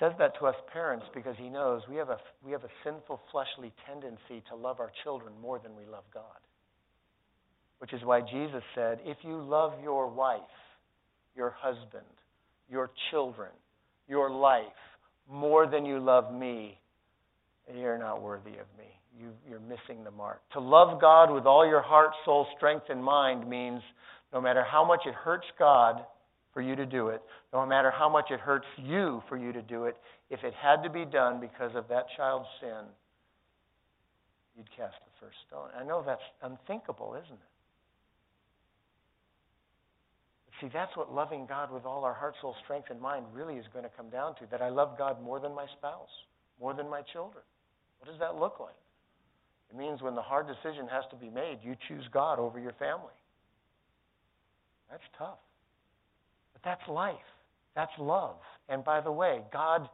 Says 0.00 0.12
that 0.18 0.32
to 0.40 0.46
us 0.46 0.54
parents 0.72 1.04
because 1.14 1.36
he 1.38 1.48
knows 1.48 1.82
we 1.88 1.96
have 1.96 2.08
a 2.08 2.16
we 2.44 2.52
have 2.52 2.64
a 2.64 2.70
sinful 2.82 3.20
fleshly 3.30 3.72
tendency 3.86 4.42
to 4.48 4.56
love 4.56 4.80
our 4.80 4.90
children 5.04 5.32
more 5.40 5.58
than 5.58 5.76
we 5.76 5.84
love 5.84 6.04
God. 6.12 6.24
Which 7.78 7.92
is 7.92 8.00
why 8.04 8.20
Jesus 8.20 8.62
said, 8.74 9.00
if 9.04 9.18
you 9.22 9.40
love 9.40 9.72
your 9.82 10.08
wife, 10.08 10.40
your 11.34 11.54
husband, 11.56 12.04
your 12.68 12.90
children, 13.10 13.50
your 14.08 14.30
life 14.30 14.64
more 15.30 15.66
than 15.66 15.84
you 15.86 15.98
love 15.98 16.32
me, 16.34 16.78
you're 17.74 17.98
not 17.98 18.20
worthy 18.20 18.50
of 18.50 18.66
me. 18.76 18.84
You, 19.18 19.30
you're 19.48 19.60
missing 19.60 20.04
the 20.04 20.10
mark. 20.10 20.40
To 20.52 20.60
love 20.60 21.00
God 21.00 21.32
with 21.32 21.44
all 21.44 21.66
your 21.66 21.82
heart, 21.82 22.10
soul, 22.24 22.46
strength, 22.56 22.86
and 22.88 23.02
mind 23.02 23.48
means 23.48 23.82
no 24.32 24.40
matter 24.40 24.64
how 24.64 24.84
much 24.84 25.00
it 25.06 25.14
hurts 25.14 25.46
God, 25.58 26.04
for 26.52 26.60
you 26.60 26.74
to 26.76 26.86
do 26.86 27.08
it, 27.08 27.22
no 27.52 27.64
matter 27.64 27.90
how 27.90 28.08
much 28.08 28.30
it 28.30 28.40
hurts 28.40 28.66
you 28.76 29.22
for 29.28 29.36
you 29.36 29.52
to 29.52 29.62
do 29.62 29.84
it, 29.84 29.96
if 30.30 30.42
it 30.42 30.54
had 30.54 30.82
to 30.82 30.90
be 30.90 31.04
done 31.04 31.40
because 31.40 31.72
of 31.74 31.88
that 31.88 32.06
child's 32.16 32.48
sin, 32.60 32.84
you'd 34.56 34.70
cast 34.76 34.96
the 35.04 35.26
first 35.26 35.36
stone. 35.46 35.68
I 35.78 35.84
know 35.84 36.02
that's 36.04 36.22
unthinkable, 36.42 37.14
isn't 37.14 37.32
it? 37.32 37.50
See, 40.60 40.68
that's 40.72 40.94
what 40.96 41.12
loving 41.12 41.46
God 41.46 41.72
with 41.72 41.86
all 41.86 42.04
our 42.04 42.12
heart, 42.12 42.34
soul, 42.40 42.54
strength, 42.64 42.88
and 42.90 43.00
mind 43.00 43.24
really 43.32 43.54
is 43.54 43.64
going 43.72 43.84
to 43.84 43.90
come 43.96 44.10
down 44.10 44.34
to 44.36 44.46
that 44.50 44.60
I 44.60 44.68
love 44.68 44.98
God 44.98 45.22
more 45.22 45.40
than 45.40 45.54
my 45.54 45.66
spouse, 45.78 46.10
more 46.60 46.74
than 46.74 46.90
my 46.90 47.00
children, 47.12 47.42
What 47.98 48.10
does 48.10 48.20
that 48.20 48.36
look 48.36 48.60
like? 48.60 48.76
It 49.70 49.76
means 49.78 50.02
when 50.02 50.14
the 50.14 50.22
hard 50.22 50.46
decision 50.46 50.86
has 50.88 51.04
to 51.10 51.16
be 51.16 51.30
made, 51.30 51.60
you 51.62 51.76
choose 51.88 52.04
God 52.12 52.38
over 52.38 52.58
your 52.58 52.72
family. 52.72 53.16
That's 54.90 55.02
tough. 55.16 55.38
That's 56.64 56.82
life. 56.88 57.14
That's 57.74 57.92
love. 57.98 58.36
And 58.68 58.84
by 58.84 59.00
the 59.00 59.12
way, 59.12 59.40
God, 59.52 59.88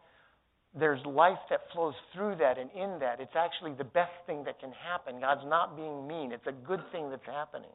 there's 0.78 1.05
life 1.06 1.38
that 1.51 1.60
flows 1.72 1.94
through 2.14 2.36
that 2.36 2.59
and 2.59 2.70
in 2.72 2.98
that. 3.01 3.20
It's 3.20 3.36
actually 3.36 3.72
the 3.74 3.84
best 3.84 4.12
thing 4.26 4.44
that 4.44 4.60
can 4.60 4.72
happen. 4.72 5.20
God's 5.20 5.47
not 5.47 5.76
being 5.76 6.06
mean, 6.06 6.32
it's 6.32 6.47
a 6.47 6.52
good 6.52 6.80
thing 6.93 7.10
that's 7.10 7.26
happening. 7.26 7.70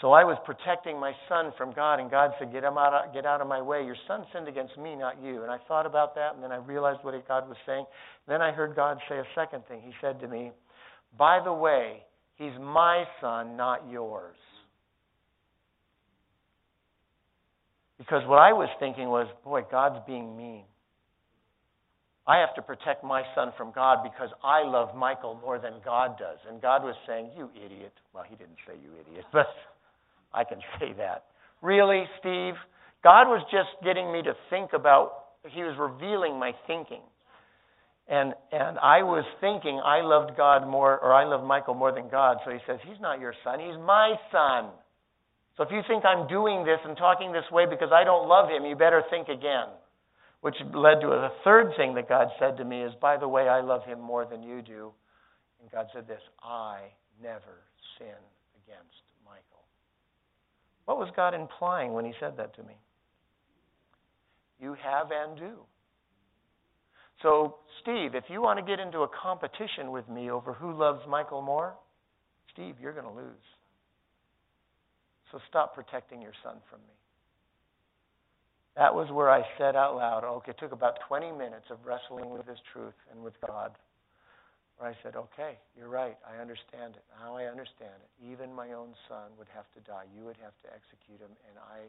So 0.00 0.12
I 0.12 0.24
was 0.24 0.36
protecting 0.44 1.00
my 1.00 1.12
son 1.26 1.52
from 1.56 1.72
God, 1.72 2.00
and 2.00 2.10
God 2.10 2.32
said, 2.38 2.52
get, 2.52 2.62
him 2.62 2.76
out 2.76 2.92
of, 2.92 3.14
get 3.14 3.24
out 3.24 3.40
of 3.40 3.48
my 3.48 3.62
way. 3.62 3.82
Your 3.82 3.96
son 4.06 4.26
sinned 4.30 4.46
against 4.46 4.76
me, 4.76 4.94
not 4.94 5.22
you. 5.22 5.42
And 5.42 5.50
I 5.50 5.56
thought 5.66 5.86
about 5.86 6.14
that, 6.16 6.34
and 6.34 6.44
then 6.44 6.52
I 6.52 6.56
realized 6.56 6.98
what 7.02 7.14
God 7.26 7.48
was 7.48 7.56
saying. 7.64 7.86
Then 8.28 8.42
I 8.42 8.52
heard 8.52 8.76
God 8.76 8.98
say 9.08 9.16
a 9.16 9.24
second 9.34 9.62
thing. 9.68 9.80
He 9.80 9.92
said 10.02 10.20
to 10.20 10.28
me, 10.28 10.52
By 11.18 11.40
the 11.42 11.52
way, 11.52 12.02
he's 12.36 12.52
my 12.60 13.04
son, 13.22 13.56
not 13.56 13.90
yours. 13.90 14.36
Because 17.98 18.22
what 18.26 18.38
I 18.38 18.52
was 18.52 18.68
thinking 18.78 19.08
was, 19.08 19.26
boy, 19.44 19.62
God's 19.70 20.04
being 20.06 20.36
mean. 20.36 20.64
I 22.26 22.38
have 22.38 22.54
to 22.56 22.62
protect 22.62 23.04
my 23.04 23.22
son 23.34 23.52
from 23.56 23.72
God 23.72 23.98
because 24.02 24.30
I 24.42 24.64
love 24.64 24.96
Michael 24.96 25.38
more 25.40 25.58
than 25.60 25.74
God 25.84 26.18
does. 26.18 26.38
And 26.48 26.60
God 26.60 26.82
was 26.82 26.96
saying, 27.06 27.30
You 27.36 27.50
idiot. 27.54 27.92
Well, 28.12 28.24
he 28.28 28.34
didn't 28.34 28.58
say 28.66 28.74
you 28.82 28.90
idiot, 29.00 29.24
but 29.32 29.46
I 30.34 30.42
can 30.44 30.58
say 30.80 30.92
that. 30.98 31.26
Really, 31.62 32.04
Steve? 32.18 32.54
God 33.04 33.28
was 33.28 33.46
just 33.52 33.68
getting 33.84 34.12
me 34.12 34.22
to 34.22 34.34
think 34.50 34.72
about, 34.72 35.26
he 35.50 35.62
was 35.62 35.76
revealing 35.78 36.38
my 36.38 36.52
thinking. 36.66 37.02
And 38.08 38.34
and 38.52 38.78
I 38.78 39.02
was 39.02 39.24
thinking 39.40 39.80
I 39.84 40.00
loved 40.02 40.36
God 40.36 40.68
more 40.68 40.98
or 40.98 41.12
I 41.12 41.24
loved 41.24 41.44
Michael 41.44 41.74
more 41.74 41.92
than 41.92 42.08
God. 42.08 42.38
So 42.44 42.52
he 42.52 42.58
says, 42.66 42.78
He's 42.86 43.00
not 43.00 43.20
your 43.20 43.34
son, 43.44 43.58
he's 43.60 43.78
my 43.78 44.14
son. 44.30 44.70
So 45.56 45.64
if 45.64 45.70
you 45.70 45.80
think 45.88 46.04
I'm 46.04 46.28
doing 46.28 46.64
this 46.64 46.78
and 46.84 46.96
talking 46.96 47.32
this 47.32 47.50
way 47.50 47.64
because 47.68 47.88
I 47.92 48.04
don't 48.04 48.28
love 48.28 48.50
him, 48.50 48.64
you 48.66 48.76
better 48.76 49.02
think 49.10 49.28
again. 49.28 49.68
Which 50.42 50.56
led 50.74 51.00
to 51.00 51.08
the 51.08 51.30
third 51.44 51.72
thing 51.76 51.94
that 51.94 52.08
God 52.08 52.28
said 52.38 52.58
to 52.58 52.64
me 52.64 52.82
is, 52.82 52.92
by 53.00 53.16
the 53.16 53.26
way, 53.26 53.48
I 53.48 53.62
love 53.62 53.84
him 53.84 54.00
more 54.00 54.26
than 54.26 54.42
you 54.42 54.60
do. 54.60 54.92
And 55.60 55.70
God 55.70 55.86
said 55.94 56.06
this 56.06 56.20
I 56.42 56.80
never 57.20 57.64
sin 57.98 58.20
against 58.62 59.02
Michael. 59.24 59.64
What 60.84 60.98
was 60.98 61.08
God 61.16 61.34
implying 61.34 61.94
when 61.94 62.04
he 62.04 62.12
said 62.20 62.36
that 62.36 62.54
to 62.56 62.62
me? 62.62 62.74
You 64.60 64.76
have 64.82 65.10
and 65.10 65.38
do. 65.38 65.52
So, 67.22 67.56
Steve, 67.80 68.14
if 68.14 68.24
you 68.28 68.42
want 68.42 68.58
to 68.58 68.64
get 68.64 68.78
into 68.78 69.00
a 69.00 69.08
competition 69.08 69.90
with 69.90 70.08
me 70.08 70.30
over 70.30 70.52
who 70.52 70.72
loves 70.72 71.00
Michael 71.08 71.40
more, 71.40 71.74
Steve, 72.52 72.74
you're 72.80 72.92
going 72.92 73.06
to 73.06 73.10
lose. 73.10 73.55
So 75.32 75.40
stop 75.48 75.74
protecting 75.74 76.22
your 76.22 76.34
son 76.42 76.56
from 76.70 76.80
me. 76.86 76.96
That 78.76 78.94
was 78.94 79.08
where 79.10 79.32
I 79.32 79.40
said 79.56 79.74
out 79.74 79.96
loud, 79.96 80.22
okay, 80.22 80.52
it 80.52 80.60
took 80.60 80.72
about 80.72 81.00
20 81.08 81.32
minutes 81.32 81.72
of 81.72 81.80
wrestling 81.80 82.28
with 82.28 82.44
this 82.44 82.60
truth 82.72 82.94
and 83.10 83.24
with 83.24 83.32
God, 83.40 83.72
where 84.76 84.92
I 84.92 84.94
said, 85.02 85.16
okay, 85.16 85.56
you're 85.72 85.88
right, 85.88 86.20
I 86.28 86.36
understand 86.36 86.92
it. 86.92 87.04
Now 87.16 87.40
I 87.40 87.48
understand 87.48 87.96
it. 88.04 88.10
Even 88.20 88.52
my 88.52 88.76
own 88.76 88.92
son 89.08 89.32
would 89.40 89.48
have 89.56 89.64
to 89.72 89.80
die. 89.88 90.04
You 90.12 90.28
would 90.28 90.36
have 90.44 90.52
to 90.60 90.68
execute 90.76 91.24
him, 91.24 91.32
and 91.48 91.56
I, 91.56 91.88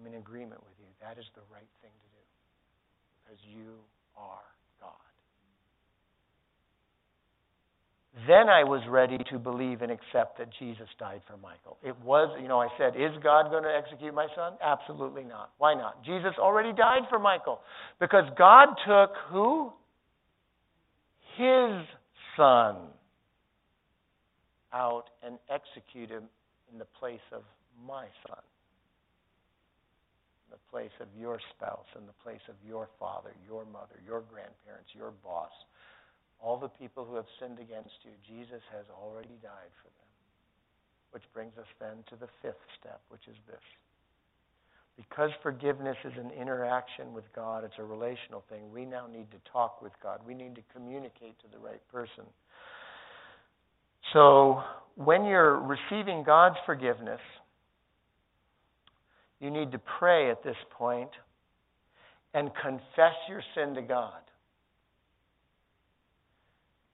I'm 0.00 0.08
in 0.08 0.16
agreement 0.16 0.64
with 0.64 0.80
you. 0.80 0.88
That 1.04 1.20
is 1.20 1.28
the 1.36 1.44
right 1.52 1.68
thing 1.84 1.92
to 1.92 2.08
do, 2.16 2.24
because 3.20 3.40
you 3.44 3.84
are 4.16 4.48
God. 4.80 5.09
Then 8.26 8.48
I 8.48 8.64
was 8.64 8.82
ready 8.88 9.18
to 9.30 9.38
believe 9.38 9.82
and 9.82 9.90
accept 9.90 10.38
that 10.38 10.48
Jesus 10.58 10.88
died 10.98 11.22
for 11.26 11.36
Michael. 11.36 11.78
It 11.82 11.96
was, 12.04 12.36
you 12.42 12.48
know, 12.48 12.60
I 12.60 12.68
said, 12.76 12.94
is 12.96 13.12
God 13.22 13.50
going 13.50 13.62
to 13.62 13.74
execute 13.74 14.12
my 14.12 14.26
son? 14.34 14.54
Absolutely 14.60 15.24
not. 15.24 15.52
Why 15.58 15.74
not? 15.74 16.04
Jesus 16.04 16.32
already 16.38 16.72
died 16.72 17.02
for 17.08 17.18
Michael. 17.18 17.60
Because 18.00 18.24
God 18.36 18.68
took 18.86 19.10
who? 19.30 19.72
His 21.36 21.86
son 22.36 22.76
out 24.72 25.04
and 25.22 25.38
executed 25.48 26.18
him 26.18 26.28
in 26.72 26.78
the 26.78 26.86
place 26.98 27.24
of 27.32 27.42
my 27.86 28.04
son. 28.26 28.42
In 30.46 30.58
the 30.58 30.70
place 30.70 30.92
of 31.00 31.08
your 31.18 31.38
spouse, 31.54 31.86
in 31.96 32.06
the 32.06 32.18
place 32.22 32.42
of 32.48 32.56
your 32.66 32.88
father, 32.98 33.30
your 33.46 33.64
mother, 33.64 33.96
your 34.04 34.20
grandparents, 34.20 34.90
your 34.94 35.12
boss 35.24 35.52
all 36.42 36.56
the 36.56 36.68
people 36.68 37.04
who 37.04 37.16
have 37.16 37.28
sinned 37.38 37.58
against 37.58 37.94
you, 38.02 38.12
Jesus 38.26 38.62
has 38.72 38.84
already 38.90 39.36
died 39.42 39.72
for 39.82 39.88
them. 39.88 40.10
Which 41.12 41.24
brings 41.34 41.56
us 41.58 41.66
then 41.80 42.04
to 42.08 42.16
the 42.16 42.28
fifth 42.40 42.64
step, 42.78 43.00
which 43.08 43.26
is 43.28 43.36
this. 43.46 43.60
Because 44.96 45.30
forgiveness 45.42 45.96
is 46.04 46.12
an 46.18 46.30
interaction 46.30 47.12
with 47.12 47.24
God, 47.34 47.64
it's 47.64 47.78
a 47.78 47.84
relational 47.84 48.44
thing, 48.48 48.70
we 48.72 48.84
now 48.84 49.06
need 49.06 49.30
to 49.30 49.38
talk 49.50 49.80
with 49.82 49.92
God. 50.02 50.20
We 50.26 50.34
need 50.34 50.54
to 50.56 50.62
communicate 50.74 51.40
to 51.40 51.46
the 51.50 51.58
right 51.58 51.80
person. 51.90 52.24
So, 54.12 54.62
when 54.96 55.24
you're 55.24 55.58
receiving 55.58 56.22
God's 56.24 56.56
forgiveness, 56.66 57.20
you 59.40 59.50
need 59.50 59.72
to 59.72 59.80
pray 59.98 60.30
at 60.30 60.42
this 60.42 60.56
point 60.70 61.10
and 62.34 62.50
confess 62.62 63.14
your 63.28 63.42
sin 63.54 63.74
to 63.74 63.82
God. 63.82 64.20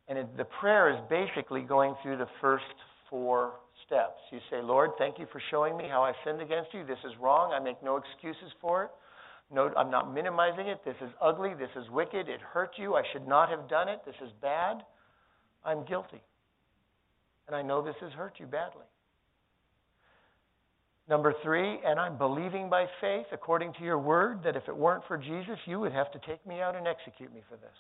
And 0.09 0.19
it, 0.19 0.37
the 0.37 0.45
prayer 0.45 0.91
is 0.91 1.01
basically 1.11 1.63
going 1.63 1.95
through 2.03 2.19
the 2.19 2.29
first 2.41 2.65
four 3.11 3.55
steps. 3.87 4.21
You 4.31 4.39
say, 4.51 4.63
Lord, 4.63 4.91
thank 4.99 5.19
you 5.19 5.27
for 5.33 5.41
showing 5.51 5.77
me 5.77 5.85
how 5.89 6.03
I 6.03 6.13
sinned 6.25 6.41
against 6.41 6.73
you. 6.73 6.85
This 6.87 6.99
is 7.05 7.13
wrong. 7.21 7.53
I 7.53 7.59
make 7.59 7.83
no 7.83 7.97
excuses 7.97 8.53
for 8.61 8.85
it. 8.85 8.91
No, 9.53 9.73
I'm 9.77 9.91
not 9.91 10.13
minimizing 10.13 10.67
it. 10.67 10.81
This 10.85 10.97
is 11.01 11.11
ugly. 11.21 11.55
This 11.55 11.71
is 11.77 11.89
wicked. 11.91 12.29
It 12.29 12.41
hurt 12.41 12.73
you. 12.77 12.95
I 12.95 13.03
should 13.13 13.29
not 13.29 13.49
have 13.49 13.69
done 13.69 13.89
it. 13.89 14.01
This 14.05 14.17
is 14.23 14.31
bad. 14.43 14.83
I'm 15.65 15.85
guilty. 15.85 16.23
And 17.47 17.55
I 17.55 17.63
know 17.63 17.83
this 17.83 17.95
has 18.01 18.13
hurt 18.13 18.35
you 18.39 18.47
badly. 18.47 18.87
Number 21.09 21.33
three, 21.45 21.79
and 21.87 22.01
I'm 22.01 22.19
believing 22.19 22.69
by 22.69 22.87
faith, 23.01 23.27
according 23.31 23.73
to 23.75 23.85
your 23.85 23.99
word, 23.99 24.41
that 24.43 24.57
if 24.57 24.67
it 24.67 24.77
weren't 24.77 25.05
for 25.07 25.17
Jesus, 25.17 25.59
you 25.65 25.79
would 25.79 25.93
have 25.93 26.11
to 26.11 26.19
take 26.27 26.45
me 26.45 26.61
out 26.61 26.75
and 26.75 26.89
execute 26.89 27.33
me 27.33 27.43
for 27.49 27.57
this. 27.57 27.71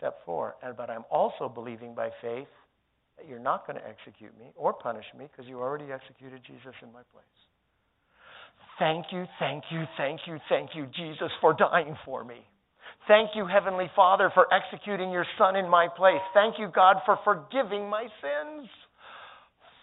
Step 0.00 0.16
four, 0.24 0.56
and, 0.64 0.74
but 0.76 0.88
I'm 0.88 1.04
also 1.10 1.46
believing 1.46 1.94
by 1.94 2.08
faith 2.22 2.48
that 3.18 3.28
you're 3.28 3.38
not 3.38 3.66
going 3.66 3.76
to 3.76 3.84
execute 3.84 4.32
me 4.40 4.48
or 4.56 4.72
punish 4.72 5.04
me 5.12 5.28
because 5.30 5.44
you 5.44 5.60
already 5.60 5.92
executed 5.92 6.40
Jesus 6.46 6.72
in 6.80 6.88
my 6.88 7.04
place. 7.12 7.36
Thank 8.80 9.12
you, 9.12 9.28
thank 9.38 9.64
you, 9.70 9.84
thank 9.98 10.20
you, 10.26 10.38
thank 10.48 10.70
you, 10.74 10.88
Jesus, 10.96 11.28
for 11.42 11.52
dying 11.52 11.94
for 12.06 12.24
me. 12.24 12.40
Thank 13.06 13.36
you, 13.36 13.44
Heavenly 13.44 13.90
Father, 13.94 14.30
for 14.32 14.46
executing 14.48 15.10
your 15.10 15.26
Son 15.36 15.54
in 15.54 15.68
my 15.68 15.86
place. 15.86 16.24
Thank 16.32 16.56
you, 16.58 16.72
God, 16.74 16.96
for 17.04 17.18
forgiving 17.22 17.90
my 17.90 18.08
sins. 18.24 18.68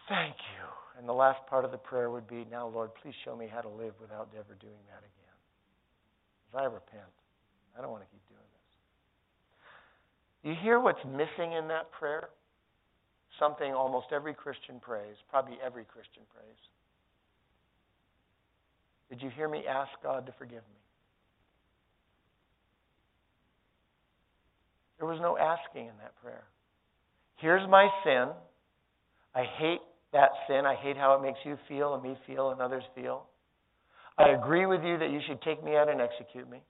Thank 0.10 0.34
you. 0.34 0.66
And 0.98 1.08
the 1.08 1.14
last 1.14 1.46
part 1.46 1.64
of 1.64 1.70
the 1.70 1.78
prayer 1.78 2.10
would 2.10 2.28
be 2.28 2.48
now, 2.50 2.68
Lord, 2.68 2.90
please 3.04 3.14
show 3.24 3.36
me 3.36 3.46
how 3.54 3.62
to 3.62 3.70
live 3.70 3.94
without 4.02 4.30
ever 4.34 4.58
doing 4.60 4.82
that 4.90 5.06
again. 5.06 5.38
As 6.50 6.62
I 6.62 6.66
repent, 6.66 7.14
I 7.78 7.82
don't 7.82 7.92
want 7.92 8.02
to 8.02 8.10
keep. 8.10 8.27
You 10.44 10.54
hear 10.62 10.80
what's 10.80 11.04
missing 11.06 11.54
in 11.54 11.68
that 11.70 11.92
prayer? 11.92 12.30
Something 13.40 13.74
almost 13.74 14.08
every 14.14 14.34
Christian 14.34 14.80
prays, 14.80 15.16
probably 15.30 15.58
every 15.64 15.84
Christian 15.84 16.24
prays. 16.34 16.58
Did 19.10 19.22
you 19.22 19.30
hear 19.36 19.48
me 19.48 19.64
ask 19.70 19.92
God 20.04 20.26
to 20.26 20.34
forgive 20.38 20.64
me? 20.64 20.82
There 25.00 25.08
was 25.08 25.20
no 25.22 25.38
asking 25.38 25.88
in 25.88 25.94
that 26.02 26.14
prayer. 26.22 26.44
Here's 27.38 27.68
my 27.70 27.88
sin. 28.04 28.30
I 29.36 29.44
hate 29.60 29.82
that 30.12 30.30
sin. 30.48 30.66
I 30.66 30.76
hate 30.76 30.98
how 30.98 31.16
it 31.16 31.22
makes 31.22 31.40
you 31.44 31.58
feel 31.68 31.94
and 31.94 32.02
me 32.02 32.18
feel 32.26 32.50
and 32.50 32.62
others 32.62 32.84
feel. 32.96 33.26
I 34.18 34.30
agree 34.30 34.66
with 34.66 34.84
you 34.84 34.98
that 34.98 35.12
you 35.12 35.20
should 35.28 35.42
take 35.44 35.64
me 35.64 35.76
out 35.76 35.90
and 35.90 36.02
execute 36.02 36.50
me. 36.50 36.62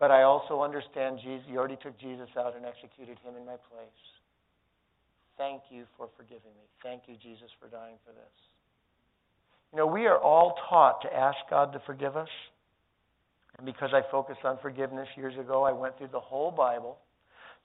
But 0.00 0.10
I 0.10 0.22
also 0.22 0.62
understand 0.62 1.20
Jesus, 1.22 1.46
you 1.46 1.58
already 1.58 1.76
took 1.76 1.98
Jesus 2.00 2.28
out 2.36 2.56
and 2.56 2.64
executed 2.64 3.18
him 3.22 3.36
in 3.36 3.44
my 3.44 3.60
place. 3.68 4.02
Thank 5.36 5.62
you 5.70 5.84
for 5.96 6.08
forgiving 6.16 6.56
me. 6.56 6.66
Thank 6.82 7.02
you, 7.06 7.16
Jesus, 7.22 7.50
for 7.60 7.68
dying 7.68 7.96
for 8.04 8.12
this. 8.12 8.34
You 9.72 9.78
know, 9.78 9.86
we 9.86 10.06
are 10.06 10.18
all 10.18 10.56
taught 10.68 11.02
to 11.02 11.14
ask 11.14 11.36
God 11.48 11.72
to 11.74 11.82
forgive 11.86 12.16
us. 12.16 12.28
And 13.58 13.66
because 13.66 13.90
I 13.92 14.00
focused 14.10 14.44
on 14.44 14.58
forgiveness 14.62 15.06
years 15.16 15.38
ago, 15.38 15.64
I 15.64 15.72
went 15.72 15.96
through 15.98 16.08
the 16.12 16.20
whole 16.20 16.50
Bible 16.50 16.98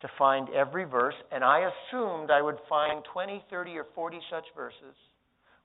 to 0.01 0.09
find 0.17 0.49
every 0.49 0.83
verse, 0.83 1.15
and 1.31 1.41
I 1.41 1.69
assumed 1.71 2.29
I 2.29 2.41
would 2.41 2.57
find 2.67 3.01
20, 3.13 3.45
30, 3.49 3.77
or 3.77 3.85
40 3.95 4.19
such 4.29 4.45
verses 4.55 4.93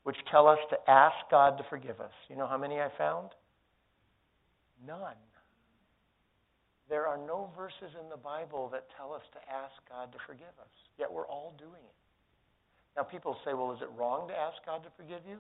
which 0.05 0.16
tell 0.30 0.47
us 0.47 0.59
to 0.70 0.76
ask 0.90 1.16
God 1.30 1.59
to 1.59 1.64
forgive 1.68 2.01
us. 2.01 2.12
You 2.28 2.36
know 2.36 2.47
how 2.47 2.56
many 2.56 2.80
I 2.80 2.88
found? 2.97 3.30
None. 4.86 5.16
There 6.90 7.06
are 7.06 7.16
no 7.16 7.48
verses 7.56 7.94
in 7.94 8.10
the 8.10 8.18
Bible 8.18 8.68
that 8.72 8.86
tell 8.98 9.14
us 9.14 9.22
to 9.32 9.38
ask 9.46 9.72
God 9.88 10.10
to 10.10 10.18
forgive 10.26 10.52
us, 10.58 10.74
yet 10.98 11.10
we're 11.10 11.26
all 11.26 11.54
doing 11.56 11.80
it. 11.80 11.98
Now, 12.96 13.04
people 13.04 13.36
say, 13.44 13.54
well, 13.54 13.70
is 13.70 13.78
it 13.80 13.88
wrong 13.96 14.26
to 14.26 14.34
ask 14.34 14.58
God 14.66 14.82
to 14.82 14.90
forgive 14.98 15.22
you? 15.28 15.38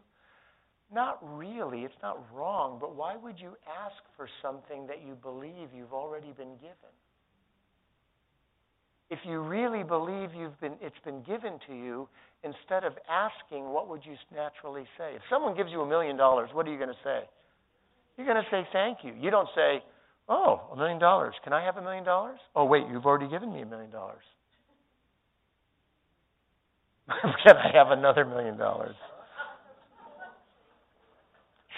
Not 0.94 1.18
really. 1.36 1.80
It's 1.82 2.00
not 2.02 2.24
wrong, 2.32 2.78
but 2.80 2.94
why 2.94 3.16
would 3.16 3.38
you 3.38 3.58
ask 3.66 3.98
for 4.16 4.28
something 4.40 4.86
that 4.86 5.02
you 5.04 5.14
believe 5.14 5.74
you've 5.74 5.92
already 5.92 6.32
been 6.38 6.54
given? 6.62 6.94
If 9.10 9.18
you 9.26 9.40
really 9.40 9.82
believe 9.82 10.30
you've 10.32 10.58
been, 10.60 10.74
it's 10.80 10.98
been 11.04 11.22
given 11.22 11.58
to 11.66 11.74
you, 11.74 12.08
instead 12.44 12.84
of 12.84 12.94
asking, 13.10 13.68
what 13.68 13.88
would 13.88 14.06
you 14.06 14.14
naturally 14.32 14.84
say? 14.96 15.14
If 15.16 15.22
someone 15.28 15.56
gives 15.56 15.70
you 15.70 15.80
a 15.82 15.86
million 15.86 16.16
dollars, 16.16 16.50
what 16.52 16.66
are 16.66 16.70
you 16.70 16.78
going 16.78 16.94
to 16.94 17.02
say? 17.02 17.26
You're 18.16 18.26
going 18.26 18.42
to 18.42 18.50
say 18.50 18.62
thank 18.72 18.98
you. 19.02 19.12
You 19.18 19.30
don't 19.30 19.48
say, 19.54 19.82
oh, 20.30 20.62
a 20.72 20.76
million 20.76 20.98
dollars. 20.98 21.34
Can 21.44 21.52
I 21.52 21.62
have 21.64 21.76
a 21.76 21.82
million 21.82 22.04
dollars? 22.04 22.38
Oh, 22.56 22.64
wait, 22.64 22.84
you've 22.90 23.04
already 23.04 23.28
given 23.28 23.52
me 23.52 23.60
a 23.60 23.66
million 23.66 23.90
dollars. 23.90 24.22
Can 27.44 27.56
I 27.56 27.70
have 27.74 27.90
another 27.90 28.24
million 28.24 28.56
dollars? 28.56 28.94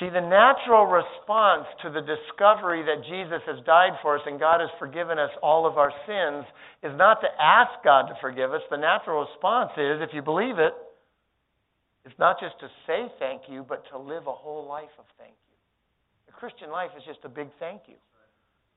See, 0.00 0.08
the 0.08 0.20
natural 0.20 0.86
response 0.86 1.66
to 1.82 1.90
the 1.90 2.02
discovery 2.02 2.82
that 2.82 3.04
Jesus 3.06 3.38
has 3.46 3.64
died 3.64 3.92
for 4.02 4.16
us 4.16 4.22
and 4.26 4.40
God 4.40 4.60
has 4.60 4.70
forgiven 4.78 5.18
us 5.18 5.30
all 5.42 5.66
of 5.66 5.78
our 5.78 5.92
sins 6.08 6.44
is 6.82 6.90
not 6.98 7.20
to 7.20 7.28
ask 7.38 7.70
God 7.84 8.08
to 8.08 8.14
forgive 8.20 8.52
us. 8.52 8.62
The 8.70 8.78
natural 8.78 9.22
response 9.22 9.70
is, 9.76 10.02
if 10.02 10.10
you 10.12 10.20
believe 10.20 10.58
it, 10.58 10.74
it's 12.04 12.18
not 12.18 12.40
just 12.40 12.58
to 12.60 12.68
say 12.86 13.06
thank 13.20 13.42
you, 13.48 13.64
but 13.68 13.84
to 13.92 13.98
live 13.98 14.26
a 14.26 14.34
whole 14.34 14.66
life 14.66 14.90
of 14.98 15.04
thank 15.18 15.38
you. 15.38 15.54
The 16.26 16.32
Christian 16.32 16.70
life 16.70 16.90
is 16.96 17.04
just 17.06 17.20
a 17.24 17.28
big 17.28 17.48
thank 17.60 17.82
you. 17.86 17.94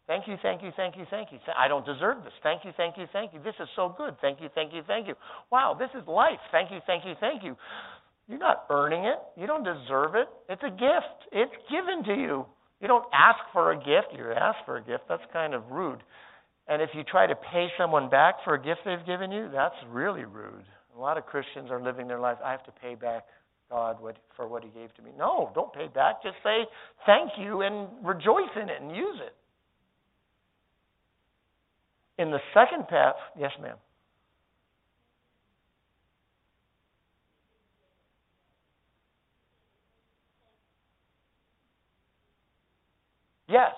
Thank 0.08 0.28
you, 0.28 0.36
thank 0.42 0.62
you, 0.62 0.72
thank 0.78 0.98
you, 0.98 1.06
thank 1.10 1.32
you. 1.32 1.40
I 1.58 1.68
don't 1.68 1.86
deserve 1.86 2.24
this. 2.24 2.34
Thank 2.44 2.64
you, 2.64 2.72
thank 2.78 2.98
you, 2.98 3.06
thank 3.12 3.34
you. 3.34 3.40
This 3.44 3.56
is 3.60 3.68
so 3.76 3.94
good. 3.98 4.16
Thank 4.22 4.40
you, 4.40 4.50
thank 4.54 4.72
you, 4.72 4.82
thank 4.86 5.08
you. 5.08 5.16
Wow, 5.52 5.76
this 5.78 5.90
is 6.00 6.08
life. 6.08 6.40
Thank 6.52 6.72
you, 6.72 6.80
thank 6.86 7.06
you, 7.06 7.14
thank 7.20 7.44
you. 7.44 7.56
You're 8.28 8.40
not 8.40 8.66
earning 8.70 9.06
it. 9.06 9.18
You 9.36 9.48
don't 9.48 9.64
deserve 9.64 10.16
it. 10.16 10.28
It's 10.50 10.62
a 10.64 10.70
gift. 10.70 11.30
It's 11.32 11.56
given 11.70 12.04
to 12.06 12.22
you. 12.22 12.46
You 12.82 12.88
don't 12.88 13.06
ask 13.14 13.40
for 13.54 13.72
a 13.72 13.78
gift. 13.78 14.14
You 14.16 14.32
ask 14.32 14.58
for 14.66 14.78
a 14.78 14.84
gift. 14.84 15.04
That's 15.10 15.24
kind 15.34 15.54
of 15.54 15.64
rude. 15.72 16.04
And 16.68 16.82
if 16.82 16.90
you 16.94 17.04
try 17.04 17.28
to 17.28 17.36
pay 17.36 17.68
someone 17.78 18.10
back 18.10 18.36
for 18.44 18.56
a 18.56 18.62
gift 18.62 18.82
they've 18.86 19.06
given 19.06 19.32
you, 19.32 19.50
that's 19.54 19.76
really 19.90 20.26
rude. 20.26 20.66
A 20.96 21.00
lot 21.00 21.18
of 21.18 21.26
Christians 21.26 21.70
are 21.72 21.82
living 21.82 22.08
their 22.08 22.20
life, 22.20 22.38
I 22.44 22.52
have 22.52 22.64
to 22.66 22.72
pay 22.72 22.96
back 22.96 23.26
God 23.70 23.98
what, 24.00 24.18
for 24.36 24.48
what 24.48 24.64
he 24.64 24.70
gave 24.70 24.94
to 24.96 25.02
me. 25.02 25.12
No, 25.18 25.52
don't 25.54 25.74
pay 25.74 25.88
back. 25.88 26.24
Just 26.24 26.38
say 26.44 26.66
thank 27.06 27.32
you 27.38 27.62
and 27.62 27.88
rejoice 28.04 28.54
in 28.56 28.70
it 28.70 28.82
and 28.82 28.96
use 28.96 29.20
it. 29.26 29.36
In 32.18 32.32
the 32.32 32.40
second 32.54 32.88
path, 32.88 33.16
yes, 33.38 33.52
ma'am. 33.62 33.78
Yes. 43.48 43.74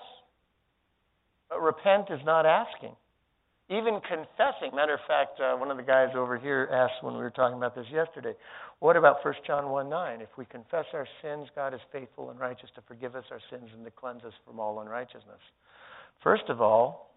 But 1.48 1.60
repent 1.60 2.06
is 2.10 2.20
not 2.24 2.46
asking. 2.46 2.94
Even 3.70 4.00
confessing. 4.00 4.74
Matter 4.74 4.94
of 4.94 5.00
fact, 5.06 5.38
uh, 5.40 5.54
one 5.56 5.70
of 5.70 5.76
the 5.76 5.82
guys 5.82 6.08
over 6.16 6.38
here 6.38 6.68
asked 6.72 7.02
when 7.02 7.14
we 7.14 7.20
were 7.20 7.30
talking 7.30 7.58
about 7.58 7.74
this 7.74 7.84
yesterday, 7.92 8.32
what 8.78 8.96
about 8.96 9.22
1 9.22 9.34
John 9.46 9.68
1 9.68 9.90
9? 9.90 10.20
If 10.22 10.30
we 10.38 10.46
confess 10.46 10.86
our 10.94 11.06
sins, 11.22 11.48
God 11.54 11.74
is 11.74 11.80
faithful 11.92 12.30
and 12.30 12.40
righteous 12.40 12.70
to 12.76 12.82
forgive 12.88 13.14
us 13.14 13.24
our 13.30 13.40
sins 13.50 13.68
and 13.74 13.84
to 13.84 13.90
cleanse 13.90 14.24
us 14.24 14.32
from 14.46 14.58
all 14.58 14.80
unrighteousness. 14.80 15.40
First 16.22 16.44
of 16.48 16.62
all, 16.62 17.07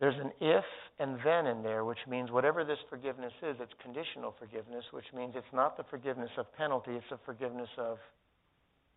there's 0.00 0.18
an 0.20 0.32
if 0.40 0.64
and 0.98 1.18
then 1.24 1.46
in 1.46 1.62
there, 1.62 1.84
which 1.84 1.98
means 2.08 2.30
whatever 2.30 2.64
this 2.64 2.78
forgiveness 2.88 3.32
is, 3.42 3.56
it's 3.60 3.72
conditional 3.82 4.34
forgiveness, 4.38 4.84
which 4.92 5.06
means 5.14 5.34
it's 5.36 5.46
not 5.52 5.76
the 5.76 5.84
forgiveness 5.90 6.30
of 6.38 6.46
penalty, 6.56 6.92
it's 6.92 7.04
the 7.10 7.18
forgiveness 7.24 7.68
of 7.78 7.98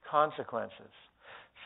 consequences. 0.09 0.91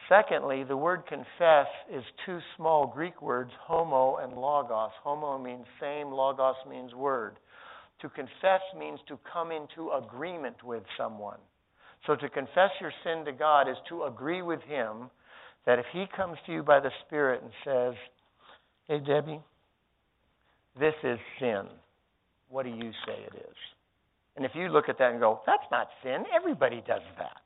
Secondly, 0.10 0.64
the 0.64 0.78
word 0.78 1.04
confess 1.08 1.68
is 1.92 2.04
two 2.26 2.40
small 2.58 2.88
Greek 2.88 3.22
words, 3.22 3.52
homo 3.62 4.18
and 4.18 4.34
logos. 4.34 4.92
Homo 5.02 5.38
means 5.38 5.66
same, 5.80 6.12
logos 6.12 6.56
means 6.70 6.94
word. 6.94 7.38
To 8.02 8.10
confess 8.10 8.62
means 8.78 9.00
to 9.08 9.18
come 9.32 9.52
into 9.52 9.92
agreement 9.92 10.62
with 10.64 10.84
someone. 10.98 11.40
So 12.06 12.16
to 12.16 12.30
confess 12.30 12.72
your 12.82 12.92
sin 13.04 13.24
to 13.26 13.32
God 13.32 13.70
is 13.70 13.78
to 13.90 14.04
agree 14.04 14.42
with 14.42 14.62
Him 14.64 15.10
that 15.66 15.80
if 15.80 15.86
He 15.94 16.06
comes 16.16 16.38
to 16.46 16.52
you 16.52 16.64
by 16.64 16.80
the 16.82 16.92
Spirit 17.06 17.42
and 17.42 17.52
says, 17.64 17.94
Hey, 18.88 19.00
Debbie, 19.00 19.40
this 20.80 20.94
is 21.04 21.20
sin, 21.40 21.64
what 22.50 22.64
do 22.64 22.70
you 22.70 22.92
say 23.06 23.14
it 23.14 23.36
is? 23.36 23.56
And 24.36 24.46
if 24.46 24.52
you 24.56 24.70
look 24.70 24.90
at 24.90 24.98
that 24.98 25.12
and 25.12 25.20
go, 25.20 25.42
That's 25.46 25.64
not 25.72 25.88
sin, 26.04 26.26
everybody 26.36 26.84
does 26.86 27.02
that 27.18 27.44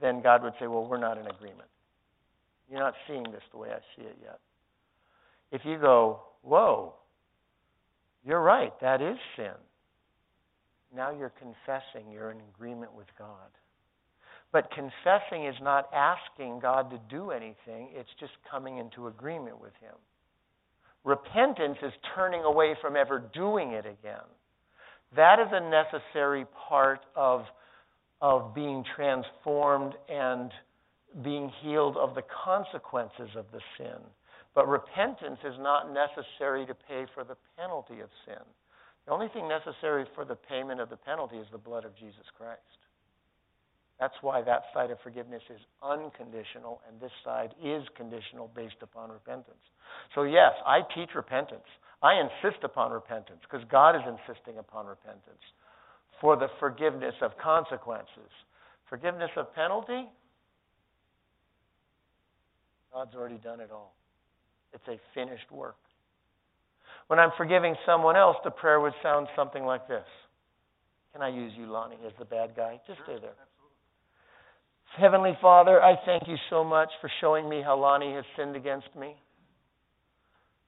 then 0.00 0.20
God 0.22 0.42
would 0.42 0.54
say, 0.60 0.66
Well, 0.66 0.86
we're 0.86 0.98
not 0.98 1.18
in 1.18 1.26
agreement. 1.26 1.68
You're 2.70 2.80
not 2.80 2.94
seeing 3.06 3.24
this 3.24 3.42
the 3.52 3.58
way 3.58 3.70
I 3.70 3.78
see 3.96 4.06
it 4.06 4.16
yet. 4.22 4.38
If 5.52 5.62
you 5.64 5.78
go, 5.78 6.20
Whoa, 6.42 6.94
you're 8.24 8.42
right, 8.42 8.72
that 8.80 9.00
is 9.00 9.16
sin. 9.36 9.54
Now 10.94 11.10
you're 11.10 11.32
confessing 11.38 12.10
you're 12.12 12.30
in 12.30 12.40
agreement 12.54 12.94
with 12.94 13.06
God. 13.18 13.50
But 14.52 14.70
confessing 14.70 15.46
is 15.46 15.56
not 15.60 15.88
asking 15.92 16.60
God 16.60 16.90
to 16.90 17.00
do 17.10 17.30
anything, 17.30 17.90
it's 17.92 18.10
just 18.20 18.32
coming 18.48 18.78
into 18.78 19.08
agreement 19.08 19.60
with 19.60 19.72
Him. 19.80 19.94
Repentance 21.04 21.78
is 21.82 21.92
turning 22.14 22.42
away 22.42 22.74
from 22.80 22.96
ever 22.96 23.22
doing 23.34 23.72
it 23.72 23.84
again. 23.84 24.26
That 25.16 25.38
is 25.38 25.48
a 25.52 25.60
necessary 25.70 26.46
part 26.68 27.00
of 27.14 27.44
of 28.20 28.54
being 28.54 28.82
transformed 28.96 29.92
and 30.08 30.50
being 31.22 31.52
healed 31.62 31.96
of 31.98 32.14
the 32.14 32.22
consequences 32.44 33.28
of 33.36 33.44
the 33.52 33.60
sin. 33.76 34.00
But 34.54 34.66
repentance 34.66 35.40
is 35.44 35.54
not 35.58 35.92
necessary 35.92 36.64
to 36.66 36.74
pay 36.74 37.06
for 37.14 37.22
the 37.22 37.36
penalty 37.58 38.00
of 38.00 38.08
sin. 38.24 38.42
The 39.06 39.12
only 39.12 39.28
thing 39.28 39.46
necessary 39.46 40.06
for 40.14 40.24
the 40.24 40.36
payment 40.36 40.80
of 40.80 40.88
the 40.88 40.96
penalty 40.96 41.36
is 41.36 41.46
the 41.52 41.58
blood 41.58 41.84
of 41.84 41.94
Jesus 41.96 42.24
Christ. 42.38 42.60
That's 44.00 44.14
why 44.22 44.42
that 44.42 44.62
side 44.74 44.90
of 44.90 44.98
forgiveness 45.02 45.42
is 45.50 45.60
unconditional 45.82 46.80
and 46.88 47.00
this 47.00 47.12
side 47.24 47.54
is 47.62 47.84
conditional 47.96 48.50
based 48.54 48.82
upon 48.82 49.10
repentance. 49.10 49.62
So, 50.14 50.24
yes, 50.24 50.52
I 50.66 50.80
teach 50.94 51.10
repentance. 51.14 51.66
I 52.02 52.20
insist 52.20 52.64
upon 52.64 52.92
repentance 52.92 53.40
because 53.42 53.64
God 53.70 53.94
is 53.96 54.02
insisting 54.02 54.58
upon 54.58 54.86
repentance 54.86 55.40
for 56.20 56.36
the 56.36 56.48
forgiveness 56.58 57.14
of 57.22 57.32
consequences. 57.42 58.30
Forgiveness 58.88 59.30
of 59.36 59.54
penalty? 59.54 60.08
God's 62.92 63.14
already 63.14 63.38
done 63.38 63.60
it 63.60 63.70
all. 63.72 63.94
It's 64.72 64.86
a 64.88 64.98
finished 65.14 65.50
work. 65.50 65.76
When 67.06 67.18
I'm 67.18 67.30
forgiving 67.36 67.74
someone 67.86 68.16
else, 68.16 68.36
the 68.44 68.50
prayer 68.50 68.80
would 68.80 68.94
sound 69.02 69.28
something 69.36 69.64
like 69.64 69.86
this. 69.88 70.06
Can 71.12 71.22
I 71.22 71.28
use 71.28 71.52
you, 71.56 71.66
Lonnie, 71.66 71.98
as 72.06 72.12
the 72.18 72.24
bad 72.24 72.56
guy? 72.56 72.80
Just 72.86 73.00
stay 73.04 73.18
there. 73.20 73.34
Heavenly 74.96 75.36
Father, 75.42 75.82
I 75.82 75.96
thank 76.06 76.28
you 76.28 76.36
so 76.48 76.62
much 76.62 76.88
for 77.00 77.10
showing 77.20 77.48
me 77.48 77.60
how 77.62 77.76
Lonnie 77.76 78.14
has 78.14 78.24
sinned 78.36 78.54
against 78.54 78.86
me, 78.98 79.16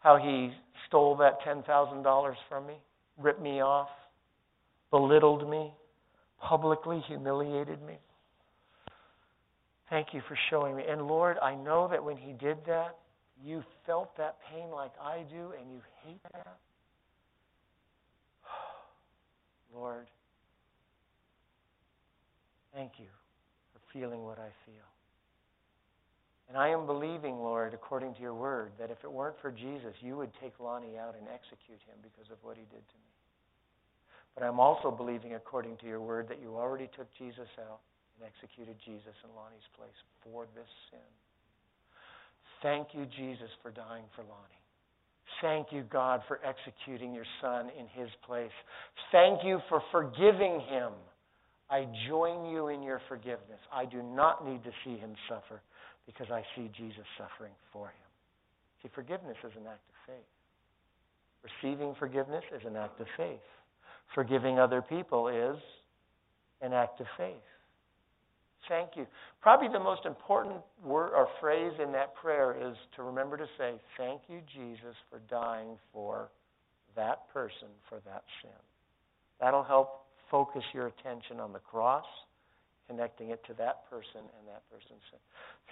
how 0.01 0.17
he 0.17 0.53
stole 0.89 1.17
that 1.19 1.41
$10,000 1.47 2.35
from 2.49 2.67
me, 2.67 2.75
ripped 3.19 3.41
me 3.41 3.61
off, 3.61 3.89
belittled 4.91 5.49
me, 5.49 5.73
publicly 6.41 7.01
humiliated 7.07 7.81
me. 7.83 7.99
Thank 9.91 10.09
you 10.13 10.21
for 10.27 10.37
showing 10.51 10.75
me. 10.75 10.83
And 10.89 11.07
Lord, 11.07 11.37
I 11.41 11.55
know 11.55 11.87
that 11.89 12.03
when 12.03 12.17
He 12.17 12.33
did 12.33 12.57
that, 12.67 12.97
you 13.45 13.63
felt 13.87 14.17
that 14.17 14.39
pain 14.51 14.71
like 14.71 14.91
I 15.01 15.23
do, 15.31 15.53
and 15.61 15.71
you 15.71 15.81
hate 16.05 16.21
that. 16.33 16.59
Lord, 19.73 20.09
thank 22.75 22.93
you 22.99 23.07
feeling 23.97 24.25
what 24.29 24.37
I 24.39 24.53
feel. 24.69 24.85
And 26.49 26.57
I 26.57 26.69
am 26.69 26.87
believing, 26.87 27.41
Lord, 27.41 27.73
according 27.73 28.15
to 28.15 28.21
your 28.21 28.35
word, 28.35 28.71
that 28.79 28.93
if 28.93 29.03
it 29.03 29.11
weren't 29.11 29.41
for 29.41 29.51
Jesus, 29.51 29.97
you 30.05 30.17
would 30.17 30.31
take 30.41 30.53
Lonnie 30.61 31.01
out 31.01 31.17
and 31.19 31.27
execute 31.33 31.81
him 31.89 31.97
because 32.05 32.31
of 32.31 32.39
what 32.45 32.61
he 32.61 32.69
did 32.71 32.85
to 32.85 32.99
me. 33.01 33.13
But 34.37 34.45
I'm 34.45 34.61
also 34.61 34.93
believing, 34.93 35.35
according 35.35 35.79
to 35.79 35.87
your 35.87 36.01
word, 36.01 36.29
that 36.29 36.39
you 36.41 36.55
already 36.55 36.89
took 36.95 37.09
Jesus 37.19 37.49
out 37.67 37.81
and 38.15 38.29
executed 38.29 38.77
Jesus 38.85 39.17
in 39.25 39.31
Lonnie's 39.35 39.67
place 39.75 39.97
for 40.23 40.45
this 40.55 40.71
sin. 40.93 41.11
Thank 42.63 42.89
you, 42.93 43.07
Jesus, 43.17 43.51
for 43.63 43.73
dying 43.73 44.05
for 44.15 44.23
Lonnie. 44.23 44.63
Thank 45.43 45.73
you, 45.73 45.83
God, 45.91 46.21
for 46.29 46.39
executing 46.45 47.13
your 47.13 47.27
son 47.43 47.71
in 47.79 47.87
his 47.99 48.11
place. 48.25 48.55
Thank 49.11 49.41
you 49.43 49.59
for 49.69 49.83
forgiving 49.91 50.61
him. 50.69 50.93
I 51.69 51.87
join 52.09 52.47
you 52.47 52.69
in 52.69 52.83
your 52.83 53.01
forgiveness. 53.09 53.61
I 53.73 53.85
do 53.85 54.03
not 54.03 54.47
need 54.47 54.63
to 54.65 54.71
see 54.85 54.97
him 54.97 55.15
suffer 55.29 55.61
because 56.07 56.29
I 56.31 56.43
see 56.55 56.71
Jesus 56.77 57.05
suffering 57.19 57.53
for 57.73 57.89
him. 57.89 58.09
See, 58.83 58.89
forgiveness 58.95 59.37
is 59.45 59.53
an 59.57 59.67
act 59.67 59.83
of 59.89 60.15
faith. 60.15 61.51
Receiving 61.63 61.95
forgiveness 61.99 62.45
is 62.55 62.63
an 62.67 62.77
act 62.77 63.01
of 63.01 63.07
faith. 63.17 63.41
Forgiving 64.15 64.59
other 64.59 64.83
people 64.83 65.29
is 65.29 65.57
an 66.63 66.73
act 66.73 67.01
of 67.01 67.07
faith. 67.17 67.35
Thank 68.69 68.91
you. 68.97 69.07
Probably 69.41 69.69
the 69.69 69.79
most 69.79 70.07
important 70.07 70.57
word 70.85 71.11
or 71.15 71.29
phrase 71.41 71.73
in 71.83 71.93
that 71.93 72.15
prayer 72.15 72.57
is 72.61 72.77
to 72.97 73.03
remember 73.03 73.37
to 73.37 73.47
say, 73.59 73.75
Thank 73.97 74.23
you, 74.29 74.41
Jesus, 74.53 74.97
for 75.11 75.21
dying 75.31 75.79
for 75.93 76.31
that 76.97 77.29
person 77.33 77.69
for 77.89 78.01
that 78.07 78.25
sin. 78.43 78.51
That'll 79.41 79.63
help 79.63 80.06
focus 80.31 80.63
your 80.73 80.87
attention 80.89 81.41
on 81.41 81.53
the 81.53 81.59
cross, 81.59 82.05
connecting 82.89 83.31
it 83.31 83.45
to 83.47 83.55
that 83.55 83.89
person 83.91 84.21
and 84.21 84.49
that 84.49 84.63
person's 84.71 85.03
sin. 85.11 85.19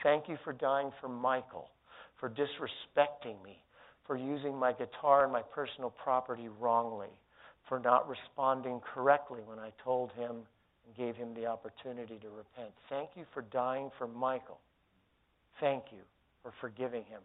Thank 0.03 0.29
you 0.29 0.37
for 0.45 0.53
dying 0.53 0.91
for 1.01 1.09
Michael, 1.09 1.71
for 2.19 2.29
disrespecting 2.29 3.43
me, 3.45 3.63
for 4.07 4.17
using 4.17 4.57
my 4.57 4.73
guitar 4.73 5.25
and 5.25 5.33
my 5.33 5.43
personal 5.43 5.91
property 5.91 6.49
wrongly, 6.61 7.09
for 7.69 7.79
not 7.79 8.09
responding 8.09 8.81
correctly 8.81 9.41
when 9.47 9.59
I 9.59 9.71
told 9.83 10.13
him 10.13 10.31
and 10.87 10.97
gave 10.97 11.17
him 11.17 11.35
the 11.35 11.47
opportunity 11.47 12.19
to 12.21 12.29
repent. 12.29 12.73
Thank 12.91 13.11
you 13.17 13.25
for 13.33 13.43
dying 13.43 13.91
for 13.99 14.07
Michael. 14.07 14.61
Thank 15.61 15.85
you 15.93 16.03
for 16.43 16.53
forgiving 16.61 17.05
him. 17.05 17.21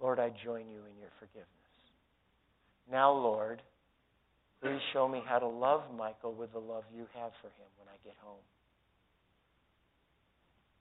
Lord, 0.00 0.18
I 0.18 0.30
join 0.30 0.68
you 0.68 0.78
in 0.78 0.98
your 0.98 1.10
forgiveness. 1.18 1.48
Now, 2.90 3.12
Lord, 3.12 3.62
please 4.62 4.80
show 4.92 5.08
me 5.08 5.20
how 5.26 5.38
to 5.40 5.46
love 5.46 5.82
Michael 5.98 6.32
with 6.32 6.52
the 6.52 6.58
love 6.58 6.84
you 6.94 7.06
have 7.14 7.32
for 7.42 7.48
him 7.48 7.68
when 7.78 7.88
I 7.88 7.98
get 8.04 8.14
home. 8.22 8.40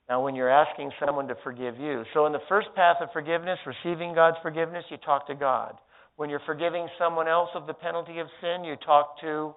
Now, 0.08 0.24
when 0.24 0.36
you're 0.36 0.52
asking 0.52 0.92
someone 1.04 1.28
to 1.30 1.36
forgive 1.44 1.80
you, 1.80 2.04
so 2.14 2.26
in 2.28 2.34
the 2.34 2.46
first 2.48 2.68
path 2.76 2.98
of 3.02 3.10
forgiveness, 3.12 3.58
receiving 3.66 4.14
God's 4.14 4.38
forgiveness, 4.44 4.84
you 4.90 4.98
talk 4.98 5.26
to 5.28 5.36
God. 5.36 5.78
When 6.18 6.30
you're 6.30 6.42
forgiving 6.46 6.88
someone 7.00 7.28
else 7.28 7.50
of 7.56 7.66
the 7.66 7.74
penalty 7.74 8.20
of 8.20 8.28
sin, 8.42 8.64
you 8.64 8.76
talk 8.76 9.20
to 9.22 9.56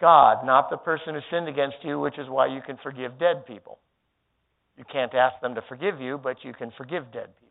God, 0.00 0.44
not 0.44 0.70
the 0.70 0.76
person 0.76 1.14
who 1.14 1.20
sinned 1.30 1.48
against 1.48 1.78
you, 1.82 1.98
which 1.98 2.18
is 2.18 2.28
why 2.28 2.46
you 2.46 2.60
can 2.64 2.78
forgive 2.82 3.18
dead 3.18 3.46
people. 3.46 3.78
You 4.76 4.84
can't 4.92 5.14
ask 5.14 5.40
them 5.40 5.54
to 5.54 5.62
forgive 5.68 6.00
you, 6.00 6.20
but 6.22 6.36
you 6.42 6.52
can 6.52 6.70
forgive 6.76 7.04
dead 7.12 7.28
people. 7.40 7.43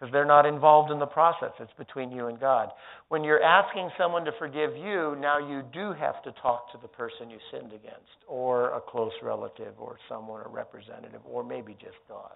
Because 0.00 0.12
they're 0.12 0.24
not 0.24 0.46
involved 0.46 0.90
in 0.90 0.98
the 0.98 1.04
process. 1.04 1.50
It's 1.60 1.72
between 1.76 2.10
you 2.10 2.28
and 2.28 2.40
God. 2.40 2.70
When 3.08 3.22
you're 3.22 3.42
asking 3.42 3.90
someone 3.98 4.24
to 4.24 4.32
forgive 4.38 4.74
you, 4.74 5.14
now 5.20 5.36
you 5.38 5.62
do 5.74 5.92
have 5.92 6.22
to 6.22 6.32
talk 6.40 6.72
to 6.72 6.78
the 6.80 6.88
person 6.88 7.28
you 7.28 7.36
sinned 7.50 7.74
against, 7.74 8.24
or 8.26 8.70
a 8.70 8.80
close 8.80 9.12
relative, 9.22 9.74
or 9.78 9.98
someone, 10.08 10.40
a 10.46 10.48
representative, 10.48 11.20
or 11.26 11.44
maybe 11.44 11.74
just 11.74 11.98
God. 12.08 12.32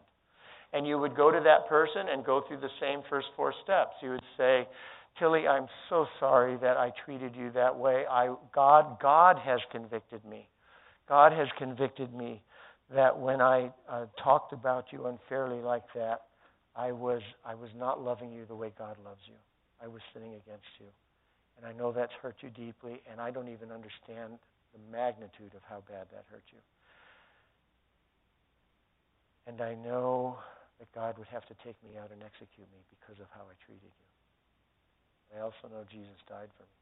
And 0.74 0.86
you 0.86 0.98
would 0.98 1.16
go 1.16 1.30
to 1.30 1.40
that 1.42 1.66
person 1.66 2.08
and 2.12 2.22
go 2.22 2.42
through 2.46 2.60
the 2.60 2.68
same 2.82 3.00
first 3.08 3.28
four 3.34 3.54
steps. 3.62 3.92
You 4.02 4.10
would 4.10 4.24
say, 4.36 4.68
Tilly, 5.18 5.46
I'm 5.48 5.68
so 5.88 6.06
sorry 6.20 6.58
that 6.60 6.76
I 6.76 6.90
treated 7.06 7.34
you 7.34 7.50
that 7.52 7.74
way. 7.74 8.04
I, 8.10 8.34
God, 8.54 9.00
God 9.00 9.38
has 9.38 9.60
convicted 9.72 10.22
me. 10.26 10.48
God 11.08 11.32
has 11.32 11.48
convicted 11.56 12.12
me 12.12 12.42
that 12.94 13.18
when 13.18 13.40
I 13.40 13.70
uh, 13.88 14.06
talked 14.22 14.52
about 14.52 14.86
you 14.90 15.06
unfairly 15.06 15.62
like 15.62 15.84
that, 15.94 16.22
I 16.76 16.92
was, 16.92 17.22
I 17.44 17.54
was 17.54 17.70
not 17.76 18.02
loving 18.02 18.32
you 18.32 18.44
the 18.46 18.56
way 18.56 18.72
God 18.76 18.96
loves 19.04 19.22
you. 19.26 19.38
I 19.82 19.86
was 19.86 20.02
sinning 20.12 20.34
against 20.34 20.70
you. 20.80 20.86
And 21.56 21.66
I 21.66 21.72
know 21.72 21.92
that's 21.92 22.12
hurt 22.20 22.36
you 22.42 22.50
deeply, 22.50 23.00
and 23.10 23.20
I 23.20 23.30
don't 23.30 23.48
even 23.48 23.70
understand 23.70 24.42
the 24.74 24.82
magnitude 24.90 25.54
of 25.54 25.62
how 25.68 25.82
bad 25.86 26.10
that 26.10 26.24
hurt 26.30 26.42
you. 26.50 26.58
And 29.46 29.60
I 29.60 29.74
know 29.74 30.38
that 30.80 30.90
God 30.94 31.16
would 31.18 31.28
have 31.28 31.46
to 31.46 31.54
take 31.62 31.76
me 31.86 31.94
out 32.00 32.10
and 32.10 32.22
execute 32.22 32.66
me 32.74 32.80
because 32.90 33.20
of 33.22 33.30
how 33.30 33.46
I 33.46 33.54
treated 33.62 33.86
you. 33.86 34.08
I 35.38 35.42
also 35.42 35.70
know 35.70 35.84
Jesus 35.90 36.18
died 36.28 36.50
for 36.58 36.64
me. 36.64 36.78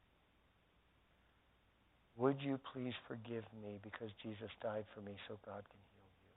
Would 2.17 2.41
you 2.41 2.59
please 2.73 2.93
forgive 3.07 3.43
me 3.61 3.79
because 3.81 4.09
Jesus 4.21 4.49
died 4.61 4.85
for 4.93 5.01
me 5.01 5.13
so 5.27 5.37
God 5.45 5.65
can 5.65 5.81
heal 5.93 6.09
you? 6.13 6.29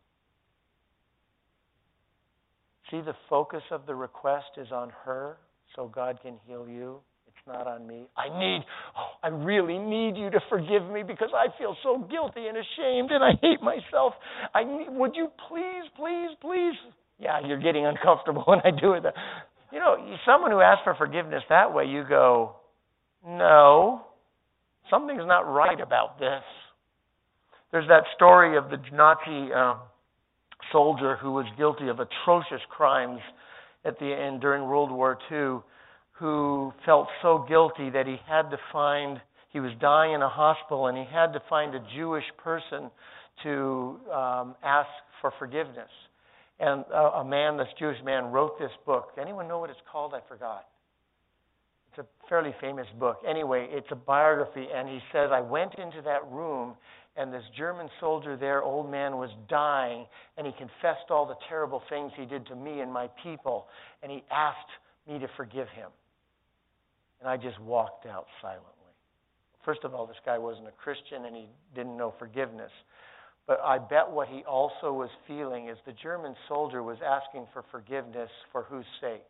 See, 2.90 3.00
the 3.00 3.14
focus 3.28 3.62
of 3.70 3.86
the 3.86 3.94
request 3.94 4.56
is 4.56 4.70
on 4.70 4.92
her 5.04 5.36
so 5.74 5.88
God 5.88 6.18
can 6.22 6.36
heal 6.46 6.66
you. 6.68 7.00
It's 7.26 7.46
not 7.46 7.66
on 7.66 7.86
me. 7.86 8.06
I 8.16 8.28
need, 8.38 8.62
oh, 8.96 9.10
I 9.22 9.28
really 9.28 9.78
need 9.78 10.16
you 10.16 10.30
to 10.30 10.40
forgive 10.48 10.88
me 10.90 11.02
because 11.02 11.30
I 11.34 11.46
feel 11.58 11.76
so 11.82 11.98
guilty 12.10 12.46
and 12.46 12.56
ashamed 12.56 13.10
and 13.10 13.24
I 13.24 13.32
hate 13.42 13.60
myself. 13.60 14.14
I 14.54 14.64
need, 14.64 14.86
would 14.90 15.16
you 15.16 15.28
please, 15.48 15.84
please, 15.96 16.30
please? 16.40 16.74
Yeah, 17.18 17.40
you're 17.44 17.60
getting 17.60 17.86
uncomfortable 17.86 18.42
when 18.46 18.60
I 18.60 18.70
do 18.70 18.92
it. 18.92 19.04
You 19.72 19.80
know, 19.80 19.96
someone 20.24 20.52
who 20.52 20.60
asks 20.60 20.82
for 20.84 20.94
forgiveness 20.94 21.42
that 21.48 21.74
way, 21.74 21.86
you 21.86 22.04
go, 22.08 22.56
no, 23.26 24.02
something's 24.90 25.26
not 25.26 25.40
right 25.40 25.80
about 25.80 26.20
this. 26.20 26.42
There's 27.72 27.88
that 27.88 28.04
story 28.14 28.56
of 28.56 28.70
the 28.70 28.78
Nazi 28.92 29.52
uh, 29.52 29.74
soldier 30.72 31.16
who 31.16 31.32
was 31.32 31.46
guilty 31.56 31.88
of 31.88 32.00
atrocious 32.00 32.60
crimes 32.68 33.20
at 33.84 33.98
the 33.98 34.12
end 34.12 34.40
during 34.40 34.64
World 34.64 34.90
War 34.90 35.18
II, 35.30 35.60
who 36.12 36.72
felt 36.84 37.08
so 37.22 37.44
guilty 37.48 37.90
that 37.90 38.06
he 38.06 38.16
had 38.26 38.50
to 38.50 38.58
find 38.72 39.20
he 39.50 39.60
was 39.60 39.72
dying 39.80 40.12
in 40.12 40.20
a 40.20 40.28
hospital 40.28 40.88
and 40.88 40.98
he 40.98 41.04
had 41.10 41.32
to 41.32 41.40
find 41.48 41.74
a 41.74 41.80
Jewish 41.96 42.24
person 42.36 42.90
to 43.42 43.98
um, 44.12 44.54
ask 44.62 44.88
for 45.22 45.32
forgiveness. 45.38 45.88
And 46.60 46.84
a, 46.92 47.20
a 47.20 47.24
man, 47.24 47.56
this 47.56 47.68
Jewish 47.78 47.96
man, 48.04 48.24
wrote 48.26 48.58
this 48.58 48.70
book. 48.84 49.12
Anyone 49.18 49.48
know 49.48 49.58
what 49.58 49.70
it's 49.70 49.80
called? 49.90 50.12
I 50.14 50.20
forgot. 50.28 50.66
It's 51.90 52.06
a 52.06 52.28
fairly 52.28 52.54
famous 52.60 52.86
book. 52.98 53.16
Anyway, 53.26 53.66
it's 53.70 53.86
a 53.90 53.96
biography, 53.96 54.66
and 54.74 54.88
he 54.88 54.98
says, 55.12 55.30
I 55.32 55.40
went 55.40 55.74
into 55.76 56.02
that 56.02 56.30
room, 56.30 56.74
and 57.16 57.32
this 57.32 57.42
German 57.56 57.88
soldier 57.98 58.36
there, 58.36 58.62
old 58.62 58.90
man, 58.90 59.16
was 59.16 59.30
dying, 59.48 60.06
and 60.36 60.46
he 60.46 60.52
confessed 60.52 61.10
all 61.10 61.26
the 61.26 61.36
terrible 61.48 61.82
things 61.88 62.12
he 62.16 62.26
did 62.26 62.46
to 62.46 62.56
me 62.56 62.80
and 62.80 62.92
my 62.92 63.08
people, 63.22 63.66
and 64.02 64.12
he 64.12 64.22
asked 64.30 64.58
me 65.08 65.18
to 65.18 65.28
forgive 65.36 65.68
him. 65.68 65.90
And 67.20 67.28
I 67.28 67.36
just 67.36 67.58
walked 67.60 68.06
out 68.06 68.26
silently. 68.42 68.72
First 69.64 69.84
of 69.84 69.94
all, 69.94 70.06
this 70.06 70.16
guy 70.24 70.38
wasn't 70.38 70.68
a 70.68 70.72
Christian, 70.72 71.24
and 71.24 71.34
he 71.34 71.46
didn't 71.74 71.96
know 71.96 72.14
forgiveness. 72.18 72.70
But 73.46 73.60
I 73.64 73.78
bet 73.78 74.10
what 74.10 74.28
he 74.28 74.42
also 74.42 74.92
was 74.92 75.10
feeling 75.26 75.68
is 75.68 75.78
the 75.86 75.94
German 76.02 76.34
soldier 76.48 76.82
was 76.82 76.98
asking 77.04 77.46
for 77.52 77.64
forgiveness 77.70 78.30
for 78.52 78.64
whose 78.64 78.84
sake? 79.00 79.24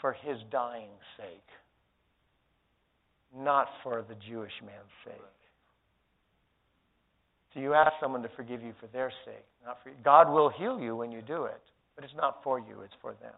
For 0.00 0.12
his 0.12 0.38
dying 0.50 0.90
sake, 1.16 1.46
not 3.36 3.68
for 3.82 4.04
the 4.08 4.14
Jewish 4.14 4.52
man's 4.62 4.90
sake. 5.04 5.39
So 7.52 7.60
you 7.60 7.74
ask 7.74 7.92
someone 8.00 8.22
to 8.22 8.30
forgive 8.36 8.62
you 8.62 8.72
for 8.80 8.86
their 8.88 9.12
sake, 9.24 9.44
not 9.64 9.78
for 9.82 9.90
you. 9.90 9.96
God 10.04 10.32
will 10.32 10.50
heal 10.50 10.78
you 10.78 10.94
when 10.96 11.10
you 11.10 11.20
do 11.20 11.44
it, 11.44 11.60
but 11.96 12.04
it's 12.04 12.14
not 12.16 12.42
for 12.44 12.58
you, 12.58 12.82
it's 12.84 12.94
for 13.00 13.12
them. 13.14 13.34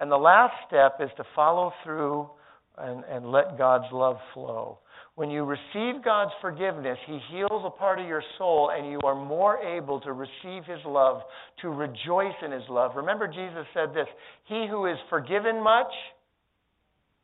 And 0.00 0.10
the 0.10 0.16
last 0.16 0.54
step 0.66 0.96
is 1.00 1.10
to 1.16 1.24
follow 1.34 1.72
through 1.84 2.28
and, 2.76 3.04
and 3.04 3.30
let 3.30 3.56
God's 3.56 3.90
love 3.92 4.16
flow. 4.34 4.78
When 5.14 5.30
you 5.30 5.44
receive 5.44 6.04
God's 6.04 6.32
forgiveness, 6.42 6.98
He 7.06 7.18
heals 7.30 7.62
a 7.64 7.70
part 7.70 7.98
of 7.98 8.06
your 8.06 8.22
soul, 8.36 8.70
and 8.76 8.90
you 8.90 9.00
are 9.04 9.14
more 9.14 9.58
able 9.58 9.98
to 10.00 10.12
receive 10.12 10.64
His 10.66 10.80
love, 10.84 11.22
to 11.62 11.68
rejoice 11.68 12.34
in 12.44 12.52
His 12.52 12.64
love. 12.68 12.96
Remember, 12.96 13.26
Jesus 13.26 13.64
said 13.72 13.94
this 13.94 14.06
He 14.44 14.66
who 14.68 14.84
is 14.86 14.98
forgiven 15.08 15.62
much 15.62 15.92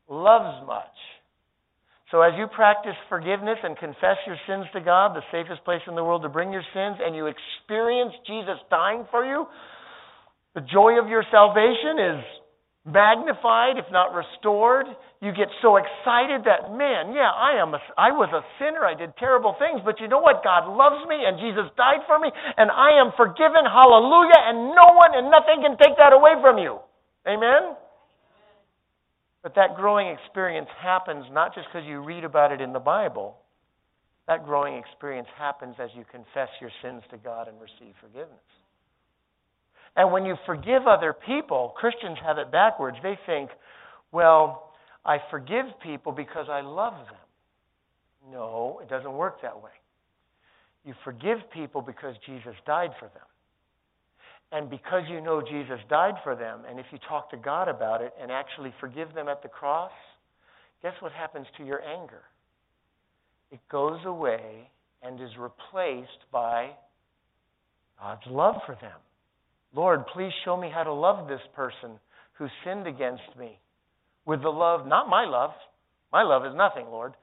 loves 0.08 0.66
much. 0.66 0.86
So, 2.12 2.20
as 2.20 2.36
you 2.36 2.44
practice 2.46 2.92
forgiveness 3.08 3.56
and 3.64 3.72
confess 3.72 4.20
your 4.28 4.36
sins 4.46 4.68
to 4.76 4.84
God, 4.84 5.16
the 5.16 5.24
safest 5.32 5.64
place 5.64 5.80
in 5.88 5.96
the 5.96 6.04
world 6.04 6.20
to 6.22 6.28
bring 6.28 6.52
your 6.52 6.62
sins, 6.76 7.00
and 7.00 7.16
you 7.16 7.24
experience 7.24 8.12
Jesus 8.28 8.60
dying 8.68 9.08
for 9.10 9.24
you, 9.24 9.48
the 10.54 10.60
joy 10.60 11.00
of 11.00 11.08
your 11.08 11.24
salvation 11.32 11.96
is 11.96 12.20
magnified, 12.84 13.80
if 13.80 13.88
not 13.88 14.12
restored. 14.12 14.92
You 15.24 15.32
get 15.32 15.48
so 15.64 15.80
excited 15.80 16.44
that, 16.44 16.76
man, 16.76 17.16
yeah, 17.16 17.32
I 17.32 17.56
am 17.56 17.72
a, 17.72 17.80
I 17.96 18.12
was 18.12 18.28
a 18.28 18.44
sinner. 18.60 18.84
I 18.84 18.92
did 18.92 19.16
terrible 19.16 19.56
things, 19.56 19.80
but 19.80 19.96
you 19.96 20.08
know 20.08 20.20
what? 20.20 20.44
God 20.44 20.68
loves 20.68 21.00
me 21.08 21.24
and 21.24 21.40
Jesus 21.40 21.72
died 21.80 22.04
for 22.04 22.18
me 22.18 22.28
and 22.28 22.68
I 22.68 23.00
am 23.00 23.16
forgiven. 23.16 23.64
Hallelujah. 23.64 24.52
And 24.52 24.76
no 24.76 24.92
one 24.98 25.16
and 25.16 25.30
nothing 25.32 25.64
can 25.64 25.78
take 25.80 25.96
that 25.96 26.12
away 26.12 26.36
from 26.42 26.58
you. 26.58 26.76
Amen? 27.24 27.78
But 29.42 29.54
that 29.56 29.74
growing 29.76 30.08
experience 30.08 30.68
happens 30.80 31.24
not 31.32 31.54
just 31.54 31.66
because 31.72 31.86
you 31.86 32.02
read 32.02 32.24
about 32.24 32.52
it 32.52 32.60
in 32.60 32.72
the 32.72 32.78
Bible. 32.78 33.36
That 34.28 34.44
growing 34.44 34.76
experience 34.76 35.28
happens 35.36 35.74
as 35.82 35.90
you 35.96 36.04
confess 36.10 36.48
your 36.60 36.70
sins 36.80 37.02
to 37.10 37.16
God 37.16 37.48
and 37.48 37.60
receive 37.60 37.94
forgiveness. 38.00 38.38
And 39.96 40.12
when 40.12 40.24
you 40.24 40.36
forgive 40.46 40.86
other 40.86 41.12
people, 41.12 41.74
Christians 41.76 42.18
have 42.24 42.38
it 42.38 42.50
backwards. 42.52 42.96
They 43.02 43.18
think, 43.26 43.50
well, 44.12 44.72
I 45.04 45.18
forgive 45.30 45.66
people 45.82 46.12
because 46.12 46.46
I 46.48 46.60
love 46.60 46.94
them. 46.94 48.32
No, 48.32 48.80
it 48.80 48.88
doesn't 48.88 49.12
work 49.12 49.42
that 49.42 49.60
way. 49.60 49.70
You 50.84 50.94
forgive 51.04 51.38
people 51.52 51.82
because 51.82 52.14
Jesus 52.24 52.54
died 52.64 52.90
for 52.98 53.06
them. 53.06 53.26
And 54.52 54.68
because 54.68 55.04
you 55.08 55.22
know 55.22 55.40
Jesus 55.40 55.78
died 55.88 56.14
for 56.22 56.36
them, 56.36 56.60
and 56.68 56.78
if 56.78 56.84
you 56.92 56.98
talk 57.08 57.30
to 57.30 57.38
God 57.38 57.68
about 57.68 58.02
it 58.02 58.12
and 58.20 58.30
actually 58.30 58.72
forgive 58.80 59.14
them 59.14 59.26
at 59.28 59.42
the 59.42 59.48
cross, 59.48 59.92
guess 60.82 60.92
what 61.00 61.12
happens 61.12 61.46
to 61.56 61.64
your 61.64 61.80
anger? 61.82 62.20
It 63.50 63.60
goes 63.70 64.00
away 64.04 64.68
and 65.02 65.18
is 65.20 65.30
replaced 65.38 66.30
by 66.30 66.70
God's 67.98 68.26
love 68.26 68.56
for 68.66 68.76
them. 68.80 68.98
Lord, 69.74 70.06
please 70.12 70.32
show 70.44 70.56
me 70.56 70.70
how 70.72 70.82
to 70.82 70.92
love 70.92 71.28
this 71.28 71.40
person 71.56 71.92
who 72.34 72.46
sinned 72.64 72.86
against 72.86 73.22
me 73.38 73.58
with 74.26 74.42
the 74.42 74.50
love, 74.50 74.86
not 74.86 75.08
my 75.08 75.24
love. 75.24 75.52
My 76.12 76.22
love 76.22 76.44
is 76.44 76.52
nothing, 76.54 76.86
Lord. 76.86 77.14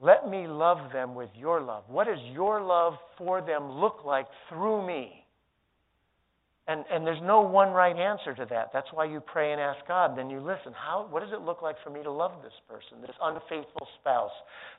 Let 0.00 0.28
me 0.28 0.46
love 0.46 0.92
them 0.92 1.14
with 1.14 1.30
your 1.36 1.60
love. 1.60 1.84
What 1.88 2.06
does 2.06 2.18
your 2.32 2.62
love 2.62 2.94
for 3.18 3.42
them 3.42 3.72
look 3.72 4.04
like 4.06 4.26
through 4.48 4.86
me? 4.86 5.24
And, 6.68 6.84
and 6.92 7.06
there's 7.06 7.22
no 7.22 7.40
one 7.40 7.70
right 7.70 7.96
answer 7.96 8.34
to 8.34 8.46
that. 8.50 8.70
That's 8.74 8.88
why 8.92 9.06
you 9.06 9.20
pray 9.20 9.52
and 9.52 9.60
ask 9.60 9.78
God. 9.88 10.18
Then 10.18 10.28
you 10.28 10.38
listen. 10.38 10.74
How, 10.74 11.06
what 11.08 11.22
does 11.22 11.32
it 11.32 11.40
look 11.40 11.62
like 11.62 11.76
for 11.82 11.88
me 11.88 12.02
to 12.02 12.12
love 12.12 12.32
this 12.42 12.52
person, 12.68 13.00
this 13.00 13.16
unfaithful 13.22 13.88
spouse, 13.98 14.30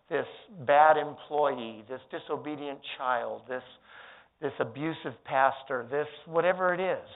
this 0.07 0.27
bad 0.67 0.97
employee, 0.97 1.83
this 1.89 1.99
disobedient 2.11 2.77
child, 2.99 3.41
this, 3.49 3.63
this 4.39 4.53
abusive 4.59 5.15
pastor, 5.25 5.87
this 5.89 6.07
whatever 6.27 6.75
it 6.75 6.79
is? 6.79 7.09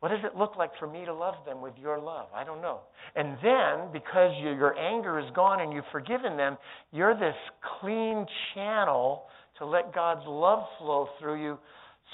What 0.00 0.08
does 0.08 0.20
it 0.24 0.38
look 0.38 0.56
like 0.56 0.70
for 0.78 0.86
me 0.86 1.04
to 1.04 1.12
love 1.12 1.34
them 1.44 1.60
with 1.60 1.74
your 1.78 1.98
love? 1.98 2.28
I 2.34 2.44
don't 2.44 2.62
know. 2.62 2.80
And 3.14 3.36
then, 3.42 3.92
because 3.92 4.32
you, 4.40 4.50
your 4.52 4.78
anger 4.78 5.18
is 5.18 5.26
gone 5.34 5.60
and 5.60 5.70
you've 5.70 5.84
forgiven 5.92 6.38
them, 6.38 6.56
you're 6.92 7.18
this 7.18 7.34
clean 7.80 8.24
channel 8.54 9.24
to 9.58 9.66
let 9.66 9.94
God's 9.94 10.24
love 10.26 10.64
flow 10.78 11.08
through 11.20 11.42
you 11.42 11.58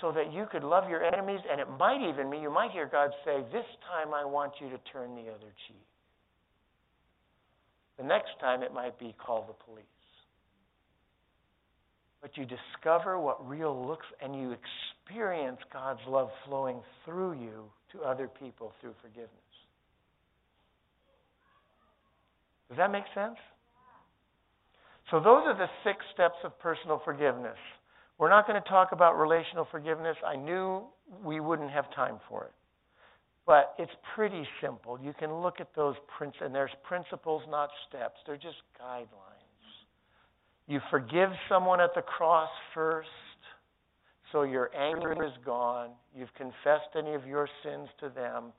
so 0.00 0.12
that 0.12 0.32
you 0.32 0.46
could 0.50 0.64
love 0.64 0.88
your 0.88 1.02
enemies. 1.04 1.40
And 1.50 1.60
it 1.60 1.68
might 1.78 2.00
even 2.08 2.30
mean 2.30 2.42
you 2.42 2.52
might 2.52 2.70
hear 2.70 2.88
God 2.90 3.10
say, 3.24 3.42
This 3.52 3.66
time 3.88 4.14
I 4.14 4.24
want 4.24 4.52
you 4.60 4.68
to 4.70 4.78
turn 4.92 5.14
the 5.14 5.30
other 5.30 5.52
cheek. 5.68 5.86
The 7.98 8.04
next 8.04 8.30
time 8.40 8.62
it 8.62 8.72
might 8.72 8.98
be 8.98 9.14
call 9.24 9.46
the 9.46 9.64
police. 9.64 9.84
But 12.20 12.36
you 12.36 12.46
discover 12.46 13.18
what 13.18 13.46
real 13.46 13.86
looks 13.86 14.06
and 14.22 14.34
you 14.34 14.56
experience 15.06 15.58
God's 15.72 16.00
love 16.08 16.30
flowing 16.46 16.80
through 17.04 17.34
you 17.34 17.64
to 17.92 18.00
other 18.00 18.28
people 18.28 18.72
through 18.80 18.94
forgiveness. 19.02 19.30
Does 22.68 22.78
that 22.78 22.90
make 22.90 23.04
sense? 23.14 23.36
So, 25.10 25.20
those 25.20 25.42
are 25.44 25.56
the 25.56 25.68
six 25.84 25.98
steps 26.14 26.36
of 26.44 26.58
personal 26.58 27.00
forgiveness. 27.04 27.58
We're 28.18 28.30
not 28.30 28.46
going 28.46 28.60
to 28.60 28.68
talk 28.68 28.92
about 28.92 29.18
relational 29.18 29.66
forgiveness. 29.70 30.16
I 30.24 30.36
knew 30.36 30.82
we 31.24 31.40
wouldn't 31.40 31.70
have 31.70 31.92
time 31.94 32.18
for 32.28 32.44
it. 32.44 32.52
But 33.46 33.74
it's 33.78 33.92
pretty 34.14 34.46
simple. 34.62 34.98
You 35.02 35.12
can 35.18 35.42
look 35.42 35.60
at 35.60 35.68
those 35.76 35.96
principles, 36.16 36.46
and 36.46 36.54
there's 36.54 36.70
principles, 36.82 37.42
not 37.48 37.68
steps. 37.88 38.14
They're 38.26 38.36
just 38.36 38.62
guidelines. 38.80 39.08
You 40.66 40.80
forgive 40.90 41.30
someone 41.48 41.80
at 41.80 41.94
the 41.94 42.00
cross 42.00 42.48
first, 42.72 43.08
so 44.32 44.42
your 44.42 44.70
anger 44.74 45.24
is 45.24 45.32
gone. 45.44 45.90
You've 46.16 46.32
confessed 46.34 46.96
any 46.96 47.14
of 47.14 47.26
your 47.26 47.48
sins 47.62 47.88
to 48.00 48.08
them. 48.08 48.52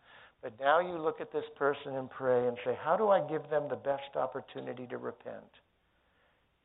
But 0.44 0.54
now 0.60 0.80
you 0.80 1.00
look 1.00 1.20
at 1.20 1.34
this 1.34 1.46
person 1.58 1.96
and 1.96 2.08
pray 2.08 2.48
and 2.48 2.56
say, 2.64 2.78
How 2.80 2.96
do 2.96 3.10
I 3.10 3.28
give 3.28 3.50
them 3.50 3.64
the 3.68 3.76
best 3.76 4.16
opportunity 4.16 4.86
to 4.88 4.98
repent? 4.98 5.50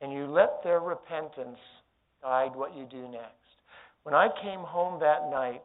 And 0.01 0.13
you 0.13 0.27
let 0.27 0.63
their 0.63 0.79
repentance 0.79 1.57
guide 2.21 2.55
what 2.55 2.75
you 2.75 2.85
do 2.85 3.07
next. 3.07 3.35
When 4.03 4.15
I 4.15 4.29
came 4.41 4.59
home 4.59 4.99
that 4.99 5.29
night 5.29 5.61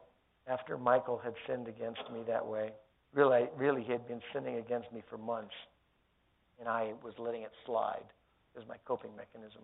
after 0.47 0.77
Michael 0.77 1.19
had 1.23 1.33
sinned 1.47 1.67
against 1.67 2.01
me 2.11 2.23
that 2.27 2.45
way, 2.45 2.71
really, 3.13 3.45
really 3.57 3.83
he 3.83 3.91
had 3.91 4.07
been 4.07 4.21
sinning 4.33 4.57
against 4.57 4.91
me 4.93 5.03
for 5.09 5.17
months, 5.17 5.55
and 6.59 6.67
I 6.67 6.93
was 7.03 7.13
letting 7.17 7.41
it 7.41 7.51
slide 7.65 8.05
as 8.57 8.67
my 8.67 8.75
coping 8.85 9.11
mechanism. 9.15 9.61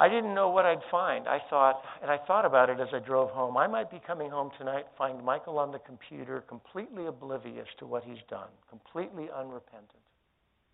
I 0.00 0.08
didn't 0.08 0.32
know 0.32 0.48
what 0.48 0.64
I'd 0.64 0.82
find. 0.92 1.26
I 1.26 1.40
thought, 1.50 1.82
and 2.00 2.10
I 2.10 2.18
thought 2.18 2.44
about 2.44 2.70
it 2.70 2.78
as 2.78 2.86
I 2.92 3.00
drove 3.00 3.30
home. 3.30 3.56
I 3.56 3.66
might 3.66 3.90
be 3.90 4.00
coming 4.06 4.30
home 4.30 4.50
tonight, 4.56 4.86
find 4.96 5.24
Michael 5.24 5.58
on 5.58 5.72
the 5.72 5.80
computer, 5.80 6.44
completely 6.48 7.06
oblivious 7.06 7.66
to 7.80 7.86
what 7.86 8.04
he's 8.04 8.22
done, 8.30 8.46
completely 8.70 9.28
unrepentant. 9.34 10.06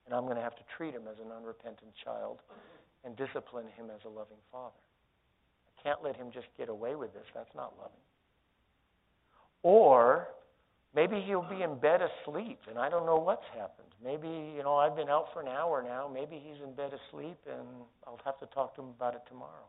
And 0.05 0.15
I'm 0.15 0.25
going 0.25 0.37
to 0.37 0.43
have 0.43 0.57
to 0.57 0.63
treat 0.77 0.93
him 0.93 1.05
as 1.11 1.17
an 1.25 1.33
unrepentant 1.35 1.93
child 2.05 2.41
and 3.05 3.17
discipline 3.17 3.67
him 3.77 3.87
as 3.95 4.01
a 4.05 4.09
loving 4.09 4.41
father. 4.51 4.81
I 5.69 5.83
can't 5.83 6.03
let 6.03 6.17
him 6.17 6.29
just 6.33 6.47
get 6.57 6.69
away 6.69 6.95
with 6.95 7.13
this. 7.13 7.27
That's 7.35 7.55
not 7.55 7.75
loving. 7.79 8.05
Or 9.63 10.29
maybe 10.95 11.23
he'll 11.27 11.49
be 11.49 11.63
in 11.63 11.79
bed 11.79 12.01
asleep 12.01 12.61
and 12.69 12.79
I 12.79 12.89
don't 12.89 13.07
know 13.07 13.17
what's 13.17 13.47
happened. 13.55 13.89
Maybe, 14.03 14.29
you 14.29 14.63
know, 14.63 14.77
I've 14.77 14.97
been 14.97 15.09
out 15.09 15.27
for 15.33 15.41
an 15.41 15.49
hour 15.49 15.83
now. 15.83 16.11
Maybe 16.13 16.41
he's 16.43 16.63
in 16.63 16.75
bed 16.75 16.93
asleep 16.93 17.39
and 17.51 17.67
I'll 18.07 18.21
have 18.25 18.39
to 18.41 18.47
talk 18.55 18.75
to 18.77 18.83
him 18.83 18.89
about 18.89 19.15
it 19.15 19.23
tomorrow. 19.29 19.69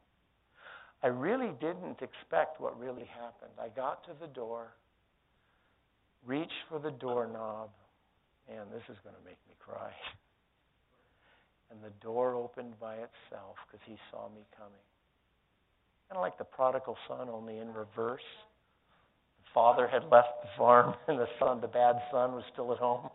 I 1.04 1.08
really 1.08 1.52
didn't 1.60 2.02
expect 2.02 2.60
what 2.60 2.80
really 2.80 3.06
happened. 3.06 3.52
I 3.62 3.70
got 3.70 4.04
to 4.06 4.12
the 4.20 4.28
door, 4.28 4.74
reached 6.26 6.52
for 6.70 6.80
the 6.80 6.92
doorknob, 6.92 7.70
and 8.50 8.72
this 8.72 8.84
is 8.90 8.98
going 9.04 9.16
to 9.16 9.24
make 9.24 9.38
me 9.48 9.56
cry. 9.60 9.92
And 11.72 11.82
the 11.84 11.94
door 12.02 12.36
opened 12.36 12.80
by 12.80 12.96
itself 12.96 13.58
because 13.66 13.84
he 13.86 13.98
saw 14.12 14.30
me 14.30 14.46
coming. 14.56 14.86
Kind 16.10 16.18
of 16.18 16.22
like 16.22 16.38
the 16.38 16.46
prodigal 16.46 16.98
son, 17.08 17.30
only 17.30 17.58
in 17.58 17.74
reverse. 17.74 18.26
The 19.42 19.50
father 19.54 19.88
had 19.88 20.04
left 20.12 20.42
the 20.44 20.50
farm, 20.58 20.94
and 21.08 21.20
the 21.20 21.28
son, 21.40 21.62
the 21.62 21.68
bad 21.68 21.96
son, 22.12 22.34
was 22.34 22.44
still 22.54 22.72
at 22.72 22.78
home. 22.78 23.10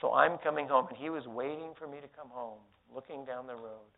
So 0.00 0.12
I'm 0.12 0.38
coming 0.38 0.66
home, 0.66 0.86
and 0.88 0.96
he 0.96 1.10
was 1.10 1.26
waiting 1.26 1.72
for 1.78 1.86
me 1.86 1.98
to 2.00 2.08
come 2.16 2.30
home, 2.30 2.60
looking 2.94 3.24
down 3.24 3.46
the 3.46 3.54
road. 3.54 3.90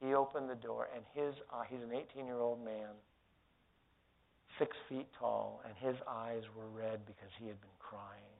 He 0.00 0.14
opened 0.14 0.50
the 0.50 0.56
door, 0.56 0.88
and 0.94 1.04
his 1.14 1.34
uh, 1.52 1.62
he's 1.68 1.80
an 1.80 1.92
18 1.92 2.26
year 2.26 2.40
old 2.40 2.64
man, 2.64 2.90
six 4.58 4.76
feet 4.88 5.06
tall, 5.18 5.62
and 5.64 5.74
his 5.78 5.96
eyes 6.08 6.42
were 6.56 6.66
red 6.66 7.06
because 7.06 7.30
he 7.38 7.46
had 7.46 7.60
been 7.60 7.78
crying. 7.78 8.33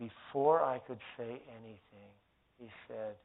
Before 0.00 0.64
I 0.64 0.80
could 0.80 1.04
say 1.20 1.44
anything, 1.60 2.10
he 2.56 2.72
said, 2.88 3.20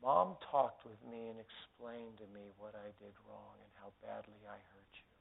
Mom 0.00 0.40
talked 0.40 0.88
with 0.88 0.96
me 1.04 1.28
and 1.28 1.36
explained 1.36 2.16
to 2.16 2.28
me 2.32 2.48
what 2.56 2.72
I 2.72 2.88
did 2.96 3.12
wrong 3.28 3.60
and 3.60 3.72
how 3.76 3.92
badly 4.00 4.40
I 4.48 4.56
hurt 4.56 4.92
you. 4.96 5.12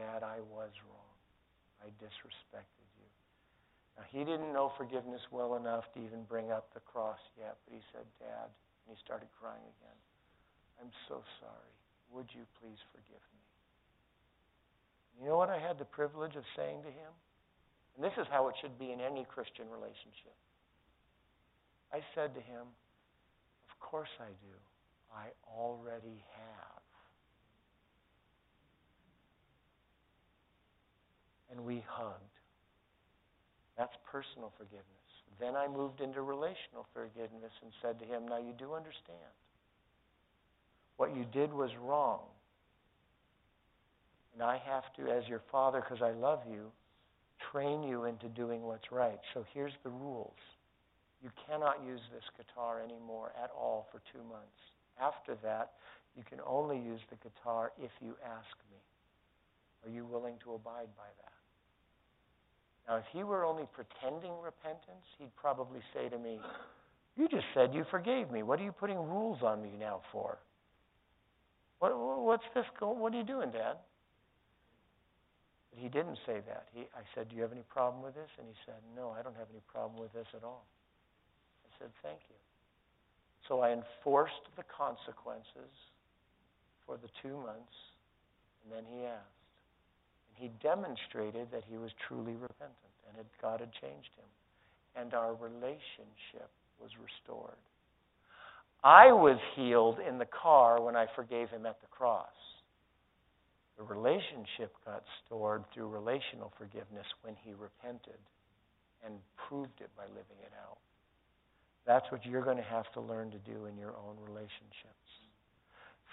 Dad, 0.00 0.24
I 0.24 0.40
was 0.48 0.72
wrong. 0.88 1.12
I 1.84 1.92
disrespected 2.00 2.88
you. 2.96 3.10
Now, 4.00 4.08
he 4.08 4.24
didn't 4.24 4.56
know 4.56 4.72
forgiveness 4.80 5.20
well 5.28 5.60
enough 5.60 5.92
to 5.92 6.00
even 6.00 6.24
bring 6.24 6.48
up 6.48 6.72
the 6.72 6.80
cross 6.80 7.20
yet, 7.36 7.60
but 7.68 7.76
he 7.76 7.82
said, 7.92 8.08
Dad, 8.16 8.48
and 8.48 8.88
he 8.88 8.96
started 9.04 9.28
crying 9.36 9.68
again. 9.76 9.98
I'm 10.80 10.90
so 11.06 11.20
sorry. 11.36 11.74
Would 12.16 12.32
you 12.32 12.48
please 12.58 12.80
forgive 12.96 13.22
me? 13.36 13.44
You 15.20 15.28
know 15.28 15.36
what 15.36 15.50
I 15.52 15.60
had 15.60 15.78
the 15.78 15.84
privilege 15.84 16.34
of 16.34 16.48
saying 16.56 16.80
to 16.82 16.90
him? 16.90 17.12
And 17.96 18.04
this 18.04 18.12
is 18.18 18.26
how 18.30 18.48
it 18.48 18.54
should 18.60 18.78
be 18.78 18.92
in 18.92 19.00
any 19.00 19.24
Christian 19.24 19.66
relationship. 19.70 20.34
I 21.92 22.00
said 22.14 22.34
to 22.34 22.40
him, 22.40 22.66
Of 23.70 23.78
course 23.78 24.10
I 24.18 24.28
do. 24.28 24.56
I 25.14 25.26
already 25.46 26.18
have. 26.34 26.82
And 31.52 31.64
we 31.64 31.84
hugged. 31.86 32.18
That's 33.78 33.94
personal 34.10 34.52
forgiveness. 34.58 34.88
Then 35.38 35.54
I 35.54 35.68
moved 35.68 36.00
into 36.00 36.22
relational 36.22 36.86
forgiveness 36.92 37.52
and 37.62 37.70
said 37.80 37.98
to 38.00 38.04
him, 38.04 38.26
Now 38.26 38.38
you 38.38 38.54
do 38.58 38.74
understand. 38.74 39.34
What 40.96 41.14
you 41.14 41.24
did 41.32 41.52
was 41.52 41.70
wrong. 41.80 42.20
And 44.34 44.42
I 44.42 44.60
have 44.66 44.84
to, 44.96 45.12
as 45.12 45.28
your 45.28 45.42
father, 45.50 45.80
because 45.80 46.02
I 46.02 46.10
love 46.10 46.40
you, 46.50 46.72
train 47.50 47.82
you 47.82 48.04
into 48.04 48.28
doing 48.28 48.62
what's 48.62 48.90
right. 48.90 49.18
So 49.32 49.44
here's 49.52 49.72
the 49.82 49.90
rules. 49.90 50.38
You 51.22 51.30
cannot 51.48 51.84
use 51.86 52.00
this 52.12 52.24
guitar 52.36 52.82
anymore 52.82 53.32
at 53.42 53.50
all 53.56 53.86
for 53.90 54.00
two 54.12 54.22
months. 54.28 54.60
After 55.00 55.34
that, 55.42 55.72
you 56.16 56.22
can 56.28 56.38
only 56.46 56.76
use 56.76 57.00
the 57.10 57.16
guitar 57.16 57.72
if 57.78 57.90
you 58.00 58.14
ask 58.24 58.54
me. 58.70 58.78
Are 59.84 59.90
you 59.90 60.04
willing 60.04 60.34
to 60.44 60.54
abide 60.54 60.88
by 60.96 61.10
that? 61.22 61.34
Now, 62.86 62.96
if 62.96 63.04
he 63.12 63.24
were 63.24 63.44
only 63.44 63.64
pretending 63.72 64.32
repentance, 64.42 65.04
he'd 65.18 65.34
probably 65.36 65.80
say 65.94 66.08
to 66.08 66.18
me, 66.18 66.38
You 67.16 67.28
just 67.28 67.46
said 67.54 67.72
you 67.72 67.84
forgave 67.90 68.30
me. 68.30 68.42
What 68.42 68.60
are 68.60 68.64
you 68.64 68.72
putting 68.72 68.96
rules 68.98 69.38
on 69.42 69.62
me 69.62 69.72
now 69.78 70.02
for? 70.12 70.38
What, 71.78 71.92
what's 71.96 72.44
this? 72.54 72.64
What 72.80 73.14
are 73.14 73.16
you 73.16 73.24
doing, 73.24 73.50
Dad? 73.50 73.76
But 75.74 75.82
he 75.82 75.90
didn't 75.90 76.22
say 76.22 76.38
that. 76.46 76.70
He, 76.70 76.86
I 76.94 77.02
said, 77.14 77.28
Do 77.28 77.34
you 77.34 77.42
have 77.42 77.50
any 77.50 77.66
problem 77.66 77.98
with 78.02 78.14
this? 78.14 78.30
And 78.38 78.46
he 78.46 78.54
said, 78.62 78.78
No, 78.94 79.10
I 79.10 79.26
don't 79.26 79.34
have 79.34 79.50
any 79.50 79.62
problem 79.66 79.98
with 79.98 80.14
this 80.14 80.30
at 80.30 80.46
all. 80.46 80.62
I 81.66 81.70
said, 81.82 81.90
Thank 81.98 82.22
you. 82.30 82.38
So 83.48 83.60
I 83.60 83.74
enforced 83.74 84.46
the 84.56 84.62
consequences 84.70 85.74
for 86.86 86.96
the 86.96 87.10
two 87.20 87.34
months, 87.42 87.74
and 88.62 88.70
then 88.70 88.84
he 88.86 89.04
asked. 89.04 89.42
And 90.30 90.36
he 90.38 90.54
demonstrated 90.62 91.50
that 91.50 91.66
he 91.68 91.76
was 91.76 91.90
truly 92.06 92.38
repentant 92.38 92.94
and 93.08 93.18
that 93.18 93.26
God 93.42 93.58
had 93.60 93.72
changed 93.82 94.14
him. 94.14 94.30
And 94.94 95.12
our 95.12 95.34
relationship 95.34 96.48
was 96.78 96.90
restored. 97.02 97.58
I 98.84 99.12
was 99.12 99.38
healed 99.56 99.98
in 99.98 100.18
the 100.18 100.26
car 100.26 100.80
when 100.80 100.94
I 100.94 101.06
forgave 101.16 101.50
him 101.50 101.66
at 101.66 101.80
the 101.80 101.88
cross. 101.88 102.53
The 103.76 103.84
relationship 103.84 104.72
got 104.86 105.02
stored 105.24 105.64
through 105.74 105.88
relational 105.88 106.52
forgiveness 106.56 107.06
when 107.22 107.34
he 107.42 107.52
repented 107.52 108.20
and 109.04 109.14
proved 109.48 109.80
it 109.80 109.90
by 109.96 110.04
living 110.08 110.40
it 110.42 110.52
out. 110.62 110.78
That's 111.86 112.06
what 112.10 112.24
you're 112.24 112.44
going 112.44 112.56
to 112.56 112.62
have 112.62 112.90
to 112.94 113.00
learn 113.00 113.30
to 113.32 113.38
do 113.38 113.66
in 113.66 113.76
your 113.76 113.90
own 113.90 114.16
relationships. 114.24 115.04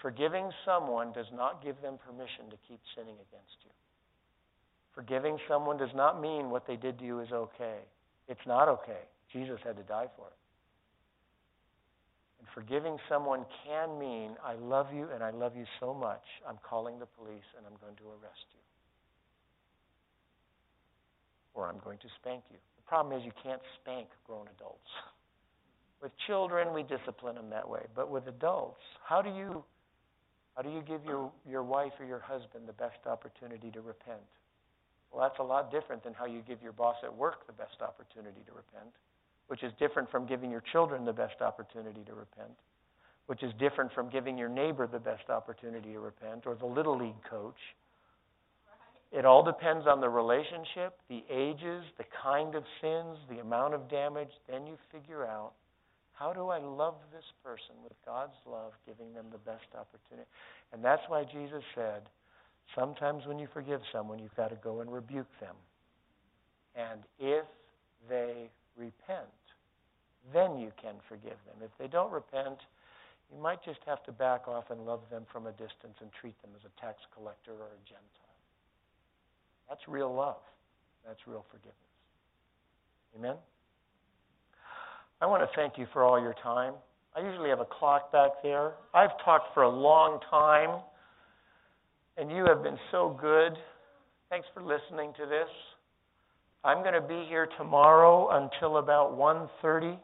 Forgiving 0.02 0.50
someone 0.66 1.14
does 1.14 1.30
not 1.34 1.64
give 1.64 1.80
them 1.82 2.00
permission 2.02 2.50
to 2.50 2.58
keep 2.68 2.80
sinning 2.96 3.16
against 3.16 3.58
you. 3.64 3.72
Forgiving 4.96 5.38
someone 5.48 5.78
does 5.78 5.94
not 5.96 6.20
mean 6.20 6.50
what 6.50 6.68
they 6.68 6.76
did 6.76 7.00
to 7.00 7.06
you 7.06 7.20
is 7.20 7.32
okay. 7.32 7.80
It's 8.28 8.46
not 8.48 8.68
okay. 8.68 9.06
Jesus 9.32 9.60
had 9.64 9.78
to 9.78 9.84
die 9.84 10.08
for 10.18 10.28
it. 10.28 10.41
Forgiving 12.54 12.98
someone 13.08 13.46
can 13.66 13.98
mean, 13.98 14.36
I 14.44 14.54
love 14.54 14.88
you 14.94 15.08
and 15.14 15.24
I 15.24 15.32
love 15.32 15.56
you 15.56 15.66
so 15.80 15.94
much, 15.94 16.24
I'm 16.48 16.58
calling 16.68 17.00
the 17.00 17.06
police 17.06 17.48
and 17.58 17.66
I'm 17.66 17.80
going 17.80 17.96
to 17.98 18.04
arrest 18.04 18.46
you. 18.54 18.60
Or 21.54 21.68
I'm 21.68 21.80
going 21.84 21.98
to 22.00 22.08
spank 22.20 22.44
you. 22.50 22.58
The 22.78 22.84
problem 22.88 23.18
is 23.18 23.26
you 23.26 23.32
can't 23.44 23.62
spank 23.82 24.08
grown 24.26 24.48
adults. 24.58 24.90
With 26.02 26.12
children, 26.28 26.74
we 26.74 26.84
discipline 26.84 27.36
them 27.36 27.50
that 27.52 27.68
way. 27.68 27.86
But 27.96 28.10
with 28.10 28.28
adults, 28.28 28.82
how 29.04 29.22
do 29.22 29.30
you 29.30 29.64
how 30.56 30.62
do 30.62 30.70
you 30.70 30.82
give 30.82 31.06
your, 31.06 31.32
your 31.50 31.64
wife 31.64 31.94
or 32.00 32.06
your 32.06 32.20
husband 32.20 32.68
the 32.68 32.74
best 32.74 33.00
opportunity 33.06 33.72
to 33.72 33.82
repent? 33.82 34.20
Well, 35.12 35.22
that's 35.28 35.40
a 35.40 35.44
lot 35.44 35.72
different 35.72 36.04
than 36.04 36.14
how 36.14 36.26
you 36.26 36.42
give 36.46 36.62
your 36.62 36.72
boss 36.72 36.98
at 37.04 37.14
work 37.14 37.48
the 37.48 37.54
best 37.54 37.82
opportunity 37.82 38.42
to 38.46 38.52
repent, 38.52 38.92
which 39.52 39.64
is 39.64 39.74
different 39.80 40.10
from 40.10 40.26
giving 40.26 40.50
your 40.50 40.64
children 40.72 41.04
the 41.04 41.12
best 41.12 41.42
opportunity 41.42 42.00
to 42.06 42.14
repent, 42.14 42.56
which 43.26 43.44
is 43.44 43.52
different 43.60 43.92
from 43.92 44.10
giving 44.10 44.38
your 44.38 44.48
neighbor 44.48 44.88
the 44.88 44.98
best 44.98 45.30
opportunity 45.30 45.92
to 45.92 46.00
repent, 46.00 46.44
or 46.46 46.56
the 46.56 46.66
little 46.66 46.98
league 46.98 47.22
coach. 47.30 47.60
It 49.12 49.26
all 49.26 49.44
depends 49.44 49.88
on 49.88 50.00
the 50.00 50.08
relationship, 50.08 50.98
the 51.10 51.26
ages, 51.30 51.84
the 51.98 52.06
kind 52.24 52.56
of 52.56 52.64
sins, 52.80 53.18
the 53.30 53.40
amount 53.40 53.74
of 53.74 53.90
damage. 53.90 54.30
Then 54.50 54.66
you 54.66 54.78
figure 54.90 55.26
out 55.26 55.52
how 56.14 56.32
do 56.32 56.48
I 56.48 56.60
love 56.60 56.96
this 57.12 57.26
person 57.44 57.76
with 57.84 57.92
God's 58.06 58.40
love, 58.50 58.72
giving 58.86 59.14
them 59.14 59.26
the 59.34 59.38
best 59.40 59.68
opportunity? 59.78 60.30
And 60.72 60.82
that's 60.82 61.04
why 61.10 61.26
Jesus 61.26 61.64
said, 61.76 62.04
sometimes 62.74 63.26
when 63.26 63.38
you 63.38 63.50
forgive 63.54 63.82
someone, 63.92 64.18
you've 64.18 64.36
got 64.38 64.52
to 64.52 64.58
go 64.64 64.80
and 64.80 64.90
rebuke 64.90 65.28
them. 65.42 65.56
And 66.74 67.02
if 67.20 67.44
they 68.08 68.50
repent, 68.78 69.28
then 70.34 70.58
you 70.58 70.72
can 70.82 70.96
forgive 71.10 71.38
them. 71.46 71.58
If 71.64 71.72
they 71.80 71.88
don't 71.88 72.12
repent, 72.12 72.60
you 73.34 73.42
might 73.42 73.64
just 73.64 73.80
have 73.86 74.04
to 74.06 74.12
back 74.12 74.48
off 74.48 74.66
and 74.70 74.86
love 74.86 75.02
them 75.10 75.26
from 75.32 75.48
a 75.48 75.52
distance 75.52 75.98
and 76.02 76.12
treat 76.20 76.40
them 76.42 76.52
as 76.56 76.62
a 76.66 76.82
tax 76.82 77.00
collector 77.16 77.52
or 77.52 77.74
a 77.74 77.82
Gentile. 77.88 78.38
That's 79.70 79.82
real 79.88 80.14
love. 80.14 80.42
That's 81.08 81.20
real 81.26 81.46
forgiveness. 81.50 81.76
Amen? 83.18 83.36
I 85.22 85.26
want 85.26 85.44
to 85.44 85.50
thank 85.56 85.78
you 85.78 85.88
for 85.94 86.04
all 86.04 86.20
your 86.20 86.36
time. 86.44 86.74
I 87.16 87.22
usually 87.22 87.50
have 87.50 87.60
a 87.60 87.66
clock 87.66 88.12
back 88.12 88.32
there. 88.44 88.74
I've 88.94 89.12
talked 89.24 89.54
for 89.54 89.64
a 89.64 89.70
long 89.70 90.20
time, 90.30 90.82
and 92.18 92.32
you 92.32 92.46
have 92.46 92.64
been 92.64 92.78
so 92.92 93.18
good. 93.20 93.54
Thanks 94.30 94.48
for 94.54 94.62
listening 94.62 95.14
to 95.18 95.26
this. 95.26 95.50
I'm 96.64 96.84
going 96.84 96.94
to 96.94 97.02
be 97.02 97.26
here 97.28 97.48
tomorrow 97.58 98.30
until 98.32 98.78
about 98.78 99.18
1:30. 99.18 99.98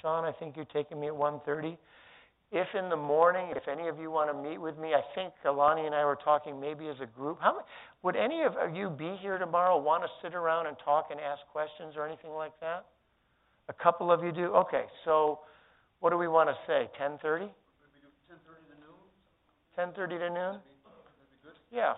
Sean, 0.00 0.24
I 0.24 0.32
think 0.32 0.56
you're 0.56 0.64
taking 0.66 1.00
me 1.00 1.08
at 1.08 1.14
1:30. 1.14 1.76
If 2.50 2.74
in 2.74 2.88
the 2.88 2.96
morning, 2.96 3.52
if 3.54 3.68
any 3.68 3.88
of 3.88 3.98
you 3.98 4.10
want 4.10 4.30
to 4.30 4.34
meet 4.34 4.56
with 4.56 4.78
me, 4.78 4.94
I 4.94 5.02
think 5.14 5.34
Alani 5.44 5.84
and 5.84 5.94
I 5.94 6.04
were 6.04 6.16
talking 6.16 6.58
maybe 6.58 6.88
as 6.88 6.96
a 7.00 7.06
group. 7.06 7.40
How 7.40 7.62
would 8.02 8.16
any 8.16 8.42
of 8.42 8.54
you 8.74 8.88
be 8.88 9.16
here 9.16 9.36
tomorrow? 9.36 9.76
Want 9.76 10.02
to 10.02 10.08
sit 10.22 10.34
around 10.34 10.66
and 10.66 10.76
talk 10.82 11.08
and 11.10 11.20
ask 11.20 11.42
questions 11.52 11.94
or 11.94 12.06
anything 12.06 12.30
like 12.30 12.58
that? 12.60 12.86
A 13.68 13.74
couple 13.74 14.10
of 14.10 14.24
you 14.24 14.32
do? 14.32 14.46
Okay, 14.54 14.86
so 15.04 15.40
what 16.00 16.08
do 16.10 16.16
we 16.16 16.26
want 16.26 16.48
to 16.48 16.56
say? 16.66 16.88
10.30? 16.98 17.20
10.30 17.20 17.20
to 17.28 17.48
noon? 18.80 19.92
10.30 19.92 20.08
to 20.08 20.30
noon? 20.30 20.60
Yeah. 21.70 21.94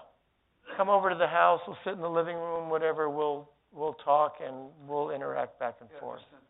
Come 0.77 0.89
over 0.89 1.11
to 1.11 1.17
the 1.17 1.29
house. 1.29 1.61
We'll 1.67 1.79
sit 1.85 1.95
in 1.95 2.01
the 2.01 2.11
living 2.11 2.37
room, 2.37 2.71
whatever. 2.71 3.09
We'll 3.09 3.49
we'll 3.73 3.95
talk 3.95 4.43
and 4.45 4.71
we'll 4.87 5.11
interact 5.11 5.59
back 5.59 5.77
and 5.81 5.89
yeah, 5.93 6.01
forth. 6.01 6.23
About, 6.27 6.43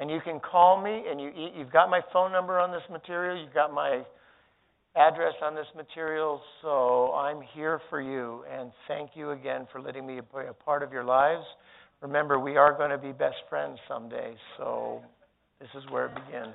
and 0.00 0.10
you 0.10 0.20
can 0.24 0.40
call 0.40 0.80
me, 0.82 1.04
and 1.08 1.20
you 1.20 1.30
you've 1.56 1.70
got 1.70 1.90
my 1.90 2.00
phone 2.12 2.32
number 2.32 2.58
on 2.58 2.72
this 2.72 2.82
material. 2.90 3.40
You've 3.40 3.54
got 3.54 3.72
my 3.72 4.02
address 4.96 5.34
on 5.42 5.54
this 5.54 5.66
material. 5.76 6.40
So 6.62 7.12
I'm 7.14 7.40
here 7.54 7.80
for 7.90 8.00
you, 8.00 8.44
and 8.50 8.72
thank 8.88 9.10
you 9.14 9.30
again 9.30 9.68
for 9.70 9.80
letting 9.80 10.06
me 10.06 10.14
be 10.14 10.46
a 10.48 10.52
part 10.52 10.82
of 10.82 10.92
your 10.92 11.04
lives. 11.04 11.44
Remember, 12.00 12.40
we 12.40 12.56
are 12.56 12.72
going 12.76 12.90
to 12.90 12.98
be 12.98 13.12
best 13.12 13.36
friends 13.50 13.78
someday, 13.86 14.34
so 14.56 15.02
this 15.60 15.68
is 15.76 15.88
where 15.90 16.06
it 16.06 16.14
begins. 16.14 16.54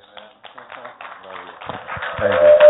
Thank 2.20 2.32
you. 2.42 2.65